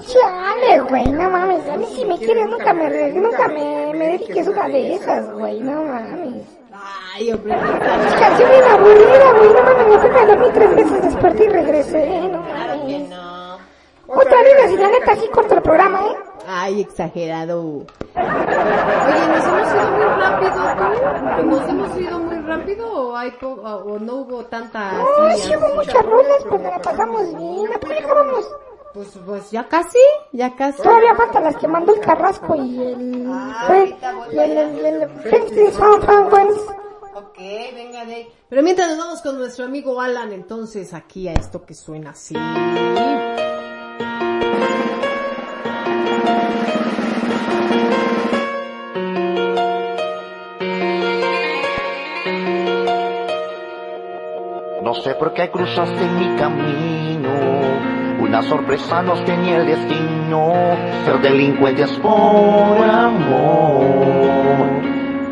Chale, 0.00 0.80
güey, 0.88 1.08
no 1.12 1.30
mames. 1.30 1.68
A 1.68 1.76
mí 1.76 1.86
si 1.94 2.04
me 2.04 2.18
quieres 2.18 2.48
nunca 2.48 2.72
me, 2.72 3.12
nunca 3.12 3.48
me, 3.48 3.92
me 3.94 4.06
dediques 4.06 4.48
una 4.48 4.68
de 4.68 4.94
esas, 4.94 5.32
güey, 5.32 5.60
no 5.60 5.84
mames. 5.84 6.46
Ay, 7.14 7.32
hombre. 7.32 7.54
Es 7.54 8.14
canción 8.14 8.50
bien 8.50 8.64
aburrida, 8.64 9.32
güey, 9.32 9.48
no 9.52 9.62
mames, 9.62 9.88
me 9.88 9.98
fui 9.98 10.20
a 10.20 10.26
dormir 10.26 10.50
tres 10.54 10.74
veces, 10.74 11.02
desperté 11.02 11.44
y 11.44 11.48
regresé, 11.48 12.28
no 12.28 12.42
mames. 12.42 13.10
Otra 14.08 14.42
vez, 14.42 14.54
así 14.64 14.76
la 14.76 14.88
neta, 14.88 15.16
sí 15.16 15.28
corto 15.32 15.54
el 15.54 15.62
programa, 15.62 16.00
¿eh? 16.00 16.16
Ay, 16.46 16.80
exagerado. 16.80 17.62
Oye, 17.62 17.86
¿nos 18.14 19.46
hemos 19.46 19.72
ido 19.72 19.90
muy 19.92 20.04
rápido 20.20 20.52
tú? 20.52 21.11
¿Nos 21.44 21.68
hemos 21.68 21.98
ido 22.00 22.18
muy 22.18 22.36
rápido 22.38 22.92
o, 22.92 23.16
hay 23.16 23.30
po- 23.32 23.48
o 23.48 23.98
no 23.98 24.16
hubo 24.16 24.44
tanta... 24.46 24.92
No, 24.92 25.26
así, 25.26 25.42
sí 25.42 25.56
hubo 25.56 25.74
muchas 25.74 26.04
rolas, 26.04 26.36
pues 26.48 26.62
nos 26.62 26.72
la 26.72 26.82
pasamos 26.82 27.36
bien. 27.36 27.72
¿A 27.72 27.98
acabamos? 27.98 28.50
Pues, 28.94 29.18
pues 29.24 29.50
ya 29.50 29.66
casi, 29.68 29.98
ya 30.32 30.54
casi. 30.54 30.82
Todavía 30.82 31.14
faltan 31.14 31.44
las 31.44 31.56
que 31.56 31.66
mandó 31.68 31.94
el 31.94 32.00
Carrasco 32.00 32.54
y 32.56 32.82
el... 32.82 33.26
fue- 33.66 33.96
y 34.32 34.38
el... 34.38 34.58
el, 34.58 34.84
el, 34.86 35.02
Ones. 36.30 36.60
Ok, 37.14 37.38
venga 37.74 38.04
de 38.04 38.14
ahí. 38.14 38.28
Pero 38.48 38.62
mientras 38.62 38.88
nos 38.90 38.98
vamos 38.98 39.22
con 39.22 39.38
nuestro 39.38 39.64
amigo 39.64 40.00
Alan, 40.00 40.32
entonces 40.32 40.92
aquí 40.94 41.28
a 41.28 41.32
esto 41.34 41.64
que 41.64 41.74
suena 41.74 42.10
así. 42.10 42.34
Sé 55.02 55.14
por 55.16 55.34
qué 55.34 55.50
cruzaste 55.50 56.04
mi 56.18 56.36
camino. 56.36 57.30
Una 58.20 58.42
sorpresa 58.42 59.02
nos 59.02 59.24
tenía 59.24 59.56
el 59.56 59.66
destino. 59.66 60.52
Ser 61.04 61.20
delincuentes 61.20 61.90
por 61.98 62.12
amor. 62.88 63.82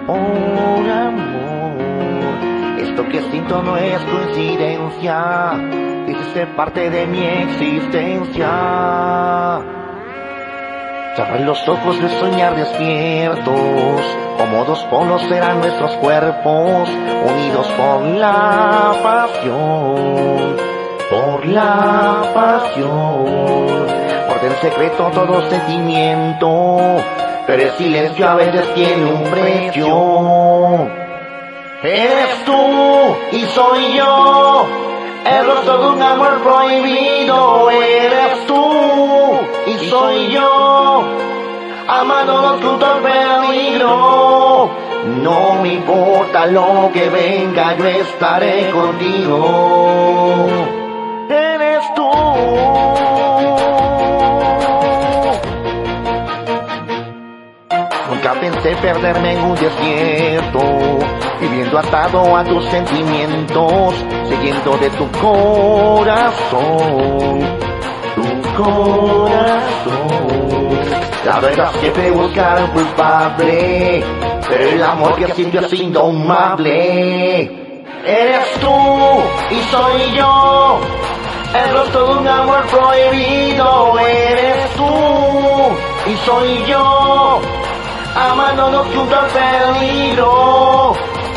Por 0.07 0.91
amor. 0.91 1.79
Esto 2.79 3.09
que 3.09 3.23
siento 3.31 3.63
no 3.63 3.77
es 3.77 4.01
coincidencia. 4.03 5.53
Hiciste 6.09 6.47
parte 6.49 6.91
de 6.91 7.07
mi 7.07 7.25
existencia. 7.25 8.49
Cerré 11.17 11.41
los 11.41 11.69
ojos 11.69 12.01
de 12.01 12.09
soñar 12.21 12.55
despiertos, 12.55 14.01
como 14.39 14.65
dos 14.65 14.85
polos 14.85 15.21
serán 15.23 15.59
nuestros 15.59 15.91
cuerpos, 15.97 16.89
unidos 16.89 17.67
por 17.77 18.03
la 18.05 18.93
pasión, 19.03 20.57
por 21.11 21.47
la 21.47 22.31
pasión, 22.33 23.27
por 24.29 24.45
el 24.45 24.53
secreto 24.61 25.11
todo 25.13 25.51
sentimiento, 25.51 26.77
pero 27.45 27.61
el 27.61 27.71
silencio 27.73 28.29
a 28.29 28.35
veces 28.37 28.73
tiene 28.75 29.05
un 29.05 29.25
precio. 29.25 30.89
Eres 31.83 32.45
tú 32.45 33.17
y 33.33 33.41
soy 33.47 33.95
yo, 33.95 34.65
el 35.29 35.45
rostro 35.45 35.79
de 35.79 35.89
un 35.89 36.03
amor 36.03 36.41
prohibido, 36.41 37.69
eres 37.69 38.47
tú 38.47 38.70
soy 39.89 40.29
yo, 40.29 41.03
amándonos 41.89 42.63
junto 42.63 42.87
al 42.87 43.01
peligro. 43.01 44.71
No 45.23 45.63
me 45.63 45.75
importa 45.75 46.47
lo 46.47 46.91
que 46.93 47.09
venga, 47.09 47.77
yo 47.77 47.87
estaré 47.87 48.71
contigo. 48.71 50.47
Eres 51.29 51.95
tú. 51.95 52.11
Nunca 58.11 58.35
pensé 58.35 58.77
perderme 58.77 59.33
en 59.33 59.43
un 59.43 59.55
desierto, 59.55 60.61
viviendo 61.41 61.79
atado 61.79 62.37
a 62.37 62.45
tus 62.45 62.65
sentimientos, 62.67 63.95
siguiendo 64.29 64.77
de 64.77 64.91
tu 64.91 65.09
corazón, 65.13 66.61
tu 67.61 67.70
La 71.25 71.41
verdad 71.41 71.71
siempre 71.81 72.11
buscar 72.11 72.63
un 72.63 72.71
culpable, 72.71 74.05
el 74.51 74.83
amor 74.83 75.15
que 75.17 75.33
siento 75.33 75.61
es 75.61 75.73
indomable. 75.73 77.43
Eres 78.05 78.53
tú 78.61 78.69
y 79.51 79.61
soy 79.71 80.17
yo, 80.17 80.81
el 81.55 81.73
rostro 81.75 82.07
de 82.07 82.19
un 82.19 82.29
amor 82.29 82.67
prohibido. 82.67 83.99
Eres 83.99 84.71
tú 84.77 86.11
y 86.11 86.17
soy 86.27 86.65
yo, 86.67 87.41
amándonos 88.15 88.87
junto 88.95 89.17
al 89.17 89.27
peligro. 89.27 90.95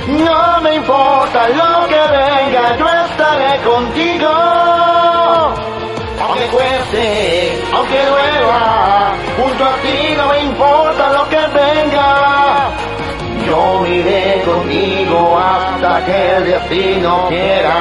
No 0.07 0.61
me 0.61 0.75
importa 0.75 1.47
lo 1.49 1.87
que 1.87 1.95
venga, 1.95 2.77
yo 2.77 2.87
estaré 3.05 3.61
contigo. 3.61 4.82
Junto 9.37 9.63
a 9.63 9.73
ti 9.81 10.15
no 10.17 10.27
me 10.27 10.39
importa 10.41 11.13
lo 11.13 11.29
que 11.29 11.37
venga. 11.37 12.69
Yo 13.45 13.85
iré 13.85 14.41
contigo 14.45 15.37
hasta 15.37 16.05
que 16.05 16.35
el 16.37 16.45
destino 16.45 17.27
quiera. 17.29 17.73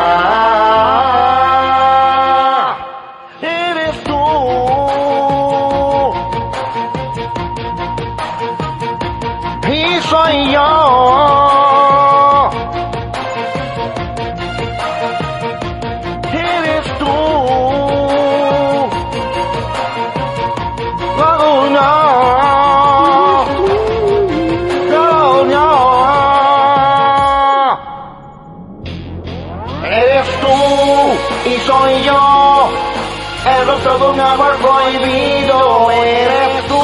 Amor 34.33 34.57
prohibido. 34.57 35.91
Eres 35.91 36.67
tú 36.69 36.83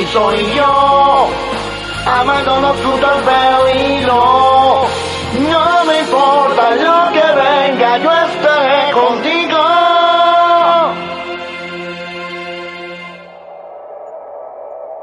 y 0.00 0.06
soy 0.06 0.52
yo. 0.54 1.28
Amándonos 2.06 2.76
junto 2.84 3.06
al 3.06 3.22
peligro. 3.22 4.84
No 5.50 5.84
me 5.84 6.00
importa 6.00 6.70
lo 6.70 7.12
que 7.12 7.26
venga, 7.42 7.98
yo 7.98 8.10
estaré 8.10 8.92
contigo. 8.92 9.58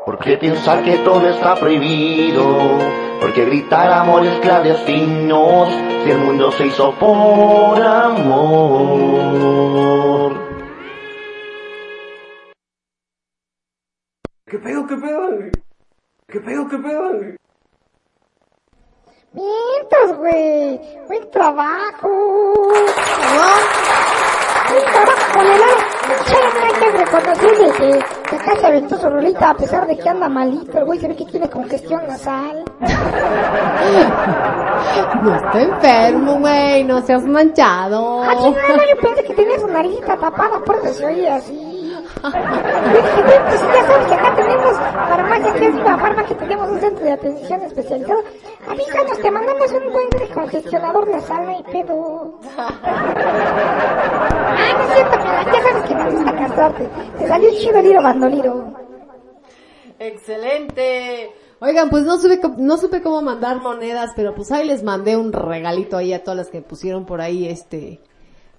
¿Por 0.05 0.17
qué 0.19 0.37
pensar 0.37 0.83
que 0.83 0.97
todo 0.99 1.27
está 1.29 1.55
prohibido? 1.55 2.45
¿Por 3.19 3.33
qué 3.33 3.45
gritar 3.45 3.91
amores 3.91 4.39
clandestinos 4.39 5.69
si 6.03 6.11
el 6.11 6.17
mundo 6.19 6.51
se 6.51 6.67
hizo 6.67 6.91
por 6.93 7.81
amor? 7.81 9.25
Pedo, 15.19 15.51
qué 16.27 16.39
pedo? 16.39 16.67
¿Qué 16.69 16.77
pedo? 16.77 17.11
Mientas, 19.33 20.17
güey. 20.17 20.79
Buen 21.07 21.29
trabajo. 21.31 22.09
Buen 24.69 24.85
trabajo 24.85 25.33
con 25.33 25.45
el 25.45 25.61
ar- 25.63 25.95
Che, 26.25 26.35
hay 26.37 26.73
que 26.79 26.97
reconocerle 27.03 27.71
que, 27.73 28.05
que 28.29 28.35
acá 28.35 28.55
se 28.59 28.67
aventó 28.67 28.97
su 28.97 29.09
rolita 29.09 29.49
a 29.49 29.53
pesar 29.57 29.87
de 29.87 29.97
que 29.97 30.07
anda 30.09 30.29
malito. 30.29 30.77
El 30.77 30.85
güey 30.85 30.99
se 30.99 31.07
ve 31.07 31.15
que 31.15 31.25
tiene 31.25 31.49
congestión 31.49 32.01
nasal. 32.07 32.63
No 35.23 35.35
está 35.35 35.61
enfermo, 35.61 36.39
güey, 36.39 36.83
no 36.85 37.01
seas 37.01 37.23
manchado. 37.23 38.21
Ah, 38.23 38.35
chingada, 38.37 38.77
yo 38.89 39.01
pensé 39.01 39.23
que 39.25 39.33
tenía 39.33 39.59
su 39.59 39.67
naricita 39.67 40.15
tapada, 40.15 40.59
por 40.63 40.75
eso 40.77 40.93
se 40.93 41.05
oye 41.05 41.29
así. 41.29 41.64
Pues 42.31 43.61
ya 43.61 43.85
sabes 43.85 44.07
que 44.07 44.13
acá 44.13 44.35
tenemos 44.35 44.77
farmacia, 44.77 45.53
que 45.53 45.67
es 45.67 45.75
la 45.75 45.97
farmacia, 45.97 46.25
que 46.25 46.35
tenemos 46.35 46.69
un 46.69 46.79
centro 46.79 47.05
de 47.05 47.11
atención 47.11 47.61
especializado. 47.61 48.23
Avísanos, 48.67 49.19
te 49.19 49.31
mandamos 49.31 49.71
un 49.71 49.93
buen 49.93 50.09
descongestionador 50.09 51.09
nasal, 51.09 51.45
no 51.45 51.51
hay 51.51 51.63
pedo. 51.63 52.39
Ah, 52.57 52.71
no 54.73 54.83
es 54.83 54.93
cierto, 54.93 55.17
ya 55.53 55.61
sabes 55.61 55.83
que 55.87 55.95
me 55.95 56.09
gusta 56.11 56.35
cantarte. 56.35 56.89
Te 57.19 57.27
salió 57.27 57.49
chido 57.51 57.77
el 57.79 57.85
hilo 57.85 58.01
bandolero. 58.01 58.73
Excelente. 59.99 61.31
Oigan, 61.59 61.89
pues 61.89 62.03
no 62.03 62.17
supe, 62.17 62.39
no 62.57 62.77
supe 62.77 63.01
cómo 63.01 63.21
mandar 63.21 63.61
monedas, 63.61 64.11
pero 64.15 64.35
pues 64.35 64.51
ahí 64.51 64.67
les 64.67 64.83
mandé 64.83 65.15
un 65.15 65.31
regalito 65.31 65.95
ahí 65.95 66.13
a 66.13 66.23
todas 66.23 66.37
las 66.37 66.49
que 66.49 66.61
pusieron 66.61 67.05
por 67.05 67.21
ahí 67.21 67.47
este, 67.47 68.01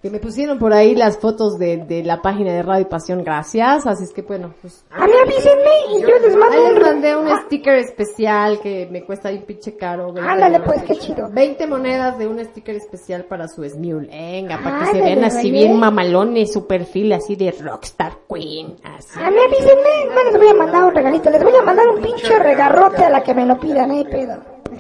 que 0.07 0.11
me 0.13 0.21
pusieron 0.21 0.61
por 0.61 0.73
ahí 0.73 0.95
las 0.95 1.19
fotos 1.19 1.59
de, 1.59 1.79
de 1.79 2.05
la 2.05 2.23
página 2.23 2.53
de 2.53 2.63
Radio 2.63 2.89
Pasión, 2.89 3.25
gracias, 3.25 3.89
así 3.89 4.05
es 4.05 4.13
que 4.13 4.23
bueno, 4.23 4.55
pues. 4.63 4.85
A 4.93 5.05
mí 5.05 5.13
avísenme 5.21 5.97
y 5.97 6.01
yo 6.03 6.17
les 6.23 6.37
mando 6.37 6.57
Ahí 6.57 6.65
un 6.65 6.75
les 6.75 6.83
mandé 6.85 7.17
un 7.17 7.29
sticker 7.45 7.75
especial 7.75 8.61
que 8.61 8.87
me 8.89 9.05
cuesta 9.05 9.31
ahí 9.31 9.39
un 9.39 9.43
pinche 9.43 9.77
caro. 9.77 10.15
Ándale, 10.17 10.61
pues, 10.61 10.85
qué 10.85 10.95
chido. 10.95 11.29
20 11.33 11.67
monedas 11.67 12.19
de 12.19 12.29
un 12.29 12.39
sticker 12.45 12.77
especial 12.77 13.25
para 13.25 13.49
su 13.49 13.65
Smule. 13.69 14.07
Venga, 14.07 14.61
para 14.63 14.79
que 14.79 14.87
se 14.93 15.01
vean 15.01 15.25
así 15.25 15.51
bien 15.51 15.77
mamalones, 15.77 16.53
su 16.53 16.69
perfil 16.69 17.13
así 17.13 17.35
de 17.35 17.51
Rockstar 17.51 18.19
Queen, 18.33 18.77
así. 18.85 19.19
A 19.19 19.29
mí 19.29 19.39
avísenme, 19.45 20.15
no 20.15 20.23
les 20.23 20.39
voy 20.39 20.49
a 20.49 20.55
mandar 20.55 20.85
un 20.85 20.95
regalito, 20.95 21.31
les 21.31 21.43
voy 21.43 21.57
a 21.57 21.63
mandar 21.63 21.89
un 21.89 22.01
pinche 22.01 22.39
regarrote 22.39 23.05
a 23.05 23.11
la 23.11 23.25
que 23.25 23.35
me 23.35 23.45
lo 23.45 23.59
pidan, 23.59 23.91
eh, 23.91 24.05
pedo. 24.09 24.35
Un 24.71 24.79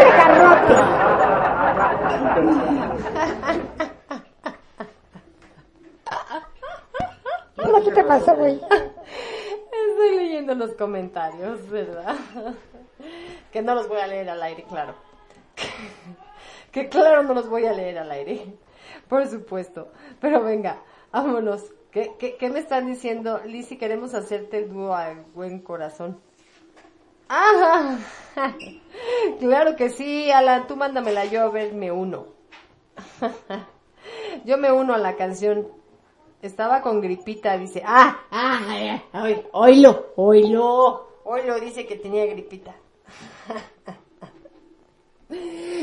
regarrote. 0.00 0.74
¿qué 7.84 7.90
te 7.92 8.04
pasó, 8.04 8.34
güey? 8.36 8.60
Estoy 8.60 10.16
leyendo 10.16 10.54
los 10.54 10.74
comentarios, 10.74 11.68
¿verdad? 11.68 12.16
Que 13.50 13.62
no 13.62 13.74
los 13.74 13.88
voy 13.88 13.98
a 13.98 14.06
leer 14.06 14.30
al 14.30 14.42
aire, 14.42 14.64
claro. 14.68 14.94
Que 16.70 16.88
claro 16.88 17.24
no 17.24 17.34
los 17.34 17.48
voy 17.48 17.66
a 17.66 17.72
leer 17.72 17.98
al 17.98 18.10
aire. 18.12 18.54
Por 19.08 19.26
supuesto. 19.26 19.90
Pero 20.20 20.42
venga, 20.42 20.82
vámonos. 21.10 21.64
¿Qué, 21.90 22.38
me 22.52 22.60
están 22.60 22.86
diciendo? 22.86 23.40
Lizzy, 23.44 23.76
queremos 23.76 24.14
hacerte 24.14 24.58
el 24.58 24.72
dúo 24.72 24.94
a 24.94 25.14
buen 25.34 25.60
corazón. 25.60 26.20
¡Ah! 27.28 27.98
Claro 29.38 29.76
que 29.76 29.90
sí, 29.90 30.30
Alan, 30.30 30.66
tú 30.66 30.76
mándamela 30.76 31.24
yo 31.24 31.42
a 31.42 31.50
ver, 31.50 31.72
me 31.72 31.90
uno. 31.90 32.26
Yo 34.44 34.58
me 34.58 34.72
uno 34.72 34.94
a 34.94 34.98
la 34.98 35.16
canción. 35.16 35.68
Estaba 36.42 36.80
con 36.80 37.00
gripita, 37.00 37.56
dice. 37.58 37.82
¡Ah! 37.84 38.20
¡Ah! 38.30 38.60
ay, 38.68 39.02
ay, 39.12 39.44
¡Oílo! 39.52 40.12
¡Oílo! 40.16 41.08
Oílo, 41.24 41.60
dice 41.60 41.86
que 41.86 41.96
tenía 41.96 42.24
gripita. 42.26 42.74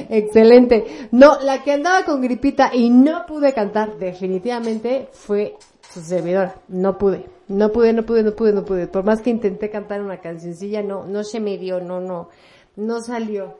Excelente. 0.10 1.10
No, 1.12 1.40
la 1.42 1.64
que 1.64 1.72
andaba 1.72 2.04
con 2.04 2.22
gripita 2.22 2.72
y 2.74 2.90
no 2.90 3.26
pude 3.26 3.54
cantar 3.54 3.98
definitivamente 3.98 5.10
fue 5.12 5.56
su 5.94 6.02
servidora. 6.02 6.56
No 6.68 6.98
pude. 6.98 7.26
No 7.48 7.72
pude, 7.72 7.94
no 7.94 8.04
pude, 8.04 8.24
no 8.24 8.36
pude, 8.36 8.52
no 8.52 8.66
pude. 8.66 8.88
Por 8.88 9.04
más 9.04 9.22
que 9.22 9.30
intenté 9.30 9.70
cantar 9.70 10.02
una 10.02 10.20
cancioncilla, 10.20 10.82
no, 10.82 11.06
no 11.06 11.24
se 11.24 11.40
me 11.40 11.58
dio, 11.58 11.80
no, 11.80 12.02
no, 12.02 12.30
no 12.76 13.02
salió. 13.02 13.60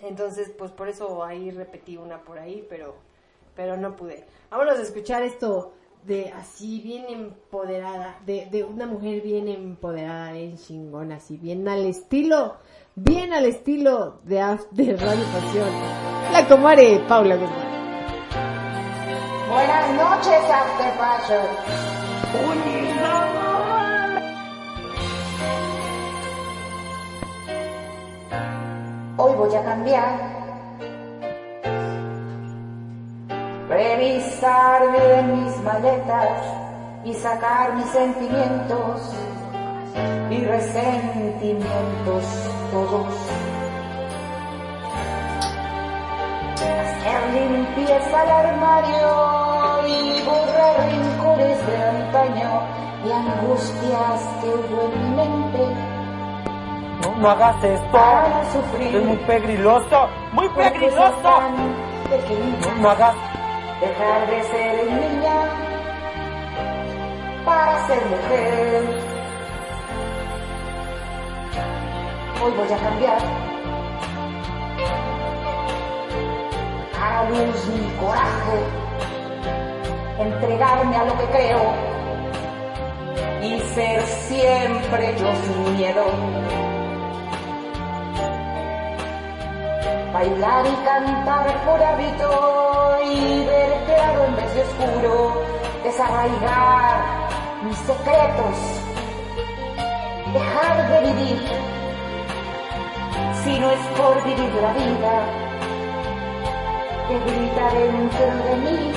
Entonces, 0.00 0.50
pues 0.56 0.70
por 0.70 0.88
eso 0.88 1.22
ahí 1.24 1.50
repetí 1.50 1.96
una 1.96 2.22
por 2.22 2.38
ahí, 2.38 2.64
pero, 2.70 2.94
pero 3.54 3.76
no 3.76 3.94
pude. 3.96 4.24
Vámonos 4.50 4.78
a 4.78 4.82
escuchar 4.82 5.22
esto 5.22 5.72
de 6.08 6.32
así 6.32 6.80
bien 6.80 7.04
empoderada, 7.10 8.18
de, 8.24 8.48
de 8.50 8.64
una 8.64 8.86
mujer 8.86 9.20
bien 9.20 9.46
empoderada, 9.46 10.32
bien 10.32 10.56
chingona, 10.56 11.16
así 11.16 11.36
bien 11.36 11.68
al 11.68 11.84
estilo, 11.84 12.56
bien 12.94 13.34
al 13.34 13.44
estilo 13.44 14.18
de, 14.24 14.36
de 14.70 14.96
Radio 14.96 15.24
Pasión. 15.26 15.68
La 16.32 16.48
comare 16.48 17.00
Paula 17.06 17.36
Guzmán. 17.36 17.68
Buenas 19.50 19.90
noches, 19.94 20.50
After 20.50 20.98
Passion. 20.98 21.46
Hoy 29.18 29.34
voy 29.36 29.54
a 29.54 29.62
cambiar. 29.62 30.37
Revisar 33.68 34.92
bien 34.92 35.44
mis 35.44 35.56
maletas 35.62 36.40
y 37.04 37.12
sacar 37.12 37.74
mis 37.74 37.84
sentimientos 37.86 39.14
y 40.30 40.44
resentimientos 40.44 42.24
todos. 42.72 43.06
Hacer 46.54 47.32
limpieza 47.34 48.20
al 48.22 48.30
armario 48.30 49.86
y 49.86 50.22
borrar 50.24 50.88
rincones 50.88 51.66
de 51.66 51.76
antaño 51.84 52.62
y 53.04 53.12
angustias 53.12 54.20
que 54.40 54.48
hubo 54.48 54.82
en 54.82 55.02
mi 55.02 55.16
mente 55.16 55.62
No, 57.02 57.16
no 57.16 57.28
hagas 57.30 57.62
esto. 57.64 57.98
sufrir. 58.52 58.96
Es 58.96 59.04
muy 59.04 59.16
pegriloso. 59.18 60.08
Muy 60.32 60.48
pegriloso. 60.50 61.40
No 62.80 62.90
hagas. 62.90 63.14
Dejar 63.80 64.26
de 64.26 64.42
ser 64.42 64.90
niña 64.90 65.38
para 67.44 67.86
ser 67.86 68.04
mujer. 68.06 68.82
Hoy 72.42 72.52
voy 72.56 72.72
a 72.72 72.76
cambiar. 72.76 73.18
Dar 76.92 77.12
a 77.12 77.30
luz 77.30 77.68
mi 77.68 77.88
coraje. 78.00 78.58
Entregarme 80.18 80.96
a 80.96 81.04
lo 81.04 81.16
que 81.16 81.24
creo. 81.26 81.72
Y 83.42 83.60
ser 83.74 84.02
siempre 84.02 85.14
yo 85.20 85.32
sin 85.36 85.76
miedo. 85.76 86.67
Bailar 90.12 90.66
y 90.66 90.74
cantar 90.84 91.64
por 91.64 91.82
hábito 91.82 92.98
y 93.04 93.44
ver 93.44 93.84
claro 93.84 94.24
en 94.24 94.36
vez 94.36 94.52
oscuro, 94.56 95.42
desarraigar 95.84 97.28
mis 97.62 97.76
secretos, 97.78 98.56
dejar 100.32 100.88
de 100.90 101.12
vivir, 101.12 101.42
si 103.44 103.58
no 103.58 103.70
es 103.70 103.80
por 103.98 104.24
vivir 104.24 104.54
la 104.62 104.72
vida, 104.72 105.14
que 107.08 107.18
grita 107.18 107.70
dentro 107.74 108.26
de 108.44 108.56
mí, 108.56 108.92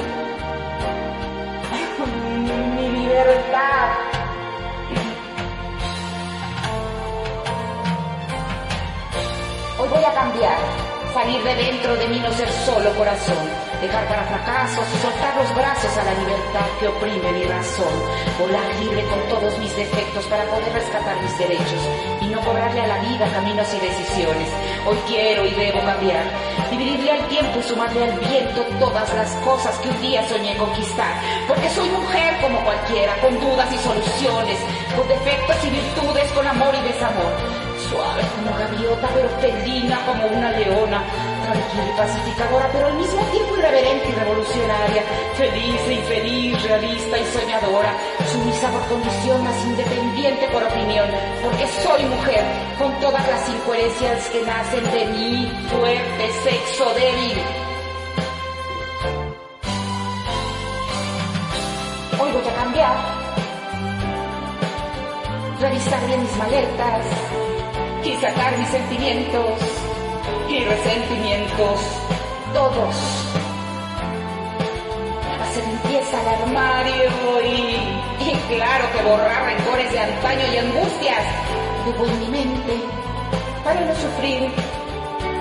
mi 2.76 2.90
libertad. 2.90 4.12
Hoy 9.80 9.90
voy 9.90 10.04
a 10.04 10.14
cambiar, 10.14 10.81
salir 11.14 11.44
de 11.44 11.56
dentro 11.56 11.96
de 11.96 12.08
mí, 12.08 12.20
no 12.20 12.32
ser 12.32 12.50
solo 12.66 12.90
corazón, 12.96 13.38
dejar 13.82 14.08
para 14.08 14.24
fracasos 14.24 14.86
soltar 15.02 15.36
los 15.36 15.56
brazos 15.56 15.98
a 15.98 16.04
la 16.04 16.14
libertad 16.14 16.68
que 16.80 16.88
oprime 16.88 17.32
mi 17.34 17.44
razón, 17.44 17.94
volar 18.40 18.76
libre 18.80 19.04
con 19.06 19.20
todos 19.28 19.58
mis 19.60 19.76
defectos 19.76 20.26
para 20.28 20.46
poder 20.46 20.72
rescatar 20.74 21.22
mis 21.22 21.38
derechos 21.38 21.82
y 22.22 22.28
no 22.28 22.40
cobrarle 22.42 22.82
a 22.82 22.88
la 22.88 23.00
vida 23.00 23.28
caminos 23.32 23.68
y 23.74 23.80
decisiones. 23.80 24.48
Hoy 24.88 24.98
quiero 25.08 25.46
y 25.46 25.52
debo 25.52 25.82
cambiar, 25.82 26.24
dividirle 26.70 27.12
al 27.12 27.28
tiempo 27.28 27.60
y 27.60 27.64
sumarle 27.64 28.04
al 28.04 28.20
viento 28.20 28.62
todas 28.80 29.14
las 29.14 29.32
cosas 29.44 29.78
que 29.80 29.90
un 29.90 30.02
día 30.02 30.28
soñé 30.30 30.56
conquistar, 30.58 31.16
porque 31.48 31.70
soy 31.70 31.90
mujer 31.90 32.40
como 32.42 32.64
cualquiera, 32.64 33.20
con 33.22 33.40
dudas 33.40 33.72
y 33.74 33.78
soluciones, 33.78 34.58
con 34.96 35.08
defectos 35.08 35.58
y 35.66 35.70
virtudes, 35.72 36.32
con 36.32 36.48
amor 36.48 36.74
y 36.76 36.88
desamor 36.88 37.61
suave 37.92 38.24
como 38.36 38.58
gaviota, 38.58 39.08
pero 39.14 39.30
felina 39.42 40.00
como 40.06 40.26
una 40.28 40.52
leona, 40.52 41.04
tranquila 41.44 41.84
y 41.94 41.98
pacificadora, 41.98 42.70
pero 42.72 42.88
al 42.88 42.96
mismo 42.96 43.22
tiempo 43.26 43.58
irreverente 43.58 44.10
y 44.10 44.12
revolucionaria, 44.14 45.04
feliz 45.36 45.82
e 45.88 45.94
infeliz, 45.94 46.64
realista 46.64 47.18
y 47.20 47.26
soñadora, 47.26 47.94
sumisa 48.32 48.70
por 48.72 48.84
condición, 48.88 49.44
más 49.44 49.66
independiente 49.66 50.48
por 50.48 50.64
opinión, 50.64 51.08
porque 51.44 51.68
soy 51.84 52.06
mujer, 52.06 52.44
con 52.80 52.92
todas 53.02 53.28
las 53.28 53.50
incoherencias 53.50 54.30
que 54.30 54.42
nacen 54.44 54.84
de 54.92 55.06
mí, 55.06 55.52
fuerte, 55.70 56.32
sexo 56.44 56.94
débil. 56.94 57.38
Hoy 62.20 62.32
voy 62.32 62.48
a 62.48 62.56
cambiar, 62.56 62.96
revisar 65.60 66.08
bien 66.08 66.22
mis 66.22 66.38
maletas, 66.38 67.51
y 68.04 68.16
sacar 68.16 68.58
mis 68.58 68.68
sentimientos 68.70 69.60
y 70.50 70.60
resentimientos, 70.64 71.80
todos. 72.54 72.96
Hacer 75.42 75.68
limpieza 75.68 76.20
al 76.20 76.42
armario 76.42 77.12
y, 77.46 78.56
claro 78.56 78.86
que 78.92 79.04
borrar 79.04 79.46
rencores 79.46 79.92
de 79.92 80.00
antaño 80.00 80.42
y 80.54 80.58
angustias 80.58 81.26
hubo 81.88 82.06
en 82.06 82.20
mi 82.20 82.28
mente 82.28 82.80
para 83.64 83.82
no 83.82 83.94
sufrir 83.96 84.50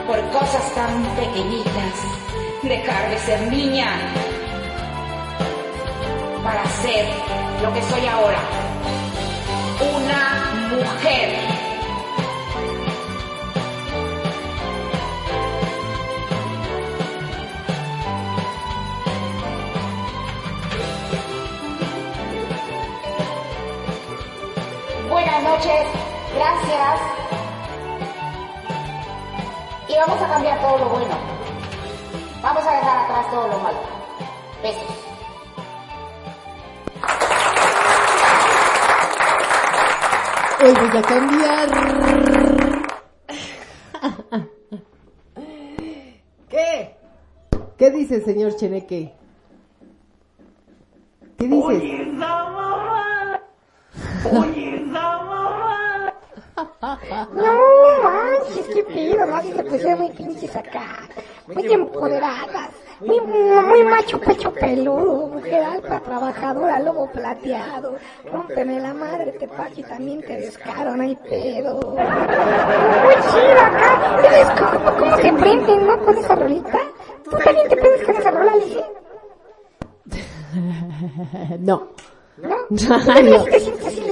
por 0.07 0.21
cosas 0.31 0.75
tan 0.75 1.03
pequeñitas. 1.17 1.95
Dejar 2.63 3.11
de 3.11 3.19
ser 3.19 3.41
niña 3.51 3.89
para 6.45 6.65
ser 6.83 7.09
lo 7.63 7.73
que 7.73 7.83
soy 7.83 8.07
ahora. 8.07 8.39
Una 9.97 10.77
mujer. 10.77 11.60
Noches, 25.51 25.87
gracias. 26.35 27.01
Y 29.89 29.95
vamos 29.97 30.23
a 30.23 30.29
cambiar 30.29 30.61
todo 30.61 30.79
lo 30.79 30.89
bueno. 30.91 31.17
Vamos 32.41 32.65
a 32.67 32.73
dejar 32.73 33.05
atrás 33.05 33.31
todo 33.31 33.49
lo 33.49 33.59
malo. 33.59 33.79
Besos. 34.63 34.85
Hoy 40.63 40.73
voy 40.73 40.99
a 40.99 41.03
cambiar. 41.03 41.69
¿Qué? 46.49 46.97
¿Qué 47.77 47.91
dice 47.91 48.21
señor 48.21 48.55
Cheneque? 48.55 49.13
¿Qué 51.39 51.49
dices? 51.49 52.11
No 56.81 56.97
manches, 58.03 58.67
qué 58.75 58.83
pido, 58.85 59.27
no 59.27 59.43
se 59.43 59.63
pusieron 59.65 60.01
muy 60.01 60.11
pinches 60.13 60.57
acá, 60.57 61.01
muy 61.47 61.71
empoderadas, 61.71 62.71
muy, 63.01 63.21
muy 63.21 63.83
macho 63.85 64.19
pecho 64.19 64.51
peludo, 64.55 65.27
mujer 65.27 65.63
alta, 65.63 66.01
trabajadora, 66.01 66.79
lobo 66.79 67.07
plateado, 67.13 67.97
rómpeme 68.25 68.81
la 68.81 68.95
madre, 68.95 69.33
te 69.33 69.47
pachi, 69.47 69.83
también 69.83 70.23
te 70.23 70.39
descaro, 70.39 70.97
no 70.97 71.03
hay 71.03 71.17
pedo. 71.17 71.75
Muy 71.83 73.15
chido 73.31 73.61
acá, 73.61 74.17
¿ves 74.23 74.49
cómo, 74.59 74.97
cómo 74.99 75.17
se 75.19 75.33
prenden, 75.35 75.87
no, 75.87 75.99
con 76.03 76.17
esa 76.17 76.35
rolita? 76.35 76.79
¿Tú 77.25 77.31
también 77.45 77.69
te 77.69 77.77
prendes 77.77 78.07
con 78.07 78.17
esa 78.17 78.31
rola, 78.31 78.53
no. 81.61 81.89
¿No? 82.39 82.57
No. 82.71 83.45
Te 83.45 83.61
sientes 83.61 83.87
así 83.87 84.01
liberada. 84.01 84.10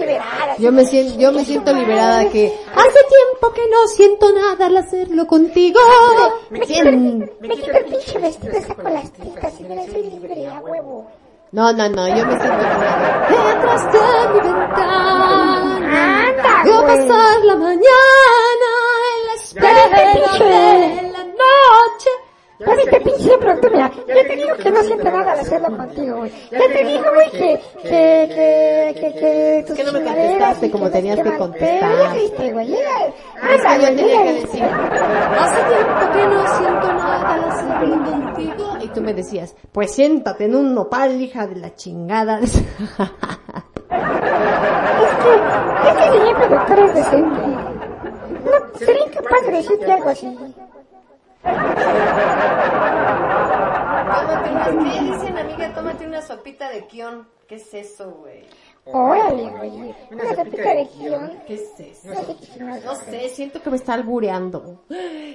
Yo 0.58 0.72
me 0.72 0.84
siento, 0.84 1.18
yo 1.18 1.32
me 1.32 1.44
siento 1.44 1.72
liberada 1.72 2.28
que 2.30 2.46
hace 2.74 2.98
tiempo 3.08 3.52
que 3.54 3.62
no 3.68 3.86
siento 3.86 4.32
nada 4.32 4.66
al 4.66 4.76
hacerlo 4.76 5.26
contigo. 5.26 5.78
Me 6.50 6.60
quito, 6.60 6.88
el, 6.88 7.30
me 7.40 7.48
quito 7.48 7.70
el 7.70 7.84
pinche 7.84 8.18
vestido, 8.18 8.60
saco 8.66 8.88
las 8.88 9.12
tetas 9.12 9.60
y 9.60 9.64
me 9.64 9.86
soy 9.86 10.02
libre 10.10 10.46
a 10.48 10.60
huevo. 10.60 11.06
No, 11.52 11.72
no, 11.72 11.88
no, 11.88 12.08
yo 12.08 12.26
me 12.26 12.38
siento. 12.38 12.58
Detrás 13.28 13.92
de 13.92 13.98
mi 14.34 14.40
ventana. 14.40 16.28
Anda, 16.28 16.62
Veo 16.64 16.82
pasar 16.86 17.44
la 17.44 17.56
mañana 17.56 18.70
en 19.14 19.26
la 19.26 19.34
espera 19.34 19.88
de 19.88 21.10
la 21.12 21.17
Ya 22.58 22.74
viste, 22.74 23.00
pinche 23.00 23.38
pronto, 23.38 23.70
mira, 23.70 23.90
ya 24.08 24.26
te 24.26 24.36
digo 24.36 24.56
que 24.56 24.70
no 24.70 24.82
siento 24.82 25.04
nada 25.04 25.32
al 25.32 25.38
hacerlo 25.38 25.76
contigo, 25.76 26.16
güey. 26.16 26.32
Ya 26.50 26.58
te 26.58 26.84
digo, 26.84 27.04
güey, 27.14 27.30
que, 27.30 27.60
que, 27.82 27.90
que, 28.34 29.00
que, 29.00 29.12
que, 29.12 29.64
tus 29.66 29.76
que 29.76 29.84
no 29.84 29.92
me 29.92 29.98
chingaderas 30.00 30.28
contestaste 30.28 30.66
y 30.66 30.70
como 30.70 30.84
que 30.86 30.90
tenías 30.90 31.16
que 31.18 31.30
te 31.30 31.38
contestar. 31.38 31.90
Pero 31.90 32.02
ya 32.02 32.14
viste, 32.14 32.52
güey. 32.52 32.72
Es 32.74 32.80
que 32.80 32.84
yo 33.46 33.68
Anda, 33.68 33.86
tenía 33.88 34.22
que 34.24 34.32
decir, 34.32 34.64
hace 34.64 35.62
tiempo 35.62 36.12
que 36.12 36.26
no 36.26 36.58
siento 36.58 36.92
nada 36.94 37.34
al 37.34 37.44
hacerlo 37.44 38.04
contigo. 38.04 38.78
Y 38.80 38.88
tú 38.88 39.00
me 39.02 39.14
decías, 39.14 39.54
pues 39.70 39.92
siéntate 39.92 40.46
en 40.46 40.56
un 40.56 40.74
nopal, 40.74 41.20
hija 41.22 41.46
de 41.46 41.56
la 41.56 41.74
chingada. 41.74 42.40
Es 44.98 45.14
que, 45.24 45.88
es 45.88 45.96
que 45.96 46.18
señor 46.18 46.36
productor 46.36 46.78
es 46.80 46.94
decente. 46.94 47.40
No, 47.40 48.78
sería 48.78 49.06
incapaz 49.06 49.46
de 49.46 49.52
decirte 49.52 49.92
algo 49.92 50.10
así. 50.10 50.38
Tómate 54.08 54.50
unas, 54.50 54.68
¿qué 54.68 55.00
dicen 55.04 55.38
amiga? 55.38 55.74
Tómate 55.74 56.06
una 56.06 56.22
sopita 56.22 56.70
de 56.70 56.86
kion. 56.86 57.28
¿Qué 57.46 57.54
es 57.54 57.72
eso, 57.72 58.10
güey? 58.10 58.44
Órale, 58.84 59.48
güey. 59.50 59.94
Una 60.10 60.34
sopita 60.34 60.74
de 60.74 60.88
guion. 60.98 61.42
¿Qué 61.46 61.54
es 61.54 61.80
eso? 61.80 62.08
No 62.84 62.94
sé 62.94 63.28
siento 63.30 63.62
que 63.62 63.70
me 63.70 63.76
está 63.76 63.94
albureando. 63.94 64.84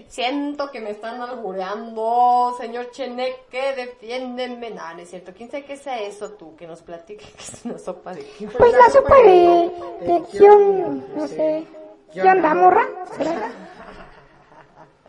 Siento 0.08 0.70
que 0.72 0.80
me 0.80 0.92
están 0.92 1.22
albureando, 1.22 2.56
señor 2.60 2.92
Cheneque, 2.92 3.74
defiéndeme. 3.76 4.72
No, 4.72 4.94
no 4.94 5.00
es 5.00 5.10
cierto. 5.10 5.34
¿Quién 5.34 5.50
sabe 5.50 5.66
qué 5.66 5.78
sea 5.78 6.00
eso 6.02 6.32
tú? 6.32 6.56
Que 6.56 6.68
nos 6.68 6.82
platique 6.82 7.26
que 7.26 7.42
es 7.42 7.66
una 7.66 7.78
sopa 7.80 8.14
de 8.14 8.24
kion. 8.24 8.52
Pues 8.58 8.74
la 8.74 8.90
sopa 8.90 9.16
de, 9.18 9.72
de 10.02 10.24
guion, 10.32 11.06
no 11.16 11.28
sé. 11.28 11.66
¿Guión 12.14 12.42
da 12.42 12.54
morra? 12.54 12.88
¿Será? 13.18 13.52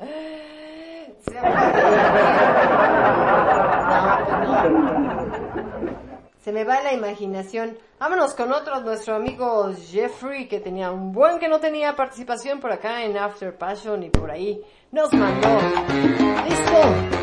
Se 6.39 6.53
me 6.53 6.65
va 6.65 6.83
la 6.83 6.93
imaginación. 6.93 7.79
Vámonos 7.99 8.35
con 8.35 8.53
otro, 8.53 8.81
nuestro 8.81 9.17
amigo 9.17 9.73
Jeffrey, 9.91 10.47
que 10.47 10.61
tenía 10.61 10.91
un 10.93 11.13
buen 11.13 11.39
que 11.39 11.49
no 11.49 11.59
tenía 11.59 11.97
participación 11.97 12.61
por 12.61 12.71
acá 12.71 13.03
en 13.03 13.17
After 13.17 13.57
Passion 13.57 14.03
y 14.03 14.11
por 14.11 14.31
ahí 14.31 14.63
nos 14.93 15.13
mandó. 15.13 15.59
¡Listo! 16.49 17.14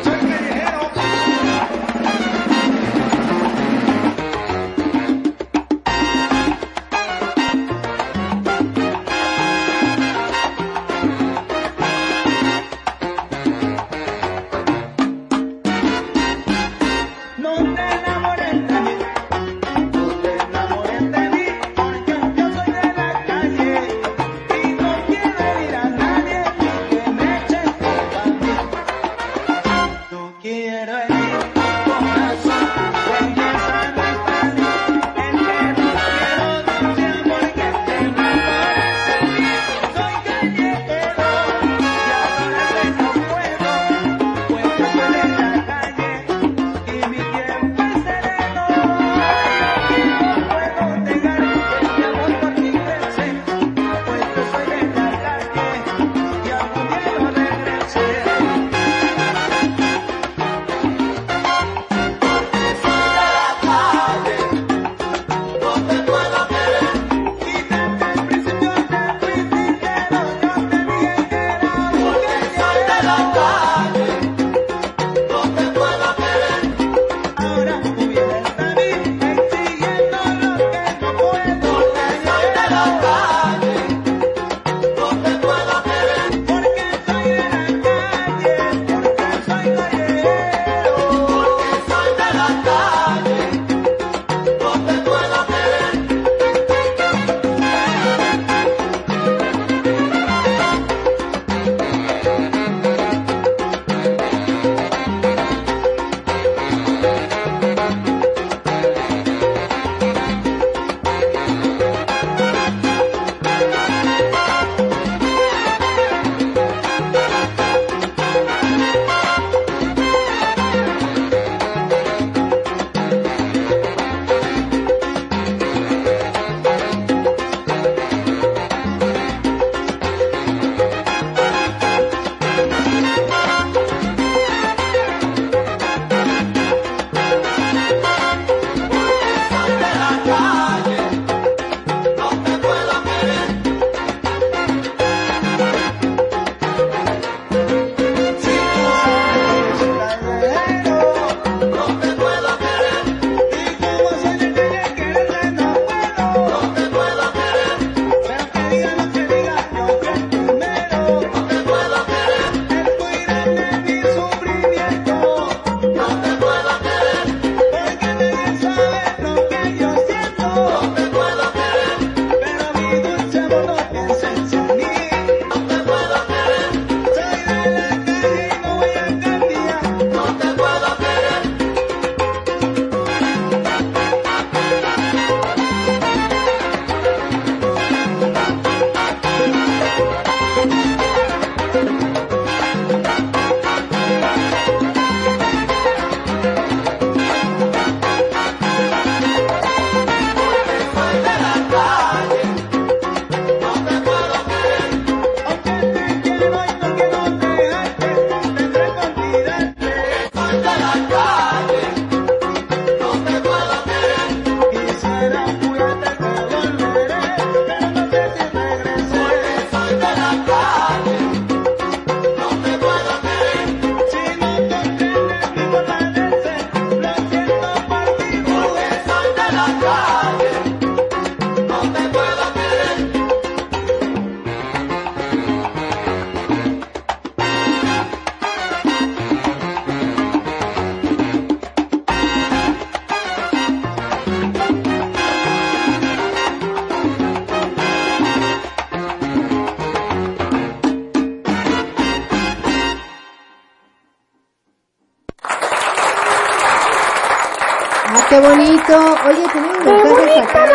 Bonito. 258.42 258.98
Oye, 259.28 259.44
tenemos 259.52 259.78
¡Qué 259.78 259.92
mensajes 259.92 260.48
acá. 260.48 260.66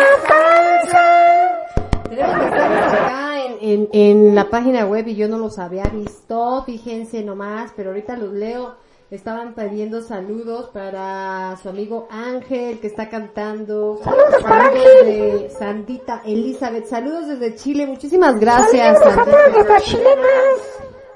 la! 0.92 2.02
Tenemos 2.08 2.36
mensajes 2.38 2.92
acá 2.92 3.44
en, 3.44 3.58
en, 3.60 3.88
en 3.92 4.34
la 4.34 4.48
página 4.50 4.86
web 4.86 5.06
y 5.08 5.14
yo 5.16 5.28
no 5.28 5.38
los 5.38 5.58
había 5.58 5.84
visto, 5.84 6.62
fíjense 6.64 7.22
nomás, 7.22 7.72
pero 7.76 7.90
ahorita 7.90 8.16
los 8.16 8.32
leo. 8.32 8.74
Estaban 9.10 9.54
pidiendo 9.54 10.02
saludos 10.02 10.68
para 10.70 11.56
su 11.62 11.70
amigo 11.70 12.06
Ángel 12.10 12.78
que 12.78 12.88
está 12.88 13.08
cantando. 13.08 13.98
Saludos 14.04 14.42
para 14.42 14.66
Ángel. 14.66 15.06
de 15.06 15.50
Sandita 15.58 16.20
Elizabeth. 16.26 16.84
Saludos 16.86 17.26
desde 17.28 17.54
Chile. 17.56 17.86
Muchísimas 17.86 18.38
gracias. 18.38 18.98
Saludos 18.98 19.82
chilenas. 19.84 20.60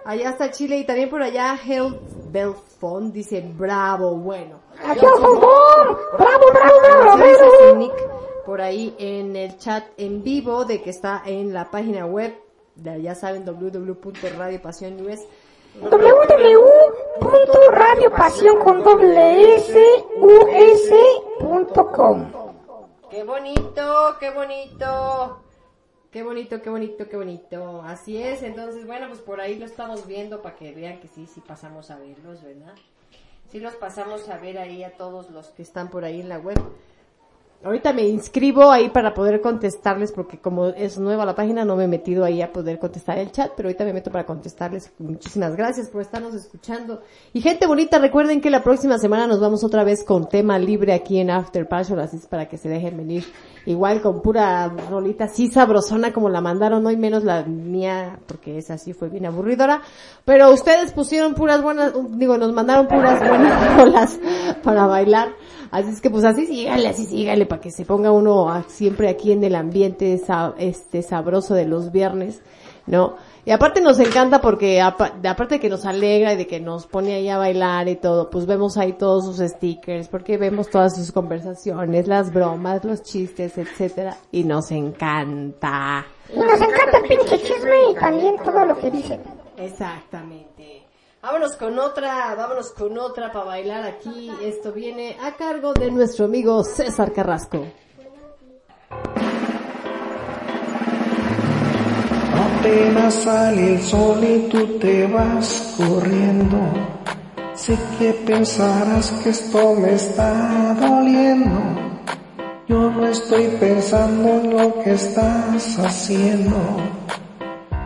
Allá 0.06 0.30
está 0.30 0.50
Chile 0.50 0.78
y 0.78 0.84
también 0.86 1.10
por 1.10 1.22
allá 1.22 1.54
Health 1.62 1.98
Belfond 2.32 3.12
dice 3.12 3.44
bravo, 3.58 4.16
bueno. 4.16 4.56
Aquí 4.82 5.04
al 5.04 5.12
fútbol. 5.12 5.38
Bravo, 5.38 5.98
bravo, 6.18 6.44
bravo, 6.50 6.51
Nos 6.62 7.76
nick 7.76 7.92
por 8.44 8.60
ahí 8.60 8.94
en 8.98 9.34
el 9.36 9.56
chat 9.58 9.84
en 9.96 10.22
vivo 10.22 10.64
de 10.64 10.82
que 10.82 10.90
está 10.90 11.22
en 11.24 11.52
la 11.52 11.70
página 11.70 12.06
web, 12.06 12.34
de, 12.74 13.00
ya 13.02 13.14
saben, 13.14 13.44
www.radiopasionus. 13.44 15.20
www.radiopasión 15.80 18.58
con 18.58 18.82
doble 18.82 19.54
S, 19.56 19.78
punto 21.40 21.92
com. 21.92 22.26
Qué 23.10 23.22
bonito, 23.24 24.16
qué 24.18 24.30
bonito. 24.30 25.38
Qué 26.10 26.22
bonito, 26.22 26.60
qué 26.60 26.68
bonito, 26.68 27.08
qué 27.08 27.16
bonito. 27.16 27.80
Así 27.82 28.22
es, 28.22 28.42
entonces, 28.42 28.86
bueno, 28.86 29.08
pues 29.08 29.20
por 29.20 29.40
ahí 29.40 29.58
lo 29.58 29.64
estamos 29.64 30.06
viendo 30.06 30.42
para 30.42 30.56
que 30.56 30.72
vean 30.72 31.00
que 31.00 31.08
sí, 31.08 31.26
sí 31.26 31.40
pasamos 31.40 31.90
a 31.90 31.96
verlos, 31.96 32.42
¿verdad? 32.42 32.74
Sí 33.52 33.60
los 33.60 33.74
pasamos 33.74 34.30
a 34.30 34.38
ver 34.38 34.56
ahí 34.56 34.82
a 34.82 34.96
todos 34.96 35.30
los 35.30 35.48
que 35.48 35.60
están 35.60 35.90
por 35.90 36.06
ahí 36.06 36.22
en 36.22 36.30
la 36.30 36.38
web. 36.38 36.58
Ahorita 37.64 37.92
me 37.92 38.02
inscribo 38.08 38.72
ahí 38.72 38.88
para 38.88 39.14
poder 39.14 39.40
contestarles 39.40 40.10
porque 40.10 40.38
como 40.38 40.66
es 40.66 40.98
nueva 40.98 41.24
la 41.24 41.36
página 41.36 41.64
no 41.64 41.76
me 41.76 41.84
he 41.84 41.88
metido 41.88 42.24
ahí 42.24 42.42
a 42.42 42.52
poder 42.52 42.80
contestar 42.80 43.18
el 43.18 43.30
chat, 43.30 43.52
pero 43.56 43.68
ahorita 43.68 43.84
me 43.84 43.92
meto 43.92 44.10
para 44.10 44.26
contestarles. 44.26 44.90
Muchísimas 44.98 45.54
gracias 45.54 45.88
por 45.88 46.02
estarnos 46.02 46.34
escuchando. 46.34 47.02
Y 47.32 47.40
gente 47.40 47.68
bonita, 47.68 48.00
recuerden 48.00 48.40
que 48.40 48.50
la 48.50 48.64
próxima 48.64 48.98
semana 48.98 49.28
nos 49.28 49.38
vamos 49.38 49.62
otra 49.62 49.84
vez 49.84 50.02
con 50.02 50.28
tema 50.28 50.58
libre 50.58 50.92
aquí 50.92 51.20
en 51.20 51.30
After 51.30 51.68
Passion, 51.68 52.00
así 52.00 52.16
es 52.16 52.26
para 52.26 52.48
que 52.48 52.58
se 52.58 52.68
dejen 52.68 52.96
venir. 52.96 53.24
Igual 53.64 54.02
con 54.02 54.22
pura 54.22 54.68
rolita 54.90 55.24
así 55.24 55.46
sabrosona 55.46 56.12
como 56.12 56.28
la 56.28 56.40
mandaron 56.40 56.84
hoy, 56.84 56.96
menos 56.96 57.22
la 57.22 57.44
mía, 57.44 58.18
porque 58.26 58.58
esa 58.58 58.76
sí 58.76 58.92
fue 58.92 59.08
bien 59.08 59.26
aburridora. 59.26 59.82
Pero 60.24 60.50
ustedes 60.50 60.90
pusieron 60.90 61.34
puras 61.34 61.62
buenas, 61.62 61.92
digo, 62.10 62.36
nos 62.38 62.52
mandaron 62.52 62.88
puras 62.88 63.20
buenas 63.20 63.76
rolas 63.76 64.20
para 64.64 64.86
bailar. 64.86 65.28
Así 65.72 65.90
es 65.90 66.00
que 66.00 66.10
pues 66.10 66.22
así 66.24 66.46
sígale, 66.46 66.86
así 66.86 67.06
sígale, 67.06 67.46
para 67.46 67.60
que 67.60 67.70
se 67.72 67.84
ponga 67.84 68.12
uno 68.12 68.48
a- 68.50 68.62
siempre 68.68 69.08
aquí 69.08 69.32
en 69.32 69.42
el 69.42 69.54
ambiente 69.56 70.20
este 70.58 71.02
sabroso 71.02 71.54
de 71.54 71.64
los 71.64 71.90
viernes, 71.90 72.42
¿no? 72.86 73.16
Y 73.44 73.50
aparte 73.50 73.80
nos 73.80 73.98
encanta 73.98 74.40
porque 74.40 74.80
aparte 74.80 75.54
de 75.56 75.60
que 75.60 75.68
nos 75.68 75.84
alegra 75.84 76.34
y 76.34 76.36
de 76.36 76.46
que 76.46 76.60
nos 76.60 76.86
pone 76.86 77.14
ahí 77.14 77.28
a 77.28 77.38
bailar 77.38 77.88
y 77.88 77.96
todo, 77.96 78.30
pues 78.30 78.46
vemos 78.46 78.76
ahí 78.76 78.92
todos 78.92 79.24
sus 79.24 79.38
stickers, 79.38 80.06
porque 80.08 80.36
vemos 80.36 80.68
todas 80.70 80.94
sus 80.94 81.10
conversaciones, 81.10 82.06
las 82.06 82.32
bromas, 82.32 82.84
los 82.84 83.02
chistes, 83.02 83.56
etcétera, 83.58 84.16
y 84.30 84.44
nos 84.44 84.70
encanta. 84.70 86.04
Y 86.32 86.38
nos 86.38 86.52
encanta 86.60 86.98
el 87.02 87.08
pinche 87.08 87.38
chisme 87.42 87.90
y 87.90 87.94
también 87.94 88.36
todo 88.44 88.64
lo 88.64 88.78
que 88.78 88.90
dicen. 88.90 89.20
Exactamente. 89.56 90.81
Vámonos 91.22 91.54
con 91.54 91.78
otra, 91.78 92.34
vámonos 92.34 92.72
con 92.72 92.98
otra 92.98 93.30
para 93.30 93.44
bailar 93.44 93.84
aquí. 93.84 94.28
Esto 94.42 94.72
viene 94.72 95.16
a 95.22 95.36
cargo 95.36 95.72
de 95.72 95.88
nuestro 95.88 96.24
amigo 96.24 96.64
César 96.64 97.12
Carrasco. 97.12 97.64
Apenas 102.58 103.14
sale 103.14 103.74
el 103.74 103.82
sol 103.82 104.24
y 104.24 104.48
tú 104.48 104.66
te 104.80 105.06
vas 105.06 105.76
corriendo. 105.76 106.58
Sé 107.54 107.78
que 108.00 108.14
pensarás 108.26 109.12
que 109.22 109.30
esto 109.30 109.74
me 109.76 109.94
está 109.94 110.74
doliendo. 110.74 111.60
Yo 112.66 112.90
no 112.90 113.06
estoy 113.06 113.46
pensando 113.60 114.28
en 114.28 114.56
lo 114.56 114.82
que 114.82 114.94
estás 114.94 115.78
haciendo. 115.78 116.56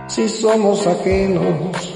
Si 0.07 0.27
somos 0.27 0.87
ajenos 0.87 1.96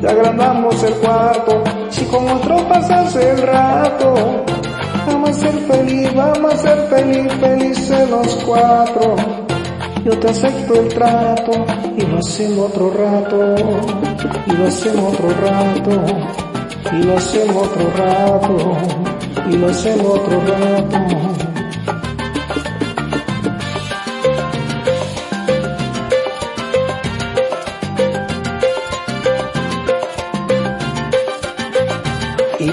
Ya 0.00 0.10
agrandamos 0.10 0.80
el 0.84 0.94
cuarto, 0.94 1.64
si 1.90 2.04
con 2.04 2.28
otro 2.28 2.56
pasas 2.68 3.16
el 3.16 3.42
rato, 3.42 4.14
vamos 5.06 5.30
a 5.30 5.32
ser 5.32 5.52
feliz, 5.52 6.14
vamos 6.14 6.54
a 6.54 6.56
ser 6.56 6.78
feliz, 6.88 7.32
felices 7.40 8.08
los 8.08 8.28
cuatro. 8.46 9.16
Yo 10.04 10.16
te 10.20 10.28
acepto 10.28 10.74
el 10.74 10.88
trato 10.88 11.66
y 11.96 12.02
lo 12.02 12.18
hacemos 12.18 12.70
otro 12.70 12.92
rato, 12.92 13.56
y 14.46 14.52
lo 14.52 14.66
hacemos 14.68 15.14
otro 15.14 15.30
rato, 15.30 15.90
y 16.92 17.02
lo 17.02 17.16
hacemos 17.16 17.66
otro 17.66 17.90
rato, 17.96 18.76
y 19.50 19.56
lo 19.56 19.68
hacemos 19.68 20.06
otro 20.06 20.40
rato. 20.40 21.47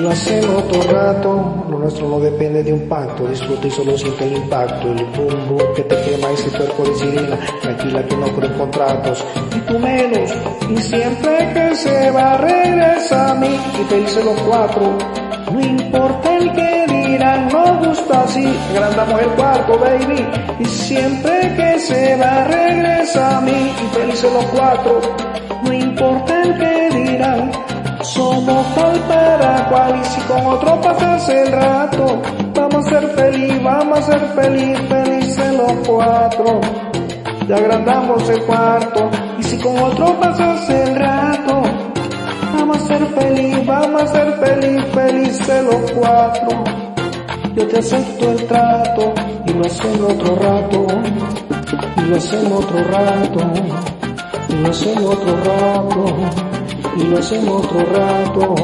Lo 0.06 0.12
hacemos 0.12 0.64
otro 0.64 0.82
rato, 0.94 1.66
lo 1.68 1.80
nuestro 1.80 2.08
no 2.08 2.20
depende 2.20 2.64
de 2.64 2.72
un 2.72 2.88
pacto, 2.88 3.28
disfruta 3.28 3.66
y 3.66 3.72
solo 3.72 3.98
siente 3.98 4.28
el 4.28 4.38
impacto, 4.38 4.92
el 4.92 5.04
boom 5.06 5.74
que 5.76 5.82
te 5.82 5.96
quema 6.04 6.32
y 6.32 6.38
se 6.38 6.50
cuerpo 6.52 6.84
de 6.84 6.96
sirena, 6.96 7.40
tranquila 7.60 8.06
que 8.06 8.16
no 8.16 8.28
creo 8.28 8.52
en 8.52 8.58
contratos, 8.60 9.26
y 9.56 9.60
tú 9.62 9.80
menos, 9.80 10.32
y 10.70 10.78
siempre 10.78 11.52
que 11.56 11.76
se 11.76 12.12
va 12.12 12.38
regresa 12.38 13.32
a 13.32 13.34
mí, 13.34 13.48
y 13.82 13.84
felices 13.86 14.24
los 14.24 14.40
cuatro, 14.42 14.96
no 15.52 15.60
importa 15.60 16.38
el 16.38 16.52
que 16.54 16.86
dirán, 16.88 17.48
no 17.48 17.88
gusta 17.88 18.22
así, 18.26 18.46
agrandamos 18.76 19.22
el 19.22 19.30
cuarto 19.30 19.80
baby, 19.80 20.28
y 20.60 20.66
siempre 20.66 21.52
que 21.56 21.80
se 21.80 22.16
va 22.18 22.44
regresa 22.44 23.38
a 23.38 23.42
mí, 23.42 23.74
y 23.84 23.96
felices 23.96 24.32
los 24.32 24.46
cuatro, 24.46 25.02
no 25.64 25.74
importa 25.74 26.44
el 26.44 26.60
que 26.60 26.96
dirán, 26.96 27.52
somos 28.16 28.66
tal 28.76 28.98
para 29.10 29.68
cual 29.70 30.02
y 30.02 30.06
si 30.06 30.22
con 30.22 30.46
otro 30.46 30.82
pasas 30.82 31.30
el 31.30 31.52
rato, 31.52 32.22
vamos 32.56 32.88
a 32.88 32.90
ser 32.90 33.08
feliz, 33.10 33.62
vamos 33.62 34.00
a 34.00 34.02
ser 34.04 34.22
feliz, 34.40 34.80
felices 34.88 35.54
los 35.54 35.74
cuatro. 35.88 36.62
Ya 37.48 37.56
agrandamos 37.58 38.30
el 38.30 38.42
cuarto 38.44 39.10
y 39.38 39.44
si 39.44 39.58
con 39.60 39.78
otro 39.78 40.18
pasas 40.20 40.70
el 40.70 40.96
rato, 40.96 41.62
vamos 42.58 42.78
a 42.78 42.88
ser 42.88 43.06
feliz, 43.08 43.66
vamos 43.66 44.02
a 44.02 44.08
ser 44.08 44.34
feliz, 44.34 44.86
felices 44.94 45.64
los 45.66 45.92
cuatro. 45.92 46.64
Yo 47.54 47.68
te 47.68 47.80
acepto 47.80 48.32
el 48.32 48.46
trato 48.48 49.14
y 49.46 49.54
lo 49.54 49.66
hacemos 49.66 50.14
otro 50.14 50.36
rato, 50.36 50.88
y 51.98 52.02
lo 52.02 52.16
hacemos 52.16 52.66
otro 52.66 52.84
rato, 52.84 53.40
y 54.50 54.54
lo 54.54 54.70
hacemos 54.70 55.16
otro 55.16 55.36
rato 55.44 56.55
y 56.96 57.04
lo 57.04 57.18
hacemos 57.18 57.66
otro 57.66 57.80
rato. 57.86 58.56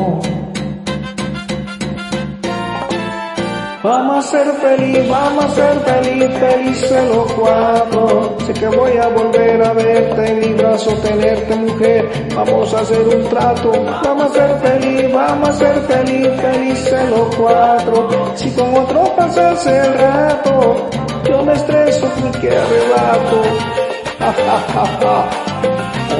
Vamos 3.84 4.26
a 4.26 4.30
ser 4.30 4.48
feliz, 4.58 5.10
vamos 5.10 5.44
a 5.44 5.50
ser 5.50 5.80
feliz, 5.80 6.30
felices 6.38 7.16
los 7.16 7.34
cuatro. 7.34 8.38
Sé 8.46 8.54
que 8.54 8.68
voy 8.68 8.96
a 8.98 9.08
volver 9.08 9.64
a 9.64 9.74
verte 9.74 10.28
en 10.28 10.40
mi 10.40 10.54
brazo, 10.54 10.92
tenerte 10.98 11.56
mujer. 11.56 12.08
Vamos 12.36 12.74
a 12.76 12.82
hacer 12.82 13.02
un 13.02 13.28
trato, 13.30 13.72
vamos 13.72 14.24
a 14.24 14.34
ser 14.36 14.60
feliz, 14.60 15.12
vamos 15.12 15.50
a 15.50 15.54
ser 15.54 15.82
feliz, 15.88 16.28
felices 16.42 17.10
los 17.10 17.36
cuatro. 17.36 18.10
Si 18.36 18.52
con 18.52 18.78
otro 18.78 19.16
pasas 19.16 19.66
el 19.66 19.94
rato, 19.98 20.90
yo 21.28 21.44
me 21.44 21.54
estreso 21.54 22.08
porque 22.22 22.50
arrebato. 22.50 23.42
Ja, 24.22 24.32
ja, 24.32 24.60
ja, 24.72 24.86
ja. 25.02 25.51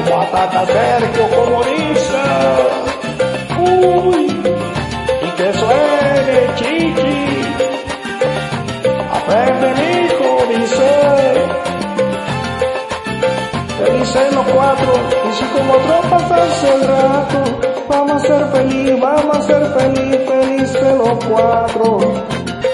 Batata 0.10 0.66
como 1.36 1.64
dice. 1.64 2.24
Uy, 3.60 4.26
y 5.22 5.30
que 5.38 5.54
suene 5.54 6.56
chichi. 6.56 7.42
ven, 9.28 9.62
ven 9.62 9.80
hijo, 10.06 10.30
dice. 10.50 11.52
Te 13.78 14.36
los 14.36 14.46
cuatro, 14.46 14.94
y 15.30 15.34
si 15.34 15.46
como 15.46 15.74
otro 15.74 16.10
pasarse 16.10 16.74
el 16.74 16.82
rato, 16.88 17.40
vamos 17.88 18.24
a 18.24 18.28
ser 18.28 18.46
feliz, 18.48 19.00
vamos 19.00 19.38
a 19.38 19.42
ser 19.42 19.66
feliz, 19.78 20.18
felices 20.28 20.98
los 20.98 21.26
cuatro. 21.26 22.00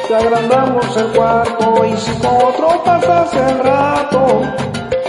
Te 0.07 0.15
agrandamos 0.15 0.97
el 0.97 1.07
cuarto, 1.13 1.85
y 1.85 1.97
si 1.97 2.11
con 2.19 2.35
otro 2.35 2.83
pasarse 2.83 3.37
el 3.37 3.59
rato, 3.59 4.41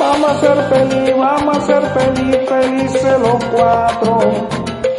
vamos 0.09 0.30
a 0.30 0.40
ser 0.40 0.56
feliz, 0.68 1.16
vamos 1.16 1.56
a 1.56 1.60
ser 1.60 1.82
feliz, 1.82 2.36
felices 2.48 3.20
los 3.20 3.44
cuatro. 3.47 4.20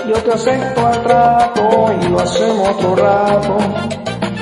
Yo 0.08 0.16
te 0.24 0.32
acepto 0.34 0.90
el 0.90 1.02
trato, 1.04 1.94
y 2.02 2.08
lo 2.10 2.20
hacemos 2.20 2.70
otro 2.70 2.96
rato, 2.96 3.58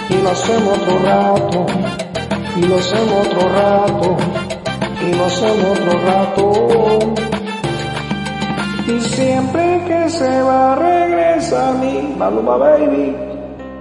y 0.10 0.22
lo 0.22 0.30
hacemos 0.30 0.78
otro 0.78 1.00
rato, 1.00 1.66
y 2.56 2.62
lo 2.62 2.76
hacemos 2.78 3.28
otro 3.28 3.50
rato 3.50 4.18
y 5.08 5.16
lo 5.16 5.26
hacemos 5.26 5.80
otro 5.80 6.00
rato. 6.06 7.00
Y 8.88 9.00
siempre 9.02 9.84
que 9.88 10.10
se 10.10 10.42
va 10.42 10.76
regresa 10.76 11.70
a 11.70 11.74
mí, 11.74 12.16
Maluma 12.18 12.58
baby, 12.58 13.16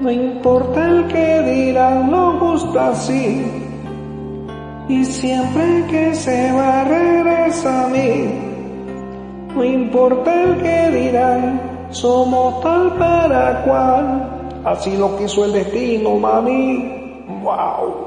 no 0.00 0.10
importa 0.10 0.88
el 0.88 1.06
que 1.08 1.42
dirán, 1.42 2.10
nos 2.10 2.40
gusta 2.40 2.90
así. 2.90 3.65
Y 4.88 5.04
siempre 5.04 5.84
que 5.90 6.14
se 6.14 6.52
va 6.52 6.84
regresa 6.84 7.86
a 7.86 7.88
mí, 7.88 8.28
no 9.54 9.64
importa 9.64 10.44
el 10.44 10.62
que 10.62 10.90
dirán, 10.90 11.60
somos 11.90 12.60
tal 12.62 12.94
para 12.96 13.62
cual. 13.64 14.62
Así 14.64 14.96
lo 14.96 15.16
quiso 15.16 15.44
el 15.44 15.52
destino, 15.52 16.18
mami. 16.18 17.24
Wow. 17.42 18.05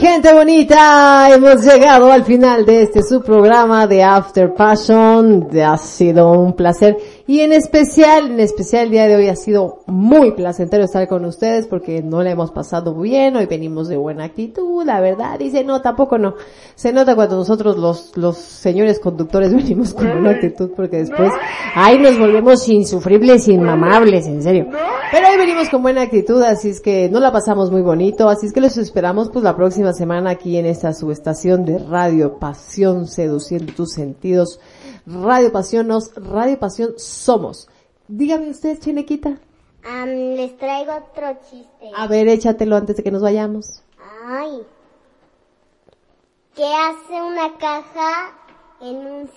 Gente 0.00 0.34
bonita, 0.34 1.28
hemos 1.32 1.64
llegado 1.64 2.10
al 2.10 2.24
final 2.24 2.66
de 2.66 2.82
este 2.82 3.02
su 3.02 3.22
programa 3.22 3.86
de 3.86 4.02
After 4.02 4.52
Passion. 4.52 5.48
Ha 5.64 5.76
sido 5.78 6.32
un 6.32 6.54
placer 6.54 6.96
y 7.26 7.40
en 7.40 7.54
especial, 7.54 8.32
en 8.32 8.40
especial 8.40 8.84
el 8.84 8.90
día 8.90 9.06
de 9.06 9.16
hoy 9.16 9.28
ha 9.28 9.36
sido 9.36 9.80
muy 9.86 10.32
placentero 10.32 10.84
estar 10.84 11.08
con 11.08 11.24
ustedes 11.24 11.66
porque 11.66 12.02
no 12.02 12.22
la 12.22 12.30
hemos 12.30 12.50
pasado 12.50 12.94
bien. 13.00 13.34
Hoy 13.36 13.46
venimos 13.46 13.88
de 13.88 13.96
buena 13.96 14.24
actitud, 14.24 14.84
la 14.84 15.00
verdad. 15.00 15.38
Dice 15.38 15.64
no, 15.64 15.80
tampoco 15.80 16.18
no. 16.18 16.34
Se 16.74 16.92
nota 16.92 17.14
cuando 17.14 17.36
nosotros 17.36 17.78
los 17.78 18.14
los 18.16 18.36
señores 18.36 19.00
conductores 19.00 19.54
venimos 19.56 19.94
con 19.94 20.10
buena 20.10 20.32
actitud 20.32 20.72
porque 20.76 20.98
después 20.98 21.32
ahí 21.74 21.98
nos 21.98 22.18
volvemos 22.18 22.68
insufribles, 22.68 23.48
inmamables, 23.48 24.26
en 24.26 24.42
serio. 24.42 24.68
Pero 25.10 25.28
hoy 25.28 25.38
venimos 25.38 25.70
con 25.70 25.80
buena 25.80 26.02
actitud, 26.02 26.42
así 26.42 26.68
es 26.68 26.82
que 26.82 27.08
no 27.08 27.20
la 27.20 27.32
pasamos 27.32 27.70
muy 27.70 27.80
bonito, 27.80 28.28
así 28.28 28.46
es 28.46 28.52
que 28.52 28.60
los 28.60 28.76
esperamos 28.76 29.30
pues 29.30 29.44
la 29.44 29.56
próxima 29.56 29.94
semana 29.94 30.30
aquí 30.30 30.58
en 30.58 30.66
esta 30.66 30.92
subestación 30.92 31.64
de 31.64 31.78
Radio 31.78 32.38
Pasión, 32.38 33.06
seduciendo 33.06 33.72
tus 33.72 33.92
sentidos. 33.92 34.60
Radio 35.06 35.52
Pasión 35.52 35.88
nos, 35.88 36.14
Radio 36.14 36.58
Pasión 36.58 36.94
somos. 36.96 37.68
Dígame 38.08 38.48
usted, 38.50 38.78
Chinequita. 38.78 39.38
Les 40.06 40.56
traigo 40.56 40.92
otro 40.94 41.36
chiste. 41.50 41.90
A 41.94 42.06
ver, 42.06 42.28
échatelo 42.28 42.76
antes 42.76 42.96
de 42.96 43.02
que 43.02 43.10
nos 43.10 43.20
vayamos. 43.22 43.82
Ay. 44.26 44.62
¿Qué 46.54 46.64
hace 46.64 47.22
una 47.22 47.58
caja 47.58 48.32
en 48.80 48.96
un 48.96 49.28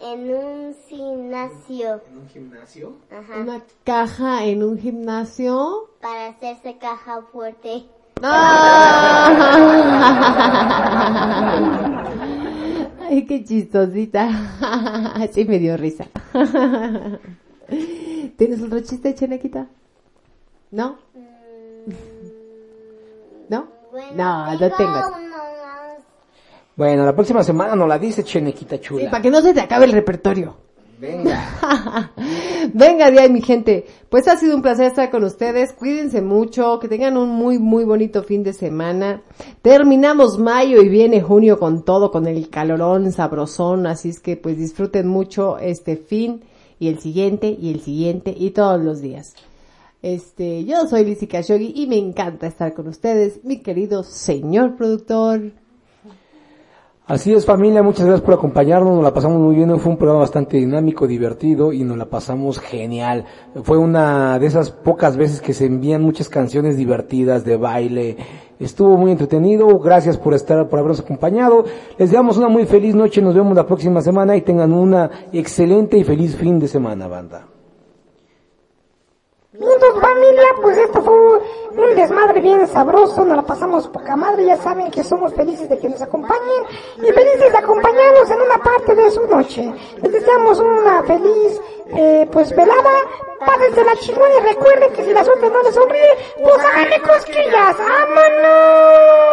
en 0.00 0.34
un 0.34 0.76
gimnasio? 0.88 2.00
¿Un 2.14 2.28
gimnasio? 2.28 2.92
Ajá. 3.10 3.40
Una 3.40 3.62
caja 3.84 4.44
en 4.44 4.62
un 4.62 4.78
gimnasio. 4.78 5.90
Para 6.00 6.28
hacerse 6.28 6.78
caja 6.78 7.22
fuerte. 7.32 7.86
Ay, 13.08 13.24
qué 13.26 13.44
chistosita. 13.44 14.28
Sí 15.32 15.44
me 15.44 15.58
dio 15.58 15.76
risa. 15.76 16.06
¿Tienes 18.36 18.62
otro 18.62 18.80
chiste, 18.80 19.14
Chenequita? 19.14 19.66
¿No? 20.70 20.96
¿No? 23.48 23.68
No, 24.14 24.52
no 24.52 24.70
tengo. 24.76 25.00
Bueno, 26.76 27.04
la 27.06 27.14
próxima 27.14 27.42
semana 27.42 27.74
nos 27.74 27.88
la 27.88 27.98
dice 27.98 28.22
Chenequita 28.22 28.76
Sí, 28.76 28.82
chula. 28.82 29.10
para 29.10 29.22
que 29.22 29.30
no 29.30 29.40
se 29.40 29.54
te 29.54 29.60
acabe 29.60 29.86
el 29.86 29.92
repertorio. 29.92 30.56
Venga. 30.98 32.12
Venga 32.72 33.10
de 33.10 33.28
mi 33.28 33.42
gente. 33.42 33.86
Pues 34.08 34.28
ha 34.28 34.36
sido 34.36 34.56
un 34.56 34.62
placer 34.62 34.86
estar 34.86 35.10
con 35.10 35.24
ustedes. 35.24 35.72
Cuídense 35.72 36.22
mucho, 36.22 36.78
que 36.78 36.88
tengan 36.88 37.16
un 37.16 37.30
muy, 37.30 37.58
muy 37.58 37.84
bonito 37.84 38.22
fin 38.22 38.42
de 38.42 38.52
semana. 38.52 39.22
Terminamos 39.62 40.38
mayo 40.38 40.80
y 40.80 40.88
viene 40.88 41.20
junio 41.20 41.58
con 41.58 41.84
todo, 41.84 42.10
con 42.10 42.26
el 42.26 42.48
calorón 42.48 43.12
sabrosón. 43.12 43.86
Así 43.86 44.10
es 44.10 44.20
que 44.20 44.36
pues 44.36 44.56
disfruten 44.56 45.06
mucho 45.06 45.58
este 45.58 45.96
fin 45.96 46.42
y 46.78 46.88
el 46.88 46.98
siguiente 47.00 47.48
y 47.48 47.70
el 47.70 47.80
siguiente 47.80 48.34
y 48.36 48.50
todos 48.50 48.82
los 48.82 49.00
días. 49.00 49.34
Este, 50.02 50.64
yo 50.64 50.86
soy 50.86 51.04
Lizzy 51.04 51.26
Khashoggi 51.26 51.72
y 51.74 51.86
me 51.86 51.96
encanta 51.96 52.46
estar 52.46 52.74
con 52.74 52.86
ustedes, 52.86 53.44
mi 53.44 53.58
querido 53.58 54.02
señor 54.02 54.76
productor. 54.76 55.52
Así 57.08 57.32
es 57.32 57.46
familia, 57.46 57.84
muchas 57.84 58.04
gracias 58.04 58.24
por 58.24 58.34
acompañarnos, 58.34 58.92
nos 58.92 59.04
la 59.04 59.14
pasamos 59.14 59.38
muy 59.38 59.54
bien, 59.54 59.78
fue 59.78 59.92
un 59.92 59.96
programa 59.96 60.22
bastante 60.22 60.56
dinámico, 60.56 61.06
divertido 61.06 61.72
y 61.72 61.84
nos 61.84 61.96
la 61.96 62.06
pasamos 62.06 62.58
genial. 62.58 63.26
Fue 63.62 63.78
una 63.78 64.40
de 64.40 64.46
esas 64.48 64.72
pocas 64.72 65.16
veces 65.16 65.40
que 65.40 65.54
se 65.54 65.66
envían 65.66 66.02
muchas 66.02 66.28
canciones 66.28 66.76
divertidas 66.76 67.44
de 67.44 67.56
baile. 67.58 68.16
Estuvo 68.58 68.96
muy 68.96 69.12
entretenido, 69.12 69.78
gracias 69.78 70.18
por 70.18 70.34
estar, 70.34 70.68
por 70.68 70.80
habernos 70.80 70.98
acompañado. 70.98 71.64
Les 71.90 72.10
deseamos 72.10 72.38
una 72.38 72.48
muy 72.48 72.66
feliz 72.66 72.96
noche, 72.96 73.22
nos 73.22 73.36
vemos 73.36 73.54
la 73.54 73.68
próxima 73.68 74.00
semana 74.00 74.34
y 74.34 74.40
tengan 74.40 74.72
una 74.72 75.08
excelente 75.32 75.98
y 75.98 76.02
feliz 76.02 76.34
fin 76.34 76.58
de 76.58 76.66
semana, 76.66 77.06
banda. 77.06 77.46
Mientras 79.58 79.92
familia, 80.00 80.48
pues 80.60 80.76
esto 80.76 81.02
fue 81.02 81.14
un 81.14 81.94
desmadre 81.94 82.40
bien 82.40 82.66
sabroso, 82.66 83.24
nos 83.24 83.36
la 83.36 83.42
pasamos 83.42 83.88
poca 83.88 84.14
madre, 84.14 84.44
ya 84.44 84.56
saben 84.58 84.90
que 84.90 85.02
somos 85.02 85.32
felices 85.32 85.66
de 85.68 85.78
que 85.78 85.88
nos 85.88 86.02
acompañen 86.02 86.64
y 86.98 87.10
felices 87.12 87.52
de 87.52 87.58
acompañarnos 87.58 88.30
en 88.30 88.40
una 88.42 88.58
parte 88.58 88.94
de 88.94 89.10
su 89.10 89.26
noche. 89.26 89.72
Les 90.02 90.12
deseamos 90.12 90.60
una 90.60 91.02
feliz, 91.04 91.60
eh, 91.86 92.28
pues 92.30 92.54
velada, 92.54 93.00
pásense 93.38 93.82
la 93.82 93.96
chingona 93.96 94.34
y 94.34 94.40
recuerden 94.40 94.92
que 94.92 95.04
si 95.04 95.12
la 95.14 95.24
suerte 95.24 95.48
no 95.48 95.62
les 95.62 95.74
sonríe, 95.74 96.16
pues 96.42 96.58
háganle 96.58 97.00
cosquillas, 97.00 97.76
¡vámonos! 97.78 99.26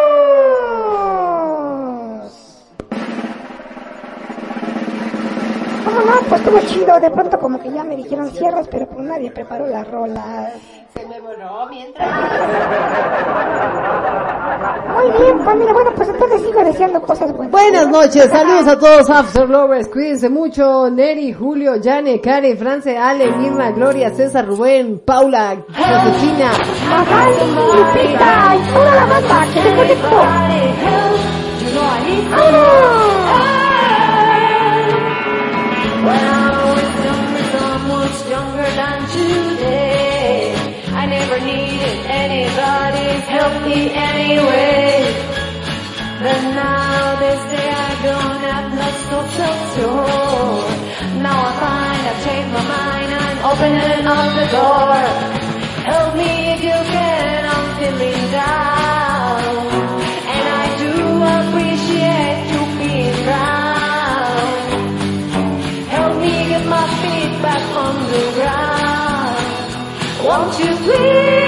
No, 5.84 5.90
no, 5.92 6.12
pues 6.28 6.40
estuvo 6.40 6.58
chido, 6.60 6.98
de 7.00 7.10
pronto 7.10 7.38
como 7.38 7.58
que 7.60 7.70
ya 7.70 7.84
me 7.84 7.96
dijeron 7.96 8.30
cierras, 8.30 8.66
pero 8.70 8.86
pues 8.86 9.04
nadie 9.06 9.30
preparó 9.30 9.66
las 9.66 9.86
rolas. 9.90 10.52
Se 10.94 11.04
me 11.06 11.20
borró 11.20 11.66
mientras. 11.68 12.08
Muy 14.94 15.10
bien, 15.20 15.40
familia, 15.44 15.72
bueno, 15.72 15.90
pues 15.96 16.08
entonces 16.08 16.40
sigo 16.42 16.62
deseando 16.64 17.02
cosas 17.02 17.32
buenas. 17.32 17.50
Buenas 17.50 17.88
noches, 17.88 18.30
saludos 18.30 18.68
a 18.68 18.78
todos 18.78 19.10
After 19.10 19.48
Lovers, 19.48 19.88
cuídense 19.88 20.28
mucho, 20.28 20.88
Neri, 20.90 21.32
Julio, 21.32 21.72
Jane, 21.82 22.20
Karen, 22.20 22.56
France, 22.56 22.96
Ale, 22.96 23.32
Mirna, 23.32 23.72
Gloria, 23.72 24.10
César, 24.14 24.46
Rubén, 24.46 25.00
Paula, 25.04 25.56
Josefina, 25.68 26.52
Magali, 26.88 27.54
Lupita 27.54 28.54
y 28.56 28.60
toda 28.72 28.94
la 28.94 29.06
banda 29.06 29.46
que 29.52 29.62
se 29.62 29.74
conectó. 29.74 30.22
When 36.04 36.20
I 36.20 36.50
was 36.68 36.90
younger, 37.08 37.44
so 37.54 37.64
much 37.92 38.16
younger 38.34 38.68
than 38.80 38.98
today. 39.16 40.54
I 41.00 41.06
never 41.06 41.38
needed 41.40 41.98
anybody's 42.24 43.24
help 43.36 43.54
me 43.64 43.78
anyway. 43.88 45.00
But 46.24 46.40
now 46.60 47.20
they 47.22 47.34
say 47.48 47.64
I 47.88 47.92
don't 48.08 48.40
have 48.48 48.68
much 48.80 48.98
self-control. 49.08 50.60
Now 51.24 51.38
I 51.48 51.52
find 51.62 52.00
I've 52.10 52.20
changed 52.24 52.52
my 52.52 52.64
mind, 52.76 53.10
I'm 53.24 53.38
opening 53.50 54.06
up 54.14 54.28
the 54.40 54.46
door. 54.56 55.00
Help 55.88 56.10
me 56.20 56.30
if 56.54 56.60
you 56.68 56.78
can, 56.94 57.40
I'm 57.54 57.66
feeling 57.78 58.30
down. 58.30 58.73
Won't 70.44 70.58
you 70.58 70.76
please? 70.76 71.43